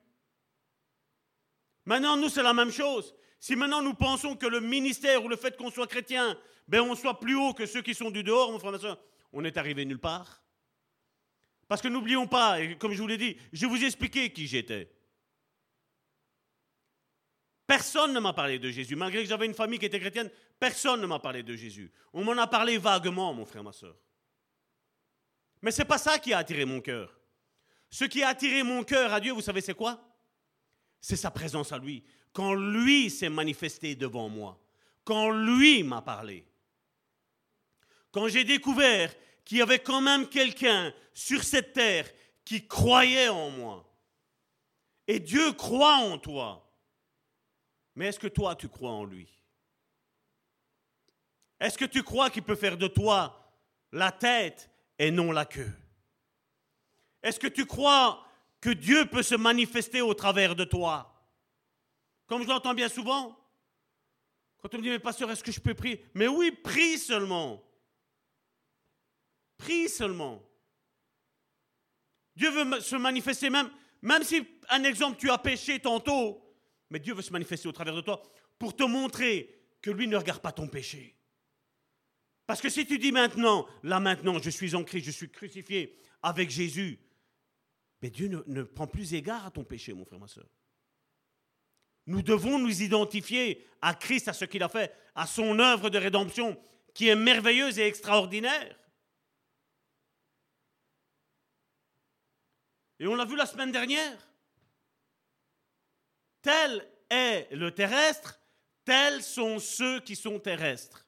Maintenant, 1.86 2.18
nous, 2.18 2.30
c'est 2.30 2.44
la 2.44 2.54
même 2.54 2.72
chose. 2.72 3.14
Si 3.40 3.56
maintenant 3.58 3.82
nous 3.82 3.94
pensons 3.94 4.38
que 4.38 4.46
le 4.46 4.62
ministère 4.62 5.24
ou 5.24 5.28
le 5.28 5.36
fait 5.36 5.58
qu'on 5.58 5.70
soit 5.70 5.88
chrétien, 5.88 6.38
ben 6.68 6.82
on 6.82 6.96
soit 6.96 7.20
plus 7.20 7.36
haut 7.36 7.54
que 7.54 7.66
ceux 7.66 7.82
qui 7.82 7.94
sont 7.94 8.10
du 8.10 8.24
dehors, 8.24 8.52
mon 8.52 8.60
frère, 8.60 8.98
on 9.34 9.44
est 9.44 9.58
arrivé 9.58 9.84
nulle 9.84 10.00
part. 10.00 10.43
Parce 11.74 11.82
que 11.82 11.88
n'oublions 11.88 12.28
pas, 12.28 12.60
comme 12.78 12.94
je 12.94 13.02
vous 13.02 13.08
l'ai 13.08 13.18
dit, 13.18 13.36
je 13.52 13.66
vous 13.66 13.82
ai 13.82 13.88
expliqué 13.88 14.32
qui 14.32 14.46
j'étais. 14.46 14.92
Personne 17.66 18.14
ne 18.14 18.20
m'a 18.20 18.32
parlé 18.32 18.60
de 18.60 18.70
Jésus. 18.70 18.96
Malgré 18.96 19.24
que 19.24 19.28
j'avais 19.28 19.48
une 19.48 19.56
famille 19.56 19.80
qui 19.80 19.88
était 19.88 20.00
chrétienne, 20.00 20.30
personne 20.60 21.02
ne 21.02 21.08
m'a 21.08 21.18
parlé 21.18 21.42
de 21.42 21.56
Jésus. 21.56 21.92
On 22.14 22.24
m'en 22.24 22.40
a 22.40 22.46
parlé 22.46 22.78
vaguement, 22.78 23.34
mon 23.34 23.44
frère, 23.44 23.64
ma 23.64 23.72
soeur. 23.72 23.96
Mais 25.64 25.72
ce 25.72 25.82
n'est 25.82 25.88
pas 25.88 25.98
ça 25.98 26.20
qui 26.20 26.32
a 26.32 26.38
attiré 26.38 26.64
mon 26.64 26.80
cœur. 26.80 27.20
Ce 27.90 28.06
qui 28.06 28.22
a 28.22 28.28
attiré 28.28 28.62
mon 28.62 28.84
cœur 28.84 29.12
à 29.12 29.20
Dieu, 29.20 29.34
vous 29.34 29.42
savez, 29.42 29.62
c'est 29.62 29.74
quoi? 29.74 30.00
C'est 31.02 31.16
sa 31.16 31.32
présence 31.32 31.72
à 31.72 31.80
lui. 31.80 32.04
Quand 32.34 32.54
lui 32.54 33.10
s'est 33.10 33.30
manifesté 33.30 33.96
devant 33.96 34.30
moi. 34.30 34.64
Quand 35.04 35.32
lui 35.32 35.82
m'a 35.82 36.04
parlé. 36.04 36.46
Quand 38.12 38.28
j'ai 38.28 38.44
découvert 38.44 39.12
qu'il 39.46 39.58
y 39.58 39.62
avait 39.62 39.80
quand 39.80 40.02
même 40.02 40.28
quelqu'un 40.28 40.94
sur 41.14 41.44
cette 41.44 41.74
terre 41.74 42.10
qui 42.46 42.68
croyait 42.68 43.30
en 43.30 43.50
moi. 43.52 43.90
Et 45.08 45.20
Dieu 45.20 45.52
croit 45.54 45.98
en 45.98 46.18
toi. 46.18 46.60
Mais 47.96 48.08
est-ce 48.08 48.20
que 48.20 48.28
toi, 48.28 48.56
tu 48.56 48.70
crois 48.70 48.92
en 48.92 49.04
lui? 49.04 49.30
Est-ce 51.60 51.78
que 51.78 51.86
tu 51.86 52.04
crois 52.04 52.30
qu'il 52.30 52.44
peut 52.44 52.56
faire 52.56 52.78
de 52.78 52.88
toi 52.88 53.54
la 53.92 54.12
tête 54.12 54.70
et 54.98 55.12
non 55.12 55.32
la 55.32 55.46
queue? 55.46 55.72
Est-ce 57.22 57.40
que 57.40 57.48
tu 57.48 57.66
crois 57.66 58.26
que 58.60 58.70
Dieu 58.70 59.06
peut 59.06 59.24
se 59.24 59.36
manifester 59.36 60.02
au 60.02 60.14
travers 60.14 60.56
de 60.56 60.64
toi? 60.64 61.10
Comme 62.26 62.44
je 62.44 62.48
l'entends 62.48 62.74
bien 62.74 62.90
souvent, 62.90 63.38
quand 64.62 64.74
on 64.74 64.78
me 64.78 64.84
dit, 64.84 64.90
mais 64.90 65.00
pasteur, 65.00 65.30
est-ce 65.30 65.44
que 65.44 65.52
je 65.52 65.60
peux 65.60 65.74
prier? 65.74 66.06
Mais 66.14 66.28
oui, 66.28 66.52
prie 66.52 66.98
seulement. 66.98 67.62
Seulement. 69.88 70.42
Dieu 72.36 72.50
veut 72.50 72.80
se 72.82 72.96
manifester 72.96 73.50
même, 73.50 73.70
même 74.02 74.24
si, 74.24 74.46
un 74.70 74.84
exemple, 74.84 75.18
tu 75.18 75.30
as 75.30 75.38
péché 75.38 75.80
tantôt, 75.80 76.44
mais 76.90 77.00
Dieu 77.00 77.14
veut 77.14 77.22
se 77.22 77.32
manifester 77.32 77.68
au 77.68 77.72
travers 77.72 77.96
de 77.96 78.02
toi 78.02 78.22
pour 78.58 78.76
te 78.76 78.84
montrer 78.84 79.54
que 79.82 79.92
lui 79.92 80.08
ne 80.08 80.18
regarde 80.18 80.42
pas 80.42 80.52
ton 80.52 80.68
péché. 80.68 81.16
Parce 82.46 82.62
que 82.62 82.70
si 82.70 82.86
tu 82.86 82.98
dis 82.98 83.12
maintenant, 83.12 83.68
là 83.84 84.00
maintenant, 84.00 84.40
je 84.42 84.50
suis 84.50 84.76
en 84.76 84.84
Christ, 84.84 85.06
je 85.06 85.12
suis 85.12 85.30
crucifié 85.30 85.96
avec 86.22 86.50
Jésus, 86.50 87.00
mais 88.02 88.10
Dieu 88.10 88.28
ne, 88.28 88.40
ne 88.48 88.64
prend 88.64 88.88
plus 88.88 89.14
égard 89.14 89.46
à 89.46 89.52
ton 89.52 89.64
péché, 89.64 89.94
mon 89.94 90.06
frère, 90.06 90.20
ma 90.20 90.28
soeur. 90.28 90.48
Nous 92.06 92.22
devons 92.22 92.60
nous 92.60 92.82
identifier 92.82 93.66
à 93.82 93.94
Christ, 93.94 94.28
à 94.28 94.34
ce 94.34 94.46
qu'il 94.46 94.64
a 94.64 94.70
fait, 94.70 94.94
à 95.16 95.26
son 95.26 95.58
œuvre 95.60 95.90
de 95.90 95.98
rédemption, 95.98 96.60
qui 96.94 97.08
est 97.08 97.16
merveilleuse 97.16 97.80
et 97.80 97.88
extraordinaire. 97.88 98.78
Et 103.04 103.08
on 103.08 103.16
l'a 103.16 103.26
vu 103.26 103.36
la 103.36 103.46
semaine 103.46 103.74
dernière. 103.74 104.18
Tel 106.42 106.90
est 107.10 107.50
le 107.52 107.70
terrestre, 107.72 108.40
tels 108.86 109.22
sont 109.22 109.60
ceux 109.60 110.00
qui 110.00 110.16
sont 110.16 110.40
terrestres. 110.40 111.06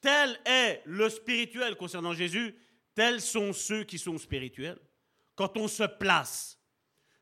Tel 0.00 0.36
est 0.44 0.82
le 0.84 1.08
spirituel 1.08 1.76
concernant 1.76 2.12
Jésus, 2.12 2.56
tels 2.96 3.20
sont 3.20 3.52
ceux 3.52 3.84
qui 3.84 4.00
sont 4.00 4.18
spirituels. 4.18 4.80
Quand 5.36 5.56
on 5.56 5.68
se 5.68 5.84
place, 5.84 6.58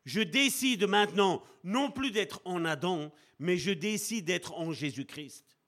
je 0.07 0.23
décide 0.23 0.85
maintenant 0.85 1.45
non 1.63 1.91
plus 1.91 2.11
d'être 2.11 2.41
en 2.47 2.65
Adam, 2.65 3.13
mais 3.39 3.59
je 3.59 3.73
décide 3.73 4.25
d'être 4.25 4.55
en 4.55 4.73
Jésus-Christ. 4.73 5.59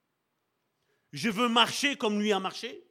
Je 1.12 1.28
veux 1.28 1.50
marcher 1.50 1.96
comme 1.96 2.18
lui 2.18 2.32
a 2.32 2.40
marché. 2.40 2.82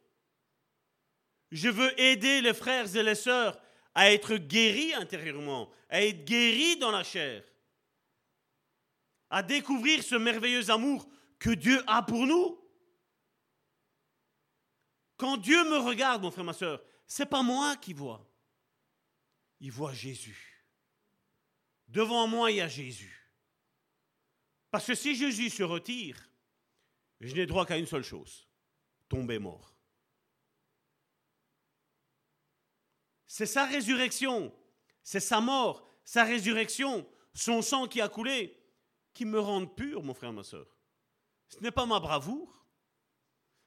Je 1.49 1.69
veux 1.69 1.99
aider 1.99 2.41
les 2.41 2.53
frères 2.53 2.95
et 2.95 3.01
les 3.01 3.15
sœurs 3.15 3.59
à 3.93 4.11
être 4.11 4.35
guéris 4.35 4.93
intérieurement, 4.93 5.69
à 5.89 6.03
être 6.03 6.23
guéris 6.25 6.77
dans 6.77 6.91
la 6.91 7.03
chair 7.03 7.43
à 9.31 9.41
découvrir 9.41 10.03
ce 10.03 10.15
merveilleux 10.15 10.69
amour 10.69 11.09
que 11.39 11.49
Dieu 11.49 11.81
a 11.87 12.03
pour 12.03 12.27
nous. 12.27 12.59
Quand 15.15 15.37
Dieu 15.37 15.63
me 15.69 15.77
regarde, 15.77 16.21
mon 16.21 16.31
frère, 16.31 16.43
ma 16.43 16.53
soeur, 16.53 16.83
c'est 17.07 17.25
pas 17.25 17.41
moi 17.41 17.77
qui 17.77 17.93
vois. 17.93 18.29
Il 19.61 19.71
voit 19.71 19.93
Jésus. 19.93 20.67
Devant 21.87 22.27
moi, 22.27 22.51
il 22.51 22.57
y 22.57 22.61
a 22.61 22.67
Jésus. 22.67 23.17
Parce 24.69 24.85
que 24.85 24.95
si 24.95 25.15
Jésus 25.15 25.49
se 25.49 25.63
retire, 25.63 26.17
je 27.21 27.33
n'ai 27.33 27.45
droit 27.45 27.65
qu'à 27.65 27.77
une 27.77 27.85
seule 27.85 28.03
chose, 28.03 28.47
tomber 29.07 29.39
mort. 29.39 29.70
C'est 33.33 33.45
sa 33.45 33.65
résurrection, 33.65 34.53
c'est 35.03 35.21
sa 35.21 35.39
mort, 35.39 35.87
sa 36.03 36.25
résurrection, 36.25 37.07
son 37.33 37.61
sang 37.61 37.87
qui 37.87 38.01
a 38.01 38.09
coulé, 38.09 38.61
qui 39.13 39.23
me 39.23 39.39
rendent 39.39 39.73
pur, 39.73 40.03
mon 40.03 40.13
frère, 40.13 40.33
ma 40.33 40.43
soeur. 40.43 40.67
Ce 41.47 41.57
n'est 41.61 41.71
pas 41.71 41.85
ma 41.85 42.01
bravoure. 42.01 42.67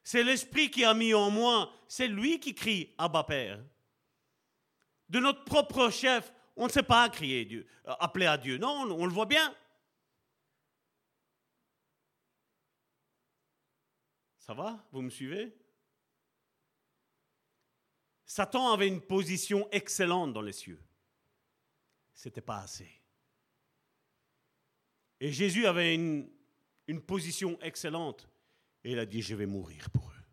C'est 0.02 0.22
l'Esprit 0.22 0.70
qui 0.70 0.84
a 0.84 0.92
mis 0.92 1.14
en 1.14 1.30
moi, 1.30 1.72
c'est 1.88 2.08
lui 2.08 2.40
qui 2.40 2.54
crie 2.54 2.94
Abba 2.98 3.24
Père. 3.24 3.64
De 5.08 5.18
notre 5.18 5.44
propre 5.44 5.88
chef, 5.88 6.30
on 6.56 6.66
ne 6.66 6.70
sait 6.70 6.82
pas 6.82 7.08
crier 7.08 7.46
Dieu, 7.46 7.66
euh, 7.86 7.94
appeler 8.00 8.26
à 8.26 8.36
Dieu. 8.36 8.58
Non, 8.58 8.82
on 8.92 9.06
le 9.06 9.12
voit 9.14 9.24
bien. 9.24 9.56
Ça 14.40 14.52
va? 14.52 14.86
Vous 14.92 15.00
me 15.00 15.08
suivez? 15.08 15.56
Satan 18.35 18.73
avait 18.73 18.89
une 18.89 19.01
position 19.01 19.69
excellente 19.70 20.32
dans 20.32 20.43
les 20.43 20.51
cieux. 20.51 20.82
C'était 22.12 22.40
pas 22.40 22.62
assez. 22.62 22.90
Et 25.20 25.31
Jésus 25.31 25.66
avait 25.66 25.94
une, 25.94 26.28
position 27.06 27.56
excellente. 27.62 28.28
Et 28.82 28.90
il 28.90 28.98
a 28.98 29.06
dit, 29.06 29.23
je 29.23 29.36
vais 29.36 29.47
mourir 29.47 29.89
pour 29.89 30.11
eux. 30.11 30.24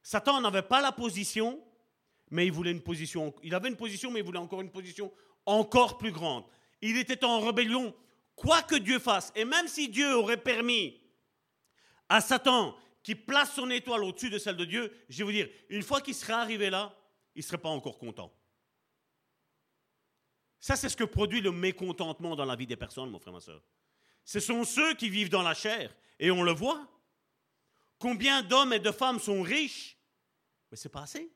Satan 0.00 0.40
n'avait 0.40 0.62
pas 0.62 0.80
la 0.80 0.92
position, 0.92 1.60
mais 2.30 2.46
il 2.46 2.52
voulait 2.52 2.70
une 2.70 2.80
position. 2.80 3.34
Il 3.42 3.56
avait 3.56 3.68
une 3.68 3.76
position, 3.76 4.12
mais 4.12 4.20
il 4.20 4.24
voulait 4.24 4.38
encore 4.38 4.60
une 4.60 4.70
position 4.70 5.12
encore 5.44 5.98
plus 5.98 6.12
grande. 6.12 6.44
Il 6.80 6.96
était 6.96 7.24
en 7.24 7.40
rébellion, 7.40 7.92
quoi 8.36 8.62
que 8.62 8.76
Dieu 8.76 9.00
fasse. 9.00 9.32
Et 9.34 9.44
même 9.44 9.66
si 9.66 9.88
Dieu 9.88 10.14
aurait 10.14 10.40
permis 10.40 11.00
à 12.08 12.20
Satan 12.20 12.76
qui 13.02 13.14
place 13.14 13.54
son 13.54 13.70
étoile 13.70 14.04
au-dessus 14.04 14.30
de 14.30 14.38
celle 14.38 14.56
de 14.56 14.64
Dieu, 14.64 14.92
je 15.08 15.18
vais 15.18 15.24
vous 15.24 15.32
dire, 15.32 15.48
une 15.68 15.82
fois 15.82 16.00
qu'il 16.00 16.14
serait 16.14 16.34
arrivé 16.34 16.70
là, 16.70 16.94
il 17.34 17.40
ne 17.40 17.44
serait 17.44 17.58
pas 17.58 17.68
encore 17.68 17.98
content. 17.98 18.32
Ça, 20.60 20.76
c'est 20.76 20.88
ce 20.88 20.96
que 20.96 21.04
produit 21.04 21.40
le 21.40 21.50
mécontentement 21.50 22.36
dans 22.36 22.44
la 22.44 22.54
vie 22.54 22.66
des 22.66 22.76
personnes, 22.76 23.10
mon 23.10 23.18
frère, 23.18 23.32
ma 23.32 23.40
soeur. 23.40 23.60
Ce 24.24 24.38
sont 24.38 24.62
ceux 24.64 24.94
qui 24.94 25.08
vivent 25.08 25.30
dans 25.30 25.42
la 25.42 25.54
chair, 25.54 25.92
et 26.20 26.30
on 26.30 26.42
le 26.42 26.52
voit. 26.52 26.86
Combien 27.98 28.42
d'hommes 28.42 28.72
et 28.72 28.78
de 28.78 28.92
femmes 28.92 29.18
sont 29.18 29.42
riches 29.42 29.96
Mais 30.70 30.76
c'est 30.76 30.88
pas 30.88 31.02
assez. 31.02 31.32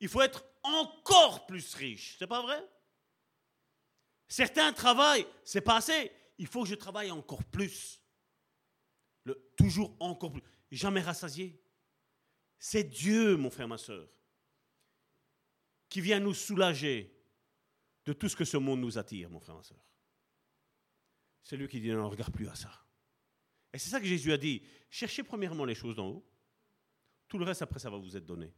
Il 0.00 0.08
faut 0.08 0.22
être 0.22 0.44
encore 0.62 1.46
plus 1.46 1.74
riche, 1.74 2.16
c'est 2.18 2.26
pas 2.26 2.42
vrai? 2.42 2.62
Certains 4.28 4.72
travaillent, 4.72 5.26
c'est 5.44 5.60
pas 5.60 5.76
assez. 5.76 6.10
Il 6.38 6.46
faut 6.46 6.62
que 6.62 6.68
je 6.68 6.74
travaille 6.74 7.10
encore 7.10 7.44
plus. 7.44 8.00
Toujours 9.56 9.96
encore 10.00 10.32
plus. 10.32 10.42
Jamais 10.70 11.00
rassasié. 11.00 11.60
C'est 12.58 12.84
Dieu, 12.84 13.36
mon 13.36 13.50
frère, 13.50 13.68
ma 13.68 13.78
soeur, 13.78 14.08
qui 15.88 16.00
vient 16.00 16.20
nous 16.20 16.34
soulager 16.34 17.12
de 18.04 18.12
tout 18.12 18.28
ce 18.28 18.36
que 18.36 18.44
ce 18.44 18.56
monde 18.56 18.80
nous 18.80 18.98
attire, 18.98 19.28
mon 19.30 19.40
frère, 19.40 19.56
ma 19.56 19.62
soeur. 19.62 19.84
C'est 21.42 21.56
lui 21.56 21.68
qui 21.68 21.80
dit, 21.80 21.90
non, 21.90 22.08
regarde 22.08 22.32
plus 22.32 22.48
à 22.48 22.54
ça. 22.54 22.70
Et 23.72 23.78
c'est 23.78 23.90
ça 23.90 24.00
que 24.00 24.06
Jésus 24.06 24.32
a 24.32 24.38
dit, 24.38 24.62
cherchez 24.90 25.22
premièrement 25.22 25.64
les 25.64 25.74
choses 25.74 25.96
d'en 25.96 26.08
haut. 26.08 26.26
Tout 27.28 27.38
le 27.38 27.44
reste, 27.44 27.62
après, 27.62 27.78
ça 27.78 27.90
va 27.90 27.98
vous 27.98 28.16
être 28.16 28.26
donné. 28.26 28.52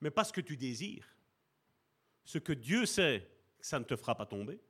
Mais 0.00 0.10
pas 0.10 0.24
ce 0.24 0.32
que 0.32 0.40
tu 0.40 0.56
désires. 0.56 1.08
Ce 2.24 2.38
que 2.38 2.52
Dieu 2.52 2.86
sait 2.86 3.28
ça 3.60 3.78
ne 3.78 3.84
te 3.84 3.96
fera 3.96 4.14
pas 4.14 4.26
tomber. 4.26 4.60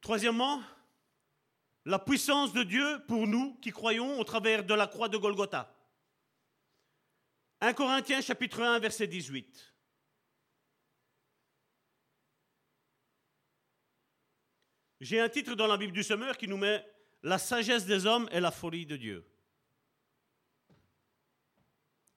Troisièmement, 0.00 0.62
la 1.84 1.98
puissance 1.98 2.52
de 2.52 2.62
Dieu 2.62 3.04
pour 3.06 3.26
nous 3.26 3.54
qui 3.60 3.70
croyons 3.70 4.18
au 4.20 4.24
travers 4.24 4.64
de 4.64 4.74
la 4.74 4.86
croix 4.86 5.08
de 5.08 5.16
Golgotha. 5.16 5.74
1 7.60 7.72
Corinthiens 7.72 8.20
chapitre 8.20 8.62
1 8.62 8.78
verset 8.78 9.06
18. 9.06 9.74
J'ai 15.00 15.20
un 15.20 15.28
titre 15.28 15.54
dans 15.54 15.66
la 15.66 15.76
Bible 15.76 15.92
du 15.92 16.02
Semeur 16.02 16.36
qui 16.36 16.48
nous 16.48 16.56
met 16.56 16.84
La 17.22 17.38
sagesse 17.38 17.86
des 17.86 18.06
hommes 18.06 18.28
et 18.32 18.40
la 18.40 18.50
folie 18.50 18.86
de 18.86 18.96
Dieu. 18.96 19.24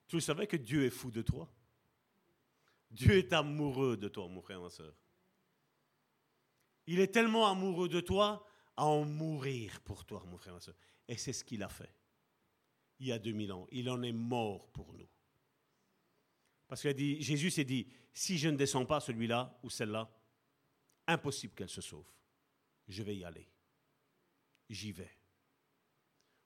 Tu 0.07 0.19
savais 0.19 0.47
que 0.47 0.57
Dieu 0.57 0.85
est 0.85 0.89
fou 0.89 1.09
de 1.09 1.21
toi? 1.21 1.49
Dieu 2.89 3.17
est 3.17 3.31
amoureux 3.31 3.95
de 3.95 4.09
toi, 4.09 4.27
mon 4.27 4.41
frère, 4.41 4.59
ma 4.59 4.69
soeur. 4.69 4.93
Il 6.87 6.99
est 6.99 7.13
tellement 7.13 7.47
amoureux 7.47 7.89
de 7.89 7.99
toi 7.99 8.45
à 8.75 8.85
en 8.85 9.05
mourir 9.05 9.81
pour 9.81 10.05
toi, 10.05 10.23
mon 10.27 10.37
frère, 10.37 10.53
ma 10.53 10.59
soeur. 10.59 10.75
Et 11.07 11.17
c'est 11.17 11.33
ce 11.33 11.43
qu'il 11.43 11.63
a 11.63 11.69
fait. 11.69 11.93
Il 12.99 13.07
y 13.07 13.11
a 13.11 13.19
2000 13.19 13.51
ans. 13.51 13.67
Il 13.71 13.89
en 13.89 14.01
est 14.03 14.11
mort 14.11 14.67
pour 14.69 14.93
nous. 14.93 15.07
Parce 16.67 16.83
que 16.83 16.89
dit, 16.89 17.21
Jésus 17.21 17.51
s'est 17.51 17.65
dit, 17.65 17.87
si 18.13 18.37
je 18.37 18.49
ne 18.49 18.55
descends 18.55 18.85
pas 18.85 18.99
celui-là 18.99 19.59
ou 19.63 19.69
celle-là, 19.69 20.09
impossible 21.07 21.53
qu'elle 21.53 21.69
se 21.69 21.81
sauve. 21.81 22.09
Je 22.87 23.03
vais 23.03 23.15
y 23.15 23.25
aller. 23.25 23.47
J'y 24.69 24.91
vais. 24.91 25.11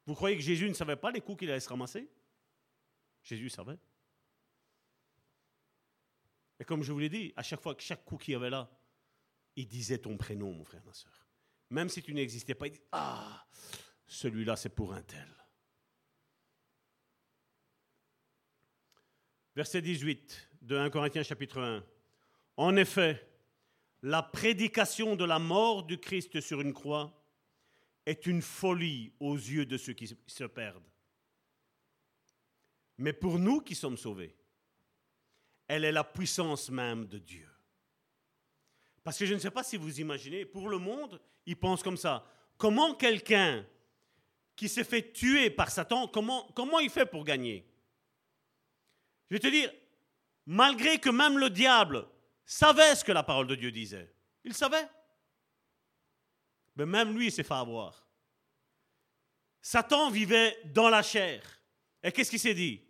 Vous 0.05 0.15
croyez 0.15 0.35
que 0.35 0.41
Jésus 0.41 0.67
ne 0.67 0.73
savait 0.73 0.95
pas 0.95 1.11
les 1.11 1.21
coups 1.21 1.39
qu'il 1.39 1.51
allait 1.51 1.59
se 1.59 1.69
ramasser? 1.69 2.09
Jésus 3.23 3.49
savait. 3.49 3.77
Et 6.59 6.63
comme 6.63 6.83
je 6.83 6.91
vous 6.91 6.99
l'ai 6.99 7.09
dit, 7.09 7.33
à 7.35 7.43
chaque 7.43 7.61
fois 7.61 7.75
que 7.75 7.81
chaque 7.81 8.05
coup 8.05 8.17
qu'il 8.17 8.33
y 8.33 8.35
avait 8.35 8.49
là, 8.49 8.69
il 9.55 9.67
disait 9.67 9.99
ton 9.99 10.17
prénom, 10.17 10.51
mon 10.51 10.63
frère, 10.63 10.83
ma 10.85 10.93
soeur. 10.93 11.27
Même 11.69 11.89
si 11.89 12.01
tu 12.01 12.13
n'existais 12.13 12.55
pas, 12.55 12.67
il 12.67 12.79
Ah, 12.91 13.45
celui-là, 14.07 14.55
c'est 14.55 14.69
pour 14.69 14.93
un 14.93 15.01
tel. 15.01 15.27
Verset 19.55 19.81
18 19.81 20.49
de 20.61 20.77
1 20.77 20.89
Corinthiens 20.89 21.23
chapitre 21.23 21.61
1. 21.61 21.83
En 22.57 22.75
effet, 22.75 23.25
la 24.01 24.21
prédication 24.21 25.15
de 25.15 25.25
la 25.25 25.39
mort 25.39 25.83
du 25.83 25.97
Christ 25.97 26.39
sur 26.41 26.61
une 26.61 26.73
croix 26.73 27.25
est 28.05 28.25
une 28.27 28.41
folie 28.41 29.13
aux 29.19 29.35
yeux 29.35 29.65
de 29.65 29.77
ceux 29.77 29.93
qui 29.93 30.15
se 30.27 30.43
perdent. 30.43 30.91
Mais 32.97 33.13
pour 33.13 33.39
nous 33.39 33.61
qui 33.61 33.75
sommes 33.75 33.97
sauvés, 33.97 34.35
elle 35.67 35.83
est 35.85 35.91
la 35.91 36.03
puissance 36.03 36.69
même 36.69 37.07
de 37.07 37.17
Dieu. 37.17 37.49
Parce 39.05 39.19
que 39.19 39.27
je 39.27 39.35
ne 39.35 39.39
sais 39.39 39.51
pas 39.51 39.63
si 39.63 39.77
vous 39.77 40.01
imaginez, 40.01 40.45
pour 40.45 40.67
le 40.67 40.79
monde, 40.79 41.21
il 41.45 41.55
pense 41.55 41.83
comme 41.83 41.95
ça. 41.95 42.27
Comment 42.57 42.95
quelqu'un 42.95 43.63
qui 44.55 44.67
s'est 44.67 44.83
fait 44.83 45.13
tuer 45.13 45.51
par 45.51 45.69
Satan, 45.69 46.07
comment, 46.07 46.49
comment 46.55 46.79
il 46.79 46.89
fait 46.89 47.05
pour 47.05 47.23
gagner? 47.23 47.69
Je 49.29 49.35
vais 49.35 49.39
te 49.39 49.47
dire, 49.47 49.71
malgré 50.47 50.97
que 50.97 51.11
même 51.11 51.37
le 51.37 51.51
diable 51.51 52.07
savait 52.45 52.95
ce 52.95 53.03
que 53.03 53.11
la 53.11 53.21
parole 53.21 53.45
de 53.45 53.53
Dieu 53.53 53.71
disait, 53.71 54.11
il 54.43 54.55
savait. 54.55 54.87
Mais 56.75 56.87
même 56.87 57.15
lui, 57.15 57.27
il 57.27 57.31
s'est 57.31 57.43
fait 57.43 57.53
avoir. 57.53 58.07
Satan 59.61 60.09
vivait 60.09 60.57
dans 60.73 60.89
la 60.89 61.03
chair. 61.03 61.43
Et 62.01 62.11
qu'est-ce 62.11 62.31
qu'il 62.31 62.39
s'est 62.39 62.55
dit? 62.55 62.81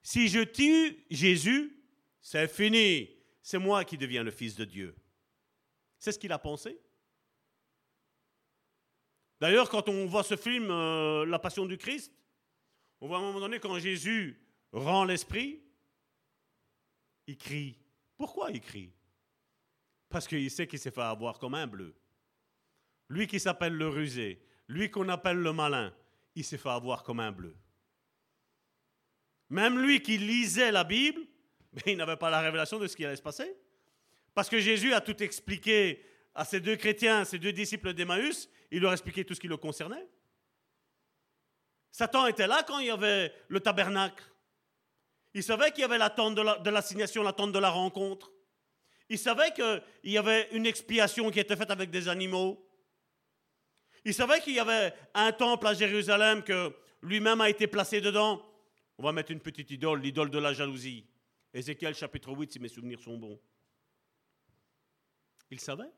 Si 0.00 0.28
je 0.28 0.40
tue 0.40 1.04
Jésus, 1.10 1.78
c'est 2.22 2.48
fini, 2.48 3.10
c'est 3.42 3.58
moi 3.58 3.84
qui 3.84 3.98
deviens 3.98 4.22
le 4.22 4.30
Fils 4.30 4.54
de 4.54 4.64
Dieu. 4.64 4.96
C'est 5.98 6.12
ce 6.12 6.18
qu'il 6.18 6.32
a 6.32 6.38
pensé. 6.38 6.80
D'ailleurs, 9.40 9.68
quand 9.68 9.88
on 9.88 10.06
voit 10.06 10.24
ce 10.24 10.36
film, 10.36 10.70
euh, 10.70 11.24
La 11.26 11.38
Passion 11.38 11.66
du 11.66 11.78
Christ, 11.78 12.12
on 13.00 13.06
voit 13.06 13.18
à 13.18 13.20
un 13.20 13.24
moment 13.24 13.40
donné 13.40 13.60
quand 13.60 13.78
Jésus 13.78 14.40
rend 14.72 15.04
l'esprit, 15.04 15.62
il 17.26 17.36
crie. 17.36 17.78
Pourquoi 18.16 18.50
il 18.50 18.60
crie? 18.60 18.92
Parce 20.08 20.26
qu'il 20.26 20.50
sait 20.50 20.66
qu'il 20.66 20.78
s'est 20.78 20.90
fait 20.90 21.02
avoir 21.02 21.38
comme 21.38 21.54
un 21.54 21.66
bleu. 21.66 21.94
Lui 23.08 23.26
qui 23.26 23.38
s'appelle 23.38 23.74
le 23.74 23.88
rusé, 23.88 24.42
lui 24.66 24.90
qu'on 24.90 25.08
appelle 25.08 25.38
le 25.38 25.52
malin, 25.52 25.94
il 26.34 26.44
s'est 26.44 26.58
fait 26.58 26.68
avoir 26.68 27.02
comme 27.02 27.20
un 27.20 27.32
bleu. 27.32 27.56
Même 29.50 29.78
lui 29.80 30.02
qui 30.02 30.18
lisait 30.18 30.72
la 30.72 30.84
Bible, 30.84 31.20
mais 31.72 31.82
il 31.92 31.96
n'avait 31.96 32.16
pas 32.16 32.30
la 32.30 32.40
révélation 32.40 32.78
de 32.78 32.86
ce 32.86 32.96
qui 32.96 33.04
allait 33.04 33.16
se 33.16 33.22
passer. 33.22 33.57
Parce 34.38 34.48
que 34.48 34.60
Jésus 34.60 34.94
a 34.94 35.00
tout 35.00 35.20
expliqué 35.20 36.00
à 36.32 36.44
ces 36.44 36.60
deux 36.60 36.76
chrétiens, 36.76 37.24
ces 37.24 37.40
deux 37.40 37.50
disciples 37.50 37.92
d'Emmaüs, 37.92 38.48
il 38.70 38.80
leur 38.80 38.92
a 38.92 38.94
expliqué 38.94 39.24
tout 39.24 39.34
ce 39.34 39.40
qui 39.40 39.48
le 39.48 39.56
concernait. 39.56 40.08
Satan 41.90 42.24
était 42.28 42.46
là 42.46 42.62
quand 42.64 42.78
il 42.78 42.86
y 42.86 42.90
avait 42.90 43.34
le 43.48 43.58
tabernacle. 43.58 44.22
Il 45.34 45.42
savait 45.42 45.72
qu'il 45.72 45.80
y 45.80 45.84
avait 45.84 45.98
l'attente 45.98 46.36
de 46.36 46.70
l'assignation, 46.70 47.24
l'attente 47.24 47.50
de 47.50 47.58
la 47.58 47.70
rencontre. 47.70 48.30
Il 49.08 49.18
savait 49.18 49.52
qu'il 49.54 49.82
y 50.04 50.18
avait 50.18 50.48
une 50.52 50.66
expiation 50.66 51.32
qui 51.32 51.40
était 51.40 51.56
faite 51.56 51.72
avec 51.72 51.90
des 51.90 52.06
animaux. 52.06 52.64
Il 54.04 54.14
savait 54.14 54.38
qu'il 54.40 54.54
y 54.54 54.60
avait 54.60 54.94
un 55.14 55.32
temple 55.32 55.66
à 55.66 55.74
Jérusalem 55.74 56.44
que 56.44 56.72
lui-même 57.02 57.40
a 57.40 57.50
été 57.50 57.66
placé 57.66 58.00
dedans. 58.00 58.40
On 58.98 59.02
va 59.02 59.10
mettre 59.10 59.32
une 59.32 59.40
petite 59.40 59.72
idole, 59.72 60.00
l'idole 60.00 60.30
de 60.30 60.38
la 60.38 60.52
jalousie. 60.52 61.04
Ézéchiel 61.52 61.96
chapitre 61.96 62.30
8, 62.30 62.52
si 62.52 62.60
mes 62.60 62.68
souvenirs 62.68 63.00
sont 63.00 63.18
bons. 63.18 63.40
Il 65.50 65.60
savait. 65.60 65.90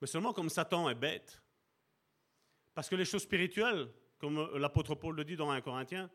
Mais 0.00 0.06
seulement 0.06 0.32
comme 0.32 0.48
Satan 0.48 0.88
est 0.88 0.94
bête. 0.94 1.40
Parce 2.74 2.88
que 2.88 2.96
les 2.96 3.04
choses 3.04 3.22
spirituelles, 3.22 3.88
comme 4.18 4.56
l'apôtre 4.56 4.94
Paul 4.94 5.14
le 5.14 5.24
dit 5.24 5.36
dans 5.36 5.50
1 5.50 5.60
Corinthien, 5.60 6.10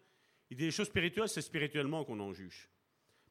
il 0.49 0.57
dit 0.57 0.65
les 0.65 0.71
choses 0.71 0.87
spirituelles, 0.87 1.29
c'est 1.29 1.41
spirituellement 1.41 2.03
qu'on 2.03 2.19
en 2.19 2.33
juge. 2.33 2.69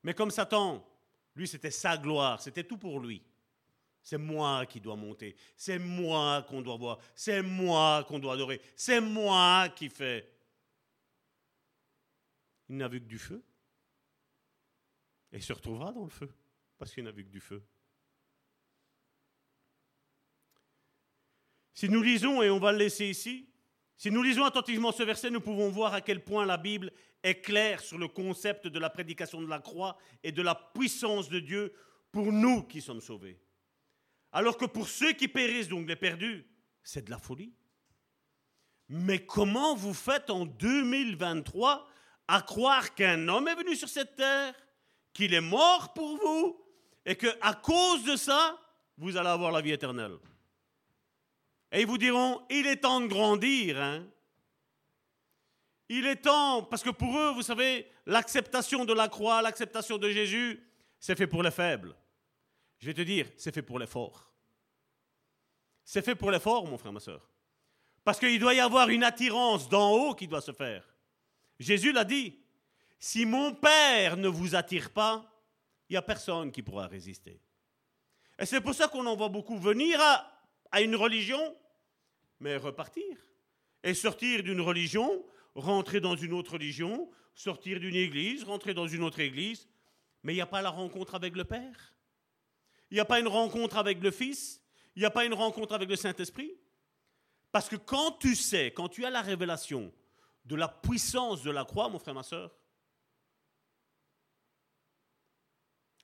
Mais 0.02 0.14
comme 0.14 0.30
Satan, 0.30 0.86
lui, 1.34 1.46
c'était 1.46 1.70
sa 1.70 1.96
gloire, 1.96 2.40
c'était 2.40 2.64
tout 2.64 2.78
pour 2.78 3.00
lui. 3.00 3.22
C'est 4.02 4.18
moi 4.18 4.64
qui 4.64 4.80
dois 4.80 4.96
monter, 4.96 5.36
c'est 5.56 5.78
moi 5.78 6.42
qu'on 6.48 6.62
doit 6.62 6.76
voir, 6.76 6.98
c'est 7.14 7.42
moi 7.42 8.04
qu'on 8.04 8.18
doit 8.18 8.34
adorer, 8.34 8.60
c'est 8.74 9.00
moi 9.00 9.68
qui 9.70 9.88
fais. 9.88 10.32
Il 12.68 12.76
n'a 12.76 12.88
vu 12.88 13.00
que 13.00 13.06
du 13.06 13.18
feu. 13.18 13.42
Et 15.32 15.36
il 15.36 15.42
se 15.42 15.52
retrouvera 15.52 15.92
dans 15.92 16.04
le 16.04 16.10
feu, 16.10 16.32
parce 16.78 16.94
qu'il 16.94 17.04
n'a 17.04 17.10
vu 17.10 17.24
que 17.24 17.30
du 17.30 17.40
feu. 17.40 17.62
Si 21.78 21.88
nous 21.88 22.02
lisons, 22.02 22.42
et 22.42 22.50
on 22.50 22.58
va 22.58 22.72
le 22.72 22.78
laisser 22.78 23.06
ici, 23.06 23.46
si 23.96 24.10
nous 24.10 24.20
lisons 24.20 24.44
attentivement 24.44 24.90
ce 24.90 25.04
verset, 25.04 25.30
nous 25.30 25.40
pouvons 25.40 25.70
voir 25.70 25.94
à 25.94 26.00
quel 26.00 26.24
point 26.24 26.44
la 26.44 26.56
Bible 26.56 26.90
est 27.22 27.40
claire 27.40 27.78
sur 27.78 27.98
le 27.98 28.08
concept 28.08 28.66
de 28.66 28.80
la 28.80 28.90
prédication 28.90 29.40
de 29.40 29.46
la 29.46 29.60
croix 29.60 29.96
et 30.24 30.32
de 30.32 30.42
la 30.42 30.56
puissance 30.56 31.28
de 31.28 31.38
Dieu 31.38 31.72
pour 32.10 32.32
nous 32.32 32.64
qui 32.64 32.80
sommes 32.80 33.00
sauvés. 33.00 33.40
Alors 34.32 34.56
que 34.56 34.64
pour 34.64 34.88
ceux 34.88 35.12
qui 35.12 35.28
périssent, 35.28 35.68
donc 35.68 35.86
les 35.86 35.94
perdus, 35.94 36.44
c'est 36.82 37.04
de 37.04 37.12
la 37.12 37.18
folie. 37.18 37.54
Mais 38.88 39.24
comment 39.24 39.76
vous 39.76 39.94
faites 39.94 40.30
en 40.30 40.46
2023 40.46 41.88
à 42.26 42.42
croire 42.42 42.92
qu'un 42.96 43.28
homme 43.28 43.46
est 43.46 43.54
venu 43.54 43.76
sur 43.76 43.88
cette 43.88 44.16
terre 44.16 44.52
qu'il 45.12 45.32
est 45.32 45.40
mort 45.40 45.94
pour 45.94 46.16
vous 46.16 46.60
et 47.06 47.14
que 47.14 47.28
à 47.40 47.54
cause 47.54 48.02
de 48.02 48.16
ça, 48.16 48.58
vous 48.96 49.16
allez 49.16 49.28
avoir 49.28 49.52
la 49.52 49.60
vie 49.60 49.70
éternelle? 49.70 50.18
Et 51.72 51.82
ils 51.82 51.86
vous 51.86 51.98
diront, 51.98 52.42
il 52.50 52.66
est 52.66 52.76
temps 52.76 53.00
de 53.00 53.06
grandir. 53.06 53.80
Hein. 53.80 54.06
Il 55.88 56.06
est 56.06 56.16
temps, 56.16 56.62
parce 56.62 56.82
que 56.82 56.90
pour 56.90 57.18
eux, 57.18 57.32
vous 57.32 57.42
savez, 57.42 57.90
l'acceptation 58.06 58.84
de 58.84 58.92
la 58.92 59.08
croix, 59.08 59.42
l'acceptation 59.42 59.98
de 59.98 60.10
Jésus, 60.10 60.62
c'est 60.98 61.16
fait 61.16 61.26
pour 61.26 61.42
les 61.42 61.50
faibles. 61.50 61.94
Je 62.78 62.86
vais 62.86 62.94
te 62.94 63.02
dire, 63.02 63.26
c'est 63.36 63.54
fait 63.54 63.62
pour 63.62 63.78
les 63.78 63.86
forts. 63.86 64.30
C'est 65.84 66.04
fait 66.04 66.14
pour 66.14 66.30
les 66.30 66.40
forts, 66.40 66.66
mon 66.66 66.78
frère, 66.78 66.92
ma 66.92 67.00
soeur. 67.00 67.28
Parce 68.04 68.18
qu'il 68.18 68.38
doit 68.38 68.54
y 68.54 68.60
avoir 68.60 68.88
une 68.88 69.04
attirance 69.04 69.68
d'en 69.68 69.90
haut 69.92 70.14
qui 70.14 70.28
doit 70.28 70.40
se 70.40 70.52
faire. 70.52 70.84
Jésus 71.58 71.92
l'a 71.92 72.04
dit. 72.04 72.38
Si 72.98 73.24
mon 73.24 73.54
Père 73.54 74.16
ne 74.16 74.28
vous 74.28 74.56
attire 74.56 74.90
pas, 74.90 75.24
il 75.88 75.92
n'y 75.92 75.96
a 75.96 76.02
personne 76.02 76.50
qui 76.50 76.62
pourra 76.62 76.86
résister. 76.88 77.40
Et 78.38 78.46
c'est 78.46 78.60
pour 78.60 78.74
ça 78.74 78.88
qu'on 78.88 79.06
en 79.06 79.16
voit 79.16 79.28
beaucoup 79.28 79.56
venir 79.56 80.00
à, 80.00 80.37
une 80.76 80.96
religion, 80.96 81.56
mais 82.40 82.56
repartir. 82.56 83.16
Et 83.82 83.94
sortir 83.94 84.42
d'une 84.42 84.60
religion, 84.60 85.24
rentrer 85.54 86.00
dans 86.00 86.16
une 86.16 86.32
autre 86.32 86.54
religion, 86.54 87.10
sortir 87.34 87.80
d'une 87.80 87.94
église, 87.94 88.44
rentrer 88.44 88.74
dans 88.74 88.88
une 88.88 89.02
autre 89.02 89.20
église. 89.20 89.68
Mais 90.22 90.32
il 90.32 90.36
n'y 90.36 90.42
a 90.42 90.46
pas 90.46 90.62
la 90.62 90.70
rencontre 90.70 91.14
avec 91.14 91.36
le 91.36 91.44
Père. 91.44 91.94
Il 92.90 92.94
n'y 92.94 93.00
a 93.00 93.04
pas 93.04 93.20
une 93.20 93.28
rencontre 93.28 93.76
avec 93.76 94.02
le 94.02 94.10
Fils. 94.10 94.60
Il 94.96 95.00
n'y 95.00 95.06
a 95.06 95.10
pas 95.10 95.24
une 95.24 95.34
rencontre 95.34 95.74
avec 95.74 95.88
le 95.88 95.96
Saint-Esprit. 95.96 96.52
Parce 97.52 97.68
que 97.68 97.76
quand 97.76 98.12
tu 98.18 98.34
sais, 98.34 98.72
quand 98.72 98.88
tu 98.88 99.04
as 99.04 99.10
la 99.10 99.22
révélation 99.22 99.92
de 100.44 100.56
la 100.56 100.68
puissance 100.68 101.42
de 101.42 101.50
la 101.50 101.64
croix, 101.64 101.88
mon 101.88 101.98
frère, 101.98 102.14
ma 102.14 102.22
soeur, 102.22 102.58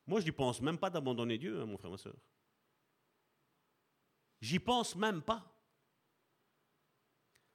Moi, 0.07 0.20
je 0.20 0.27
n'y 0.27 0.32
pense 0.32 0.61
même 0.61 0.78
pas 0.78 0.91
d'abandonner 0.91 1.39
Dieu, 1.39 1.61
hein, 1.61 1.66
mon 1.66 1.78
frère, 1.78 1.91
ma 1.91 1.97
soeur. 1.97 2.15
J'y 4.45 4.59
pense 4.59 4.95
même 4.95 5.23
pas. 5.23 5.43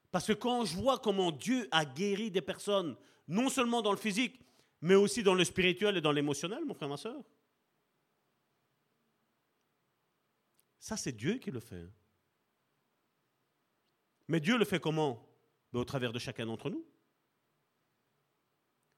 Parce 0.10 0.26
que 0.26 0.34
quand 0.34 0.66
je 0.66 0.76
vois 0.76 0.98
comment 0.98 1.32
Dieu 1.32 1.68
a 1.70 1.86
guéri 1.86 2.32
des 2.32 2.41
personnes, 2.41 2.98
non 3.28 3.48
seulement 3.49 3.84
dans 3.84 3.91
le 3.91 3.98
physique, 3.98 4.41
mais 4.82 4.95
aussi 4.95 5.22
dans 5.22 5.36
le 5.36 5.44
spirituel 5.44 5.98
et 5.98 6.02
dans 6.02 6.11
l'émotionnel, 6.11 6.66
mon 6.66 6.74
frère, 6.74 6.90
ma 6.90 6.98
soeur. 6.98 7.24
Ça, 10.80 10.98
c'est 10.98 11.11
Dieu 11.11 11.38
qui 11.38 11.52
le 11.52 11.60
fait. 11.60 11.88
Mais 14.28 14.40
Dieu 14.40 14.57
le 14.57 14.66
fait 14.66 14.80
comment? 14.80 15.24
Ben, 15.72 15.82
Au 15.82 15.86
travers 15.86 16.11
de 16.11 16.18
chacun 16.18 16.48
d'entre 16.48 16.72
nous. 16.72 16.84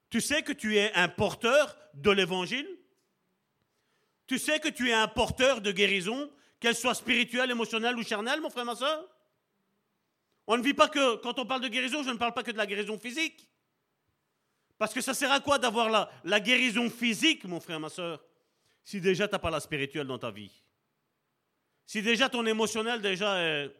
Tu 0.10 0.22
sais 0.22 0.44
que 0.44 0.54
tu 0.54 0.78
es 0.78 0.94
un 0.94 1.10
porteur 1.10 1.78
de 1.94 2.12
l'évangile? 2.12 2.70
Tu 4.28 4.40
sais 4.40 4.62
que 4.62 4.70
tu 4.70 4.92
es 4.92 4.94
un 4.94 5.10
porteur 5.10 5.60
de 5.60 5.74
guérison, 5.74 6.32
qu'elle 6.62 6.76
soit 6.76 6.94
spirituelle, 6.94 7.52
émotionnelle 7.52 7.98
ou 7.98 8.04
charnelle, 8.04 8.40
mon 8.40 8.50
frère, 8.50 8.64
ma 8.64 8.76
soeur 8.76 9.06
On 10.48 10.56
ne 10.56 10.64
vit 10.64 10.74
pas 10.74 10.88
que, 10.88 11.18
quand 11.18 11.38
on 11.40 11.46
parle 11.46 11.62
de 11.62 11.68
guérison, 11.68 12.04
je 12.04 12.12
ne 12.12 12.18
parle 12.18 12.34
pas 12.34 12.44
que 12.44 12.52
de 12.52 12.58
la 12.58 12.66
guérison 12.66 12.98
physique. 12.98 13.50
Parce 14.78 14.94
que 14.94 15.02
ça 15.02 15.14
sert 15.14 15.32
à 15.32 15.42
quoi 15.42 15.58
d'avoir 15.58 15.90
la, 15.90 16.10
la 16.24 16.40
guérison 16.40 16.90
physique, 16.90 17.44
mon 17.44 17.60
frère, 17.60 17.80
ma 17.80 17.90
soeur, 17.90 18.24
si 18.84 19.02
déjà 19.02 19.28
tu 19.28 19.34
n'as 19.34 19.40
pas 19.40 19.52
la 19.52 19.60
spirituelle 19.60 20.08
dans 20.08 20.20
ta 20.20 20.32
vie? 20.32 20.64
Si 21.86 22.02
déjà 22.02 22.30
ton 22.30 22.46
émotionnel 22.46 23.02
déjà 23.02 23.38
est 23.42 23.76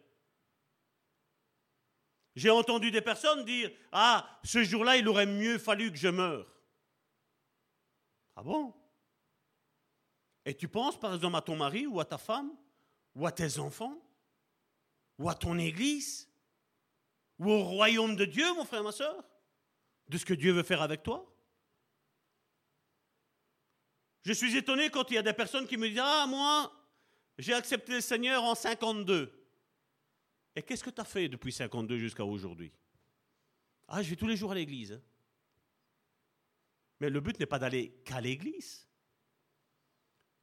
j'ai 2.36 2.50
entendu 2.50 2.92
des 2.92 3.02
personnes 3.02 3.44
dire 3.44 3.72
Ah, 3.92 4.40
ce 4.44 4.64
jour-là, 4.64 4.98
il 4.98 5.08
aurait 5.08 5.26
mieux 5.26 5.58
fallu 5.58 5.92
que 5.92 5.98
je 5.98 6.08
meure. 6.08 6.48
Ah 8.36 8.44
bon? 8.44 8.74
Et 10.46 10.56
tu 10.56 10.68
penses 10.68 11.00
par 11.00 11.14
exemple 11.14 11.36
à 11.36 11.42
ton 11.42 11.56
mari 11.56 11.86
ou 11.86 12.00
à 12.00 12.06
ta 12.06 12.18
femme? 12.18 12.52
Ou 13.16 13.26
à 13.26 13.32
tes 13.32 13.60
enfants 13.60 13.98
ou 15.18 15.30
à 15.30 15.36
ton 15.36 15.58
église 15.58 16.30
ou 17.40 17.50
au 17.50 17.64
royaume 17.64 18.16
de 18.16 18.26
Dieu, 18.26 18.54
mon 18.54 18.66
frère, 18.66 18.84
ma 18.84 18.92
soeur, 18.92 19.24
de 20.08 20.18
ce 20.18 20.26
que 20.26 20.34
Dieu 20.34 20.52
veut 20.52 20.64
faire 20.64 20.82
avec 20.82 21.04
toi 21.04 21.32
Je 24.24 24.34
suis 24.34 24.56
étonné 24.56 24.90
quand 24.90 25.10
il 25.10 25.16
y 25.16 25.18
a 25.18 25.24
des 25.24 25.34
personnes 25.34 25.68
qui 25.68 25.78
me 25.78 25.90
disent 25.90 26.02
Ah, 26.02 26.26
moi, 26.28 26.72
j'ai 27.38 27.54
accepté 27.54 27.94
le 27.94 28.02
Seigneur 28.02 28.44
en 28.44 28.56
52. 28.56 29.32
Et 30.56 30.62
qu'est-ce 30.62 30.84
que 30.84 30.90
tu 30.90 31.02
as 31.02 31.06
fait 31.06 31.28
depuis 31.28 31.52
52 31.52 31.98
jusqu'à 31.98 32.26
aujourd'hui? 32.26 32.72
Ah, 33.88 34.04
je 34.04 34.10
vais 34.10 34.16
tous 34.16 34.28
les 34.28 34.38
jours 34.38 34.52
à 34.52 34.56
l'église. 34.56 34.94
Hein. 34.94 35.02
Mais 37.00 37.10
le 37.10 37.20
but 37.20 37.40
n'est 37.40 37.48
pas 37.48 37.58
d'aller 37.58 37.90
qu'à 38.06 38.22
l'église. 38.22 38.88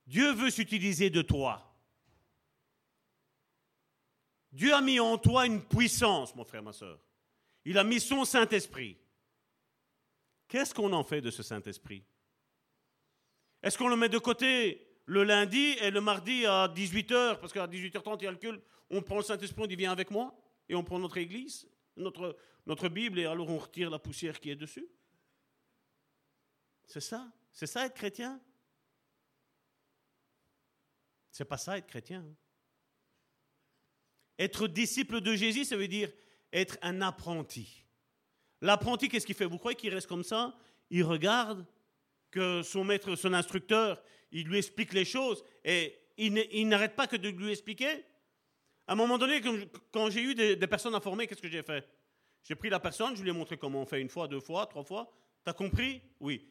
Dieu 0.07 0.32
veut 0.32 0.51
s'utiliser 0.51 1.11
de 1.11 1.23
toi. 1.23 1.68
Dieu 4.52 4.72
a 4.72 4.80
mis 4.80 4.98
en 5.00 5.18
toi 5.18 5.46
une 5.46 5.62
puissance, 5.62 6.34
mon 6.34 6.44
frère, 6.44 6.62
ma 6.62 6.72
soeur. 6.72 6.98
Il 7.64 7.76
a 7.78 7.84
mis 7.84 8.00
son 8.00 8.24
Saint-Esprit. 8.24 8.96
Qu'est-ce 10.48 10.74
qu'on 10.74 10.92
en 10.92 11.04
fait 11.04 11.20
de 11.20 11.30
ce 11.30 11.42
Saint-Esprit? 11.42 12.02
Est-ce 13.62 13.76
qu'on 13.76 13.88
le 13.88 13.96
met 13.96 14.08
de 14.08 14.18
côté 14.18 14.88
le 15.04 15.24
lundi 15.24 15.76
et 15.80 15.90
le 15.90 16.00
mardi 16.00 16.46
à 16.46 16.68
18h, 16.68 17.38
parce 17.40 17.52
qu'à 17.52 17.66
18h30, 17.66 18.18
il 18.20 18.24
y 18.24 18.26
a 18.26 18.30
le 18.30 18.36
culte, 18.36 18.62
on 18.90 19.02
prend 19.02 19.16
le 19.16 19.22
Saint-Esprit, 19.22 19.62
on 19.62 19.66
dit 19.66 19.76
viens 19.76 19.92
avec 19.92 20.10
moi, 20.10 20.38
et 20.68 20.74
on 20.74 20.84
prend 20.84 20.98
notre 20.98 21.16
église, 21.16 21.68
notre, 21.96 22.36
notre 22.66 22.88
Bible, 22.88 23.18
et 23.18 23.24
alors 23.24 23.48
on 23.48 23.58
retire 23.58 23.90
la 23.90 23.98
poussière 23.98 24.38
qui 24.38 24.50
est 24.50 24.56
dessus. 24.56 24.86
C'est 26.86 27.00
ça, 27.00 27.30
c'est 27.50 27.66
ça 27.66 27.86
être 27.86 27.94
chrétien? 27.94 28.40
C'est 31.30 31.44
pas 31.44 31.58
ça 31.58 31.78
être 31.78 31.86
chrétien. 31.86 32.24
Être 34.39 34.69
disciple 34.69 35.20
de 35.20 35.35
Jésus, 35.35 35.65
ça 35.65 35.77
veut 35.77 35.89
dire 35.89 36.10
être 36.52 36.78
un 36.82 37.02
apprenti. 37.02 37.85
L'apprenti, 38.60 39.09
qu'est-ce 39.09 39.27
qu'il 39.27 39.35
fait? 39.35 39.44
Vous 39.44 39.59
croyez 39.59 39.77
qu'il 39.77 39.93
reste 39.93 40.06
comme 40.06 40.24
ça? 40.24 40.56
Il 40.90 41.05
regarde 41.05 41.65
que 42.31 42.62
son 42.62 42.85
maître, 42.85 43.15
son 43.16 43.32
instructeur, 43.32 44.02
il 44.32 44.47
lui 44.47 44.59
explique 44.59 44.93
les 44.93 45.05
choses 45.05 45.44
et 45.65 45.98
il 46.16 46.69
n'arrête 46.69 46.97
pas 46.97 47.06
que 47.06 47.16
de 47.16 47.28
lui 47.28 47.51
expliquer. 47.51 48.05
À 48.86 48.93
un 48.93 48.97
moment 48.97 49.19
donné, 49.19 49.40
quand 49.93 50.10
j'ai 50.10 50.23
eu 50.23 50.35
des, 50.35 50.56
personnes 50.66 50.94
à 50.94 51.01
former, 51.01 51.27
qu'est-ce 51.27 51.43
que 51.43 51.48
j'ai 51.48 51.62
fait? 51.62 51.86
J'ai 52.43 52.55
pris 52.55 52.70
la 52.70 52.81
personne, 52.81 53.15
je 53.16 53.23
lui 53.23 53.31
ai 53.31 53.32
montré 53.32 53.59
comment 53.59 53.82
on 53.82 53.86
fait 53.86 54.01
une 54.01 54.09
fois, 54.09 54.27
deux 54.27 54.40
fois, 54.40 54.66
trois 54.66 54.82
fois. 54.82 55.12
T'as 55.44 55.52
compris? 55.52 56.01
Oui. 56.20 56.51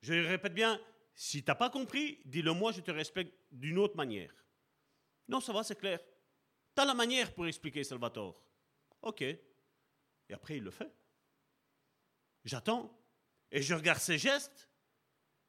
Je 0.00 0.14
répète 0.14 0.54
bien, 0.54 0.80
si 1.14 1.42
t'as 1.42 1.54
pas 1.54 1.70
compris, 1.70 2.20
dis-le 2.24 2.52
moi, 2.52 2.72
je 2.72 2.80
te 2.80 2.90
respecte 2.90 3.34
d'une 3.50 3.78
autre 3.78 3.96
manière. 3.96 4.32
Non, 5.28 5.40
ça 5.40 5.52
va, 5.52 5.62
c'est 5.62 5.78
clair. 5.78 6.00
Tu 6.74 6.82
as 6.82 6.84
la 6.84 6.94
manière 6.94 7.32
pour 7.34 7.46
expliquer, 7.46 7.84
Salvatore. 7.84 8.42
Ok. 9.02 9.22
Et 9.22 9.40
après, 10.32 10.56
il 10.56 10.64
le 10.64 10.70
fait. 10.70 10.90
J'attends. 12.44 12.90
Et 13.50 13.62
je 13.62 13.74
regarde 13.74 14.00
ses 14.00 14.18
gestes. 14.18 14.68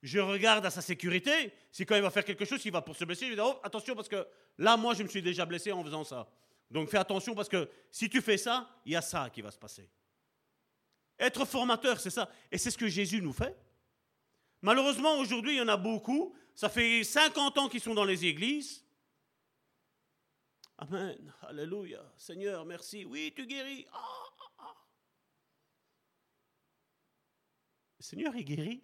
Je 0.01 0.19
regarde 0.19 0.65
à 0.65 0.69
sa 0.69 0.81
sécurité. 0.81 1.53
Si 1.71 1.85
quand 1.85 1.95
il 1.95 2.01
va 2.01 2.11
faire 2.11 2.25
quelque 2.25 2.43
chose, 2.43 2.63
il 2.65 2.71
va 2.71 2.81
pour 2.81 2.95
se 2.95 3.05
blesser, 3.05 3.27
je 3.27 3.35
dis 3.35 3.39
oh, 3.39 3.59
attention 3.63 3.95
parce 3.95 4.09
que 4.09 4.27
Là, 4.57 4.77
moi, 4.77 4.93
je 4.93 5.03
me 5.03 5.07
suis 5.07 5.21
déjà 5.21 5.45
blessé 5.45 5.71
en 5.71 5.83
faisant 5.83 6.03
ça. 6.03 6.27
Donc 6.69 6.89
fais 6.89 6.97
attention 6.97 7.35
parce 7.35 7.49
que 7.49 7.69
si 7.91 8.09
tu 8.09 8.21
fais 8.21 8.37
ça, 8.37 8.69
il 8.85 8.93
y 8.93 8.95
a 8.95 9.01
ça 9.01 9.29
qui 9.29 9.41
va 9.41 9.51
se 9.51 9.57
passer. 9.57 9.89
Être 11.19 11.45
formateur, 11.45 11.99
c'est 11.99 12.09
ça. 12.09 12.29
Et 12.51 12.57
c'est 12.57 12.71
ce 12.71 12.77
que 12.77 12.87
Jésus 12.87 13.21
nous 13.21 13.33
fait. 13.33 13.55
Malheureusement, 14.61 15.17
aujourd'hui, 15.17 15.53
il 15.53 15.57
y 15.57 15.61
en 15.61 15.67
a 15.67 15.77
beaucoup. 15.77 16.35
Ça 16.55 16.69
fait 16.69 17.03
50 17.03 17.57
ans 17.57 17.69
qu'ils 17.69 17.81
sont 17.81 17.93
dans 17.93 18.05
les 18.05 18.25
églises. 18.25 18.82
Amen. 20.83 21.33
Alléluia. 21.43 22.03
Seigneur, 22.17 22.65
merci. 22.65 23.05
Oui, 23.05 23.31
tu 23.33 23.45
guéris. 23.45 23.85
Ah, 23.93 23.99
ah, 24.37 24.51
ah. 24.59 24.75
Le 27.99 28.03
Seigneur 28.03 28.35
est 28.35 28.43
guéri. 28.43 28.83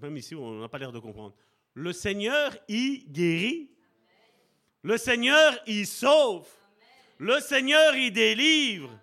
Même 0.00 0.16
ici, 0.16 0.34
on 0.34 0.60
n'a 0.60 0.68
pas 0.68 0.78
l'air 0.78 0.92
de 0.92 0.98
comprendre. 0.98 1.36
Le 1.74 1.92
Seigneur 1.92 2.56
y 2.68 3.04
guérit. 3.08 3.70
Le 4.80 4.96
Seigneur 4.96 5.58
y 5.66 5.84
sauve. 5.84 6.48
Le 7.18 7.38
Seigneur 7.40 7.94
y 7.94 8.10
délivre. 8.10 8.98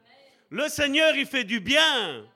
Le 0.49 0.67
Seigneur 0.69 1.15
y 1.15 1.25
fait 1.25 1.43
du 1.43 1.59
bien. 1.59 2.27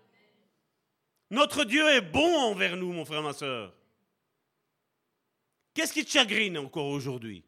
Notre 1.31 1.63
Dieu 1.63 1.89
est 1.89 2.01
bon 2.01 2.37
envers 2.51 2.77
nous, 2.77 2.93
mon 2.93 3.03
frère, 3.03 3.23
ma 3.23 3.33
soeur. 3.33 3.73
Qu'est-ce 5.73 5.93
qui 5.93 6.05
te 6.05 6.11
chagrine 6.11 6.59
encore 6.59 6.89
aujourd'hui? 6.89 7.43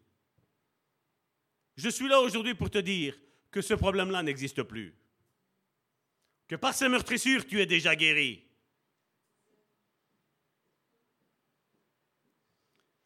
Je 1.76 1.89
suis 1.89 2.07
là 2.07 2.19
aujourd'hui 2.22 2.53
pour 2.53 2.69
te 2.69 2.77
dire 2.77 3.18
que 3.52 3.61
ce 3.61 3.73
problème-là 3.73 4.23
n'existe 4.23 4.64
plus. 4.64 4.95
Que 6.47 6.56
par 6.56 6.73
ces 6.73 6.88
meurtrissures, 6.88 7.45
tu 7.45 7.60
es 7.61 7.65
déjà 7.65 7.95
guéri. 7.95 8.43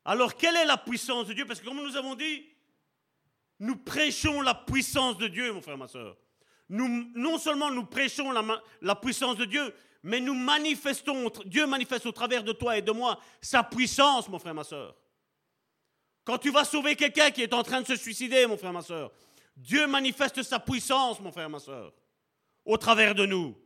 Alors, 0.06 0.36
quelle 0.36 0.56
est 0.56 0.66
la 0.66 0.78
puissance 0.78 1.28
de 1.28 1.34
Dieu? 1.34 1.46
Parce 1.46 1.60
que 1.60 1.66
comme 1.66 1.78
nous 1.78 1.96
avons 1.96 2.16
dit, 2.16 2.46
nous 3.60 3.76
prêchons 3.76 4.42
la 4.42 4.56
puissance 4.56 5.18
de 5.18 5.28
Dieu, 5.28 5.52
mon 5.52 5.62
frère, 5.62 5.78
ma 5.78 5.88
soeur. 5.88 6.18
Non 6.70 7.38
seulement 7.38 7.72
nous 7.72 7.86
prêchons 7.86 8.32
la, 8.32 8.44
la 8.82 8.96
puissance 8.96 9.38
de 9.38 9.46
Dieu, 9.46 9.74
mais 10.04 10.20
nous 10.20 10.34
manifestons, 10.34 11.32
Dieu 11.46 11.66
manifeste 11.66 12.06
au 12.06 12.12
travers 12.12 12.44
de 12.44 12.54
toi 12.54 12.78
et 12.78 12.82
de 12.82 12.92
moi 12.92 13.20
sa 13.42 13.64
puissance, 13.64 14.30
mon 14.30 14.40
frère, 14.40 14.54
ma 14.54 14.64
soeur. 14.64 14.96
Quand 16.30 16.38
tu 16.38 16.52
vas 16.52 16.64
sauver 16.64 16.96
quelqu'un 16.96 17.32
qui 17.32 17.42
est 17.42 17.54
en 17.56 17.64
train 17.64 17.82
de 17.82 17.88
se 17.88 17.96
suicider, 17.96 18.46
mon 18.46 18.56
frère, 18.56 18.72
ma 18.72 18.84
soeur, 18.84 19.12
Dieu 19.58 19.88
manifeste 19.88 20.44
sa 20.44 20.60
puissance, 20.60 21.20
mon 21.20 21.32
frère, 21.32 21.50
ma 21.50 21.58
soeur, 21.58 21.92
au 22.66 22.78
travers 22.78 23.16
de 23.16 23.26
nous. 23.26 23.58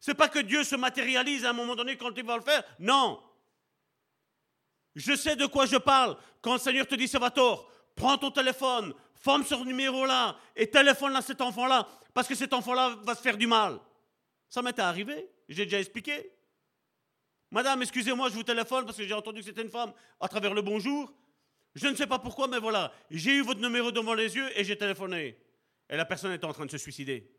C'est 0.00 0.14
pas 0.14 0.28
que 0.28 0.40
Dieu 0.40 0.64
se 0.64 0.74
matérialise 0.74 1.44
à 1.44 1.50
un 1.50 1.52
moment 1.52 1.76
donné 1.76 1.96
quand 1.96 2.10
il 2.16 2.24
va 2.24 2.34
le 2.36 2.42
faire. 2.42 2.64
Non. 2.80 3.22
Je 4.96 5.14
sais 5.14 5.36
de 5.36 5.46
quoi 5.46 5.66
je 5.66 5.76
parle. 5.76 6.16
Quand 6.42 6.54
le 6.54 6.58
Seigneur 6.58 6.88
te 6.88 6.96
dit, 6.96 7.06
Salvatore, 7.06 7.70
prends 7.94 8.18
ton 8.18 8.32
téléphone, 8.32 8.92
forme 9.14 9.44
ce 9.44 9.54
numéro-là 9.54 10.36
et 10.56 10.68
téléphone 10.68 11.14
à 11.14 11.22
cet 11.22 11.40
enfant-là, 11.40 11.86
parce 12.12 12.26
que 12.26 12.34
cet 12.34 12.52
enfant-là 12.52 12.96
va 13.04 13.14
se 13.14 13.22
faire 13.22 13.36
du 13.36 13.46
mal. 13.46 13.78
Ça 14.48 14.62
m'était 14.62 14.82
arrivé, 14.82 15.30
j'ai 15.48 15.64
déjà 15.64 15.78
expliqué. 15.78 16.32
Madame, 17.50 17.82
excusez-moi, 17.82 18.28
je 18.28 18.34
vous 18.34 18.42
téléphone 18.42 18.84
parce 18.84 18.96
que 18.96 19.06
j'ai 19.06 19.14
entendu 19.14 19.40
que 19.40 19.46
c'était 19.46 19.62
une 19.62 19.70
femme 19.70 19.92
à 20.20 20.28
travers 20.28 20.52
le 20.52 20.62
bonjour. 20.62 21.12
Je 21.74 21.86
ne 21.86 21.94
sais 21.94 22.06
pas 22.06 22.18
pourquoi, 22.18 22.48
mais 22.48 22.58
voilà, 22.58 22.92
j'ai 23.10 23.36
eu 23.36 23.42
votre 23.42 23.60
numéro 23.60 23.90
devant 23.90 24.14
les 24.14 24.34
yeux 24.34 24.48
et 24.58 24.64
j'ai 24.64 24.76
téléphoné. 24.76 25.38
Et 25.88 25.96
la 25.96 26.04
personne 26.04 26.32
était 26.32 26.44
en 26.44 26.52
train 26.52 26.66
de 26.66 26.70
se 26.70 26.78
suicider. 26.78 27.30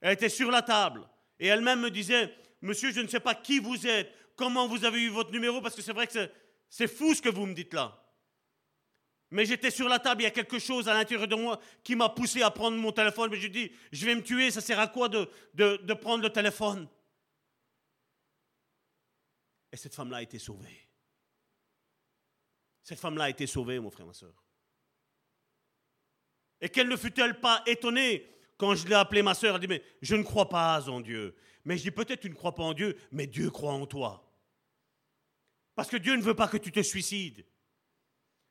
Elle 0.00 0.12
était 0.12 0.28
sur 0.28 0.50
la 0.50 0.62
table 0.62 1.06
et 1.38 1.48
elle-même 1.48 1.80
me 1.80 1.90
disait, 1.90 2.34
monsieur, 2.62 2.92
je 2.92 3.00
ne 3.00 3.08
sais 3.08 3.20
pas 3.20 3.34
qui 3.34 3.58
vous 3.58 3.86
êtes, 3.86 4.12
comment 4.36 4.66
vous 4.66 4.84
avez 4.84 5.02
eu 5.02 5.08
votre 5.08 5.30
numéro, 5.30 5.60
parce 5.60 5.74
que 5.74 5.82
c'est 5.82 5.92
vrai 5.92 6.06
que 6.06 6.30
c'est 6.68 6.88
fou 6.88 7.14
ce 7.14 7.20
que 7.20 7.28
vous 7.28 7.46
me 7.46 7.54
dites 7.54 7.74
là. 7.74 8.00
Mais 9.30 9.44
j'étais 9.44 9.70
sur 9.70 9.88
la 9.88 9.98
table, 9.98 10.22
il 10.22 10.24
y 10.24 10.28
a 10.28 10.30
quelque 10.30 10.58
chose 10.58 10.88
à 10.88 10.94
l'intérieur 10.94 11.26
de 11.26 11.34
moi 11.34 11.58
qui 11.82 11.96
m'a 11.96 12.08
poussé 12.08 12.42
à 12.42 12.50
prendre 12.50 12.76
mon 12.76 12.92
téléphone. 12.92 13.30
Mais 13.32 13.40
je 13.40 13.48
dis, 13.48 13.72
je 13.90 14.06
vais 14.06 14.14
me 14.14 14.22
tuer, 14.22 14.50
ça 14.50 14.60
sert 14.60 14.78
à 14.78 14.86
quoi 14.86 15.08
de, 15.08 15.28
de, 15.54 15.94
prendre 15.94 16.22
le 16.22 16.30
téléphone? 16.30 16.86
Et 19.74 19.76
cette 19.76 19.96
femme-là 19.96 20.18
a 20.18 20.22
été 20.22 20.38
sauvée. 20.38 20.88
Cette 22.84 23.00
femme-là 23.00 23.24
a 23.24 23.30
été 23.30 23.44
sauvée, 23.44 23.80
mon 23.80 23.90
frère, 23.90 24.06
ma 24.06 24.12
soeur. 24.12 24.44
Et 26.60 26.68
qu'elle 26.68 26.86
ne 26.86 26.96
fut-elle 26.96 27.40
pas 27.40 27.60
étonnée 27.66 28.24
quand 28.56 28.76
je 28.76 28.86
l'ai 28.86 28.94
appelée 28.94 29.22
ma 29.22 29.34
soeur 29.34 29.56
Elle 29.56 29.62
dit, 29.62 29.66
mais 29.66 29.82
je 30.00 30.14
ne 30.14 30.22
crois 30.22 30.48
pas 30.48 30.88
en 30.88 31.00
Dieu. 31.00 31.34
Mais 31.64 31.76
je 31.76 31.82
dis 31.82 31.90
peut-être 31.90 32.20
tu 32.20 32.30
ne 32.30 32.36
crois 32.36 32.54
pas 32.54 32.62
en 32.62 32.72
Dieu, 32.72 32.96
mais 33.10 33.26
Dieu 33.26 33.50
croit 33.50 33.72
en 33.72 33.84
toi. 33.84 34.32
Parce 35.74 35.88
que 35.88 35.96
Dieu 35.96 36.14
ne 36.14 36.22
veut 36.22 36.36
pas 36.36 36.46
que 36.46 36.56
tu 36.56 36.70
te 36.70 36.80
suicides. 36.80 37.44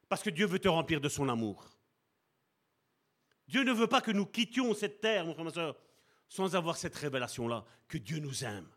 Parce 0.09 0.23
que 0.23 0.29
Dieu 0.29 0.45
veut 0.45 0.59
te 0.59 0.67
remplir 0.67 0.99
de 0.99 1.07
son 1.07 1.29
amour. 1.29 1.69
Dieu 3.47 3.63
ne 3.63 3.71
veut 3.71 3.87
pas 3.87 4.01
que 4.01 4.11
nous 4.11 4.25
quittions 4.25 4.73
cette 4.73 4.99
terre, 4.99 5.25
mon 5.25 5.33
frère, 5.33 5.45
ma 5.45 5.51
soeur, 5.51 5.77
sans 6.27 6.53
avoir 6.53 6.75
cette 6.75 6.95
révélation-là, 6.97 7.63
que 7.87 7.97
Dieu 7.97 8.19
nous 8.19 8.43
aime. 8.43 8.67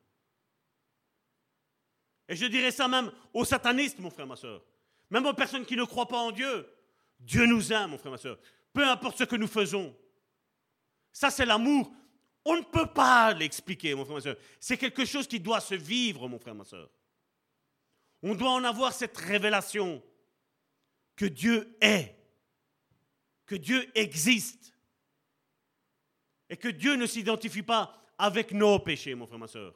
Et 2.29 2.37
je 2.37 2.47
dirais 2.47 2.71
ça 2.71 2.89
même 2.89 3.11
aux 3.33 3.45
satanistes, 3.45 3.99
mon 3.99 4.11
frère, 4.11 4.27
ma 4.27 4.37
soeur. 4.37 4.63
Même 5.11 5.27
aux 5.27 5.35
personnes 5.35 5.65
qui 5.65 5.77
ne 5.77 5.85
croient 5.85 6.09
pas 6.09 6.19
en 6.19 6.33
Dieu. 6.33 6.69
Dieu 7.21 7.47
nous 7.47 7.73
aime, 7.73 7.91
mon 7.91 7.99
frère, 7.99 8.13
ma 8.13 8.19
soeur. 8.19 8.39
Peu 8.73 8.85
importe 8.87 9.19
ce 9.19 9.25
que 9.25 9.37
nous 9.37 9.47
faisons. 9.47 9.97
Ça, 11.13 11.31
c'est 11.31 11.47
l'amour. 11.47 11.93
On 12.45 12.57
ne 12.57 12.63
peut 12.63 12.87
pas 12.87 13.33
l'expliquer, 13.33 13.95
mon 13.95 14.05
frère, 14.05 14.17
ma 14.17 14.21
soeur. 14.21 14.37
C'est 14.61 14.77
quelque 14.77 15.05
chose 15.05 15.27
qui 15.27 15.41
doit 15.41 15.61
se 15.61 15.75
vivre, 15.75 16.29
mon 16.29 16.39
frère, 16.39 16.55
ma 16.55 16.65
soeur. 16.65 16.91
On 18.23 18.35
doit 18.35 18.51
en 18.51 18.65
avoir 18.65 18.93
cette 18.93 19.17
révélation 19.17 20.03
que 21.15 21.27
Dieu 21.27 21.77
est, 21.81 22.17
que 23.47 23.55
Dieu 23.55 23.91
existe, 23.95 24.75
et 26.49 26.57
que 26.57 26.69
Dieu 26.69 26.95
ne 26.97 27.07
s'identifie 27.07 27.63
pas 27.63 27.97
avec 28.19 28.53
nos 28.53 28.79
péchés, 28.79 29.15
mon 29.15 29.27
frère, 29.27 29.39
ma 29.39 29.49
soeur. 29.49 29.75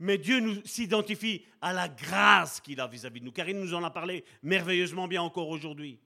Mais 0.00 0.16
Dieu 0.18 0.40
nous 0.40 0.64
s'identifie 0.64 1.44
à 1.60 1.72
la 1.72 1.88
grâce 1.88 2.60
qu'il 2.60 2.80
a 2.80 2.86
vis-à-vis 2.86 3.20
de 3.20 3.24
nous. 3.24 3.32
Karine 3.32 3.60
nous 3.60 3.74
en 3.74 3.82
a 3.82 3.90
parlé 3.90 4.24
merveilleusement 4.42 5.08
bien 5.08 5.22
encore 5.22 5.48
aujourd'hui. 5.48 5.98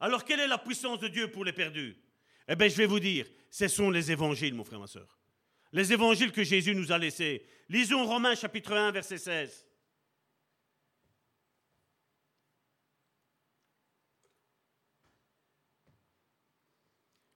Alors, 0.00 0.24
quelle 0.24 0.40
est 0.40 0.48
la 0.48 0.58
puissance 0.58 0.98
de 0.98 1.06
Dieu 1.06 1.30
pour 1.30 1.44
les 1.44 1.52
perdus? 1.52 1.96
Eh 2.48 2.56
bien, 2.56 2.66
je 2.66 2.76
vais 2.76 2.86
vous 2.86 2.98
dire, 2.98 3.26
ce 3.50 3.68
sont 3.68 3.90
les 3.90 4.10
évangiles, 4.10 4.54
mon 4.54 4.64
frère, 4.64 4.80
ma 4.80 4.88
soeur. 4.88 5.20
Les 5.72 5.92
évangiles 5.92 6.32
que 6.32 6.42
Jésus 6.42 6.74
nous 6.74 6.90
a 6.90 6.98
laissés. 6.98 7.46
Lisons 7.68 8.04
Romains 8.04 8.34
chapitre 8.34 8.72
1, 8.72 8.90
verset 8.90 9.18
16. 9.18 9.66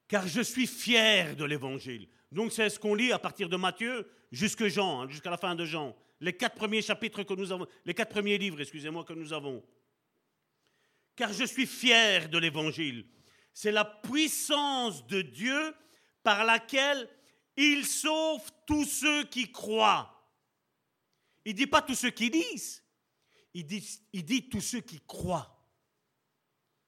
Car 0.08 0.26
je 0.26 0.40
suis 0.40 0.66
fier 0.66 1.36
de 1.36 1.44
l'évangile. 1.44 2.08
Donc 2.30 2.52
c'est 2.52 2.68
ce 2.68 2.78
qu'on 2.78 2.94
lit 2.94 3.12
à 3.12 3.18
partir 3.18 3.48
de 3.48 3.56
Matthieu 3.56 4.06
jusqu'à 4.32 4.68
Jean, 4.68 5.02
hein, 5.02 5.08
jusqu'à 5.08 5.30
la 5.30 5.36
fin 5.36 5.54
de 5.54 5.64
Jean. 5.64 5.96
Les 6.20 6.32
quatre 6.32 6.56
premiers 6.56 6.82
chapitres 6.82 7.22
que 7.22 7.34
nous 7.34 7.52
avons, 7.52 7.66
les 7.84 7.94
quatre 7.94 8.10
premiers 8.10 8.38
livres, 8.38 8.60
excusez-moi, 8.60 9.04
que 9.04 9.12
nous 9.12 9.32
avons. 9.32 9.62
Car 11.14 11.32
je 11.32 11.44
suis 11.44 11.66
fier 11.66 12.28
de 12.28 12.38
l'évangile. 12.38 13.06
C'est 13.52 13.72
la 13.72 13.84
puissance 13.84 15.06
de 15.06 15.22
Dieu 15.22 15.74
par 16.22 16.44
laquelle 16.44 17.08
il 17.56 17.86
sauve 17.86 18.42
tous 18.66 18.84
ceux 18.84 19.24
qui 19.24 19.50
croient. 19.50 20.12
Il 21.44 21.52
ne 21.52 21.56
dit 21.58 21.66
pas 21.66 21.80
tous 21.80 21.94
ceux 21.94 22.10
qui 22.10 22.28
lisent, 22.28 22.82
il 23.54 23.66
dit, 23.66 24.00
il 24.12 24.24
dit 24.24 24.48
tous 24.48 24.60
ceux 24.60 24.80
qui 24.80 25.00
croient. 25.06 25.56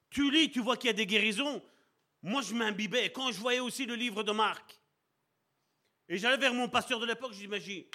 Tu 0.09 0.29
lis, 0.31 0.51
tu 0.51 0.59
vois 0.59 0.77
qu'il 0.77 0.87
y 0.87 0.91
a 0.91 0.93
des 0.93 1.05
guérisons. 1.05 1.61
Moi, 2.21 2.41
je 2.41 2.53
m'imbibais. 2.53 3.11
Quand 3.11 3.31
je 3.31 3.39
voyais 3.39 3.59
aussi 3.59 3.85
le 3.85 3.95
livre 3.95 4.23
de 4.23 4.31
Marc, 4.31 4.78
et 6.09 6.17
j'allais 6.17 6.37
vers 6.37 6.55
mon 6.55 6.67
pasteur 6.67 6.99
de 6.99 7.05
l'époque, 7.05 7.33
je 7.33 7.45
dis, 7.45 7.87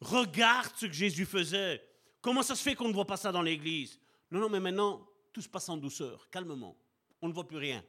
regarde 0.00 0.72
ce 0.76 0.86
que 0.86 0.92
Jésus 0.92 1.26
faisait. 1.26 1.84
Comment 2.20 2.44
ça 2.44 2.54
se 2.54 2.62
fait 2.62 2.76
qu'on 2.76 2.88
ne 2.88 2.94
voit 2.94 3.06
pas 3.06 3.16
ça 3.16 3.32
dans 3.32 3.42
l'église? 3.42 3.98
Non, 4.30 4.38
non, 4.38 4.48
mais 4.48 4.60
maintenant, 4.60 5.04
tout 5.32 5.42
se 5.42 5.48
passe 5.48 5.68
en 5.68 5.76
douceur, 5.76 6.30
calmement. 6.30 6.76
On 7.20 7.28
ne 7.28 7.32
voit 7.32 7.48
plus 7.48 7.56
rien. 7.56 7.84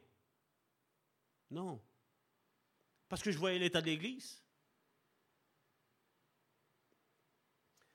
Non. 1.51 1.79
Parce 3.07 3.21
que 3.21 3.31
je 3.31 3.38
voyais 3.38 3.59
l'état 3.59 3.81
de 3.81 3.85
l'église. 3.85 4.41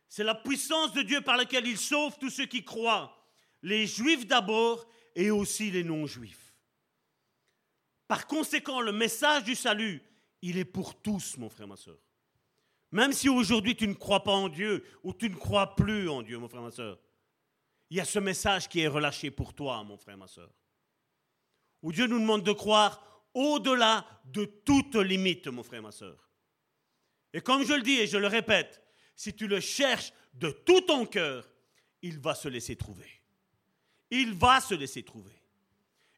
C'est 0.09 0.25
la 0.25 0.35
puissance 0.35 0.93
de 0.93 1.03
Dieu 1.03 1.21
par 1.21 1.37
laquelle 1.37 1.67
il 1.67 1.79
sauve 1.79 2.17
tous 2.19 2.31
ceux 2.31 2.47
qui 2.47 2.65
croient. 2.65 3.13
Les 3.63 3.87
juifs 3.87 4.27
d'abord 4.27 4.87
et 5.17 5.31
aussi 5.33 5.71
les 5.73 5.83
non-juifs. 5.83 6.55
Par 8.07 8.29
conséquent, 8.29 8.81
le 8.81 8.93
message 8.93 9.43
du 9.43 9.57
salut 9.57 10.01
il 10.49 10.59
est 10.59 10.65
pour 10.65 10.95
tous, 11.01 11.37
mon 11.39 11.49
frère, 11.49 11.67
ma 11.67 11.77
soeur. 11.77 11.99
Même 12.93 13.13
si 13.13 13.29
aujourd'hui 13.29 13.75
tu 13.75 13.89
ne 13.89 13.95
crois 13.95 14.23
pas 14.23 14.33
en 14.33 14.49
Dieu 14.49 14.85
ou 15.03 15.13
tu 15.13 15.29
ne 15.29 15.35
crois 15.35 15.75
plus 15.75 16.09
en 16.09 16.23
Dieu, 16.23 16.39
mon 16.39 16.49
frère, 16.49 16.63
ma 16.63 16.71
soeur, 16.71 17.01
il 17.91 17.97
y 17.97 18.01
a 18.01 18.05
ce 18.05 18.21
message 18.21 18.69
qui 18.69 18.81
est 18.81 18.87
relâché 18.87 19.33
pour 19.33 19.55
toi, 19.55 19.83
mon 19.83 19.97
frère, 19.97 20.17
ma 20.17 20.29
soeur. 20.29 20.53
Où 21.83 21.93
Dieu 21.93 22.07
nous 22.07 22.21
demande 22.21 22.45
de 22.45 22.53
croire 22.53 23.25
au-delà 23.35 24.07
de 24.25 24.45
toute 24.45 24.95
limite, 24.95 25.49
mon 25.49 25.65
frère, 25.65 25.83
ma 25.83 25.93
soeur. 25.93 26.31
Et 27.33 27.41
comme 27.41 27.65
je 27.65 27.75
le 27.75 27.83
dis 27.83 27.99
et 27.99 28.07
je 28.07 28.17
le 28.17 28.29
répète, 28.29 28.83
si 29.17 29.35
tu 29.35 29.49
le 29.49 29.59
cherches 29.59 30.13
de 30.35 30.51
tout 30.51 30.81
ton 30.83 31.07
cœur, 31.07 31.49
il 32.03 32.19
va 32.21 32.37
se 32.37 32.49
laisser 32.49 32.77
trouver. 32.77 33.11
Il 34.11 34.33
va 34.33 34.61
se 34.61 34.75
laisser 34.75 35.03
trouver. 35.03 35.36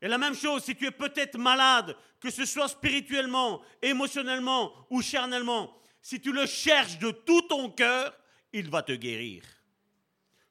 Et 0.00 0.08
la 0.08 0.18
même 0.18 0.34
chose, 0.34 0.62
si 0.62 0.76
tu 0.76 0.86
es 0.86 0.90
peut-être 0.90 1.38
malade, 1.38 1.96
que 2.20 2.30
ce 2.30 2.44
soit 2.44 2.68
spirituellement, 2.68 3.62
émotionnellement 3.82 4.72
ou 4.90 5.02
charnellement, 5.02 5.74
si 6.00 6.20
tu 6.20 6.32
le 6.32 6.46
cherches 6.46 6.98
de 6.98 7.10
tout 7.10 7.42
ton 7.42 7.70
cœur, 7.70 8.16
il 8.52 8.70
va 8.70 8.82
te 8.82 8.92
guérir. 8.92 9.42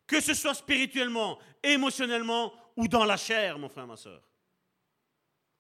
Que 0.06 0.20
ce 0.22 0.34
soit 0.34 0.54
spirituellement, 0.54 1.40
émotionnellement 1.64 2.54
ou 2.76 2.88
dans 2.88 3.06
la 3.06 3.18
chair, 3.18 3.58
mon 3.58 3.70
frère, 3.70 3.88
ma 3.88 3.98
soeur. 3.98 4.22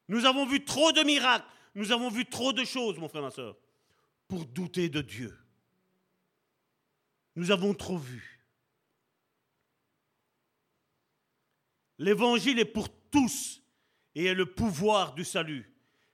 Nous 0.08 0.26
avons 0.26 0.46
vu 0.46 0.64
trop 0.64 0.92
de 0.92 1.04
miracles, 1.04 1.48
nous 1.76 1.92
avons 1.92 2.10
vu 2.10 2.26
trop 2.26 2.54
de 2.54 2.64
choses, 2.64 2.98
mon 2.98 3.10
frère, 3.10 3.22
ma 3.22 3.32
soeur, 3.32 3.58
pour 4.28 4.46
douter 4.46 4.90
de 4.90 5.02
Dieu. 5.02 5.38
Nous 7.36 7.52
avons 7.52 7.74
trop 7.74 7.98
vu. 7.98 8.46
L'évangile 11.98 12.60
est 12.60 12.66
pour 12.66 12.90
tous 13.10 13.62
et 14.18 14.26
est 14.26 14.34
le 14.34 14.48
pouvoir 14.48 15.14
du 15.14 15.24
salut. 15.24 15.72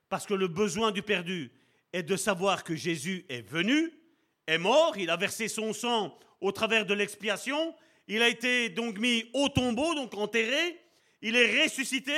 Parce 0.09 0.25
que 0.25 0.33
le 0.33 0.49
besoin 0.49 0.91
du 0.91 1.01
perdu 1.01 1.53
est 1.93 2.03
de 2.03 2.17
savoir 2.17 2.65
que 2.65 2.75
Jésus 2.75 3.25
est 3.29 3.41
venu, 3.41 3.93
est 4.45 4.57
mort, 4.57 4.97
il 4.97 5.09
a 5.09 5.15
versé 5.15 5.47
son 5.47 5.71
sang 5.71 6.19
au 6.41 6.51
travers 6.51 6.85
de 6.85 6.93
l'expiation, 6.93 7.73
il 8.09 8.21
a 8.21 8.27
été 8.27 8.67
donc 8.67 8.99
mis 8.99 9.29
au 9.33 9.47
tombeau, 9.47 9.95
donc 9.95 10.13
enterré, 10.15 10.81
il 11.21 11.37
est 11.37 11.63
ressuscité, 11.63 12.13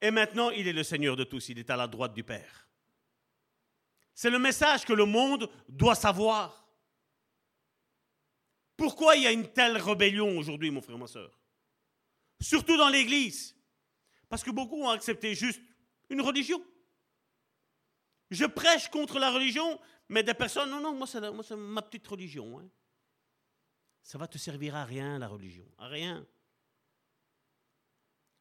et 0.00 0.12
maintenant 0.12 0.50
il 0.50 0.68
est 0.68 0.72
le 0.72 0.84
Seigneur 0.84 1.16
de 1.16 1.24
tous, 1.24 1.48
il 1.48 1.58
est 1.58 1.70
à 1.70 1.76
la 1.76 1.88
droite 1.88 2.14
du 2.14 2.22
Père. 2.22 2.68
C'est 4.14 4.30
le 4.30 4.38
message 4.38 4.84
que 4.84 4.92
le 4.92 5.06
monde 5.06 5.50
doit 5.68 5.96
savoir. 5.96 6.68
Pourquoi 8.76 9.16
il 9.16 9.24
y 9.24 9.26
a 9.26 9.32
une 9.32 9.48
telle 9.48 9.76
rébellion 9.76 10.38
aujourd'hui, 10.38 10.70
mon 10.70 10.80
frère, 10.80 10.98
ma 10.98 11.08
soeur 11.08 11.36
Surtout 12.40 12.76
dans 12.76 12.90
l'Église. 12.90 13.55
Parce 14.28 14.42
que 14.42 14.50
beaucoup 14.50 14.82
ont 14.82 14.90
accepté 14.90 15.34
juste 15.34 15.60
une 16.08 16.20
religion. 16.20 16.62
Je 18.30 18.44
prêche 18.44 18.88
contre 18.88 19.18
la 19.18 19.30
religion, 19.30 19.80
mais 20.08 20.22
des 20.22 20.34
personnes, 20.34 20.70
non, 20.70 20.80
non, 20.80 20.94
moi 20.94 21.06
c'est 21.06 21.56
ma 21.56 21.82
petite 21.82 22.06
religion. 22.06 22.58
Hein. 22.58 22.68
Ça 24.02 24.18
va 24.18 24.26
te 24.26 24.38
servir 24.38 24.74
à 24.74 24.84
rien, 24.84 25.18
la 25.18 25.28
religion, 25.28 25.66
à 25.78 25.88
rien. 25.88 26.26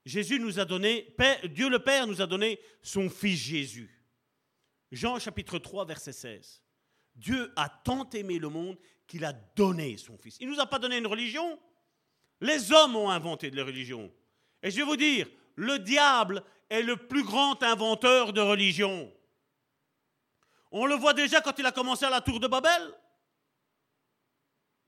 Jésus 0.05 0.39
nous 0.39 0.59
a 0.59 0.65
donné, 0.65 1.15
Dieu 1.45 1.69
le 1.69 1.79
Père 1.79 2.05
nous 2.05 2.21
a 2.21 2.27
donné 2.27 2.59
son 2.83 3.09
Fils 3.09 3.39
Jésus. 3.39 3.91
Jean 4.91 5.17
chapitre 5.19 5.57
3, 5.57 5.85
verset 5.85 6.13
16. 6.13 6.63
Dieu 7.15 7.51
a 7.55 7.69
tant 7.69 8.07
aimé 8.11 8.37
le 8.37 8.49
monde 8.49 8.77
qu'il 9.07 9.25
a 9.25 9.33
donné 9.33 9.97
son 9.97 10.17
Fils. 10.17 10.37
Il 10.39 10.47
ne 10.47 10.53
nous 10.53 10.59
a 10.59 10.67
pas 10.67 10.79
donné 10.79 10.97
une 10.97 11.07
religion. 11.07 11.59
Les 12.41 12.71
hommes 12.71 12.95
ont 12.95 13.09
inventé 13.09 13.49
de 13.49 13.55
la 13.55 13.63
religion. 13.63 14.11
Et 14.61 14.69
je 14.69 14.77
vais 14.77 14.83
vous 14.83 14.97
dire, 14.97 15.27
le 15.55 15.79
diable 15.79 16.43
est 16.69 16.81
le 16.81 16.97
plus 16.97 17.23
grand 17.23 17.61
inventeur 17.63 18.33
de 18.33 18.41
religion. 18.41 19.11
On 20.71 20.85
le 20.85 20.95
voit 20.95 21.13
déjà 21.13 21.41
quand 21.41 21.57
il 21.57 21.65
a 21.65 21.71
commencé 21.71 22.05
à 22.05 22.09
la 22.09 22.21
tour 22.21 22.39
de 22.39 22.47
Babel. 22.47 22.93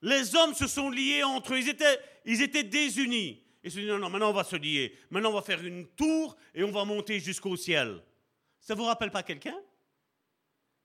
Les 0.02 0.36
hommes 0.36 0.54
se 0.54 0.68
sont 0.68 0.90
liés 0.90 1.24
entre 1.24 1.54
eux, 1.54 1.60
ils 1.60 2.42
étaient, 2.42 2.64
désunis. 2.64 3.44
Ils 3.64 3.72
se 3.72 3.80
disent 3.80 3.90
non, 3.90 3.98
non, 3.98 4.10
maintenant 4.10 4.30
on 4.30 4.34
va 4.34 4.44
se 4.44 4.56
lier. 4.56 4.98
Maintenant 5.10 5.30
on 5.30 5.36
va 5.36 5.42
faire 5.42 5.64
une 5.64 5.88
tour 5.88 6.38
et 6.54 6.64
on 6.64 6.72
va 6.72 6.86
monter 6.86 7.20
jusqu'au 7.20 7.56
ciel. 7.56 8.04
Ça 8.60 8.74
ne 8.74 8.80
vous 8.80 8.86
rappelle 8.86 9.12
pas 9.12 9.24
quelqu'un? 9.24 9.58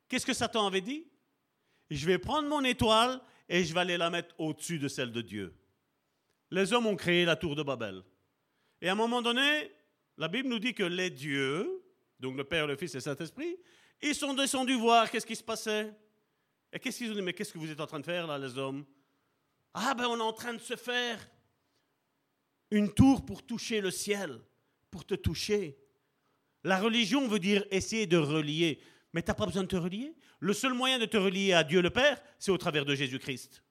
Qu'est-ce 0.08 0.26
que 0.26 0.34
Satan 0.34 0.66
avait 0.66 0.80
dit? 0.80 1.06
Je 1.90 2.06
vais 2.06 2.18
prendre 2.18 2.48
mon 2.48 2.64
étoile 2.64 3.20
et 3.48 3.64
je 3.64 3.74
vais 3.74 3.80
aller 3.80 3.96
la 3.96 4.08
mettre 4.08 4.34
au-dessus 4.38 4.78
de 4.78 4.88
celle 4.88 5.12
de 5.12 5.20
Dieu. 5.20 5.54
Les 6.50 6.72
hommes 6.72 6.86
ont 6.86 6.96
créé 6.96 7.24
la 7.24 7.36
tour 7.36 7.56
de 7.56 7.62
Babel. 7.62 8.02
Et 8.82 8.88
à 8.88 8.92
un 8.92 8.96
moment 8.96 9.22
donné, 9.22 9.70
la 10.18 10.26
Bible 10.26 10.48
nous 10.48 10.58
dit 10.58 10.74
que 10.74 10.82
les 10.82 11.08
dieux, 11.08 11.84
donc 12.18 12.36
le 12.36 12.42
Père, 12.42 12.66
le 12.66 12.76
Fils 12.76 12.92
et 12.94 12.98
le 12.98 13.02
Saint-Esprit, 13.02 13.56
ils 14.02 14.14
sont 14.14 14.34
descendus 14.34 14.74
voir 14.74 15.08
qu'est-ce 15.08 15.24
qui 15.24 15.36
se 15.36 15.44
passait. 15.44 15.94
Et 16.72 16.80
qu'est-ce 16.80 16.98
qu'ils 16.98 17.12
ont 17.12 17.14
dit 17.14 17.22
Mais 17.22 17.32
qu'est-ce 17.32 17.52
que 17.52 17.58
vous 17.58 17.70
êtes 17.70 17.80
en 17.80 17.86
train 17.86 18.00
de 18.00 18.04
faire 18.04 18.26
là, 18.26 18.36
les 18.38 18.58
hommes? 18.58 18.84
Ah 19.72 19.94
ben 19.94 20.06
on 20.06 20.18
est 20.18 20.22
en 20.22 20.32
train 20.32 20.52
de 20.52 20.58
se 20.58 20.74
faire 20.74 21.30
une 22.72 22.92
tour 22.92 23.24
pour 23.24 23.46
toucher 23.46 23.80
le 23.80 23.92
ciel, 23.92 24.40
pour 24.90 25.06
te 25.06 25.14
toucher. 25.14 25.78
La 26.64 26.80
religion 26.80 27.28
veut 27.28 27.38
dire 27.38 27.64
essayer 27.70 28.06
de 28.06 28.16
relier. 28.16 28.80
Mais 29.12 29.22
tu 29.22 29.28
n'as 29.28 29.34
pas 29.34 29.46
besoin 29.46 29.62
de 29.62 29.68
te 29.68 29.76
relier. 29.76 30.16
Le 30.40 30.52
seul 30.52 30.74
moyen 30.74 30.98
de 30.98 31.06
te 31.06 31.16
relier 31.16 31.52
à 31.52 31.62
Dieu 31.62 31.82
le 31.82 31.90
Père, 31.90 32.20
c'est 32.40 32.50
au 32.50 32.58
travers 32.58 32.84
de 32.84 32.96
Jésus-Christ. 32.96 33.62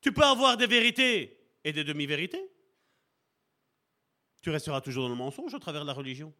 Tu 0.00 0.12
peux 0.12 0.22
avoir 0.22 0.56
des 0.56 0.68
vérités 0.68 1.40
et 1.64 1.72
des 1.72 1.82
demi-vérités. 1.82 2.52
Tu 4.46 4.50
resteras 4.50 4.80
toujours 4.80 5.02
dans 5.02 5.08
le 5.08 5.16
mensonge 5.16 5.52
au 5.54 5.58
travers 5.58 5.80
de 5.80 5.88
la 5.88 5.92
religion. 5.92 6.32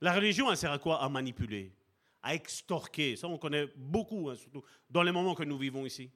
La 0.00 0.14
religion, 0.14 0.50
elle 0.50 0.56
sert 0.56 0.72
à 0.72 0.78
quoi? 0.78 1.02
À 1.02 1.08
manipuler, 1.10 1.76
à 2.22 2.34
extorquer. 2.34 3.14
Ça, 3.14 3.28
on 3.28 3.36
connaît 3.36 3.66
beaucoup, 3.76 4.30
hein, 4.30 4.36
surtout 4.36 4.64
dans 4.88 5.02
les 5.02 5.12
moments 5.12 5.34
que 5.34 5.42
nous 5.42 5.58
vivons 5.58 5.84
ici. 5.84 6.10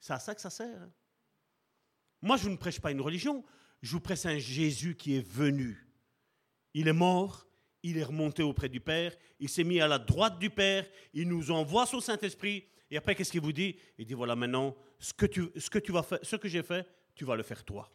C'est 0.00 0.14
à 0.14 0.18
ça 0.18 0.34
que 0.34 0.40
ça 0.40 0.48
sert. 0.48 0.80
Hein. 0.80 0.90
Moi, 2.22 2.38
je 2.38 2.48
ne 2.48 2.56
prêche 2.56 2.80
pas 2.80 2.90
une 2.90 3.02
religion, 3.02 3.44
je 3.82 3.92
vous 3.92 4.00
prêche 4.00 4.24
un 4.24 4.38
Jésus 4.38 4.96
qui 4.96 5.14
est 5.14 5.28
venu. 5.28 5.86
Il 6.72 6.88
est 6.88 6.94
mort, 6.94 7.46
il 7.82 7.98
est 7.98 8.04
remonté 8.04 8.42
auprès 8.42 8.70
du 8.70 8.80
Père, 8.80 9.14
il 9.40 9.50
s'est 9.50 9.62
mis 9.62 9.78
à 9.82 9.88
la 9.88 9.98
droite 9.98 10.38
du 10.38 10.48
Père, 10.48 10.88
il 11.12 11.28
nous 11.28 11.50
envoie 11.50 11.84
son 11.84 12.00
Saint-Esprit, 12.00 12.64
et 12.90 12.96
après, 12.96 13.14
qu'est-ce 13.14 13.30
qu'il 13.30 13.42
vous 13.42 13.52
dit? 13.52 13.76
Il 13.98 14.06
dit, 14.06 14.14
voilà, 14.14 14.36
maintenant, 14.36 14.74
ce 14.98 15.12
que, 15.12 15.26
tu, 15.26 15.50
ce 15.54 15.68
que, 15.68 15.78
tu 15.78 15.92
vas 15.92 16.02
faire, 16.02 16.20
ce 16.22 16.36
que 16.36 16.48
j'ai 16.48 16.62
fait, 16.62 16.88
tu 17.14 17.26
vas 17.26 17.36
le 17.36 17.42
faire 17.42 17.62
toi. 17.62 17.92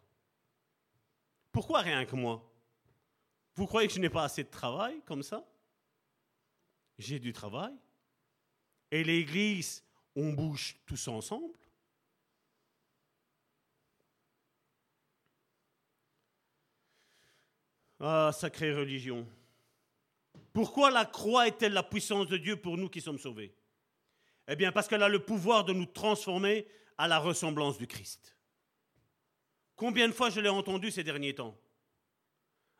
Pourquoi 1.57 1.81
rien 1.81 2.05
que 2.05 2.15
moi? 2.15 2.47
Vous 3.55 3.65
croyez 3.65 3.87
que 3.87 3.93
je 3.95 3.99
n'ai 3.99 4.11
pas 4.11 4.25
assez 4.25 4.43
de 4.43 4.49
travail 4.49 5.01
comme 5.07 5.23
ça? 5.23 5.43
J'ai 6.99 7.17
du 7.17 7.33
travail. 7.33 7.73
Et 8.91 9.03
l'Église, 9.03 9.83
on 10.15 10.33
bouge 10.33 10.77
tous 10.85 11.07
ensemble. 11.07 11.57
Ah, 17.99 18.29
sacrée 18.31 18.75
religion. 18.75 19.27
Pourquoi 20.53 20.91
la 20.91 21.07
croix 21.07 21.47
est-elle 21.47 21.73
la 21.73 21.81
puissance 21.81 22.27
de 22.27 22.37
Dieu 22.37 22.61
pour 22.61 22.77
nous 22.77 22.87
qui 22.87 23.01
sommes 23.01 23.17
sauvés? 23.17 23.51
Eh 24.47 24.55
bien, 24.55 24.71
parce 24.71 24.87
qu'elle 24.87 25.01
a 25.01 25.09
le 25.09 25.25
pouvoir 25.25 25.65
de 25.65 25.73
nous 25.73 25.87
transformer 25.87 26.67
à 26.99 27.07
la 27.07 27.17
ressemblance 27.17 27.79
du 27.79 27.87
Christ. 27.87 28.36
Combien 29.77 30.07
de 30.07 30.13
fois 30.13 30.31
je 30.31 30.41
l'ai 30.41 30.49
entendu 30.49 30.91
ces 30.91 31.03
derniers 31.03 31.35
temps? 31.35 31.55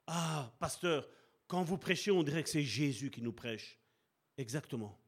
Ah, 0.07 0.51
pasteur, 0.59 1.07
quand 1.47 1.63
vous 1.63 1.77
prêchez, 1.77 2.11
on 2.11 2.23
dirait 2.23 2.43
que 2.43 2.49
c'est 2.49 2.63
Jésus 2.63 3.11
qui 3.11 3.21
nous 3.21 3.31
prêche. 3.31 3.79
Exactement. 4.37 4.99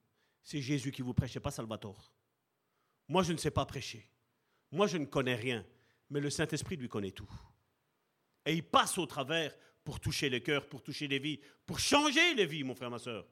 C'est 0.43 0.61
Jésus 0.61 0.91
qui 0.91 1.01
vous 1.01 1.15
prêche, 1.15 1.37
pas 1.39 1.51
Salvatore. 1.51 2.13
Moi, 3.07 3.23
je 3.23 3.33
ne 3.33 3.37
sais 3.37 3.49
pas 3.49 3.65
prêcher. 3.65 4.07
Moi, 4.71 4.85
je 4.85 4.97
ne 4.97 5.05
connais 5.05 5.35
rien. 5.35 5.65
Mais 6.11 6.19
le 6.19 6.29
Saint-Esprit 6.29 6.77
lui 6.77 6.87
connaît 6.87 7.11
tout. 7.11 7.29
Et 8.45 8.53
il 8.53 8.63
passe 8.63 8.97
au 8.99 9.07
travers 9.07 9.55
pour 9.83 9.99
toucher 9.99 10.29
les 10.29 10.43
cœurs, 10.43 10.69
pour 10.69 10.83
toucher 10.83 11.07
les 11.07 11.19
vies, 11.19 11.39
pour 11.65 11.79
changer 11.79 12.35
les 12.35 12.45
vies, 12.45 12.63
mon 12.63 12.75
frère, 12.75 12.91
ma 12.91 12.99
soeur. 12.99 13.27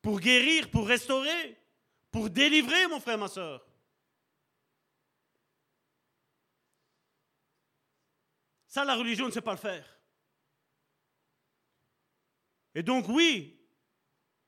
Pour 0.00 0.18
guérir, 0.18 0.70
pour 0.70 0.88
restaurer, 0.88 1.58
pour 2.10 2.30
délivrer, 2.30 2.86
mon 2.88 3.00
frère, 3.00 3.18
ma 3.18 3.28
soeur. 3.28 3.66
Ça, 8.72 8.86
la 8.86 8.94
religion 8.94 9.26
ne 9.26 9.30
sait 9.30 9.42
pas 9.42 9.52
le 9.52 9.58
faire. 9.58 9.84
Et 12.74 12.82
donc, 12.82 13.06
oui, 13.06 13.60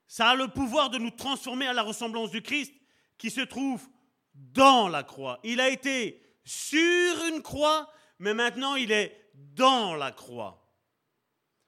ça 0.07 0.31
a 0.31 0.35
le 0.35 0.49
pouvoir 0.49 0.89
de 0.89 0.97
nous 0.97 1.11
transformer 1.11 1.67
à 1.67 1.75
la 1.75 1.83
ressemblance 1.83 2.31
du 2.31 2.41
Christ 2.41 2.73
qui 3.19 3.31
se 3.31 3.43
trouve 3.43 3.87
dans 4.33 4.89
la 4.89 5.03
croix. 5.03 5.41
Il 5.45 5.61
a 5.61 5.69
été 5.69 6.23
sur 6.43 7.27
une 7.27 7.43
croix, 7.43 7.93
mais 8.19 8.33
maintenant 8.33 8.77
il 8.77 8.93
est 8.93 9.31
dans 9.35 9.95
la 9.95 10.11
croix. 10.11 10.73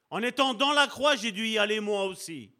En 0.08 0.22
étant 0.22 0.54
dans 0.54 0.72
la 0.72 0.86
croix, 0.86 1.14
j'ai 1.14 1.32
dû 1.32 1.46
y 1.46 1.58
aller 1.58 1.80
moi 1.80 2.04
aussi. 2.04 2.54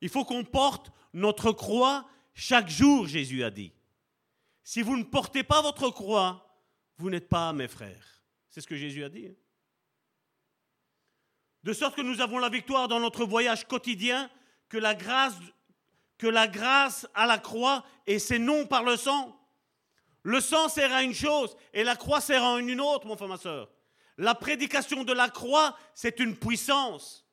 Il 0.00 0.08
faut 0.08 0.24
qu'on 0.24 0.42
porte 0.42 0.90
notre 1.12 1.52
croix 1.52 2.08
chaque 2.34 2.68
jour, 2.68 3.06
Jésus 3.06 3.44
a 3.44 3.52
dit. 3.52 3.72
Si 4.64 4.82
vous 4.82 4.96
ne 4.96 5.04
portez 5.04 5.44
pas 5.44 5.62
votre 5.62 5.90
croix, 5.90 6.60
vous 6.96 7.08
n'êtes 7.08 7.28
pas 7.28 7.52
mes 7.52 7.68
frères. 7.68 8.15
C'est 8.56 8.62
ce 8.62 8.66
que 8.66 8.76
Jésus 8.76 9.04
a 9.04 9.10
dit. 9.10 9.26
Hein. 9.26 9.34
De 11.62 11.74
sorte 11.74 11.94
que 11.94 12.00
nous 12.00 12.22
avons 12.22 12.38
la 12.38 12.48
victoire 12.48 12.88
dans 12.88 12.98
notre 12.98 13.26
voyage 13.26 13.68
quotidien, 13.68 14.30
que 14.70 14.78
la 14.78 14.94
grâce, 14.94 15.34
que 16.16 16.26
la 16.26 16.48
grâce 16.48 17.06
à 17.12 17.26
la 17.26 17.36
croix, 17.36 17.84
et 18.06 18.18
c'est 18.18 18.38
non 18.38 18.66
par 18.66 18.82
le 18.82 18.96
sang. 18.96 19.38
Le 20.22 20.40
sang 20.40 20.70
sert 20.70 20.90
à 20.90 21.02
une 21.02 21.12
chose 21.12 21.54
et 21.74 21.84
la 21.84 21.96
croix 21.96 22.22
sert 22.22 22.42
à 22.42 22.58
une 22.58 22.80
autre, 22.80 23.06
mon 23.06 23.14
frère, 23.14 23.28
ma 23.28 23.36
soeur. 23.36 23.70
La 24.16 24.34
prédication 24.34 25.04
de 25.04 25.12
la 25.12 25.28
croix, 25.28 25.76
c'est 25.94 26.18
une 26.18 26.34
puissance. 26.34 27.28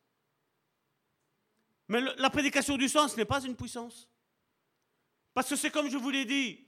Mais 1.87 2.01
la 2.17 2.29
prédication 2.29 2.75
du 2.75 2.89
sang, 2.89 3.07
ce 3.07 3.15
n'est 3.15 3.23
pas 3.23 3.41
une 3.45 3.55
puissance. 3.55 4.09
Parce 5.33 5.47
que 5.47 5.55
c'est 5.55 5.71
comme 5.71 5.89
je 5.89 5.95
vous 5.95 6.09
l'ai 6.09 6.25
dit, 6.25 6.67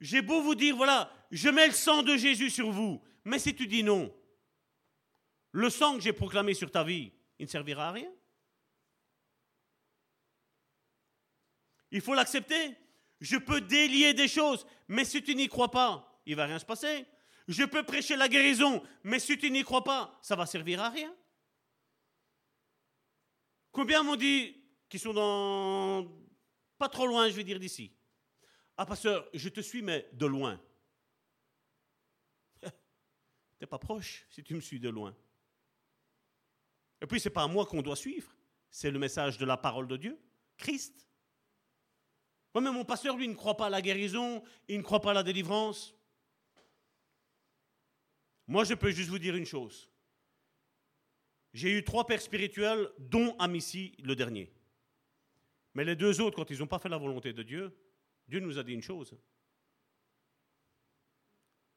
j'ai 0.00 0.22
beau 0.22 0.40
vous 0.40 0.54
dire, 0.54 0.76
voilà, 0.76 1.12
je 1.30 1.50
mets 1.50 1.66
le 1.66 1.74
sang 1.74 2.02
de 2.02 2.16
Jésus 2.16 2.48
sur 2.48 2.70
vous, 2.70 3.02
mais 3.26 3.40
si 3.40 3.56
tu 3.56 3.66
dis 3.66 3.82
non, 3.82 4.14
le 5.50 5.68
sang 5.68 5.96
que 5.96 6.00
j'ai 6.00 6.12
proclamé 6.12 6.54
sur 6.54 6.70
ta 6.70 6.84
vie, 6.84 7.12
il 7.40 7.46
ne 7.46 7.50
servira 7.50 7.88
à 7.88 7.92
rien. 7.92 8.12
Il 11.90 12.00
faut 12.00 12.14
l'accepter. 12.14 12.76
Je 13.20 13.36
peux 13.36 13.60
délier 13.60 14.14
des 14.14 14.28
choses, 14.28 14.64
mais 14.86 15.04
si 15.04 15.22
tu 15.24 15.34
n'y 15.34 15.48
crois 15.48 15.72
pas, 15.72 16.22
il 16.24 16.32
ne 16.32 16.36
va 16.36 16.46
rien 16.46 16.60
se 16.60 16.64
passer. 16.64 17.04
Je 17.48 17.64
peux 17.64 17.82
prêcher 17.82 18.14
la 18.14 18.28
guérison, 18.28 18.80
mais 19.02 19.18
si 19.18 19.36
tu 19.36 19.50
n'y 19.50 19.64
crois 19.64 19.82
pas, 19.82 20.16
ça 20.22 20.36
va 20.36 20.46
servir 20.46 20.80
à 20.80 20.90
rien. 20.90 21.12
Combien 23.72 24.04
m'ont 24.04 24.16
dit, 24.16 24.56
qui 24.88 25.00
sont 25.00 25.12
dans 25.12 26.06
pas 26.78 26.88
trop 26.88 27.06
loin, 27.06 27.28
je 27.28 27.34
vais 27.34 27.44
dire 27.44 27.58
d'ici? 27.58 27.92
Ah, 28.76 28.86
pasteur, 28.86 29.28
je 29.34 29.48
te 29.48 29.60
suis, 29.60 29.82
mais 29.82 30.08
de 30.12 30.26
loin. 30.26 30.60
Pas 33.66 33.78
proche 33.78 34.26
si 34.30 34.42
tu 34.42 34.54
me 34.54 34.60
suis 34.60 34.80
de 34.80 34.88
loin. 34.88 35.14
Et 37.00 37.06
puis, 37.06 37.20
c'est 37.20 37.30
pas 37.30 37.42
à 37.42 37.48
moi 37.48 37.66
qu'on 37.66 37.82
doit 37.82 37.96
suivre, 37.96 38.34
c'est 38.70 38.90
le 38.90 38.98
message 38.98 39.38
de 39.38 39.44
la 39.44 39.56
parole 39.56 39.86
de 39.86 39.96
Dieu, 39.96 40.18
Christ. 40.56 41.06
Moi, 42.54 42.62
mais 42.62 42.72
mon 42.72 42.84
pasteur, 42.84 43.16
lui, 43.16 43.28
ne 43.28 43.34
croit 43.34 43.56
pas 43.56 43.66
à 43.66 43.70
la 43.70 43.82
guérison, 43.82 44.42
il 44.68 44.78
ne 44.78 44.82
croit 44.82 45.00
pas 45.00 45.10
à 45.10 45.14
la 45.14 45.22
délivrance. 45.22 45.94
Moi, 48.46 48.64
je 48.64 48.74
peux 48.74 48.90
juste 48.90 49.10
vous 49.10 49.18
dire 49.18 49.36
une 49.36 49.44
chose. 49.44 49.90
J'ai 51.52 51.76
eu 51.76 51.84
trois 51.84 52.06
pères 52.06 52.22
spirituels, 52.22 52.90
dont 52.98 53.36
Amici, 53.38 53.94
le 54.02 54.14
dernier. 54.14 54.52
Mais 55.74 55.84
les 55.84 55.96
deux 55.96 56.20
autres, 56.20 56.36
quand 56.36 56.50
ils 56.50 56.58
n'ont 56.58 56.66
pas 56.66 56.78
fait 56.78 56.88
la 56.88 56.96
volonté 56.96 57.32
de 57.32 57.42
Dieu, 57.42 57.76
Dieu 58.26 58.40
nous 58.40 58.58
a 58.58 58.62
dit 58.62 58.72
une 58.72 58.82
chose. 58.82 59.14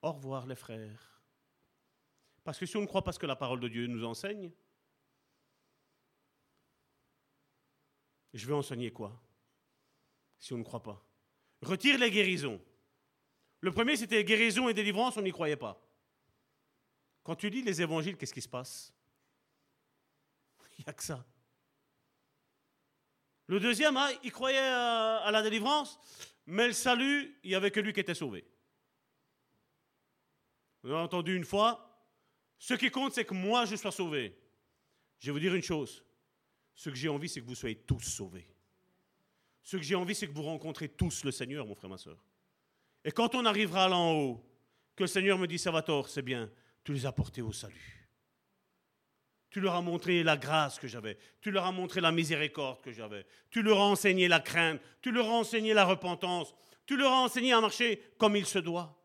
Au 0.01 0.13
revoir 0.13 0.47
les 0.47 0.55
frères. 0.55 1.18
Parce 2.43 2.57
que 2.57 2.65
si 2.65 2.77
on 2.77 2.81
ne 2.81 2.87
croit 2.87 3.03
pas 3.03 3.11
ce 3.11 3.19
que 3.19 3.25
la 3.25 3.35
parole 3.35 3.59
de 3.59 3.67
Dieu 3.67 3.87
nous 3.87 4.05
enseigne, 4.05 4.51
je 8.33 8.45
vais 8.45 8.53
enseigner 8.53 8.91
quoi 8.91 9.21
Si 10.37 10.53
on 10.53 10.57
ne 10.57 10.63
croit 10.63 10.83
pas? 10.83 11.03
Retire 11.61 11.97
les 11.97 12.11
guérisons. 12.11 12.61
Le 13.61 13.71
premier, 13.71 13.97
c'était 13.97 14.23
guérison 14.23 14.69
et 14.69 14.73
délivrance, 14.73 15.17
on 15.17 15.21
n'y 15.21 15.31
croyait 15.31 15.57
pas. 15.57 15.85
Quand 17.23 17.35
tu 17.35 17.49
lis 17.49 17.61
les 17.61 17.81
évangiles, 17.81 18.17
qu'est-ce 18.17 18.33
qui 18.33 18.41
se 18.41 18.47
passe? 18.47 18.93
Il 20.77 20.85
n'y 20.85 20.89
a 20.89 20.93
que 20.93 21.03
ça. 21.03 21.25
Le 23.47 23.59
deuxième, 23.59 23.97
hein, 23.97 24.09
il 24.23 24.31
croyait 24.31 24.59
à 24.59 25.31
la 25.31 25.41
délivrance, 25.41 25.99
mais 26.45 26.67
le 26.67 26.73
salut, 26.73 27.35
il 27.43 27.49
n'y 27.49 27.55
avait 27.55 27.71
que 27.71 27.79
lui 27.79 27.93
qui 27.93 27.99
était 27.99 28.13
sauvé. 28.13 28.45
Vous 30.83 30.91
avez 30.91 31.01
entendu 31.01 31.35
une 31.35 31.43
fois, 31.43 31.88
ce 32.59 32.73
qui 32.73 32.91
compte, 32.91 33.13
c'est 33.13 33.25
que 33.25 33.33
moi, 33.33 33.65
je 33.65 33.77
sois 33.77 33.91
sauvé. 33.91 34.37
Je 35.17 35.27
vais 35.27 35.31
vous 35.31 35.39
dire 35.39 35.55
une 35.55 35.63
chose. 35.63 36.03
Ce 36.75 36.89
que 36.89 36.95
j'ai 36.95 37.09
envie, 37.09 37.29
c'est 37.29 37.41
que 37.41 37.45
vous 37.45 37.55
soyez 37.55 37.75
tous 37.75 38.01
sauvés. 38.01 38.47
Ce 39.63 39.77
que 39.77 39.83
j'ai 39.83 39.95
envie, 39.95 40.13
c'est 40.13 40.27
que 40.27 40.33
vous 40.33 40.43
rencontrez 40.43 40.89
tous 40.89 41.23
le 41.23 41.31
Seigneur, 41.31 41.65
mon 41.65 41.75
frère, 41.75 41.89
ma 41.89 41.97
soeur. 41.97 42.17
Et 43.03 43.11
quand 43.11 43.33
on 43.33 43.45
arrivera 43.45 43.87
là 43.87 43.97
en 43.97 44.13
haut, 44.13 44.45
que 44.95 45.03
le 45.03 45.07
Seigneur 45.07 45.37
me 45.37 45.47
dit, 45.47 45.57
Salvatore, 45.57 46.09
c'est 46.09 46.21
bien, 46.21 46.49
tu 46.83 46.93
les 46.93 47.05
as 47.05 47.11
portés 47.13 47.41
au 47.41 47.53
salut. 47.53 48.09
Tu 49.49 49.61
leur 49.61 49.75
as 49.75 49.81
montré 49.81 50.21
la 50.21 50.37
grâce 50.37 50.77
que 50.77 50.87
j'avais. 50.87 51.17
Tu 51.41 51.49
leur 51.49 51.65
as 51.65 51.71
montré 51.71 52.01
la 52.01 52.11
miséricorde 52.11 52.81
que 52.81 52.91
j'avais. 52.91 53.25
Tu 53.49 53.61
leur 53.61 53.79
as 53.79 53.85
enseigné 53.85 54.27
la 54.27 54.39
crainte. 54.39 54.79
Tu 55.01 55.11
leur 55.11 55.27
as 55.27 55.33
enseigné 55.33 55.73
la 55.73 55.85
repentance. 55.85 56.53
Tu 56.85 56.97
leur 56.97 57.11
as 57.11 57.21
enseigné 57.21 57.53
à 57.53 57.61
marcher 57.61 58.01
comme 58.17 58.35
il 58.35 58.45
se 58.45 58.59
doit. 58.59 58.98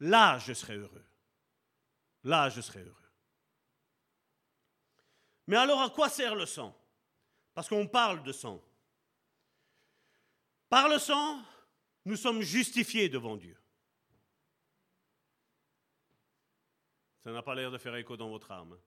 Là, 0.00 0.38
je 0.38 0.52
serai 0.52 0.76
heureux. 0.76 1.04
Là, 2.24 2.48
je 2.48 2.60
serai 2.60 2.82
heureux. 2.82 2.96
Mais 5.46 5.56
alors, 5.56 5.80
à 5.82 5.90
quoi 5.90 6.08
sert 6.08 6.34
le 6.34 6.46
sang? 6.46 6.76
Parce 7.54 7.68
qu'on 7.68 7.86
parle 7.86 8.22
de 8.22 8.32
sang. 8.32 8.62
Par 10.68 10.88
le 10.88 10.98
sang, 10.98 11.42
nous 12.04 12.16
sommes 12.16 12.40
justifiés 12.40 13.08
devant 13.08 13.36
Dieu. 13.36 13.56
Ça 17.18 17.32
n'a 17.32 17.42
pas 17.42 17.54
l'air 17.54 17.70
de 17.70 17.78
faire 17.78 17.96
écho 17.96 18.16
dans 18.16 18.30
votre 18.30 18.50
âme. 18.50 18.78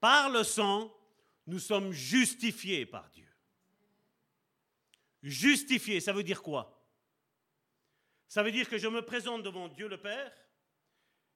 Par 0.00 0.30
le 0.30 0.44
sang, 0.44 0.94
nous 1.46 1.58
sommes 1.58 1.92
justifiés 1.92 2.86
par 2.86 3.10
Dieu. 3.10 3.28
Justifiés, 5.22 6.00
ça 6.00 6.12
veut 6.12 6.24
dire 6.24 6.42
quoi? 6.42 6.81
Ça 8.32 8.42
veut 8.42 8.50
dire 8.50 8.66
que 8.66 8.78
je 8.78 8.88
me 8.88 9.04
présente 9.04 9.42
devant 9.42 9.68
Dieu 9.68 9.88
le 9.88 10.00
Père, 10.00 10.32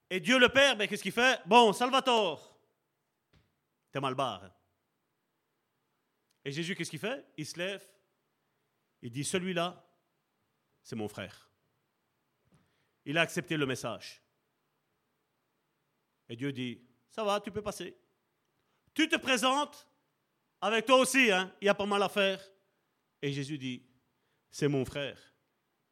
et 0.09 0.19
Dieu 0.19 0.39
le 0.39 0.49
Père, 0.49 0.79
ben, 0.79 0.89
qu'est-ce 0.89 1.03
qu'il 1.03 1.13
fait? 1.13 1.39
Bon, 1.45 1.75
Salvatore, 1.75 2.59
t'es 3.93 4.01
mal 4.01 4.15
barre. 4.15 4.51
Et 6.43 6.51
Jésus, 6.51 6.75
qu'est-ce 6.75 6.89
qu'il 6.89 6.99
fait? 6.99 7.23
Il 7.37 7.45
se 7.45 7.59
lève, 7.59 7.87
il 9.03 9.11
dit, 9.11 9.25
celui-là, 9.25 9.87
c'est 10.83 10.97
mon 10.97 11.07
frère. 11.07 11.51
Il 13.05 13.19
a 13.19 13.21
accepté 13.21 13.59
le 13.59 13.67
message. 13.67 14.23
Et 16.31 16.37
Dieu 16.37 16.51
dit, 16.51 16.81
ça 17.11 17.23
va, 17.25 17.43
tu 17.43 17.51
peux 17.51 17.61
passer. 17.61 17.95
Tu 18.95 19.07
te 19.07 19.17
présentes, 19.17 19.87
avec 20.63 20.87
toi 20.87 20.97
aussi, 20.97 21.31
hein, 21.31 21.55
il 21.61 21.67
y 21.67 21.69
a 21.69 21.75
pas 21.75 21.85
mal 21.85 22.03
à 22.03 22.09
faire. 22.09 22.43
Et 23.21 23.35
Jésus 23.35 23.59
dit, 23.59 23.87
c'est 24.51 24.69
mon 24.69 24.87
frère, 24.87 25.21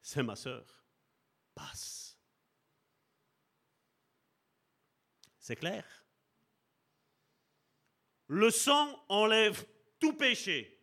c'est 0.00 0.22
ma 0.22 0.34
sœur, 0.34 0.83
C'est 5.38 5.56
clair? 5.56 5.84
Le 8.28 8.50
sang 8.50 9.04
enlève 9.10 9.66
tout 10.00 10.14
péché. 10.14 10.80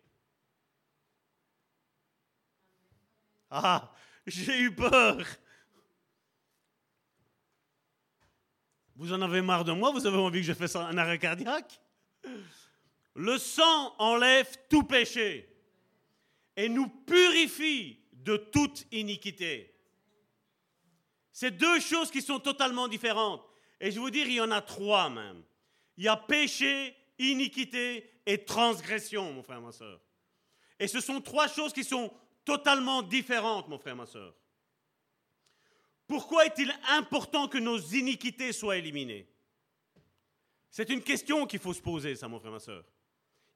Ah, 3.49 3.91
j'ai 4.27 4.59
eu 4.59 4.75
peur. 4.75 5.25
Vous 8.95 9.11
en 9.11 9.21
avez 9.23 9.41
marre 9.41 9.65
de 9.65 9.71
moi? 9.71 9.89
Vous 9.91 10.05
avez 10.05 10.17
envie 10.17 10.41
que 10.41 10.45
je 10.45 10.53
fasse 10.53 10.75
un 10.75 10.95
arrêt 10.95 11.17
cardiaque? 11.17 11.81
Le 13.15 13.39
sang 13.39 13.95
enlève 13.97 14.55
tout 14.69 14.83
péché 14.83 15.51
et 16.55 16.69
nous 16.69 16.87
purifie 16.87 17.99
de 18.13 18.37
toute 18.37 18.85
iniquité. 18.91 19.70
C'est 21.41 21.49
deux 21.49 21.79
choses 21.79 22.11
qui 22.11 22.21
sont 22.21 22.39
totalement 22.39 22.87
différentes. 22.87 23.43
Et 23.79 23.89
je 23.89 23.99
vous 23.99 24.11
dire, 24.11 24.27
il 24.27 24.35
y 24.35 24.41
en 24.41 24.51
a 24.51 24.61
trois 24.61 25.09
même. 25.09 25.41
Il 25.97 26.03
y 26.03 26.07
a 26.07 26.15
péché, 26.15 26.95
iniquité 27.17 28.07
et 28.27 28.45
transgression, 28.45 29.33
mon 29.33 29.41
frère, 29.41 29.59
ma 29.59 29.71
soeur. 29.71 29.99
Et 30.77 30.87
ce 30.87 30.99
sont 30.99 31.19
trois 31.19 31.47
choses 31.47 31.73
qui 31.73 31.83
sont 31.83 32.13
totalement 32.45 33.01
différentes, 33.01 33.67
mon 33.69 33.79
frère, 33.79 33.95
ma 33.95 34.05
soeur. 34.05 34.35
Pourquoi 36.05 36.45
est-il 36.45 36.71
important 36.89 37.47
que 37.47 37.57
nos 37.57 37.79
iniquités 37.79 38.53
soient 38.53 38.77
éliminées? 38.77 39.27
C'est 40.69 40.91
une 40.91 41.01
question 41.01 41.47
qu'il 41.47 41.59
faut 41.59 41.73
se 41.73 41.81
poser, 41.81 42.15
ça, 42.15 42.27
mon 42.27 42.39
frère, 42.39 42.51
ma 42.51 42.59
soeur. 42.59 42.85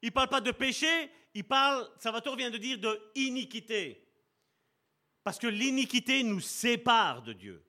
Il 0.02 0.08
ne 0.08 0.14
parle 0.14 0.30
pas 0.30 0.42
de 0.42 0.50
péché, 0.50 1.12
il 1.36 1.44
parle, 1.44 1.88
Salvatore 2.00 2.36
vient 2.36 2.50
de 2.50 2.58
dire 2.58 2.80
de 2.80 3.00
iniquité. 3.14 4.08
Parce 5.24 5.38
que 5.38 5.46
l'iniquité 5.46 6.24
nous 6.24 6.40
sépare 6.40 7.22
de 7.22 7.34
Dieu. 7.34 7.62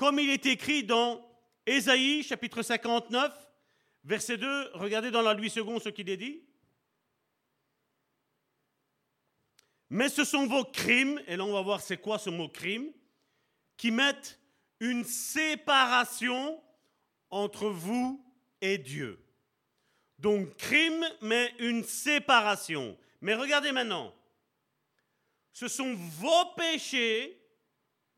Comme 0.00 0.18
il 0.18 0.30
est 0.30 0.46
écrit 0.46 0.82
dans 0.82 1.22
Ésaïe 1.66 2.22
chapitre 2.22 2.62
59, 2.62 3.34
verset 4.04 4.38
2, 4.38 4.70
regardez 4.72 5.10
dans 5.10 5.20
la 5.20 5.34
Louis 5.34 5.52
II 5.54 5.78
ce 5.78 5.90
qu'il 5.90 6.08
est 6.08 6.16
dit. 6.16 6.42
Mais 9.90 10.08
ce 10.08 10.24
sont 10.24 10.46
vos 10.46 10.64
crimes, 10.64 11.20
et 11.26 11.36
là 11.36 11.44
on 11.44 11.52
va 11.52 11.60
voir 11.60 11.82
c'est 11.82 11.98
quoi 11.98 12.18
ce 12.18 12.30
mot 12.30 12.48
crime, 12.48 12.90
qui 13.76 13.90
mettent 13.90 14.40
une 14.80 15.04
séparation 15.04 16.64
entre 17.28 17.68
vous 17.68 18.24
et 18.62 18.78
Dieu. 18.78 19.22
Donc 20.18 20.56
crime, 20.56 21.04
mais 21.20 21.52
une 21.58 21.84
séparation. 21.84 22.96
Mais 23.20 23.34
regardez 23.34 23.70
maintenant. 23.70 24.14
Ce 25.52 25.68
sont 25.68 25.92
vos 25.92 26.54
péchés, 26.56 27.38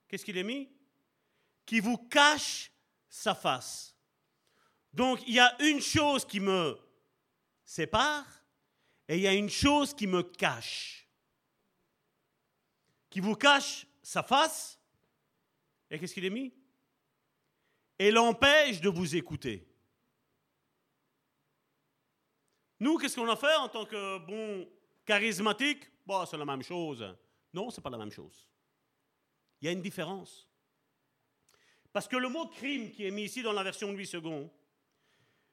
qu'est-ce 0.06 0.24
qu'il 0.24 0.38
est 0.38 0.44
mis? 0.44 0.68
Qui 1.64 1.80
vous 1.80 1.96
cachent 1.96 2.70
sa 3.08 3.34
face. 3.34 3.94
Donc 4.92 5.20
il 5.26 5.34
y 5.34 5.40
a 5.40 5.56
une 5.62 5.80
chose 5.80 6.24
qui 6.24 6.40
me 6.40 6.78
sépare 7.64 8.26
et 9.08 9.16
il 9.16 9.22
y 9.22 9.26
a 9.26 9.34
une 9.34 9.50
chose 9.50 9.94
qui 9.94 10.06
me 10.06 10.22
cache. 10.22 11.08
Qui 13.10 13.20
vous 13.20 13.34
cache 13.34 13.86
sa 14.02 14.22
face. 14.22 14.78
Et 15.90 15.98
qu'est-ce 15.98 16.14
qu'il 16.14 16.24
est 16.24 16.30
mis? 16.30 16.52
Et 17.98 18.10
l'empêche 18.10 18.80
de 18.80 18.88
vous 18.88 19.14
écouter. 19.14 19.68
Nous, 22.80 22.98
qu'est-ce 22.98 23.14
qu'on 23.14 23.30
a 23.30 23.36
fait 23.36 23.54
en 23.56 23.68
tant 23.68 23.84
que 23.84 24.18
bon 24.18 24.68
charismatique? 25.04 25.88
Bon, 26.04 26.26
C'est 26.26 26.36
la 26.36 26.44
même 26.44 26.62
chose. 26.62 27.04
Non, 27.52 27.70
ce 27.70 27.78
n'est 27.78 27.82
pas 27.82 27.90
la 27.90 27.98
même 27.98 28.10
chose. 28.10 28.48
Il 29.60 29.66
y 29.66 29.68
a 29.68 29.72
une 29.72 29.82
différence. 29.82 30.48
Parce 31.92 32.08
que 32.08 32.16
le 32.16 32.28
mot 32.28 32.46
crime 32.46 32.90
qui 32.90 33.04
est 33.04 33.10
mis 33.10 33.24
ici 33.24 33.42
dans 33.42 33.52
la 33.52 33.62
version 33.62 33.92
Louis 33.92 34.10
II 34.12 34.48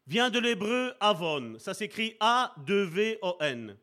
vient 0.08 0.30
de 0.30 0.40
l'hébreu 0.40 0.94
avon. 1.00 1.60
Ça 1.60 1.74
s'écrit 1.74 2.16
A-2-V-O-N, 2.20 3.78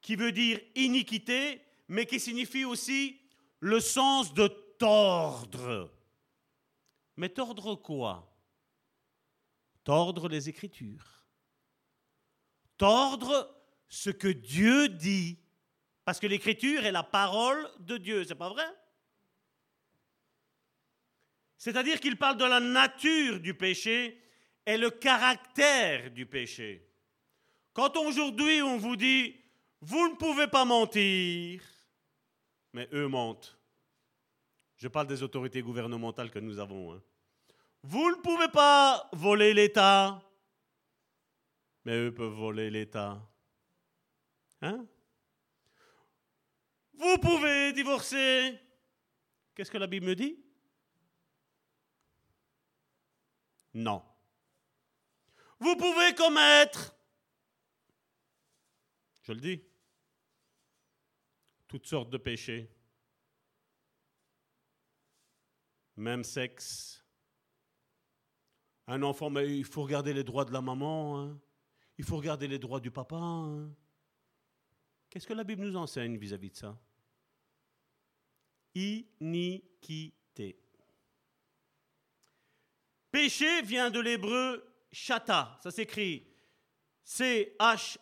qui 0.00 0.16
veut 0.16 0.32
dire 0.32 0.60
iniquité, 0.74 1.60
mais 1.88 2.06
qui 2.06 2.20
signifie 2.20 2.64
aussi 2.64 3.18
le 3.60 3.80
sens 3.80 4.34
de 4.34 4.48
tordre. 4.78 5.90
Mais 7.16 7.28
tordre 7.28 7.74
quoi? 7.74 8.30
Tordre 9.84 10.28
les 10.28 10.48
Écritures 10.48 11.16
tordre 12.76 13.54
ce 13.88 14.10
que 14.10 14.28
Dieu 14.28 14.88
dit. 14.88 15.38
Parce 16.04 16.20
que 16.20 16.26
l'écriture 16.26 16.84
est 16.84 16.92
la 16.92 17.02
parole 17.02 17.68
de 17.80 17.96
Dieu, 17.96 18.24
c'est 18.24 18.34
pas 18.34 18.48
vrai? 18.48 18.66
C'est-à-dire 21.58 22.00
qu'il 22.00 22.16
parle 22.16 22.36
de 22.36 22.44
la 22.44 22.60
nature 22.60 23.40
du 23.40 23.54
péché 23.54 24.20
et 24.64 24.76
le 24.76 24.90
caractère 24.90 26.10
du 26.10 26.26
péché. 26.26 26.86
Quand 27.72 27.96
aujourd'hui 27.96 28.62
on 28.62 28.76
vous 28.78 28.96
dit 28.96 29.36
vous 29.80 30.08
ne 30.08 30.14
pouvez 30.16 30.46
pas 30.48 30.64
mentir, 30.64 31.62
mais 32.72 32.88
eux 32.92 33.08
mentent. 33.08 33.56
Je 34.76 34.88
parle 34.88 35.06
des 35.06 35.22
autorités 35.22 35.62
gouvernementales 35.62 36.30
que 36.30 36.38
nous 36.38 36.58
avons. 36.58 36.94
Hein. 36.94 37.02
Vous 37.82 38.10
ne 38.10 38.16
pouvez 38.16 38.48
pas 38.48 39.08
voler 39.12 39.54
l'État, 39.54 40.20
mais 41.84 41.96
eux 41.96 42.12
peuvent 42.12 42.32
voler 42.32 42.70
l'État. 42.70 43.22
Hein? 44.62 44.86
Vous 46.94 47.18
pouvez 47.18 47.72
divorcer. 47.72 48.58
Qu'est-ce 49.54 49.70
que 49.70 49.78
la 49.78 49.86
Bible 49.86 50.06
me 50.06 50.14
dit? 50.14 50.45
Non. 53.76 54.02
Vous 55.60 55.76
pouvez 55.76 56.14
commettre, 56.14 56.96
je 59.22 59.32
le 59.32 59.40
dis, 59.40 59.62
toutes 61.68 61.86
sortes 61.86 62.08
de 62.08 62.16
péchés, 62.16 62.74
même 65.96 66.24
sexe. 66.24 67.04
Un 68.86 69.02
enfant, 69.02 69.28
mais 69.28 69.58
il 69.58 69.64
faut 69.66 69.82
regarder 69.82 70.14
les 70.14 70.24
droits 70.24 70.46
de 70.46 70.54
la 70.54 70.62
maman. 70.62 71.20
Hein. 71.20 71.38
Il 71.98 72.04
faut 72.04 72.16
regarder 72.16 72.48
les 72.48 72.58
droits 72.58 72.80
du 72.80 72.90
papa. 72.90 73.16
Hein. 73.16 73.74
Qu'est-ce 75.10 75.26
que 75.26 75.34
la 75.34 75.44
Bible 75.44 75.62
nous 75.62 75.76
enseigne 75.76 76.16
vis-à-vis 76.16 76.50
de 76.50 76.56
ça? 76.56 76.80
Iniquité. 78.74 80.65
Péché 83.16 83.62
vient 83.62 83.88
de 83.88 83.98
l'hébreu 83.98 84.62
chata. 84.92 85.58
Ça 85.62 85.70
s'écrit 85.70 86.26
C-H-A-2-T-A 87.02 87.96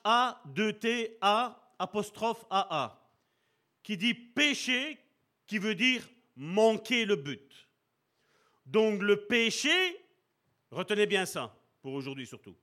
apostrophe 1.79 2.45
A-A. 2.51 3.01
Qui 3.85 3.97
dit 3.97 4.15
péché, 4.15 4.99
qui 5.47 5.59
veut 5.59 5.77
dire 5.77 6.03
manquer 6.35 7.05
le 7.05 7.15
but. 7.15 7.69
Donc 8.67 9.03
le 9.03 9.25
péché, 9.27 10.05
retenez 10.73 11.07
bien 11.07 11.27
ça, 11.27 11.57
pour 11.81 11.93
aujourd'hui 11.93 12.27
surtout. 12.27 12.57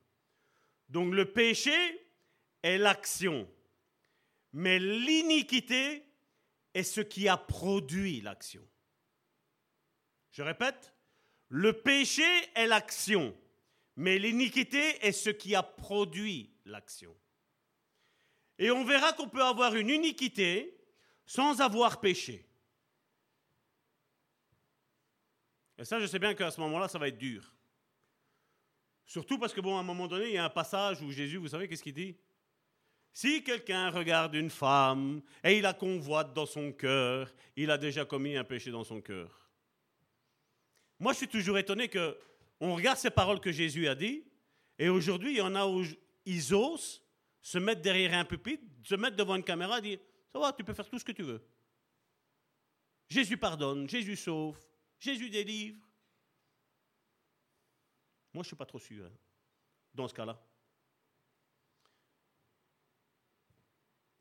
Donc 0.89 1.13
le 1.13 1.31
péché 1.31 2.05
est 2.63 2.77
l'action, 2.77 3.47
mais 4.51 4.77
l'iniquité 4.77 6.03
est 6.73 6.83
ce 6.83 6.99
qui 6.99 7.29
a 7.29 7.37
produit 7.37 8.19
l'action. 8.19 8.67
Je 10.33 10.43
répète, 10.43 10.90
le 11.51 11.73
péché 11.73 12.23
est 12.55 12.65
l'action, 12.65 13.35
mais 13.97 14.17
l'iniquité 14.17 15.05
est 15.05 15.11
ce 15.11 15.29
qui 15.29 15.53
a 15.53 15.61
produit 15.61 16.49
l'action. 16.63 17.13
Et 18.57 18.71
on 18.71 18.85
verra 18.85 19.11
qu'on 19.11 19.27
peut 19.27 19.43
avoir 19.43 19.75
une 19.75 19.89
iniquité 19.89 20.77
sans 21.25 21.59
avoir 21.59 21.99
péché. 21.99 22.47
Et 25.77 25.83
ça, 25.83 25.99
je 25.99 26.05
sais 26.05 26.19
bien 26.19 26.33
qu'à 26.35 26.51
ce 26.51 26.61
moment-là, 26.61 26.87
ça 26.87 26.97
va 26.97 27.09
être 27.09 27.17
dur. 27.17 27.53
Surtout 29.05 29.37
parce 29.37 29.53
que, 29.53 29.59
bon, 29.59 29.75
à 29.75 29.81
un 29.81 29.83
moment 29.83 30.07
donné, 30.07 30.27
il 30.27 30.33
y 30.35 30.37
a 30.37 30.45
un 30.45 30.49
passage 30.49 31.01
où 31.01 31.11
Jésus, 31.11 31.35
vous 31.35 31.49
savez, 31.49 31.67
qu'est-ce 31.67 31.83
qu'il 31.83 31.93
dit? 31.93 32.15
Si 33.11 33.43
quelqu'un 33.43 33.89
regarde 33.89 34.35
une 34.35 34.49
femme 34.49 35.21
et 35.43 35.57
il 35.57 35.63
la 35.63 35.73
convoite 35.73 36.33
dans 36.33 36.45
son 36.45 36.71
cœur, 36.71 37.29
il 37.57 37.69
a 37.71 37.77
déjà 37.77 38.05
commis 38.05 38.37
un 38.37 38.45
péché 38.45 38.71
dans 38.71 38.85
son 38.85 39.01
cœur. 39.01 39.40
Moi, 41.01 41.13
je 41.13 41.17
suis 41.17 41.27
toujours 41.27 41.57
étonné 41.57 41.89
que 41.89 42.15
on 42.59 42.75
regarde 42.75 42.99
ces 42.99 43.09
paroles 43.09 43.41
que 43.41 43.51
Jésus 43.51 43.87
a 43.87 43.95
dit, 43.95 44.23
et 44.77 44.87
aujourd'hui, 44.87 45.31
il 45.31 45.37
y 45.37 45.41
en 45.41 45.55
a 45.55 45.65
où 45.65 45.83
ils 46.27 46.53
osent 46.53 47.01
se 47.41 47.57
mettre 47.57 47.81
derrière 47.81 48.13
un 48.13 48.23
pupitre, 48.23 48.63
se 48.83 48.93
mettre 48.93 49.17
devant 49.17 49.35
une 49.35 49.43
caméra 49.43 49.79
et 49.79 49.81
dire 49.81 49.99
Ça 50.31 50.37
va, 50.37 50.53
tu 50.53 50.63
peux 50.63 50.75
faire 50.75 50.87
tout 50.87 50.99
ce 50.99 51.03
que 51.03 51.11
tu 51.11 51.23
veux. 51.23 51.43
Jésus 53.09 53.35
pardonne, 53.35 53.89
Jésus 53.89 54.15
sauve, 54.15 54.59
Jésus 54.99 55.31
délivre. 55.31 55.79
Moi, 58.31 58.43
je 58.43 58.45
ne 58.45 58.49
suis 58.49 58.55
pas 58.55 58.67
trop 58.67 58.79
sûr 58.79 59.03
hein, 59.03 59.11
dans 59.95 60.07
ce 60.07 60.13
cas-là. 60.13 60.39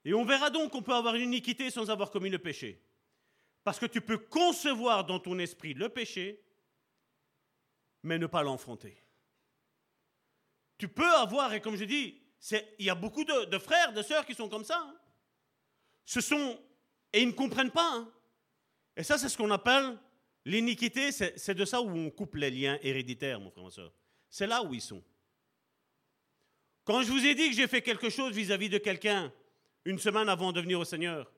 Et 0.07 0.15
on 0.15 0.25
verra 0.25 0.49
donc 0.49 0.73
qu'on 0.73 0.83
peut 0.83 0.95
avoir 0.95 1.15
une 1.15 1.25
iniquité 1.25 1.71
sans 1.71 1.91
avoir 1.91 2.11
commis 2.11 2.31
le 2.31 2.39
péché. 2.39 2.83
Parce 3.65 3.79
que 3.79 3.85
tu 3.85 4.01
peux 4.01 4.17
concevoir 4.17 5.05
dans 5.05 5.21
ton 5.21 5.39
esprit 5.39 5.75
le 5.75 5.91
péché, 5.91 6.43
mais 8.03 8.19
ne 8.19 8.27
pas 8.27 8.43
l'enfronter. 8.43 8.97
Tu 10.79 10.89
peux 10.89 11.13
avoir, 11.15 11.53
et 11.53 11.61
comme 11.61 11.77
je 11.77 11.85
dis, 11.85 12.21
il 12.79 12.85
y 12.85 12.91
a 12.91 12.95
beaucoup 12.95 13.25
de, 13.25 13.59
frères, 13.59 13.93
de 13.93 14.03
sœurs 14.03 14.25
qui 14.25 14.35
sont 14.35 14.49
comme 14.49 14.65
ça. 14.65 14.79
Hein. 14.79 14.97
Ce 16.05 16.21
sont, 16.21 16.59
et 17.13 17.21
ils 17.21 17.29
ne 17.29 17.33
comprennent 17.33 17.71
pas. 17.71 17.93
Hein. 17.95 18.11
Et 18.97 19.03
ça, 19.03 19.19
c'est 19.19 19.29
ce 19.29 19.37
qu'on 19.37 19.51
appelle 19.51 19.99
l'iniquité. 20.45 21.13
C'est 21.13 21.55
de 21.55 21.65
ça 21.65 21.81
où 21.83 21.91
on 21.91 22.11
coupe 22.11 22.37
les 22.37 22.51
liens 22.51 22.79
héréditaires, 22.83 23.41
mon 23.41 23.51
frère, 23.51 23.65
ma 23.65 23.71
soeur. 23.71 23.93
C'est 24.29 24.47
là 24.47 24.63
où 24.63 24.73
ils 24.73 24.81
sont. 24.81 25.03
Quand 26.85 27.03
je 27.03 27.11
vous 27.11 27.25
ai 27.25 27.35
dit 27.35 27.51
que 27.51 27.55
j'ai 27.55 27.69
fait 27.69 27.83
quelque 27.83 28.09
chose 28.09 28.33
vis-à-vis 28.35 28.69
-vis 28.69 28.73
de 28.73 28.79
quelqu'un 28.79 29.33
une 29.85 29.99
semaine 29.99 30.29
avant 30.29 30.53
de 30.53 30.61
venir 30.61 30.81
au 30.81 30.85
Seigneur, 30.85 31.31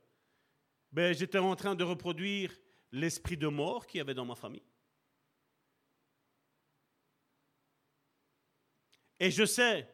ben, 0.92 1.14
j'étais 1.14 1.38
en 1.38 1.56
train 1.56 1.74
de 1.74 1.84
reproduire 1.84 2.56
l'esprit 2.92 3.36
de 3.36 3.48
mort 3.48 3.86
qu'il 3.86 3.98
y 3.98 4.00
avait 4.00 4.14
dans 4.14 4.26
ma 4.26 4.34
famille. 4.34 4.62
Et 9.22 9.30
je 9.30 9.44
sais, 9.46 9.88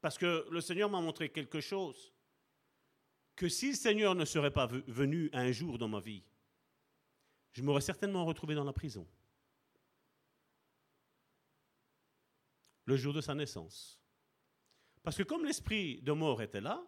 parce 0.00 0.18
que 0.18 0.44
le 0.50 0.60
Seigneur 0.60 0.90
m'a 0.90 1.00
montré 1.00 1.30
quelque 1.30 1.60
chose, 1.60 2.12
que 3.36 3.48
si 3.48 3.68
le 3.68 3.76
Seigneur 3.76 4.16
ne 4.16 4.24
serait 4.24 4.52
pas 4.52 4.66
venu 4.66 5.30
un 5.32 5.52
jour 5.52 5.78
dans 5.78 5.86
ma 5.86 6.00
vie, 6.00 6.24
je 7.52 7.62
m'aurais 7.62 7.80
certainement 7.80 8.24
retrouvé 8.24 8.56
dans 8.56 8.64
la 8.64 8.72
prison. 8.72 9.06
Le 12.86 12.96
jour 12.96 13.14
de 13.14 13.20
sa 13.20 13.36
naissance. 13.36 14.02
Parce 15.04 15.16
que 15.16 15.22
comme 15.22 15.44
l'esprit 15.44 16.02
de 16.02 16.10
mort 16.10 16.42
était 16.42 16.60
là, 16.60 16.84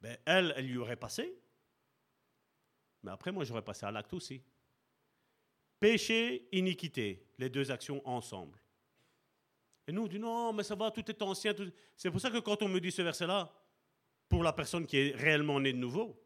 ben 0.00 0.16
elle, 0.26 0.54
elle 0.56 0.68
lui 0.68 0.78
aurait 0.78 0.94
passé. 0.94 1.36
Mais 3.02 3.10
après, 3.10 3.32
moi, 3.32 3.42
j'aurais 3.42 3.64
passé 3.64 3.84
à 3.84 3.90
l'acte 3.90 4.12
aussi. 4.12 4.44
Péché, 5.80 6.48
iniquité, 6.52 7.27
les 7.38 7.48
deux 7.48 7.70
actions 7.70 8.06
ensemble. 8.06 8.58
Et 9.86 9.92
nous, 9.92 10.02
on 10.02 10.06
dit 10.06 10.18
non, 10.18 10.52
mais 10.52 10.62
ça 10.62 10.74
va, 10.74 10.90
tout 10.90 11.08
est 11.10 11.22
ancien. 11.22 11.54
C'est 11.96 12.10
pour 12.10 12.20
ça 12.20 12.30
que 12.30 12.38
quand 12.38 12.62
on 12.62 12.68
me 12.68 12.80
dit 12.80 12.92
ce 12.92 13.02
verset-là, 13.02 13.50
pour 14.28 14.42
la 14.42 14.52
personne 14.52 14.86
qui 14.86 14.98
est 14.98 15.16
réellement 15.16 15.58
née 15.60 15.72
de 15.72 15.78
nouveau, 15.78 16.22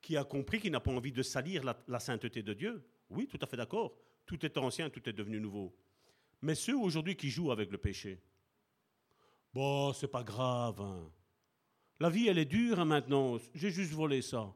qui 0.00 0.16
a 0.16 0.24
compris 0.24 0.60
qu'il 0.60 0.72
n'a 0.72 0.80
pas 0.80 0.90
envie 0.90 1.12
de 1.12 1.22
salir 1.22 1.62
la, 1.86 2.00
sainteté 2.00 2.42
de 2.42 2.54
Dieu, 2.54 2.82
oui, 3.10 3.26
tout 3.26 3.38
à 3.42 3.46
fait 3.46 3.56
d'accord. 3.56 3.94
Tout 4.24 4.44
est 4.46 4.56
ancien, 4.56 4.88
tout 4.88 5.06
est 5.08 5.12
devenu 5.12 5.40
nouveau. 5.40 5.76
Mais 6.40 6.54
ceux 6.54 6.76
aujourd'hui 6.76 7.16
qui 7.16 7.28
jouent 7.28 7.52
avec 7.52 7.70
le 7.70 7.78
péché, 7.78 8.20
bon, 9.52 9.92
c'est 9.92 10.08
pas 10.08 10.24
grave. 10.24 10.80
Hein. 10.80 11.10
La 12.00 12.08
vie, 12.08 12.28
elle 12.28 12.38
est 12.38 12.46
dure 12.46 12.80
hein, 12.80 12.84
maintenant. 12.84 13.36
J'ai 13.54 13.70
juste 13.70 13.92
volé 13.92 14.22
ça. 14.22 14.52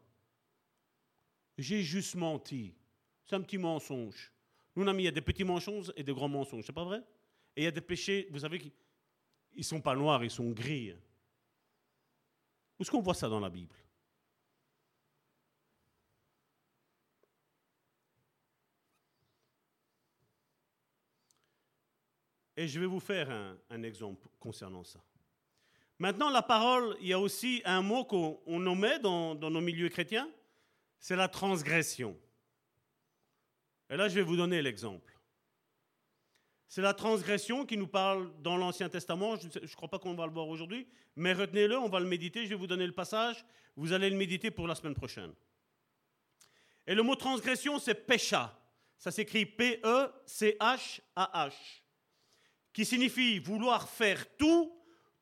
J'ai 1.59 1.83
juste 1.83 2.15
menti. 2.15 2.74
C'est 3.24 3.37
un 3.37 3.43
petit 3.43 3.59
mensonge. 3.59 4.33
Nous, 4.77 4.86
amis, 4.86 5.05
il 5.05 5.07
y 5.07 5.09
a 5.09 5.12
des 5.12 5.23
petits 5.23 5.43
mensonges 5.43 5.90
et 5.97 6.03
des 6.03 6.12
grands 6.12 6.28
mensonges, 6.28 6.65
c'est 6.66 6.73
pas 6.73 6.85
vrai? 6.85 7.03
Et 7.57 7.62
il 7.62 7.65
y 7.65 7.66
a 7.66 7.70
des 7.70 7.81
péchés, 7.81 8.28
vous 8.31 8.40
savez, 8.40 8.70
ils 9.55 9.65
sont 9.65 9.81
pas 9.81 9.97
noirs, 9.97 10.23
ils 10.23 10.31
sont 10.31 10.51
gris. 10.51 10.93
Où 12.78 12.82
est-ce 12.82 12.90
qu'on 12.90 13.01
voit 13.01 13.15
ça 13.15 13.27
dans 13.27 13.40
la 13.40 13.48
Bible? 13.48 13.74
Et 22.59 22.69
je 22.69 22.78
vais 22.78 22.86
vous 22.86 23.01
faire 23.01 23.31
un, 23.70 23.82
exemple 23.82 24.28
concernant 24.39 24.85
ça. 24.85 25.03
Maintenant, 25.98 26.28
la 26.28 26.43
parole, 26.43 26.97
il 27.01 27.09
y 27.09 27.12
a 27.15 27.19
aussi 27.19 27.62
un 27.65 27.81
mot 27.81 28.05
qu'on 28.05 28.61
nommait 28.61 28.98
dans 28.98 29.35
nos 29.35 29.61
milieux 29.62 29.89
chrétiens, 29.89 30.28
c'est 30.98 31.16
la 31.16 31.28
transgression. 31.28 32.15
Et 33.91 33.97
là, 33.97 34.09
je 34.09 34.15
vais 34.15 34.23
vous 34.23 34.37
donner 34.37 34.63
l'exemple. 34.63 35.13
C'est 36.69 36.83
la 36.83 36.95
transgression 36.95 37.65
qui 37.65 37.77
nous 37.77 37.87
parle 37.87 38.33
dans 38.43 38.57
l'Ancien 38.57 38.89
Testament. 38.89 39.37
Je 39.37 39.47
ne 39.61 39.67
crois 39.75 39.89
pas 39.89 39.99
qu'on 39.99 40.15
va 40.15 40.27
le 40.27 40.33
voir 40.33 40.49
aujourd'hui, 40.49 40.89
mais 41.15 41.33
retenez-le, 41.33 41.79
on 41.79 41.89
va 41.89 42.01
le 42.01 42.07
méditer. 42.07 42.45
Je 42.45 42.51
vais 42.51 42.57
vous 42.57 42.67
donner 42.67 42.87
le 42.87 42.93
passage. 42.93 43.45
Vous 43.77 43.93
allez 43.93 44.11
le 44.11 44.17
méditer 44.17 44.51
pour 44.51 44.67
la 44.67 44.75
semaine 44.75 44.95
prochaine. 44.95 45.33
Et 46.87 46.95
le 46.95 47.03
mot 47.03 47.15
transgression, 47.15 47.79
c'est 47.79 48.07
pécha. 48.07 48.59
Ça 48.99 49.11
s'écrit 49.11 49.47
P-E-C-H-A-H, 49.47 49.93
qui 52.73 52.85
signifie 52.85 53.39
vouloir 53.39 53.89
faire 53.89 54.37
tout 54.37 54.73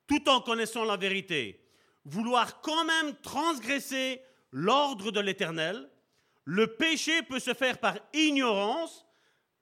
tout 0.06 0.28
en 0.28 0.40
connaissant 0.40 0.84
la 0.84 0.96
vérité. 0.96 1.60
Vouloir 2.04 2.60
quand 2.60 2.84
même 2.84 3.16
transgresser 3.22 4.20
l'ordre 4.50 5.10
de 5.10 5.20
l'Éternel 5.20 5.90
le 6.44 6.66
péché 6.66 7.22
peut 7.22 7.40
se 7.40 7.54
faire 7.54 7.78
par 7.78 7.96
ignorance, 8.12 9.06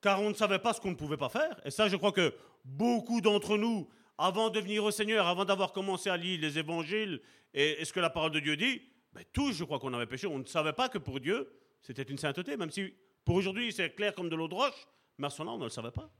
car 0.00 0.20
on 0.20 0.30
ne 0.30 0.34
savait 0.34 0.58
pas 0.58 0.72
ce 0.72 0.80
qu'on 0.80 0.90
ne 0.90 0.96
pouvait 0.96 1.16
pas 1.16 1.28
faire. 1.28 1.60
Et 1.64 1.70
ça, 1.70 1.88
je 1.88 1.96
crois 1.96 2.12
que 2.12 2.34
beaucoup 2.64 3.20
d'entre 3.20 3.56
nous, 3.56 3.88
avant 4.18 4.50
de 4.50 4.60
venir 4.60 4.84
au 4.84 4.90
Seigneur, 4.90 5.26
avant 5.26 5.44
d'avoir 5.44 5.72
commencé 5.72 6.10
à 6.10 6.16
lire 6.16 6.40
les 6.40 6.58
évangiles 6.58 7.20
et, 7.54 7.84
ce 7.84 7.92
que 7.92 8.00
la 8.00 8.10
parole 8.10 8.32
de 8.32 8.40
Dieu 8.40 8.56
dit, 8.56 8.82
ben, 9.12 9.24
tous, 9.32 9.52
je 9.52 9.64
crois 9.64 9.78
qu'on 9.78 9.92
avait 9.94 10.06
péché. 10.06 10.26
On 10.26 10.38
ne 10.38 10.44
savait 10.44 10.72
pas 10.72 10.88
que 10.88 10.98
pour 10.98 11.20
Dieu, 11.20 11.52
c'était 11.80 12.02
une 12.02 12.18
sainteté, 12.18 12.56
même 12.56 12.70
si 12.70 12.94
pour 13.24 13.36
aujourd'hui, 13.36 13.72
c'est 13.72 13.94
clair 13.94 14.14
comme 14.14 14.28
de 14.28 14.36
l'eau 14.36 14.48
de 14.48 14.54
roche, 14.54 14.88
mais 15.18 15.26
à 15.26 15.30
ce 15.30 15.42
moment-là, 15.42 15.56
on 15.56 15.58
ne 15.60 15.64
le 15.64 15.70
savait 15.70 15.90
pas. 15.90 16.10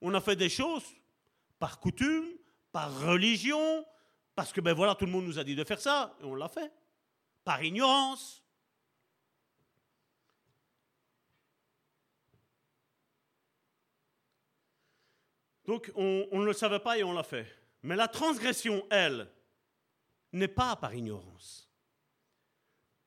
On 0.00 0.12
a 0.14 0.20
fait 0.20 0.36
des 0.36 0.48
choses 0.48 0.84
par 1.58 1.80
coutume, 1.80 2.26
par 2.72 3.06
religion, 3.06 3.84
parce 4.34 4.52
que 4.52 4.60
ben 4.60 4.72
voilà, 4.72 4.94
tout 4.94 5.06
le 5.06 5.10
monde 5.10 5.24
nous 5.24 5.38
a 5.38 5.44
dit 5.44 5.54
de 5.56 5.64
faire 5.64 5.80
ça, 5.80 6.16
et 6.20 6.24
on 6.24 6.34
l'a 6.34 6.48
fait. 6.48 6.72
Par 7.44 7.62
ignorance. 7.62 8.44
Donc 15.68 15.92
on, 15.96 16.26
ne 16.32 16.46
le 16.46 16.54
savait 16.54 16.78
pas 16.78 16.96
et 16.96 17.04
on 17.04 17.12
l'a 17.12 17.22
fait. 17.22 17.46
Mais 17.82 17.94
la 17.94 18.08
transgression, 18.08 18.86
elle, 18.90 19.30
n'est 20.32 20.48
pas 20.48 20.74
par 20.76 20.94
ignorance. 20.94 21.70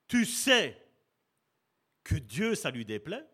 Tu 0.08 0.26
sais 0.26 0.80
que 2.04 2.14
Dieu, 2.14 2.54
ça 2.54 2.70
lui 2.70 2.86
déplaît, 2.86 3.28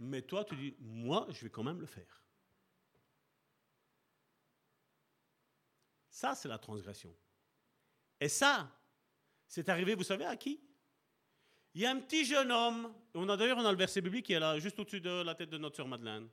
mais 0.00 0.22
toi, 0.22 0.44
tu 0.44 0.56
dis, 0.56 0.74
moi, 0.80 1.28
je 1.30 1.44
vais 1.44 1.50
quand 1.50 1.62
même 1.62 1.78
le 1.78 1.86
faire. 1.86 2.24
Ça, 6.10 6.34
c'est 6.34 6.48
la 6.48 6.58
transgression. 6.58 7.14
Et 8.18 8.28
ça, 8.28 8.68
c'est 9.46 9.68
arrivé, 9.68 9.94
vous 9.94 10.02
savez 10.02 10.24
à 10.24 10.36
qui? 10.36 10.60
Il 11.74 11.82
y 11.82 11.86
a 11.86 11.92
un 11.92 12.00
petit 12.00 12.24
jeune 12.24 12.50
homme, 12.50 12.92
on 13.14 13.28
a 13.28 13.36
d'ailleurs 13.36 13.58
on 13.58 13.64
a 13.64 13.70
le 13.70 13.78
verset 13.78 14.00
biblique 14.00 14.26
qui 14.26 14.32
est 14.32 14.40
là, 14.40 14.58
juste 14.58 14.80
au-dessus 14.80 15.00
de 15.00 15.22
la 15.22 15.36
tête 15.36 15.50
de 15.50 15.58
notre 15.58 15.76
sœur 15.76 15.86
Madeleine 15.86 16.28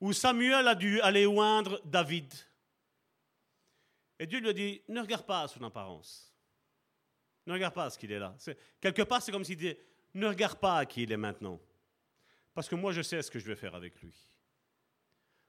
où 0.00 0.12
Samuel 0.12 0.68
a 0.68 0.74
dû 0.74 1.00
aller 1.00 1.26
oindre 1.26 1.80
David. 1.84 2.32
Et 4.18 4.26
Dieu 4.26 4.40
lui 4.40 4.48
a 4.48 4.52
dit, 4.52 4.82
ne 4.88 5.00
regarde 5.00 5.26
pas 5.26 5.42
à 5.42 5.48
son 5.48 5.62
apparence. 5.62 6.34
Ne 7.46 7.52
regarde 7.52 7.74
pas 7.74 7.84
à 7.84 7.90
ce 7.90 7.98
qu'il 7.98 8.12
est 8.12 8.18
là. 8.18 8.36
quelque 8.80 9.02
part, 9.02 9.22
c'est 9.22 9.32
comme 9.32 9.44
s'il 9.44 9.56
disait, 9.56 9.78
ne 10.14 10.26
regarde 10.26 10.58
pas 10.58 10.78
à 10.78 10.86
qui 10.86 11.02
il 11.02 11.12
est 11.12 11.16
maintenant. 11.16 11.60
Parce 12.54 12.68
que 12.68 12.74
moi, 12.74 12.92
je 12.92 13.02
sais 13.02 13.22
ce 13.22 13.30
que 13.30 13.38
je 13.38 13.46
vais 13.46 13.56
faire 13.56 13.74
avec 13.74 14.00
lui. 14.00 14.14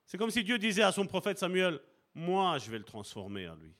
C'est 0.05 0.17
comme 0.17 0.31
si 0.31 0.43
Dieu 0.43 0.57
disait 0.57 0.83
à 0.83 0.91
son 0.91 1.05
prophète 1.05 1.37
Samuel, 1.37 1.79
moi, 2.13 2.57
je 2.57 2.71
vais 2.71 2.77
le 2.77 2.83
transformer 2.83 3.45
à 3.45 3.55
lui. 3.55 3.73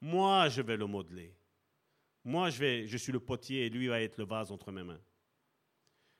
Moi, 0.00 0.48
je 0.48 0.62
vais 0.62 0.76
le 0.76 0.86
modeler. 0.86 1.34
Moi, 2.24 2.50
je, 2.50 2.58
vais, 2.58 2.86
je 2.86 2.96
suis 2.96 3.12
le 3.12 3.20
potier 3.20 3.66
et 3.66 3.70
lui 3.70 3.88
va 3.88 4.00
être 4.00 4.18
le 4.18 4.24
vase 4.24 4.50
entre 4.50 4.72
mes 4.72 4.82
mains. 4.82 5.00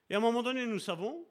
Et 0.09 0.15
à 0.15 0.19
un 0.19 0.21
moment 0.21 0.43
donné, 0.43 0.67
nous 0.67 0.79
savons 0.79 1.27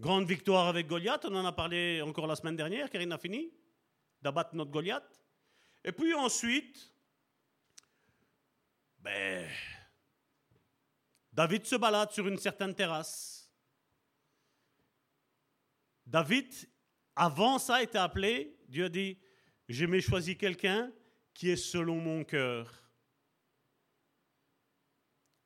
Grande 0.00 0.28
victoire 0.28 0.68
avec 0.68 0.86
Goliath, 0.86 1.24
on 1.24 1.34
en 1.34 1.44
a 1.44 1.52
parlé 1.52 2.00
encore 2.02 2.28
la 2.28 2.36
semaine 2.36 2.54
dernière, 2.54 2.88
car 2.88 3.02
il 3.02 3.10
a 3.10 3.18
fini 3.18 3.52
d'abattre 4.22 4.54
notre 4.54 4.70
Goliath. 4.70 5.20
Et 5.84 5.90
puis 5.90 6.14
ensuite, 6.14 6.92
ben, 9.00 9.48
David 11.32 11.64
se 11.64 11.76
balade 11.76 12.12
sur 12.12 12.28
une 12.28 12.38
certaine 12.38 12.74
terrasse. 12.74 13.50
David, 16.06 16.52
avant 17.16 17.58
ça, 17.58 17.82
était 17.82 17.98
appelé, 17.98 18.56
Dieu 18.68 18.88
dit, 18.88 19.18
j'ai 19.68 20.00
choisi 20.00 20.36
quelqu'un 20.38 20.92
qui 21.34 21.50
est 21.50 21.56
selon 21.56 21.96
mon 21.96 22.24
cœur. 22.24 22.72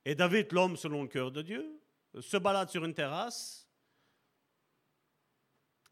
Et 0.05 0.15
David, 0.15 0.53
l'homme 0.53 0.77
selon 0.77 1.03
le 1.03 1.09
cœur 1.09 1.31
de 1.33 1.43
Dieu, 1.43 1.81
se 2.21 2.37
balade 2.37 2.71
sur 2.71 2.85
une 2.85 2.95
terrasse. 2.95 3.62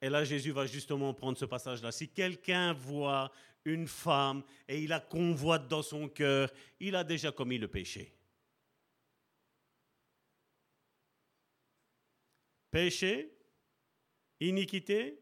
Et 0.02 0.08
là, 0.08 0.24
Jésus 0.24 0.50
va 0.50 0.66
justement 0.66 1.12
prendre 1.12 1.36
ce 1.36 1.44
passage-là. 1.44 1.92
Si 1.92 2.08
quelqu'un 2.08 2.72
voit 2.72 3.30
une 3.64 3.86
femme 3.86 4.42
et 4.66 4.82
il 4.82 4.88
la 4.88 5.00
convoite 5.00 5.68
dans 5.68 5.82
son 5.82 6.08
cœur, 6.08 6.50
il 6.78 6.96
a 6.96 7.04
déjà 7.04 7.32
commis 7.32 7.58
le 7.58 7.68
péché. 7.68 8.14
Péché, 12.70 13.36
iniquité, 14.38 15.18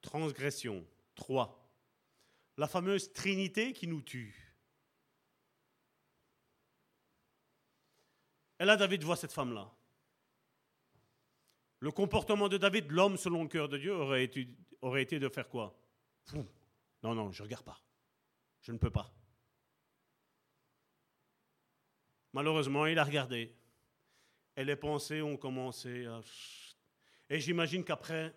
transgression. 0.00 0.84
Trois. 1.14 1.60
La 2.56 2.66
fameuse 2.66 3.12
Trinité 3.12 3.72
qui 3.72 3.86
nous 3.86 4.02
tue. 4.02 4.54
Et 8.58 8.64
là, 8.64 8.76
David 8.76 9.02
voit 9.02 9.16
cette 9.16 9.32
femme-là. 9.32 9.70
Le 11.84 11.92
comportement 11.92 12.48
de 12.48 12.56
David, 12.56 12.90
l'homme 12.90 13.18
selon 13.18 13.42
le 13.42 13.48
cœur 13.50 13.68
de 13.68 13.76
Dieu, 13.76 13.94
aurait 13.94 14.24
été, 14.24 15.18
de 15.18 15.28
faire 15.28 15.46
quoi? 15.50 15.78
Non, 17.02 17.14
non, 17.14 17.30
je 17.30 17.42
ne 17.42 17.46
regarde 17.46 17.62
pas. 17.62 17.78
Je 18.62 18.72
ne 18.72 18.78
peux 18.78 18.88
pas. 18.88 19.12
Malheureusement, 22.32 22.86
il 22.86 22.98
a 22.98 23.04
regardé. 23.04 23.54
Et 24.56 24.64
les 24.64 24.76
pensées 24.76 25.20
ont 25.20 25.36
commencé 25.36 26.06
à... 26.06 26.22
Et 27.28 27.38
j'imagine 27.38 27.84
qu'après, 27.84 28.34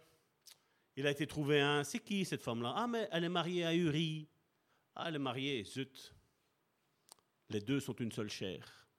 il 0.97 1.07
a 1.07 1.11
été 1.11 1.25
trouvé 1.25 1.61
un. 1.61 1.85
C'est 1.85 1.99
qui 1.99 2.25
cette 2.25 2.43
femme-là? 2.43 2.73
Ah, 2.75 2.85
mais 2.85 3.07
elle 3.13 3.23
est 3.23 3.29
mariée 3.29 3.63
à 3.63 3.73
Uri. 3.73 4.27
Ah, 4.93 5.05
elle 5.07 5.15
est 5.15 5.19
mariée, 5.19 5.63
zut. 5.63 6.13
Les 7.47 7.61
deux 7.61 7.79
sont 7.79 7.95
une 7.95 8.11
seule 8.11 8.29
chair. 8.29 8.89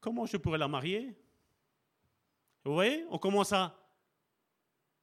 Comment 0.00 0.26
je 0.26 0.36
pourrais 0.36 0.58
la 0.58 0.66
marier? 0.66 1.16
Vous 2.66 2.74
voyez 2.74 3.04
On 3.10 3.18
commence 3.18 3.52
à, 3.52 3.78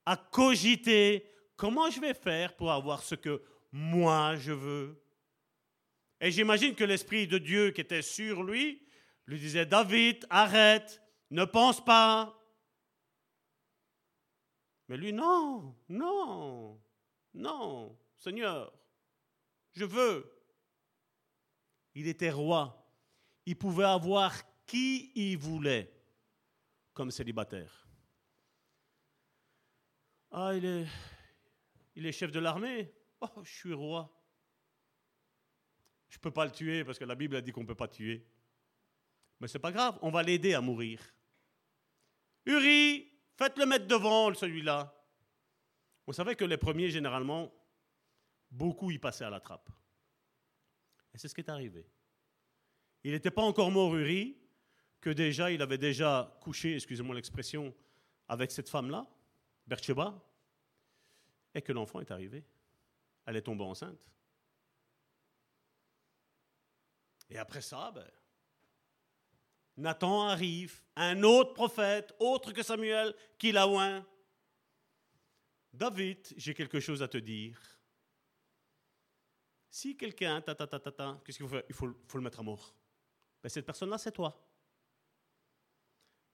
à 0.05 0.17
cogiter. 0.17 1.31
Comment 1.55 1.89
je 1.89 2.01
vais 2.01 2.13
faire 2.13 2.55
pour 2.55 2.71
avoir 2.71 3.01
ce 3.01 3.15
que 3.15 3.41
moi 3.71 4.35
je 4.35 4.51
veux 4.51 5.01
Et 6.19 6.29
j'imagine 6.29 6.75
que 6.75 6.83
l'Esprit 6.83 7.25
de 7.25 7.37
Dieu 7.37 7.71
qui 7.71 7.81
était 7.81 8.01
sur 8.01 8.43
lui 8.43 8.85
lui 9.25 9.39
disait 9.39 9.65
David, 9.65 10.25
arrête, 10.29 11.01
ne 11.31 11.45
pense 11.45 11.83
pas, 11.83 12.37
mais 14.89 14.97
lui, 14.97 15.13
non, 15.13 15.75
non, 15.87 16.81
non, 17.33 17.97
Seigneur, 18.17 18.73
je 19.71 19.85
veux. 19.85 20.29
Il 21.95 22.07
était 22.07 22.31
roi. 22.31 22.85
Il 23.45 23.57
pouvait 23.57 23.85
avoir 23.85 24.33
qui 24.65 25.11
il 25.15 25.37
voulait 25.37 25.92
comme 26.93 27.11
célibataire. 27.11 27.87
Ah, 30.31 30.53
il 30.55 30.65
est, 30.65 30.87
il 31.95 32.05
est 32.05 32.11
chef 32.11 32.31
de 32.31 32.39
l'armée. 32.39 32.93
Oh, 33.21 33.43
je 33.43 33.51
suis 33.51 33.73
roi. 33.73 34.11
Je 36.09 36.17
ne 36.17 36.21
peux 36.21 36.31
pas 36.31 36.45
le 36.45 36.51
tuer 36.51 36.83
parce 36.83 36.99
que 36.99 37.05
la 37.05 37.15
Bible 37.15 37.35
a 37.35 37.41
dit 37.41 37.51
qu'on 37.51 37.61
ne 37.61 37.67
peut 37.67 37.75
pas 37.75 37.87
tuer. 37.87 38.27
Mais 39.39 39.47
ce 39.47 39.57
n'est 39.57 39.61
pas 39.61 39.71
grave, 39.71 39.97
on 40.01 40.11
va 40.11 40.23
l'aider 40.23 40.53
à 40.53 40.61
mourir. 40.61 41.01
Uri, 42.45 43.13
Faites-le 43.35 43.65
mettre 43.65 43.87
devant 43.87 44.33
celui-là. 44.33 44.95
Vous 46.05 46.13
savez 46.13 46.35
que 46.35 46.45
les 46.45 46.57
premiers, 46.57 46.89
généralement, 46.89 47.51
beaucoup 48.51 48.91
y 48.91 48.99
passaient 48.99 49.25
à 49.25 49.29
la 49.29 49.39
trappe. 49.39 49.69
Et 51.13 51.17
c'est 51.17 51.27
ce 51.27 51.35
qui 51.35 51.41
est 51.41 51.49
arrivé. 51.49 51.89
Il 53.03 53.11
n'était 53.11 53.31
pas 53.31 53.41
encore 53.41 53.71
mort 53.71 53.95
Uri, 53.95 54.37
que 55.03 55.09
déjà, 55.09 55.51
il 55.51 55.61
avait 55.61 55.77
déjà 55.77 56.33
couché, 56.39 56.75
excusez-moi 56.75 57.13
l'expression, 57.13 57.75
avec 58.29 58.51
cette 58.51 58.69
femme-là, 58.69 59.05
Bercheba, 59.67 60.17
et 61.53 61.61
que 61.61 61.73
l'enfant 61.73 61.99
est 61.99 62.09
arrivé. 62.09 62.45
Elle 63.25 63.35
est 63.35 63.41
tombée 63.41 63.65
enceinte. 63.65 63.99
Et 67.29 67.37
après 67.37 67.59
ça, 67.59 67.91
ben, 67.91 68.09
Nathan 69.75 70.29
arrive, 70.29 70.81
un 70.95 71.21
autre 71.23 71.53
prophète, 71.53 72.15
autre 72.17 72.53
que 72.53 72.63
Samuel, 72.63 73.13
qui 73.37 73.51
l'a 73.51 73.67
oint. 73.67 74.05
David, 75.73 76.33
j'ai 76.37 76.53
quelque 76.53 76.79
chose 76.79 77.03
à 77.03 77.09
te 77.09 77.17
dire. 77.17 77.59
Si 79.69 79.97
quelqu'un, 79.97 80.39
ta, 80.39 80.55
ta, 80.55 80.65
ta, 80.65 80.79
ta, 80.79 81.21
qu'est-ce 81.25 81.39
qu'il 81.39 81.45
faut 81.45 81.53
faire? 81.55 81.63
Il 81.67 81.75
faut, 81.75 81.87
le 81.87 82.21
mettre 82.21 82.39
à 82.39 82.43
mort. 82.43 82.73
Ben, 83.41 83.49
cette 83.49 83.65
personne-là, 83.65 83.97
c'est 83.97 84.13
toi. 84.13 84.52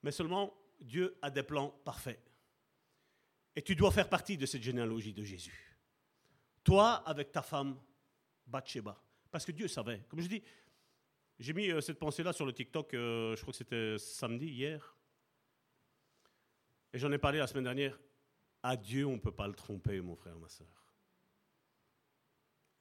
Mais 0.04 0.12
seulement, 0.12 0.54
Dieu 0.80 1.18
a 1.22 1.30
des 1.30 1.44
plans 1.44 1.70
parfaits. 1.84 2.22
Et 3.56 3.62
tu 3.62 3.76
dois 3.76 3.92
faire 3.92 4.08
partie 4.08 4.38
de 4.38 4.46
cette 4.46 4.62
généalogie 4.62 5.14
de 5.14 5.24
Jésus. 5.24 5.78
Toi, 6.64 7.04
avec 7.06 7.32
ta 7.32 7.42
femme, 7.42 7.80
Bathsheba. 8.46 9.02
Parce 9.32 9.46
que 9.46 9.52
Dieu 9.52 9.68
savait. 9.68 10.06
Comme 10.10 10.22
je 10.22 10.28
dis, 10.28 10.42
j'ai 11.38 11.54
mis 11.54 11.70
euh, 11.70 11.82
cette 11.82 12.00
pensée-là 12.00 12.34
sur 12.34 12.46
le 12.46 12.54
TikTok, 12.54 12.94
euh, 12.94 13.36
je 13.36 13.42
crois 13.42 13.52
que 13.52 13.58
c'était 13.58 13.98
samedi, 13.98 14.48
hier. 14.48 14.96
Et 16.92 17.00
j'en 17.00 17.12
ai 17.12 17.18
parlé 17.18 17.40
la 17.40 17.48
semaine 17.48 17.64
dernière. 17.64 18.00
À 18.62 18.76
Dieu, 18.76 19.06
on 19.06 19.14
ne 19.14 19.20
peut 19.20 19.32
pas 19.32 19.48
le 19.48 19.54
tromper, 19.54 20.02
mon 20.02 20.16
frère, 20.16 20.38
ma 20.38 20.50
soeur. 20.50 20.68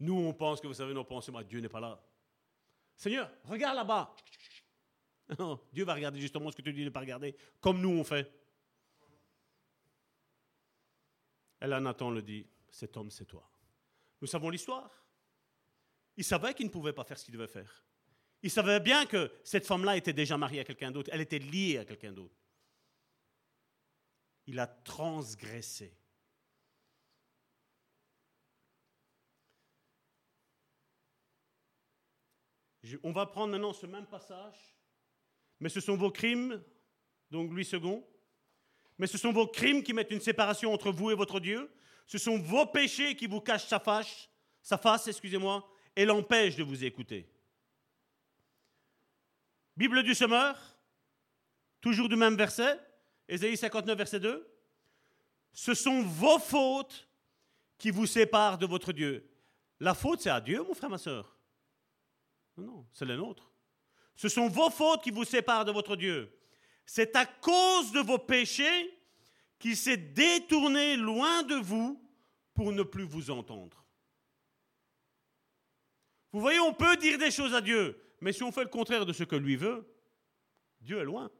Nous, 0.00 0.14
on 0.14 0.32
pense 0.32 0.60
que 0.60 0.66
vous 0.66 0.74
savez 0.74 0.94
nos 0.94 1.04
pensées, 1.04 1.32
mais 1.32 1.44
Dieu 1.44 1.60
n'est 1.60 1.68
pas 1.68 1.80
là. 1.80 2.00
Seigneur, 2.96 3.30
regarde 3.44 3.76
là-bas. 3.76 4.14
Dieu 5.72 5.84
va 5.84 5.94
regarder 5.94 6.20
justement 6.20 6.50
ce 6.50 6.56
que 6.56 6.62
tu 6.62 6.72
dis 6.72 6.80
de 6.80 6.86
ne 6.86 6.90
pas 6.90 7.00
regarder, 7.00 7.36
comme 7.60 7.80
nous 7.80 7.90
on 7.90 8.04
fait. 8.04 8.30
Et 11.60 11.66
là, 11.66 11.80
Nathan 11.80 12.10
le 12.10 12.22
dit, 12.22 12.46
cet 12.70 12.96
homme, 12.96 13.10
c'est 13.10 13.24
toi. 13.24 13.50
Nous 14.20 14.28
savons 14.28 14.50
l'histoire. 14.50 14.90
Il 16.16 16.24
savait 16.24 16.54
qu'il 16.54 16.66
ne 16.66 16.70
pouvait 16.70 16.92
pas 16.92 17.04
faire 17.04 17.18
ce 17.18 17.24
qu'il 17.24 17.34
devait 17.34 17.48
faire. 17.48 17.84
Il 18.42 18.50
savait 18.50 18.80
bien 18.80 19.06
que 19.06 19.32
cette 19.42 19.66
femme-là 19.66 19.96
était 19.96 20.12
déjà 20.12 20.36
mariée 20.36 20.60
à 20.60 20.64
quelqu'un 20.64 20.90
d'autre, 20.90 21.10
elle 21.12 21.20
était 21.20 21.38
liée 21.38 21.78
à 21.78 21.84
quelqu'un 21.84 22.12
d'autre. 22.12 22.36
Il 24.46 24.58
a 24.58 24.66
transgressé. 24.66 25.94
on 33.02 33.12
va 33.12 33.26
prendre 33.26 33.52
maintenant 33.52 33.74
ce 33.74 33.84
même 33.84 34.06
passage, 34.06 34.77
mais 35.60 35.68
ce 35.68 35.80
sont 35.80 35.96
vos 35.96 36.10
crimes, 36.10 36.62
donc 37.30 37.50
Louis 37.50 37.68
II, 37.72 38.02
mais 38.98 39.06
ce 39.06 39.18
sont 39.18 39.32
vos 39.32 39.46
crimes 39.46 39.82
qui 39.82 39.92
mettent 39.92 40.10
une 40.10 40.20
séparation 40.20 40.72
entre 40.72 40.90
vous 40.90 41.10
et 41.10 41.14
votre 41.14 41.40
Dieu, 41.40 41.70
ce 42.06 42.18
sont 42.18 42.38
vos 42.38 42.66
péchés 42.66 43.14
qui 43.16 43.26
vous 43.26 43.40
cachent 43.40 43.66
sa 43.66 43.78
face, 43.78 44.28
sa 44.62 44.78
face, 44.78 45.08
excusez-moi, 45.08 45.68
et 45.94 46.04
l'empêchent 46.04 46.56
de 46.56 46.62
vous 46.62 46.84
écouter. 46.84 47.28
Bible 49.76 50.02
du 50.02 50.14
semeur, 50.14 50.58
toujours 51.80 52.08
du 52.08 52.16
même 52.16 52.36
verset, 52.36 52.80
Ésaïe 53.28 53.56
59, 53.56 53.96
verset 53.96 54.20
2. 54.20 54.48
Ce 55.52 55.74
sont 55.74 56.02
vos 56.02 56.38
fautes 56.38 57.08
qui 57.76 57.90
vous 57.90 58.06
séparent 58.06 58.58
de 58.58 58.66
votre 58.66 58.92
Dieu. 58.92 59.30
La 59.80 59.94
faute, 59.94 60.20
c'est 60.20 60.30
à 60.30 60.40
Dieu, 60.40 60.62
mon 60.62 60.74
frère, 60.74 60.90
ma 60.90 60.98
soeur. 60.98 61.36
Non, 62.56 62.64
non, 62.64 62.86
c'est 62.92 63.04
les 63.04 63.16
nôtres. 63.16 63.52
Ce 64.18 64.28
sont 64.28 64.48
vos 64.48 64.68
fautes 64.68 65.04
qui 65.04 65.12
vous 65.12 65.24
séparent 65.24 65.64
de 65.64 65.70
votre 65.70 65.94
Dieu. 65.94 66.36
C'est 66.84 67.14
à 67.14 67.24
cause 67.24 67.92
de 67.92 68.00
vos 68.00 68.18
péchés 68.18 68.92
qu'il 69.60 69.76
s'est 69.76 69.96
détourné 69.96 70.96
loin 70.96 71.44
de 71.44 71.54
vous 71.54 72.04
pour 72.52 72.72
ne 72.72 72.82
plus 72.82 73.04
vous 73.04 73.30
entendre. 73.30 73.86
Vous 76.32 76.40
voyez, 76.40 76.58
on 76.58 76.74
peut 76.74 76.96
dire 76.96 77.16
des 77.16 77.30
choses 77.30 77.54
à 77.54 77.60
Dieu, 77.60 77.96
mais 78.20 78.32
si 78.32 78.42
on 78.42 78.50
fait 78.50 78.64
le 78.64 78.68
contraire 78.68 79.06
de 79.06 79.12
ce 79.12 79.22
que 79.22 79.36
lui 79.36 79.54
veut, 79.54 79.88
Dieu 80.80 80.98
est 80.98 81.04
loin. 81.04 81.30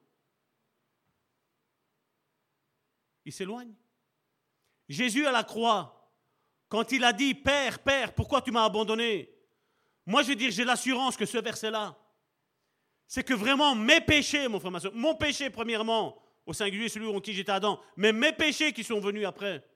Il 3.25 3.33
s'éloigne. 3.33 3.75
Jésus 4.89 5.27
à 5.27 5.33
la 5.33 5.43
croix, 5.43 6.15
quand 6.69 6.93
il 6.93 7.03
a 7.03 7.13
dit 7.13 7.35
Père, 7.35 7.81
Père, 7.81 8.15
pourquoi 8.15 8.41
tu 8.41 8.53
m'as 8.53 8.65
abandonné? 8.65 9.35
Moi, 10.07 10.23
je 10.23 10.29
veux 10.29 10.37
dire, 10.37 10.53
j'ai 10.53 10.65
l'assurance 10.65 11.17
que 11.17 11.27
ce 11.27 11.39
verset-là, 11.39 11.99
c'est 13.09 13.25
que 13.25 13.33
vraiment 13.33 13.75
mes 13.75 14.03
péchés, 14.03 14.47
mon 14.47 14.61
frère, 14.61 14.71
ma 14.71 14.81
soeur, 14.81 14.95
mon 14.95 15.15
péché, 15.15 15.49
premièrement, 15.49 16.23
au 16.45 16.53
singulier, 16.53 16.89
celui 16.89 17.07
en 17.09 17.21
qui 17.21 17.33
j'étais 17.33 17.51
Adam, 17.51 17.81
mais 17.97 18.13
mes 18.13 18.33
péchés 18.33 18.73
qui 18.73 18.85
sont 18.85 19.01
venus 19.01 19.27
après, 19.27 19.67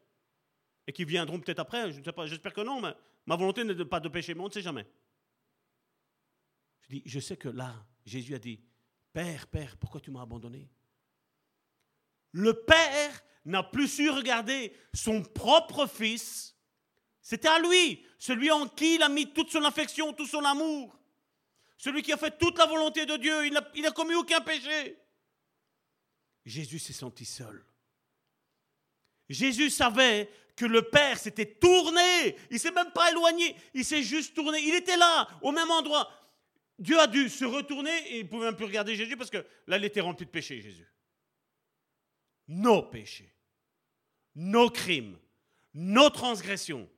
et 0.86 0.92
qui 0.92 1.04
viendront 1.04 1.40
peut-être 1.40 1.58
après, 1.58 1.90
je 1.92 1.98
ne 1.98 2.04
sais 2.04 2.12
pas, 2.12 2.26
j'espère 2.26 2.52
que 2.52 2.60
non, 2.60 2.80
mais 2.80 2.92
ma 3.24 3.36
volonté 3.36 3.64
n'est 3.64 3.84
pas 3.86 4.00
de 4.00 4.08
pécher, 4.08 4.34
mais 4.34 4.42
on 4.42 4.48
ne 4.48 4.52
sait 4.52 4.60
jamais. 4.60 4.86
Je 6.82 6.88
dis, 6.88 7.02
je 7.06 7.20
sais 7.20 7.36
que 7.36 7.48
là, 7.48 7.74
Jésus 8.04 8.34
a 8.34 8.38
dit, 8.38 8.60
Père, 9.12 9.46
Père, 9.46 9.76
pourquoi 9.78 10.00
tu 10.00 10.10
m'as 10.10 10.22
abandonné? 10.22 10.68
Le 12.32 12.52
Père 12.52 13.22
n'a 13.46 13.62
plus 13.62 13.88
su 13.88 14.10
regarder 14.10 14.74
son 14.92 15.22
propre 15.22 15.86
fils 15.86 16.56
C'était 17.20 17.48
à 17.48 17.58
lui, 17.60 18.04
celui 18.18 18.50
en 18.50 18.68
qui 18.68 18.96
il 18.96 19.02
a 19.02 19.08
mis 19.08 19.32
toute 19.32 19.50
son 19.50 19.64
affection, 19.64 20.12
tout 20.12 20.26
son 20.26 20.44
amour. 20.44 20.98
Celui 21.82 22.02
qui 22.02 22.12
a 22.12 22.16
fait 22.16 22.38
toute 22.38 22.56
la 22.58 22.66
volonté 22.66 23.06
de 23.06 23.16
Dieu, 23.16 23.44
il 23.44 23.82
n'a 23.82 23.90
commis 23.90 24.14
aucun 24.14 24.40
péché. 24.40 24.96
Jésus 26.44 26.78
s'est 26.78 26.92
senti 26.92 27.24
seul. 27.24 27.66
Jésus 29.28 29.68
savait 29.68 30.30
que 30.54 30.64
le 30.64 30.82
Père 30.82 31.18
s'était 31.18 31.56
tourné. 31.56 32.36
Il 32.52 32.60
s'est 32.60 32.70
même 32.70 32.92
pas 32.92 33.10
éloigné. 33.10 33.56
Il 33.74 33.84
s'est 33.84 34.04
juste 34.04 34.32
tourné. 34.32 34.60
Il 34.60 34.76
était 34.76 34.96
là, 34.96 35.26
au 35.42 35.50
même 35.50 35.72
endroit. 35.72 36.08
Dieu 36.78 37.00
a 37.00 37.08
dû 37.08 37.28
se 37.28 37.44
retourner 37.44 37.96
et 38.12 38.20
il 38.20 38.26
ne 38.26 38.28
pouvait 38.28 38.46
même 38.46 38.56
plus 38.56 38.66
regarder 38.66 38.94
Jésus 38.94 39.16
parce 39.16 39.30
que 39.30 39.44
là, 39.66 39.76
il 39.76 39.84
était 39.84 40.00
rempli 40.00 40.24
de 40.24 40.30
péchés, 40.30 40.60
Jésus. 40.60 40.86
Nos 42.46 42.82
péchés, 42.82 43.34
nos 44.36 44.70
crimes, 44.70 45.18
nos 45.74 46.10
transgressions. 46.10 46.88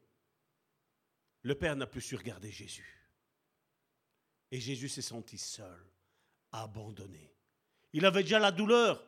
Le 1.41 1.55
Père 1.55 1.75
n'a 1.75 1.87
plus 1.87 2.03
su 2.03 2.17
regarder 2.17 2.51
Jésus. 2.51 2.94
Et 4.51 4.61
Jésus 4.61 4.89
s'est 4.89 5.03
senti 5.03 5.39
seul, 5.39 5.85
abandonné. 6.53 7.35
Il 7.93 8.05
avait 8.07 8.23
déjà 8.23 8.39
la 8.39 8.51
douleur 8.51 9.05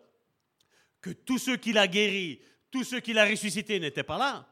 que 1.01 1.11
tous 1.11 1.39
ceux 1.39 1.57
qu'il 1.57 1.79
a 1.79 1.87
guéris, 1.87 2.41
tous 2.71 2.85
ceux 2.85 3.01
qu'il 3.01 3.19
a 3.19 3.25
ressuscités 3.25 3.79
n'étaient 3.79 4.03
pas 4.03 4.19
là. 4.19 4.49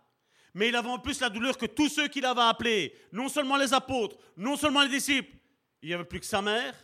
Mais 0.54 0.68
il 0.68 0.76
avait 0.76 0.88
en 0.88 1.00
plus 1.00 1.20
la 1.20 1.30
douleur 1.30 1.58
que 1.58 1.66
tous 1.66 1.88
ceux 1.88 2.08
qu'il 2.08 2.24
avait 2.24 2.40
appelés, 2.42 2.96
non 3.12 3.28
seulement 3.28 3.56
les 3.56 3.72
apôtres, 3.72 4.16
non 4.36 4.56
seulement 4.56 4.82
les 4.82 4.88
disciples, 4.88 5.36
il 5.82 5.88
n'y 5.88 5.94
avait 5.94 6.04
plus 6.04 6.20
que 6.20 6.26
sa 6.26 6.40
mère, 6.40 6.74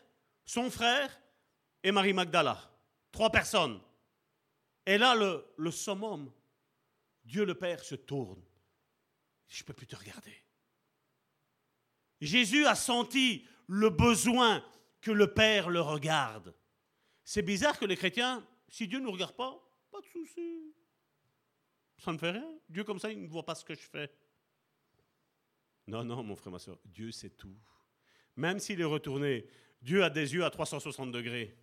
son 0.44 0.70
frère 0.70 1.20
et 1.82 1.93
Marie 1.93 2.12
Magdala. 2.12 2.59
Trois 3.12 3.31
personnes. 3.31 3.81
Et 4.85 4.98
là, 4.98 5.14
le, 5.14 5.47
le 5.56 5.70
summum, 5.70 6.32
Dieu 7.24 7.44
le 7.44 7.55
Père 7.55 7.82
se 7.85 7.94
tourne. 7.94 8.43
Je 9.48 9.62
ne 9.62 9.66
peux 9.66 9.72
plus 9.72 9.86
te 9.86 9.97
regarder. 9.97 10.44
Jésus 12.20 12.66
a 12.66 12.74
senti 12.74 13.47
le 13.70 13.88
besoin 13.88 14.64
que 15.01 15.12
le 15.12 15.32
Père 15.32 15.70
le 15.70 15.80
regarde. 15.80 16.52
C'est 17.22 17.42
bizarre 17.42 17.78
que 17.78 17.84
les 17.84 17.97
chrétiens, 17.97 18.44
si 18.68 18.88
Dieu 18.88 18.98
ne 18.98 19.05
nous 19.05 19.12
regarde 19.12 19.36
pas, 19.36 19.62
pas 19.92 20.01
de 20.01 20.06
souci. 20.06 20.74
Ça 21.98 22.12
ne 22.12 22.18
fait 22.18 22.32
rien. 22.32 22.59
Dieu 22.68 22.82
comme 22.82 22.98
ça, 22.98 23.12
il 23.12 23.22
ne 23.22 23.28
voit 23.28 23.44
pas 23.44 23.55
ce 23.55 23.64
que 23.64 23.74
je 23.74 23.88
fais. 23.88 24.12
Non, 25.86 26.02
non, 26.02 26.24
mon 26.24 26.34
frère, 26.34 26.52
ma 26.52 26.59
soeur, 26.59 26.78
Dieu 26.84 27.12
sait 27.12 27.30
tout. 27.30 27.56
Même 28.34 28.59
s'il 28.59 28.80
est 28.80 28.84
retourné, 28.84 29.47
Dieu 29.80 30.02
a 30.02 30.10
des 30.10 30.34
yeux 30.34 30.44
à 30.44 30.51
360 30.51 31.12
degrés. 31.12 31.56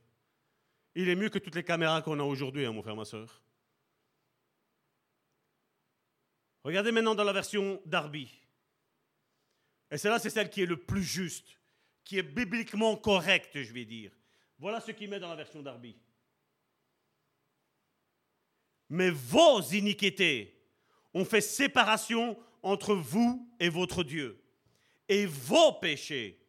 Il 0.95 1.09
est 1.09 1.15
mieux 1.15 1.29
que 1.29 1.39
toutes 1.39 1.55
les 1.55 1.63
caméras 1.63 2.01
qu'on 2.01 2.19
a 2.21 2.23
aujourd'hui, 2.23 2.65
hein, 2.65 2.71
mon 2.71 2.83
frère, 2.83 2.95
ma 2.95 3.05
soeur. 3.05 3.43
Regardez 6.63 6.93
maintenant 6.93 7.15
dans 7.15 7.25
la 7.25 7.33
version 7.33 7.81
Darby. 7.85 8.33
Et 9.91 9.97
celle-là, 9.97 10.19
c'est 10.19 10.29
celle 10.29 10.49
qui 10.49 10.61
est 10.61 10.65
le 10.65 10.77
plus 10.77 11.03
juste, 11.03 11.56
qui 12.07 12.17
est 12.17 12.23
bibliquement 12.23 12.95
correcte, 12.95 13.61
je 13.61 13.73
vais 13.73 13.83
dire. 13.83 14.13
Voilà 14.57 14.79
ce 14.79 14.91
qu'il 14.91 15.09
met 15.09 15.19
dans 15.19 15.27
la 15.27 15.35
version 15.35 15.61
Darby. 15.61 15.93
Mais 18.87 19.09
vos 19.09 19.61
iniquités 19.61 20.57
ont 21.13 21.25
fait 21.25 21.41
séparation 21.41 22.39
entre 22.63 22.95
vous 22.95 23.51
et 23.59 23.67
votre 23.67 24.05
Dieu. 24.05 24.41
Et 25.09 25.25
vos 25.25 25.73
péchés 25.73 26.41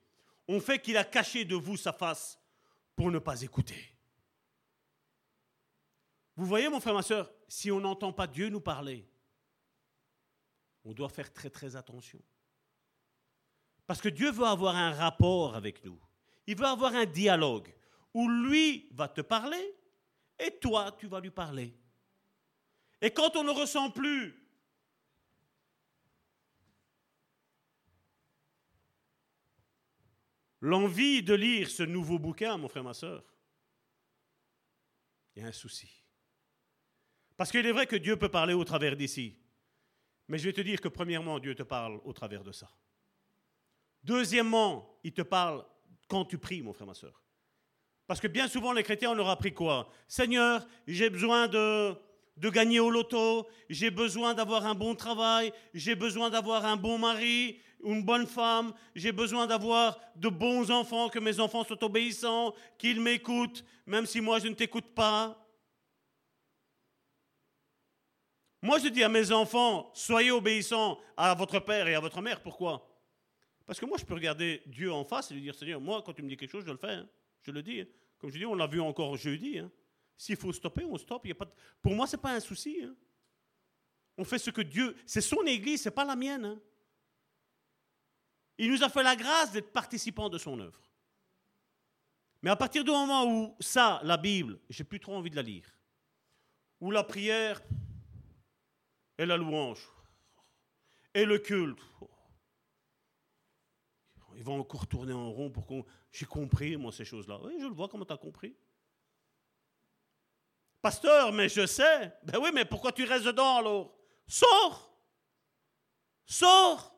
ont 0.47 0.61
fait 0.61 0.79
qu'il 0.79 0.97
a 0.97 1.05
caché 1.05 1.45
de 1.45 1.57
vous 1.57 1.77
sa 1.77 1.93
face 1.93 2.39
pour 2.95 3.11
ne 3.11 3.19
pas 3.19 3.43
écouter. 3.43 3.97
Vous 6.37 6.47
voyez, 6.47 6.69
mon 6.69 6.79
frère, 6.79 6.95
ma 6.95 7.03
soeur, 7.03 7.33
si 7.49 7.73
on 7.73 7.81
n'entend 7.81 8.13
pas 8.13 8.29
Dieu 8.29 8.49
nous 8.49 8.61
parler, 8.61 9.11
on 10.85 10.93
doit 10.93 11.09
faire 11.09 11.33
très 11.33 11.51
très 11.51 11.75
attention. 11.75 12.23
Parce 13.89 14.03
que 14.03 14.11
Dieu 14.11 14.31
veut 14.31 14.45
avoir 14.45 14.77
un 14.77 14.93
rapport 14.93 15.57
avec 15.57 15.83
nous. 15.83 15.99
Il 16.47 16.59
veut 16.59 16.67
avoir 16.67 16.95
un 16.95 17.07
dialogue 17.07 17.75
où 18.13 18.29
lui 18.29 18.87
va 18.93 19.09
te 19.09 19.23
parler 19.23 19.75
et 20.39 20.51
toi, 20.59 20.95
tu 20.99 21.07
vas 21.07 21.21
lui 21.21 21.31
parler. 21.31 21.75
Et 23.01 23.11
quand 23.11 23.35
on 23.37 23.45
ne 23.45 23.51
ressent 23.51 23.91
plus 23.91 24.39
l'envie 30.61 31.23
de 31.23 31.33
lire 31.33 31.71
ce 31.71 31.83
nouveau 31.83 32.19
bouquin, 32.19 32.59
mon 32.59 32.69
frère, 32.69 32.85
ma 32.85 32.93
soeur, 32.93 33.25
il 35.35 35.41
y 35.41 35.45
a 35.47 35.49
un 35.49 35.53
souci. 35.53 35.91
Parce 37.39 37.51
qu'il 37.51 37.65
est 37.65 37.73
vrai 37.73 37.87
que 37.87 37.97
Dieu 37.97 38.19
peut 38.19 38.29
parler 38.29 38.53
au 38.53 38.65
travers 38.65 38.97
d'ici. 38.97 39.39
Mais 40.29 40.37
je 40.37 40.45
vais 40.45 40.53
te 40.53 40.61
dire 40.61 40.79
que 40.79 40.89
premièrement, 40.89 41.39
Dieu 41.39 41.55
te 41.55 41.63
parle 41.63 42.03
au 42.05 42.13
travers 42.13 42.45
de 42.45 42.53
ça. 42.53 42.69
Deuxièmement, 44.09 44.99
il 45.05 45.13
te 45.13 45.21
parle 45.21 45.67
quand 46.09 46.25
tu 46.25 46.39
pries, 46.39 46.63
mon 46.63 46.73
frère, 46.73 46.87
ma 46.87 46.95
soeur. 46.95 47.23
Parce 48.07 48.21
que 48.21 48.27
bien 48.27 48.49
souvent, 48.49 48.73
les 48.73 48.83
chrétiens, 48.83 49.11
on 49.11 49.15
leur 49.15 49.29
a 49.29 49.33
appris 49.33 49.53
quoi? 49.53 49.91
Seigneur, 50.07 50.67
j'ai 50.87 51.11
besoin 51.11 51.47
de, 51.47 51.95
de 52.39 52.49
gagner 52.49 52.81
au 52.81 52.89
loto, 52.89 53.47
j'ai 53.69 53.91
besoin 53.91 54.33
d'avoir 54.33 54.65
un 54.65 54.75
bon 54.75 54.95
travail, 54.95 55.53
j'ai 55.75 55.95
besoin 55.95 56.31
d'avoir 56.31 56.65
un 56.65 56.79
bon 56.79 56.97
mari, 56.97 57.61
une 57.85 58.03
bonne 58.03 58.27
femme, 58.27 58.73
j'ai 58.95 59.13
besoin 59.13 59.47
d'avoir 59.47 60.01
de 60.17 60.31
bons 60.31 60.71
enfants, 60.71 61.11
que 61.11 61.19
mes 61.19 61.39
enfants 61.39 61.63
soient 61.63 61.85
obéissants, 61.85 62.55
qu'ils 62.79 63.03
m'écoutent, 63.03 63.63
même 63.85 64.07
si 64.07 64.23
moi 64.23 64.39
je 64.39 64.49
ne 64.49 64.55
t'écoute 64.55 64.95
pas. 64.95 65.37
Moi 68.63 68.79
je 68.79 68.89
dis 68.89 69.05
à 69.05 69.11
mes 69.11 69.33
enfants, 69.33 69.91
soyez 69.93 70.31
obéissants 70.31 70.99
à 71.15 71.35
votre 71.35 71.59
père 71.59 71.87
et 71.87 71.95
à 71.95 72.01
votre 72.01 72.23
mère. 72.23 72.43
Pourquoi? 72.43 72.89
Parce 73.69 73.79
que 73.79 73.85
moi 73.85 73.99
je 73.99 74.05
peux 74.07 74.15
regarder 74.15 74.63
Dieu 74.65 74.91
en 74.91 75.05
face 75.05 75.31
et 75.31 75.35
lui 75.35 75.43
dire, 75.43 75.55
Seigneur, 75.55 75.79
moi 75.79 76.03
quand 76.03 76.15
tu 76.15 76.23
me 76.23 76.29
dis 76.31 76.39
quelque 76.39 76.51
chose, 76.51 76.65
je 76.65 76.71
le 76.71 76.79
fais, 76.79 76.95
hein. 76.95 77.09
je 77.43 77.51
le 77.51 77.63
dis. 77.63 77.83
Hein. 77.83 77.87
Comme 78.19 78.31
je 78.31 78.39
dis, 78.39 78.47
on 78.47 78.55
l'a 78.55 78.67
vu 78.67 78.81
encore 78.81 79.15
jeudi. 79.19 79.59
Hein. 79.59 79.71
S'il 80.17 80.37
faut 80.37 80.55
stopper, 80.55 80.87
on 80.87 80.97
stoppe. 80.97 81.29
Pour 81.83 81.93
moi, 81.93 82.07
ce 82.07 82.17
n'est 82.17 82.23
pas 82.23 82.33
un 82.33 82.41
souci. 82.41 82.81
On 84.17 84.25
fait 84.25 84.39
ce 84.39 84.49
que 84.49 84.63
Dieu... 84.63 84.97
C'est 85.05 85.21
son 85.21 85.43
Église, 85.43 85.83
ce 85.83 85.91
n'est 85.91 85.95
pas 85.95 86.07
la 86.07 86.17
mienne. 86.17 86.59
Il 88.57 88.73
nous 88.73 88.83
a 88.83 88.89
fait 88.89 89.03
la 89.03 89.15
grâce 89.15 89.53
d'être 89.53 89.71
participants 89.71 90.31
de 90.31 90.39
son 90.39 90.59
œuvre. 90.61 90.81
Mais 92.41 92.49
à 92.49 92.57
partir 92.57 92.83
du 92.83 92.91
moment 92.91 93.27
où 93.27 93.55
ça, 93.61 94.01
la 94.03 94.17
Bible, 94.17 94.59
j'ai 94.71 94.83
plus 94.83 94.99
trop 94.99 95.15
envie 95.15 95.31
de 95.31 95.37
la 95.37 95.43
lire, 95.43 95.69
où 96.81 96.91
la 96.91 97.05
prière 97.05 97.61
et 99.19 99.27
la 99.27 99.37
louange 99.37 99.87
et 101.13 101.27
le 101.27 101.39
culte, 101.39 101.79
ils 104.39 104.45
vont 104.45 104.61
encore 104.61 104.87
tourner 104.87 105.13
en 105.13 105.33
rond 105.33 105.51
pour 105.51 105.67
qu'on... 105.67 105.85
J'ai 106.13 106.25
compris, 106.25 106.77
moi, 106.77 106.93
ces 106.93 107.05
choses-là. 107.05 107.41
Oui, 107.43 107.55
je 107.59 107.67
le 107.67 107.75
vois, 107.75 107.89
comment 107.89 108.05
tu 108.05 108.13
as 108.13 108.17
compris. 108.17 108.55
Pasteur, 110.81 111.33
mais 111.33 111.49
je 111.49 111.67
sais. 111.67 112.13
Ben 112.23 112.39
oui, 112.41 112.51
mais 112.55 112.65
pourquoi 112.65 112.93
tu 112.93 113.03
restes 113.03 113.25
dedans 113.25 113.57
alors? 113.57 113.99
Sors 114.29 114.97
Sors 116.25 116.95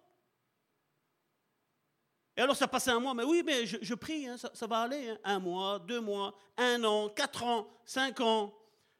et 2.36 2.42
alors 2.42 2.56
ça 2.56 2.68
passait 2.68 2.90
un 2.90 3.00
mois, 3.00 3.12
mais 3.12 3.24
oui, 3.24 3.42
mais 3.44 3.66
je, 3.66 3.94
prie, 3.94 4.26
hein, 4.26 4.36
ça, 4.38 4.66
va 4.66 4.82
aller. 4.82 5.10
Hein. 5.10 5.18
Un 5.24 5.38
mois, 5.38 5.78
deux 5.78 6.00
mois, 6.00 6.34
un 6.56 6.82
an, 6.84 7.08
quatre 7.08 7.42
ans, 7.42 7.68
cinq 7.84 8.20
ans. 8.20 8.54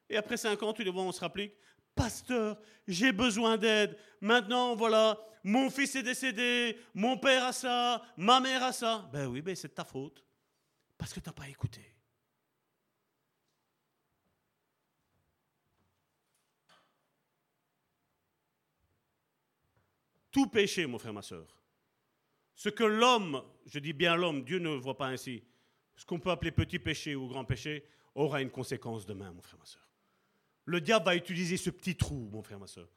Et 0.09 0.17
après 0.17 0.37
cinq 0.37 0.61
ans, 0.61 0.73
tu 0.73 0.83
les 0.83 0.91
vois, 0.91 1.03
on 1.03 1.11
se 1.11 1.21
rapplique. 1.21 1.53
Pasteur, 1.95 2.59
j'ai 2.87 3.11
besoin 3.11 3.57
d'aide. 3.57 3.97
Maintenant, 4.19 4.75
voilà, 4.75 5.17
mon 5.43 5.69
fils 5.69 5.95
est 5.95 6.03
décédé, 6.03 6.77
mon 6.93 7.17
père 7.17 7.45
a 7.45 7.53
ça, 7.53 8.01
ma 8.17 8.39
mère 8.39 8.63
a 8.63 8.73
ça. 8.73 9.09
Ben 9.11 9.27
oui, 9.27 9.41
ben 9.41 9.55
c'est 9.55 9.69
de 9.69 9.73
ta 9.73 9.83
faute. 9.83 10.23
Parce 10.97 11.13
que 11.13 11.19
tu 11.19 11.29
n'as 11.29 11.33
pas 11.33 11.49
écouté. 11.49 11.81
Tout 20.31 20.47
péché, 20.47 20.85
mon 20.85 20.97
frère, 20.97 21.13
ma 21.13 21.21
soeur, 21.21 21.61
ce 22.55 22.69
que 22.69 22.83
l'homme, 22.83 23.43
je 23.65 23.79
dis 23.79 23.91
bien 23.91 24.15
l'homme, 24.15 24.43
Dieu 24.43 24.59
ne 24.59 24.69
voit 24.69 24.97
pas 24.97 25.07
ainsi, 25.07 25.43
ce 25.95 26.05
qu'on 26.05 26.19
peut 26.19 26.29
appeler 26.29 26.51
petit 26.51 26.79
péché 26.79 27.15
ou 27.15 27.27
grand 27.27 27.43
péché, 27.43 27.83
aura 28.15 28.41
une 28.41 28.49
conséquence 28.49 29.05
demain, 29.05 29.31
mon 29.31 29.41
frère, 29.41 29.59
ma 29.59 29.65
soeur. 29.65 29.89
Le 30.65 30.79
diable 30.79 31.05
va 31.05 31.15
utiliser 31.15 31.57
ce 31.57 31.69
petit 31.69 31.95
trou, 31.97 32.29
mon 32.31 32.43
frère, 32.43 32.59
ma 32.59 32.67
soeur. 32.67 32.87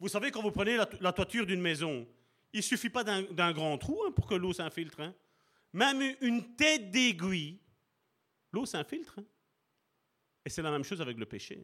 Vous 0.00 0.08
savez, 0.08 0.30
quand 0.30 0.40
vous 0.40 0.50
prenez 0.50 0.78
la, 1.00 1.12
toiture 1.12 1.44
d'une 1.44 1.60
maison, 1.60 2.08
il 2.52 2.58
ne 2.58 2.62
suffit 2.62 2.88
pas 2.88 3.04
d'un 3.04 3.52
grand 3.52 3.76
trou 3.76 4.02
hein, 4.06 4.10
pour 4.10 4.26
que 4.26 4.34
l'eau 4.34 4.54
s'infiltre. 4.54 5.00
Hein. 5.00 5.14
Même 5.74 6.16
une 6.22 6.56
tête 6.56 6.90
d'aiguille, 6.90 7.60
l'eau 8.50 8.64
s'infiltre. 8.64 9.18
Hein. 9.18 9.24
Et 10.44 10.48
c'est 10.48 10.62
la 10.62 10.70
même 10.70 10.84
chose 10.84 11.02
avec 11.02 11.18
le 11.18 11.26
péché. 11.26 11.62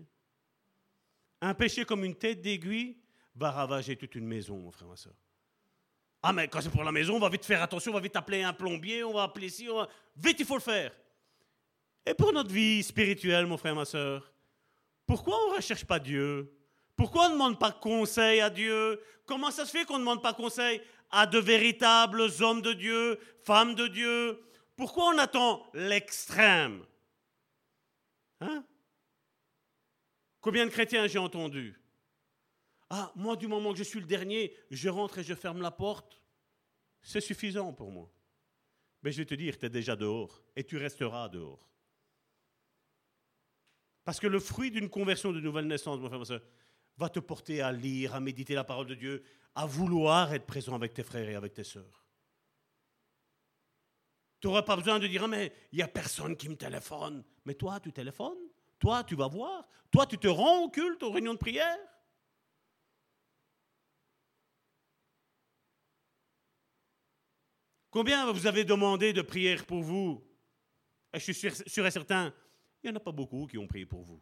Un 1.40 1.54
péché 1.54 1.86
comme 1.86 2.04
une 2.04 2.14
tête 2.14 2.42
d'aiguille 2.42 2.98
va 3.34 3.50
ravager 3.50 3.96
toute 3.96 4.14
une 4.14 4.26
maison, 4.26 4.58
mon 4.58 4.70
frère, 4.70 4.88
ma 4.88 4.96
soeur. 4.96 5.14
Ah, 6.22 6.32
mais 6.32 6.48
quand 6.48 6.60
c'est 6.60 6.70
pour 6.70 6.84
la 6.84 6.92
maison, 6.92 7.16
on 7.16 7.20
va 7.20 7.28
vite 7.28 7.44
faire 7.44 7.62
attention, 7.62 7.90
on 7.90 7.94
va 7.94 8.00
vite 8.00 8.16
appeler 8.16 8.42
un 8.42 8.52
plombier, 8.52 9.02
on 9.02 9.14
va 9.14 9.24
appeler 9.24 9.48
ci, 9.48 9.68
on 9.70 9.76
va... 9.76 9.88
vite, 10.16 10.40
il 10.40 10.46
faut 10.46 10.56
le 10.56 10.60
faire. 10.60 10.92
Et 12.04 12.14
pour 12.14 12.32
notre 12.32 12.50
vie 12.50 12.82
spirituelle, 12.82 13.46
mon 13.46 13.56
frère, 13.56 13.74
ma 13.74 13.84
soeur, 13.84 14.30
pourquoi 15.06 15.36
on 15.44 15.52
ne 15.52 15.56
recherche 15.56 15.84
pas 15.84 15.98
Dieu 15.98 16.52
Pourquoi 16.96 17.26
on 17.26 17.28
ne 17.28 17.34
demande 17.34 17.58
pas 17.58 17.72
conseil 17.72 18.40
à 18.40 18.50
Dieu? 18.50 19.00
Comment 19.26 19.50
ça 19.50 19.66
se 19.66 19.70
fait 19.70 19.84
qu'on 19.84 19.94
ne 19.94 20.00
demande 20.00 20.22
pas 20.22 20.32
conseil 20.32 20.80
à 21.10 21.26
de 21.26 21.38
véritables 21.38 22.22
hommes 22.40 22.62
de 22.62 22.72
Dieu, 22.72 23.18
femmes 23.44 23.74
de 23.74 23.86
Dieu? 23.86 24.42
Pourquoi 24.76 25.14
on 25.14 25.18
attend 25.18 25.66
l'extrême? 25.74 26.84
Hein? 28.40 28.64
Combien 30.40 30.64
de 30.66 30.70
chrétiens 30.70 31.06
j'ai 31.06 31.18
entendu 31.18 31.78
Ah, 32.88 33.12
moi, 33.14 33.36
du 33.36 33.46
moment 33.46 33.72
que 33.72 33.78
je 33.78 33.84
suis 33.84 34.00
le 34.00 34.06
dernier, 34.06 34.54
je 34.70 34.88
rentre 34.88 35.18
et 35.18 35.24
je 35.24 35.34
ferme 35.34 35.60
la 35.60 35.70
porte. 35.70 36.20
C'est 37.02 37.20
suffisant 37.20 37.72
pour 37.72 37.90
moi. 37.90 38.10
Mais 39.02 39.12
je 39.12 39.18
vais 39.18 39.26
te 39.26 39.34
dire, 39.34 39.58
tu 39.58 39.66
es 39.66 39.70
déjà 39.70 39.96
dehors 39.96 40.42
et 40.54 40.64
tu 40.64 40.76
resteras 40.76 41.28
dehors. 41.28 41.68
Parce 44.04 44.20
que 44.20 44.26
le 44.26 44.38
fruit 44.38 44.70
d'une 44.70 44.88
conversion 44.88 45.32
de 45.32 45.40
nouvelle 45.40 45.66
naissance, 45.66 45.98
mon 45.98 46.08
frère, 46.08 46.40
va 46.96 47.08
te 47.08 47.20
porter 47.20 47.60
à 47.60 47.72
lire, 47.72 48.14
à 48.14 48.20
méditer 48.20 48.54
la 48.54 48.64
parole 48.64 48.86
de 48.86 48.94
Dieu, 48.94 49.22
à 49.54 49.66
vouloir 49.66 50.32
être 50.32 50.46
présent 50.46 50.74
avec 50.74 50.94
tes 50.94 51.02
frères 51.02 51.28
et 51.28 51.34
avec 51.34 51.54
tes 51.54 51.64
sœurs. 51.64 52.06
Tu 54.40 54.46
n'auras 54.46 54.62
pas 54.62 54.76
besoin 54.76 54.98
de 54.98 55.06
dire, 55.06 55.24
ah, 55.24 55.28
mais 55.28 55.52
il 55.72 55.76
n'y 55.76 55.82
a 55.82 55.88
personne 55.88 56.36
qui 56.36 56.48
me 56.48 56.56
téléphone. 56.56 57.24
Mais 57.44 57.54
toi, 57.54 57.80
tu 57.80 57.92
téléphones. 57.92 58.38
Toi, 58.78 59.02
tu 59.04 59.16
vas 59.16 59.28
voir. 59.28 59.66
Toi, 59.90 60.06
tu 60.06 60.18
te 60.18 60.28
rends 60.28 60.64
au 60.64 60.68
culte, 60.68 61.02
aux 61.02 61.10
réunions 61.10 61.32
de 61.32 61.38
prière. 61.38 61.78
Combien 67.90 68.30
vous 68.30 68.46
avez 68.46 68.64
demandé 68.64 69.14
de 69.14 69.22
prière 69.22 69.64
pour 69.64 69.82
vous? 69.82 70.22
Je 71.14 71.18
suis 71.20 71.34
sûr, 71.34 71.86
et 71.86 71.90
certain, 71.90 72.34
il 72.82 72.90
n'y 72.90 72.92
en 72.94 72.96
a 72.96 73.00
pas 73.00 73.12
beaucoup 73.12 73.46
qui 73.46 73.56
ont 73.56 73.66
prié 73.66 73.86
pour 73.86 74.02
vous. 74.02 74.20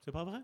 C'est 0.00 0.12
pas 0.12 0.24
vrai? 0.24 0.40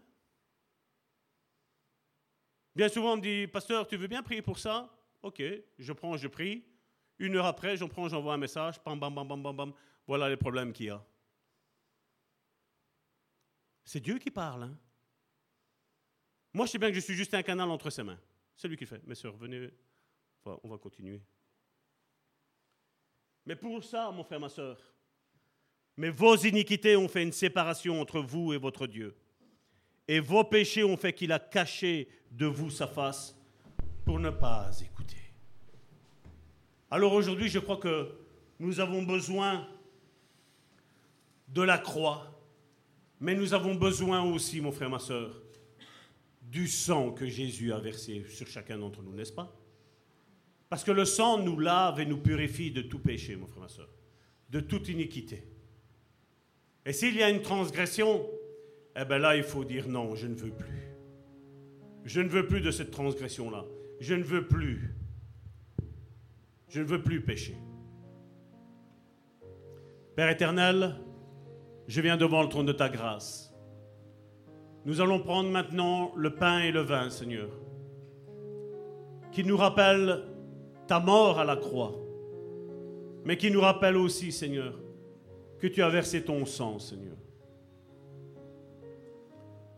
Bien 2.74 2.88
souvent, 2.88 3.14
on 3.14 3.16
me 3.16 3.22
dit, 3.22 3.46
pasteur, 3.46 3.86
tu 3.86 3.96
veux 3.96 4.06
bien 4.06 4.22
prier 4.22 4.42
pour 4.42 4.58
ça? 4.58 4.92
Ok, 5.22 5.42
je 5.78 5.92
prends, 5.92 6.16
je 6.16 6.28
prie. 6.28 6.64
Une 7.18 7.36
heure 7.36 7.46
après, 7.46 7.76
j'en 7.76 7.88
prends, 7.88 8.08
j'envoie 8.08 8.34
un 8.34 8.38
message, 8.38 8.82
bam, 8.84 9.00
bam, 9.00 9.14
bam, 9.14 9.26
bam, 9.26 9.42
bam, 9.42 9.56
bam. 9.56 9.72
Voilà 10.06 10.28
les 10.28 10.36
problèmes 10.36 10.72
qu'il 10.72 10.86
y 10.86 10.90
a. 10.90 11.04
C'est 13.84 14.00
Dieu 14.00 14.18
qui 14.18 14.30
parle. 14.30 14.64
Hein? 14.64 14.78
Moi, 16.52 16.66
je 16.66 16.72
sais 16.72 16.78
bien 16.78 16.90
que 16.90 16.94
je 16.94 17.00
suis 17.00 17.14
juste 17.14 17.32
un 17.34 17.42
canal 17.42 17.70
entre 17.70 17.88
ses 17.88 18.02
mains. 18.02 18.20
C'est 18.56 18.68
lui 18.68 18.76
qui 18.76 18.86
fait. 18.86 19.02
Mes 19.06 19.14
soeurs, 19.14 19.36
venez, 19.36 19.70
on 20.44 20.68
va 20.68 20.76
continuer. 20.76 21.22
Mais 23.46 23.56
pour 23.56 23.82
ça, 23.82 24.10
mon 24.10 24.24
frère, 24.24 24.40
ma 24.40 24.48
soeur, 24.48 24.78
mais 25.96 26.10
vos 26.10 26.36
iniquités 26.36 26.96
ont 26.96 27.08
fait 27.08 27.22
une 27.22 27.32
séparation 27.32 28.00
entre 28.00 28.20
vous 28.20 28.52
et 28.52 28.58
votre 28.58 28.86
Dieu. 28.86 29.16
Et 30.08 30.20
vos 30.20 30.44
péchés 30.44 30.84
ont 30.84 30.96
fait 30.96 31.12
qu'il 31.12 31.32
a 31.32 31.38
caché 31.38 32.08
de 32.30 32.46
vous 32.46 32.70
sa 32.70 32.86
face 32.86 33.36
pour 34.04 34.20
ne 34.20 34.30
pas 34.30 34.70
écouter. 34.80 35.16
Alors 36.90 37.12
aujourd'hui, 37.12 37.48
je 37.48 37.58
crois 37.58 37.78
que 37.78 38.12
nous 38.60 38.78
avons 38.78 39.02
besoin 39.02 39.66
de 41.48 41.62
la 41.62 41.78
croix, 41.78 42.40
mais 43.20 43.34
nous 43.34 43.54
avons 43.54 43.74
besoin 43.74 44.22
aussi, 44.22 44.60
mon 44.60 44.72
frère, 44.72 44.90
ma 44.90 44.98
soeur, 44.98 45.42
du 46.42 46.68
sang 46.68 47.10
que 47.10 47.26
Jésus 47.26 47.72
a 47.72 47.78
versé 47.78 48.24
sur 48.28 48.46
chacun 48.46 48.78
d'entre 48.78 49.02
nous, 49.02 49.12
n'est-ce 49.12 49.32
pas? 49.32 49.52
Parce 50.68 50.84
que 50.84 50.92
le 50.92 51.04
sang 51.04 51.38
nous 51.38 51.58
lave 51.58 52.00
et 52.00 52.06
nous 52.06 52.18
purifie 52.18 52.70
de 52.70 52.82
tout 52.82 53.00
péché, 53.00 53.34
mon 53.36 53.46
frère, 53.46 53.62
ma 53.62 53.68
soeur, 53.68 53.88
de 54.50 54.60
toute 54.60 54.88
iniquité. 54.88 55.42
Et 56.84 56.92
s'il 56.92 57.16
y 57.16 57.22
a 57.22 57.30
une 57.30 57.42
transgression, 57.42 58.24
eh 58.98 59.04
bien 59.04 59.18
là, 59.18 59.36
il 59.36 59.42
faut 59.42 59.64
dire 59.64 59.88
non, 59.88 60.14
je 60.14 60.26
ne 60.26 60.34
veux 60.34 60.50
plus. 60.50 60.88
Je 62.04 62.20
ne 62.20 62.28
veux 62.28 62.46
plus 62.46 62.60
de 62.60 62.70
cette 62.70 62.90
transgression-là. 62.90 63.64
Je 64.00 64.14
ne 64.14 64.22
veux 64.22 64.46
plus. 64.46 64.94
Je 66.68 66.80
ne 66.80 66.86
veux 66.86 67.02
plus 67.02 67.20
pécher. 67.20 67.56
Père 70.14 70.30
éternel, 70.30 70.94
je 71.88 72.00
viens 72.00 72.16
devant 72.16 72.42
le 72.42 72.48
trône 72.48 72.66
de 72.66 72.72
ta 72.72 72.88
grâce. 72.88 73.52
Nous 74.84 75.00
allons 75.00 75.20
prendre 75.20 75.50
maintenant 75.50 76.12
le 76.16 76.34
pain 76.34 76.60
et 76.60 76.70
le 76.70 76.80
vin, 76.80 77.10
Seigneur, 77.10 77.50
qui 79.32 79.44
nous 79.44 79.56
rappellent 79.56 80.22
ta 80.86 81.00
mort 81.00 81.38
à 81.38 81.44
la 81.44 81.56
croix, 81.56 81.92
mais 83.24 83.36
qui 83.36 83.50
nous 83.50 83.60
rappellent 83.60 83.96
aussi, 83.96 84.32
Seigneur, 84.32 84.78
que 85.58 85.66
tu 85.66 85.82
as 85.82 85.88
versé 85.88 86.22
ton 86.22 86.46
sang, 86.46 86.78
Seigneur. 86.78 87.16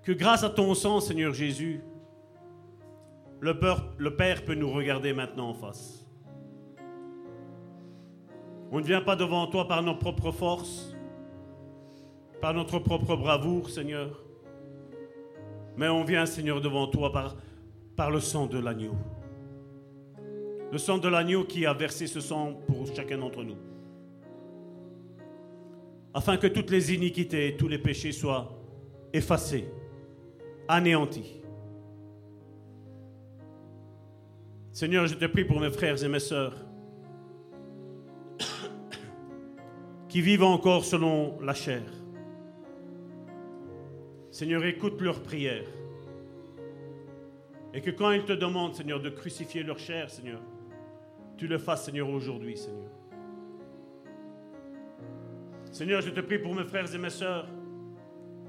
Que 0.09 0.15
grâce 0.15 0.43
à 0.43 0.49
ton 0.49 0.73
sang, 0.73 1.01
Seigneur 1.01 1.35
Jésus, 1.35 1.83
le 3.41 3.59
Père, 3.59 4.43
peut 4.43 4.55
nous 4.55 4.71
regarder 4.73 5.13
maintenant 5.13 5.51
en 5.51 5.53
face. 5.53 6.09
On 8.73 8.81
ne 8.81 8.85
vient 8.85 9.03
pas 9.03 9.17
devant 9.17 9.47
toi 9.49 9.69
par 9.69 9.83
nos 9.83 9.95
propres 9.95 10.33
forces, 10.33 10.97
par 12.41 12.55
notre 12.55 12.79
propre 12.79 13.17
bravoure, 13.17 13.69
Seigneur, 13.69 14.25
mais 15.77 15.89
on 15.89 16.05
vient, 16.05 16.25
Seigneur, 16.25 16.63
devant 16.63 16.87
toi 16.87 17.13
par 17.95 18.11
le 18.11 18.21
sang 18.21 18.47
de 18.47 18.59
l'agneau. 18.59 18.95
Le 20.73 20.79
sang 20.79 20.97
de 20.97 21.09
l'agneau 21.09 21.45
qui 21.45 21.67
a 21.67 21.75
versé 21.75 22.07
ce 22.07 22.21
sang 22.21 22.55
pour 22.67 22.87
chacun 22.97 23.19
d'entre 23.19 23.45
nous. 23.45 23.59
Afin 26.15 26.39
que 26.39 26.47
toutes 26.47 26.71
les 26.71 26.95
iniquités 26.95 27.49
et 27.49 27.57
tous 27.59 27.69
les 27.69 27.79
péchés 27.79 28.13
soient 28.13 28.59
effacés, 29.13 29.69
anéantis. 30.69 31.41
Seigneur, 34.73 35.07
je 35.07 35.15
te 35.15 35.25
prie 35.25 35.45
pour 35.45 35.59
mes 35.61 35.71
frères 35.71 36.03
et 36.05 36.09
mes 36.09 36.21
sœurs 36.21 36.55
qui 40.09 40.21
vivent 40.21 40.45
encore 40.45 40.85
selon 40.85 41.41
la 41.41 41.55
chair. 41.55 41.83
Seigneur, 44.31 44.65
écoute 44.65 45.01
leurs 45.01 45.21
prières. 45.21 45.67
Et 47.75 47.81
que 47.81 47.91
quand 47.91 48.13
ils 48.13 48.25
te 48.25 48.33
demandent, 48.33 48.75
Seigneur, 48.75 49.01
de 49.01 49.11
crucifier 49.11 49.63
leur 49.63 49.79
chair, 49.79 50.09
Seigneur, 50.11 50.41
tu 51.37 51.49
le 51.49 51.59
fasses, 51.59 51.87
Seigneur, 51.87 52.09
aujourd'hui, 52.09 52.57
Seigneur. 52.57 52.91
Seigneur, 55.73 56.01
je 56.01 56.11
te 56.11 56.21
prie 56.21 56.39
pour 56.39 56.55
mes 56.55 56.65
frères 56.65 56.93
et 56.95 56.99
mes 56.99 57.11
sœurs 57.11 57.49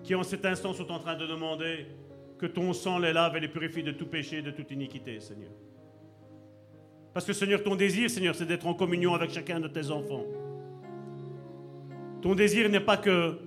qui 0.04 0.16
en 0.16 0.24
cet 0.24 0.46
instant 0.46 0.74
sont 0.74 0.92
en 0.92 1.00
train 1.00 1.16
de 1.16 1.28
demander 1.28 1.86
que 2.40 2.46
ton 2.46 2.74
sang 2.74 2.98
les 2.98 3.14
lave 3.14 3.36
et 3.36 3.40
les 3.42 3.48
purifie 3.48 3.84
de 3.84 3.92
tout 3.92 4.08
péché, 4.08 4.42
de 4.42 4.52
toute 4.52 4.72
iniquité, 4.72 5.20
Seigneur. 5.20 5.52
Parce 7.14 7.26
que, 7.26 7.34
Seigneur, 7.34 7.62
ton 7.62 7.76
désir, 7.76 8.10
Seigneur, 8.10 8.34
c'est 8.34 8.46
d'être 8.46 8.66
en 8.66 8.74
communion 8.74 9.14
avec 9.14 9.32
chacun 9.32 9.60
de 9.60 9.68
tes 9.68 9.92
enfants. 9.92 10.24
Ton 12.22 12.36
désir 12.36 12.70
n'est 12.70 12.80
pas 12.80 12.98
que 12.98 13.38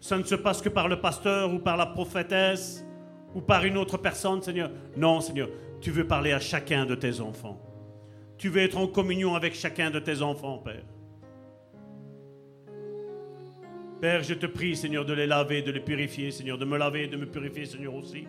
ça 0.00 0.18
ne 0.18 0.24
se 0.24 0.34
passe 0.34 0.60
que 0.60 0.68
par 0.68 0.88
le 0.88 1.00
pasteur 1.00 1.52
ou 1.54 1.58
par 1.58 1.76
la 1.76 1.86
prophétesse 1.86 2.84
ou 3.34 3.40
par 3.40 3.64
une 3.64 3.78
autre 3.78 3.96
personne, 3.96 4.42
Seigneur. 4.42 4.70
Non, 4.96 5.20
Seigneur, 5.20 5.48
tu 5.80 5.90
veux 5.90 6.06
parler 6.06 6.32
à 6.32 6.40
chacun 6.40 6.84
de 6.84 6.94
tes 6.94 7.20
enfants. 7.20 7.60
Tu 8.36 8.48
veux 8.48 8.60
être 8.60 8.76
en 8.76 8.86
communion 8.86 9.34
avec 9.34 9.54
chacun 9.54 9.90
de 9.90 9.98
tes 9.98 10.20
enfants, 10.20 10.58
Père. 10.58 10.84
Père, 14.00 14.22
je 14.24 14.34
te 14.34 14.46
prie, 14.46 14.74
Seigneur, 14.74 15.04
de 15.04 15.12
les 15.12 15.28
laver, 15.28 15.62
de 15.62 15.70
les 15.70 15.80
purifier, 15.80 16.32
Seigneur, 16.32 16.58
de 16.58 16.64
me 16.64 16.76
laver 16.76 17.04
et 17.04 17.08
de 17.08 17.16
me 17.16 17.26
purifier, 17.26 17.66
Seigneur, 17.66 17.94
aussi, 17.94 18.26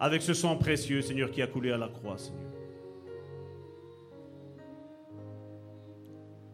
avec 0.00 0.22
ce 0.22 0.34
sang 0.34 0.56
précieux, 0.56 1.00
Seigneur, 1.00 1.30
qui 1.30 1.42
a 1.42 1.46
coulé 1.46 1.72
à 1.72 1.78
la 1.78 1.88
croix, 1.88 2.18
Seigneur. 2.18 2.50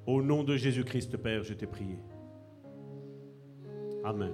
Au 0.06 0.20
nom 0.22 0.42
de 0.42 0.56
Jésus-Christ, 0.56 1.16
Père, 1.16 1.44
je 1.44 1.54
t'ai 1.54 1.66
prié. 1.66 1.98
Amen. 4.04 4.32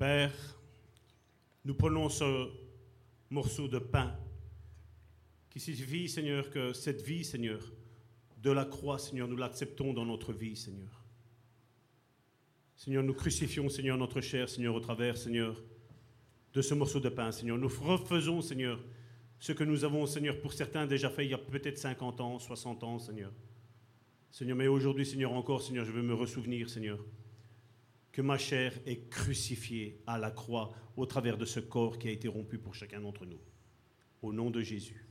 Père, 0.00 0.32
nous 1.62 1.74
prenons 1.74 2.08
ce 2.08 2.48
morceau 3.28 3.68
de 3.68 3.78
pain 3.78 4.16
qui 5.50 5.60
signifie, 5.60 6.08
Seigneur, 6.08 6.48
que 6.48 6.72
cette 6.72 7.02
vie, 7.02 7.22
Seigneur, 7.22 7.60
de 8.38 8.50
la 8.50 8.64
croix, 8.64 8.98
Seigneur, 8.98 9.28
nous 9.28 9.36
l'acceptons 9.36 9.92
dans 9.92 10.06
notre 10.06 10.32
vie, 10.32 10.56
Seigneur. 10.56 11.04
Seigneur, 12.76 13.02
nous 13.02 13.12
crucifions, 13.12 13.68
Seigneur, 13.68 13.98
notre 13.98 14.22
chair, 14.22 14.48
Seigneur, 14.48 14.74
au 14.74 14.80
travers, 14.80 15.18
Seigneur, 15.18 15.62
de 16.54 16.62
ce 16.62 16.72
morceau 16.72 17.00
de 17.00 17.10
pain, 17.10 17.30
Seigneur. 17.30 17.58
Nous 17.58 17.68
refaisons, 17.68 18.40
Seigneur, 18.40 18.80
ce 19.38 19.52
que 19.52 19.64
nous 19.64 19.84
avons, 19.84 20.06
Seigneur, 20.06 20.40
pour 20.40 20.54
certains 20.54 20.86
déjà 20.86 21.10
fait 21.10 21.26
il 21.26 21.32
y 21.32 21.34
a 21.34 21.38
peut-être 21.38 21.76
50 21.76 22.22
ans, 22.22 22.38
60 22.38 22.84
ans, 22.84 22.98
Seigneur. 22.98 23.32
Seigneur, 24.30 24.56
mais 24.56 24.66
aujourd'hui, 24.66 25.04
Seigneur, 25.04 25.34
encore, 25.34 25.60
Seigneur, 25.60 25.84
je 25.84 25.92
veux 25.92 26.00
me 26.00 26.14
ressouvenir, 26.14 26.70
Seigneur, 26.70 26.98
que 28.12 28.22
ma 28.22 28.38
chair 28.38 28.72
est 28.86 29.08
crucifiée 29.08 30.00
à 30.06 30.18
la 30.18 30.30
croix 30.30 30.72
au 30.96 31.06
travers 31.06 31.36
de 31.36 31.44
ce 31.44 31.60
corps 31.60 31.98
qui 31.98 32.08
a 32.08 32.10
été 32.10 32.28
rompu 32.28 32.58
pour 32.58 32.74
chacun 32.74 33.00
d'entre 33.00 33.24
nous. 33.24 33.40
Au 34.22 34.32
nom 34.32 34.50
de 34.50 34.60
Jésus. 34.60 35.06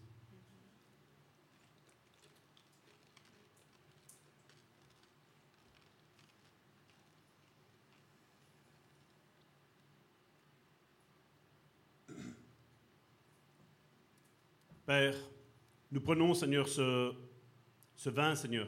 Père, 14.90 15.16
nous 15.92 16.02
prenons, 16.02 16.34
Seigneur, 16.34 16.68
ce, 16.68 17.14
vin, 18.06 18.34
Seigneur, 18.34 18.68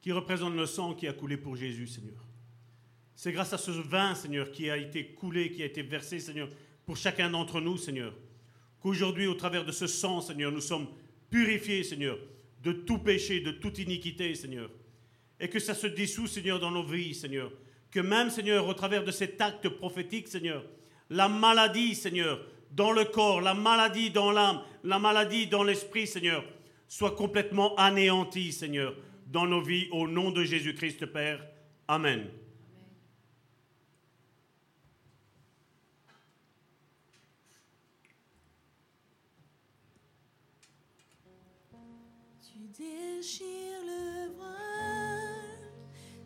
qui 0.00 0.10
représente 0.10 0.54
le 0.54 0.64
sang 0.64 0.94
qui 0.94 1.06
a 1.06 1.12
coulé 1.12 1.36
pour 1.36 1.54
Jésus, 1.54 1.86
Seigneur. 1.86 2.29
C'est 3.22 3.32
grâce 3.32 3.52
à 3.52 3.58
ce 3.58 3.70
vin, 3.70 4.14
Seigneur, 4.14 4.50
qui 4.50 4.70
a 4.70 4.78
été 4.78 5.08
coulé, 5.08 5.50
qui 5.50 5.62
a 5.62 5.66
été 5.66 5.82
versé, 5.82 6.20
Seigneur, 6.20 6.48
pour 6.86 6.96
chacun 6.96 7.28
d'entre 7.28 7.60
nous, 7.60 7.76
Seigneur, 7.76 8.14
qu'aujourd'hui, 8.80 9.26
au 9.26 9.34
travers 9.34 9.62
de 9.62 9.72
ce 9.72 9.86
sang, 9.86 10.22
Seigneur, 10.22 10.50
nous 10.50 10.62
sommes 10.62 10.86
purifiés, 11.28 11.84
Seigneur, 11.84 12.16
de 12.62 12.72
tout 12.72 12.96
péché, 12.96 13.40
de 13.40 13.50
toute 13.50 13.78
iniquité, 13.78 14.34
Seigneur. 14.34 14.70
Et 15.38 15.50
que 15.50 15.58
ça 15.58 15.74
se 15.74 15.86
dissout, 15.86 16.28
Seigneur, 16.28 16.58
dans 16.60 16.70
nos 16.70 16.82
vies, 16.82 17.12
Seigneur. 17.12 17.52
Que 17.90 18.00
même, 18.00 18.30
Seigneur, 18.30 18.66
au 18.66 18.72
travers 18.72 19.04
de 19.04 19.10
cet 19.10 19.38
acte 19.42 19.68
prophétique, 19.68 20.26
Seigneur, 20.26 20.64
la 21.10 21.28
maladie, 21.28 21.94
Seigneur, 21.94 22.40
dans 22.70 22.90
le 22.90 23.04
corps, 23.04 23.42
la 23.42 23.52
maladie 23.52 24.08
dans 24.08 24.32
l'âme, 24.32 24.62
la 24.82 24.98
maladie 24.98 25.46
dans 25.46 25.62
l'esprit, 25.62 26.06
Seigneur, 26.06 26.42
soit 26.88 27.16
complètement 27.16 27.76
anéantie, 27.76 28.50
Seigneur, 28.50 28.94
dans 29.26 29.44
nos 29.44 29.60
vies, 29.60 29.88
au 29.90 30.08
nom 30.08 30.30
de 30.30 30.42
Jésus-Christ, 30.42 31.04
Père. 31.04 31.44
Amen. 31.86 32.26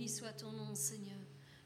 Béni 0.02 0.12
soit 0.12 0.34
ton 0.34 0.52
nom, 0.52 0.74
Seigneur. 0.74 1.20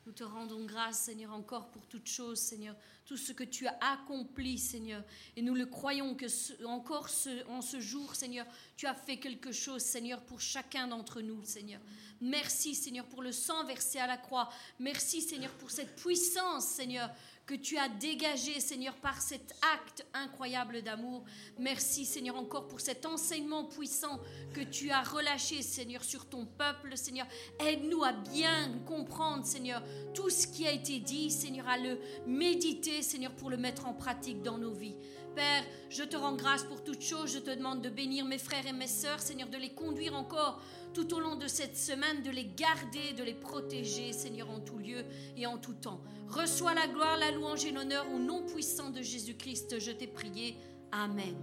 Nous 0.05 0.11
te 0.11 0.25
rendons 0.25 0.65
grâce, 0.65 1.03
Seigneur, 1.03 1.31
encore 1.31 1.72
pour 1.72 1.88
toutes 1.88 2.09
choses, 2.09 2.38
Seigneur. 2.38 2.75
Tout 3.05 3.15
ce 3.15 3.31
que 3.31 3.45
tu 3.45 3.65
as 3.65 3.77
accompli, 3.80 4.57
Seigneur. 4.57 5.05
Et 5.38 5.41
nous 5.41 5.55
le 5.55 5.65
croyons 5.65 6.15
que 6.15 6.25
encore 6.65 7.07
en 7.47 7.61
ce 7.61 7.80
jour, 7.80 8.14
Seigneur, 8.14 8.45
tu 8.75 8.88
as 8.88 8.93
fait 8.93 9.19
quelque 9.19 9.53
chose, 9.53 9.81
Seigneur, 9.81 10.22
pour 10.22 10.41
chacun 10.41 10.88
d'entre 10.89 11.22
nous, 11.22 11.45
Seigneur. 11.45 11.80
Merci, 12.19 12.75
Seigneur, 12.75 13.05
pour 13.05 13.23
le 13.23 13.31
sang 13.31 13.64
versé 13.64 13.99
à 13.99 14.07
la 14.07 14.17
croix. 14.17 14.49
Merci, 14.80 15.22
Seigneur, 15.22 15.51
pour 15.53 15.72
cette 15.72 15.95
puissance, 15.95 16.65
Seigneur, 16.65 17.09
que 17.45 17.53
tu 17.53 17.77
as 17.77 17.90
dégagée, 17.90 18.59
Seigneur, 18.59 18.95
par 18.95 19.22
cet 19.22 19.53
acte 19.74 20.06
incroyable 20.14 20.82
d'amour. 20.82 21.24
Merci, 21.59 22.06
Seigneur, 22.06 22.35
encore 22.35 22.67
pour 22.67 22.80
cet 22.80 23.06
enseignement 23.06 23.65
puissant 23.65 24.19
que 24.53 24.61
tu 24.61 24.90
as 24.90 25.03
relâché, 25.03 25.61
Seigneur, 25.61 26.03
sur 26.03 26.27
ton 26.27 26.45
peuple, 26.45 26.98
Seigneur. 26.98 27.27
Aide-nous 27.59 28.03
à 28.03 28.14
bien 28.14 28.72
comprendre, 28.88 29.45
Seigneur, 29.45 29.83
tout 30.14 30.30
ce 30.30 30.48
qui 30.48 30.65
a 30.67 30.72
été 30.72 30.99
dit, 30.99 31.30
Seigneur, 31.30 31.67
à 31.67 31.77
le 31.77 31.99
méditer, 32.25 33.01
Seigneur, 33.01 33.32
pour 33.32 33.49
le 33.49 33.57
mettre 33.57 33.85
en 33.85 33.93
pratique 33.93 34.41
dans 34.41 34.57
nos 34.57 34.74
vies. 34.74 34.95
Père, 35.35 35.64
je 35.89 36.03
te 36.03 36.15
rends 36.15 36.35
grâce 36.35 36.64
pour 36.64 36.83
toutes 36.83 37.01
choses. 37.01 37.33
Je 37.33 37.39
te 37.39 37.51
demande 37.51 37.81
de 37.81 37.89
bénir 37.89 38.25
mes 38.25 38.38
frères 38.38 38.65
et 38.65 38.73
mes 38.73 38.88
sœurs, 38.88 39.19
Seigneur, 39.19 39.49
de 39.49 39.57
les 39.57 39.69
conduire 39.69 40.15
encore 40.15 40.61
tout 40.93 41.14
au 41.14 41.19
long 41.19 41.35
de 41.35 41.47
cette 41.47 41.77
semaine, 41.77 42.23
de 42.23 42.31
les 42.31 42.45
garder, 42.45 43.14
de 43.17 43.23
les 43.23 43.33
protéger, 43.33 44.14
Seigneur, 44.14 44.49
en 44.49 44.61
tout 44.61 44.77
lieu 44.77 45.03
et 45.35 45.45
en 45.45 45.57
tout 45.57 45.73
temps. 45.73 45.99
Reçois 46.30 46.73
la 46.73 46.88
gloire, 46.88 47.17
la 47.17 47.31
louange 47.31 47.65
et 47.65 47.72
l'honneur 47.72 48.05
au 48.14 48.19
nom 48.19 48.43
puissant 48.45 48.89
de 48.89 49.01
Jésus-Christ. 49.01 49.80
Je 49.80 49.91
t'ai 49.91 50.07
prié. 50.07 50.55
Amen. 50.91 51.35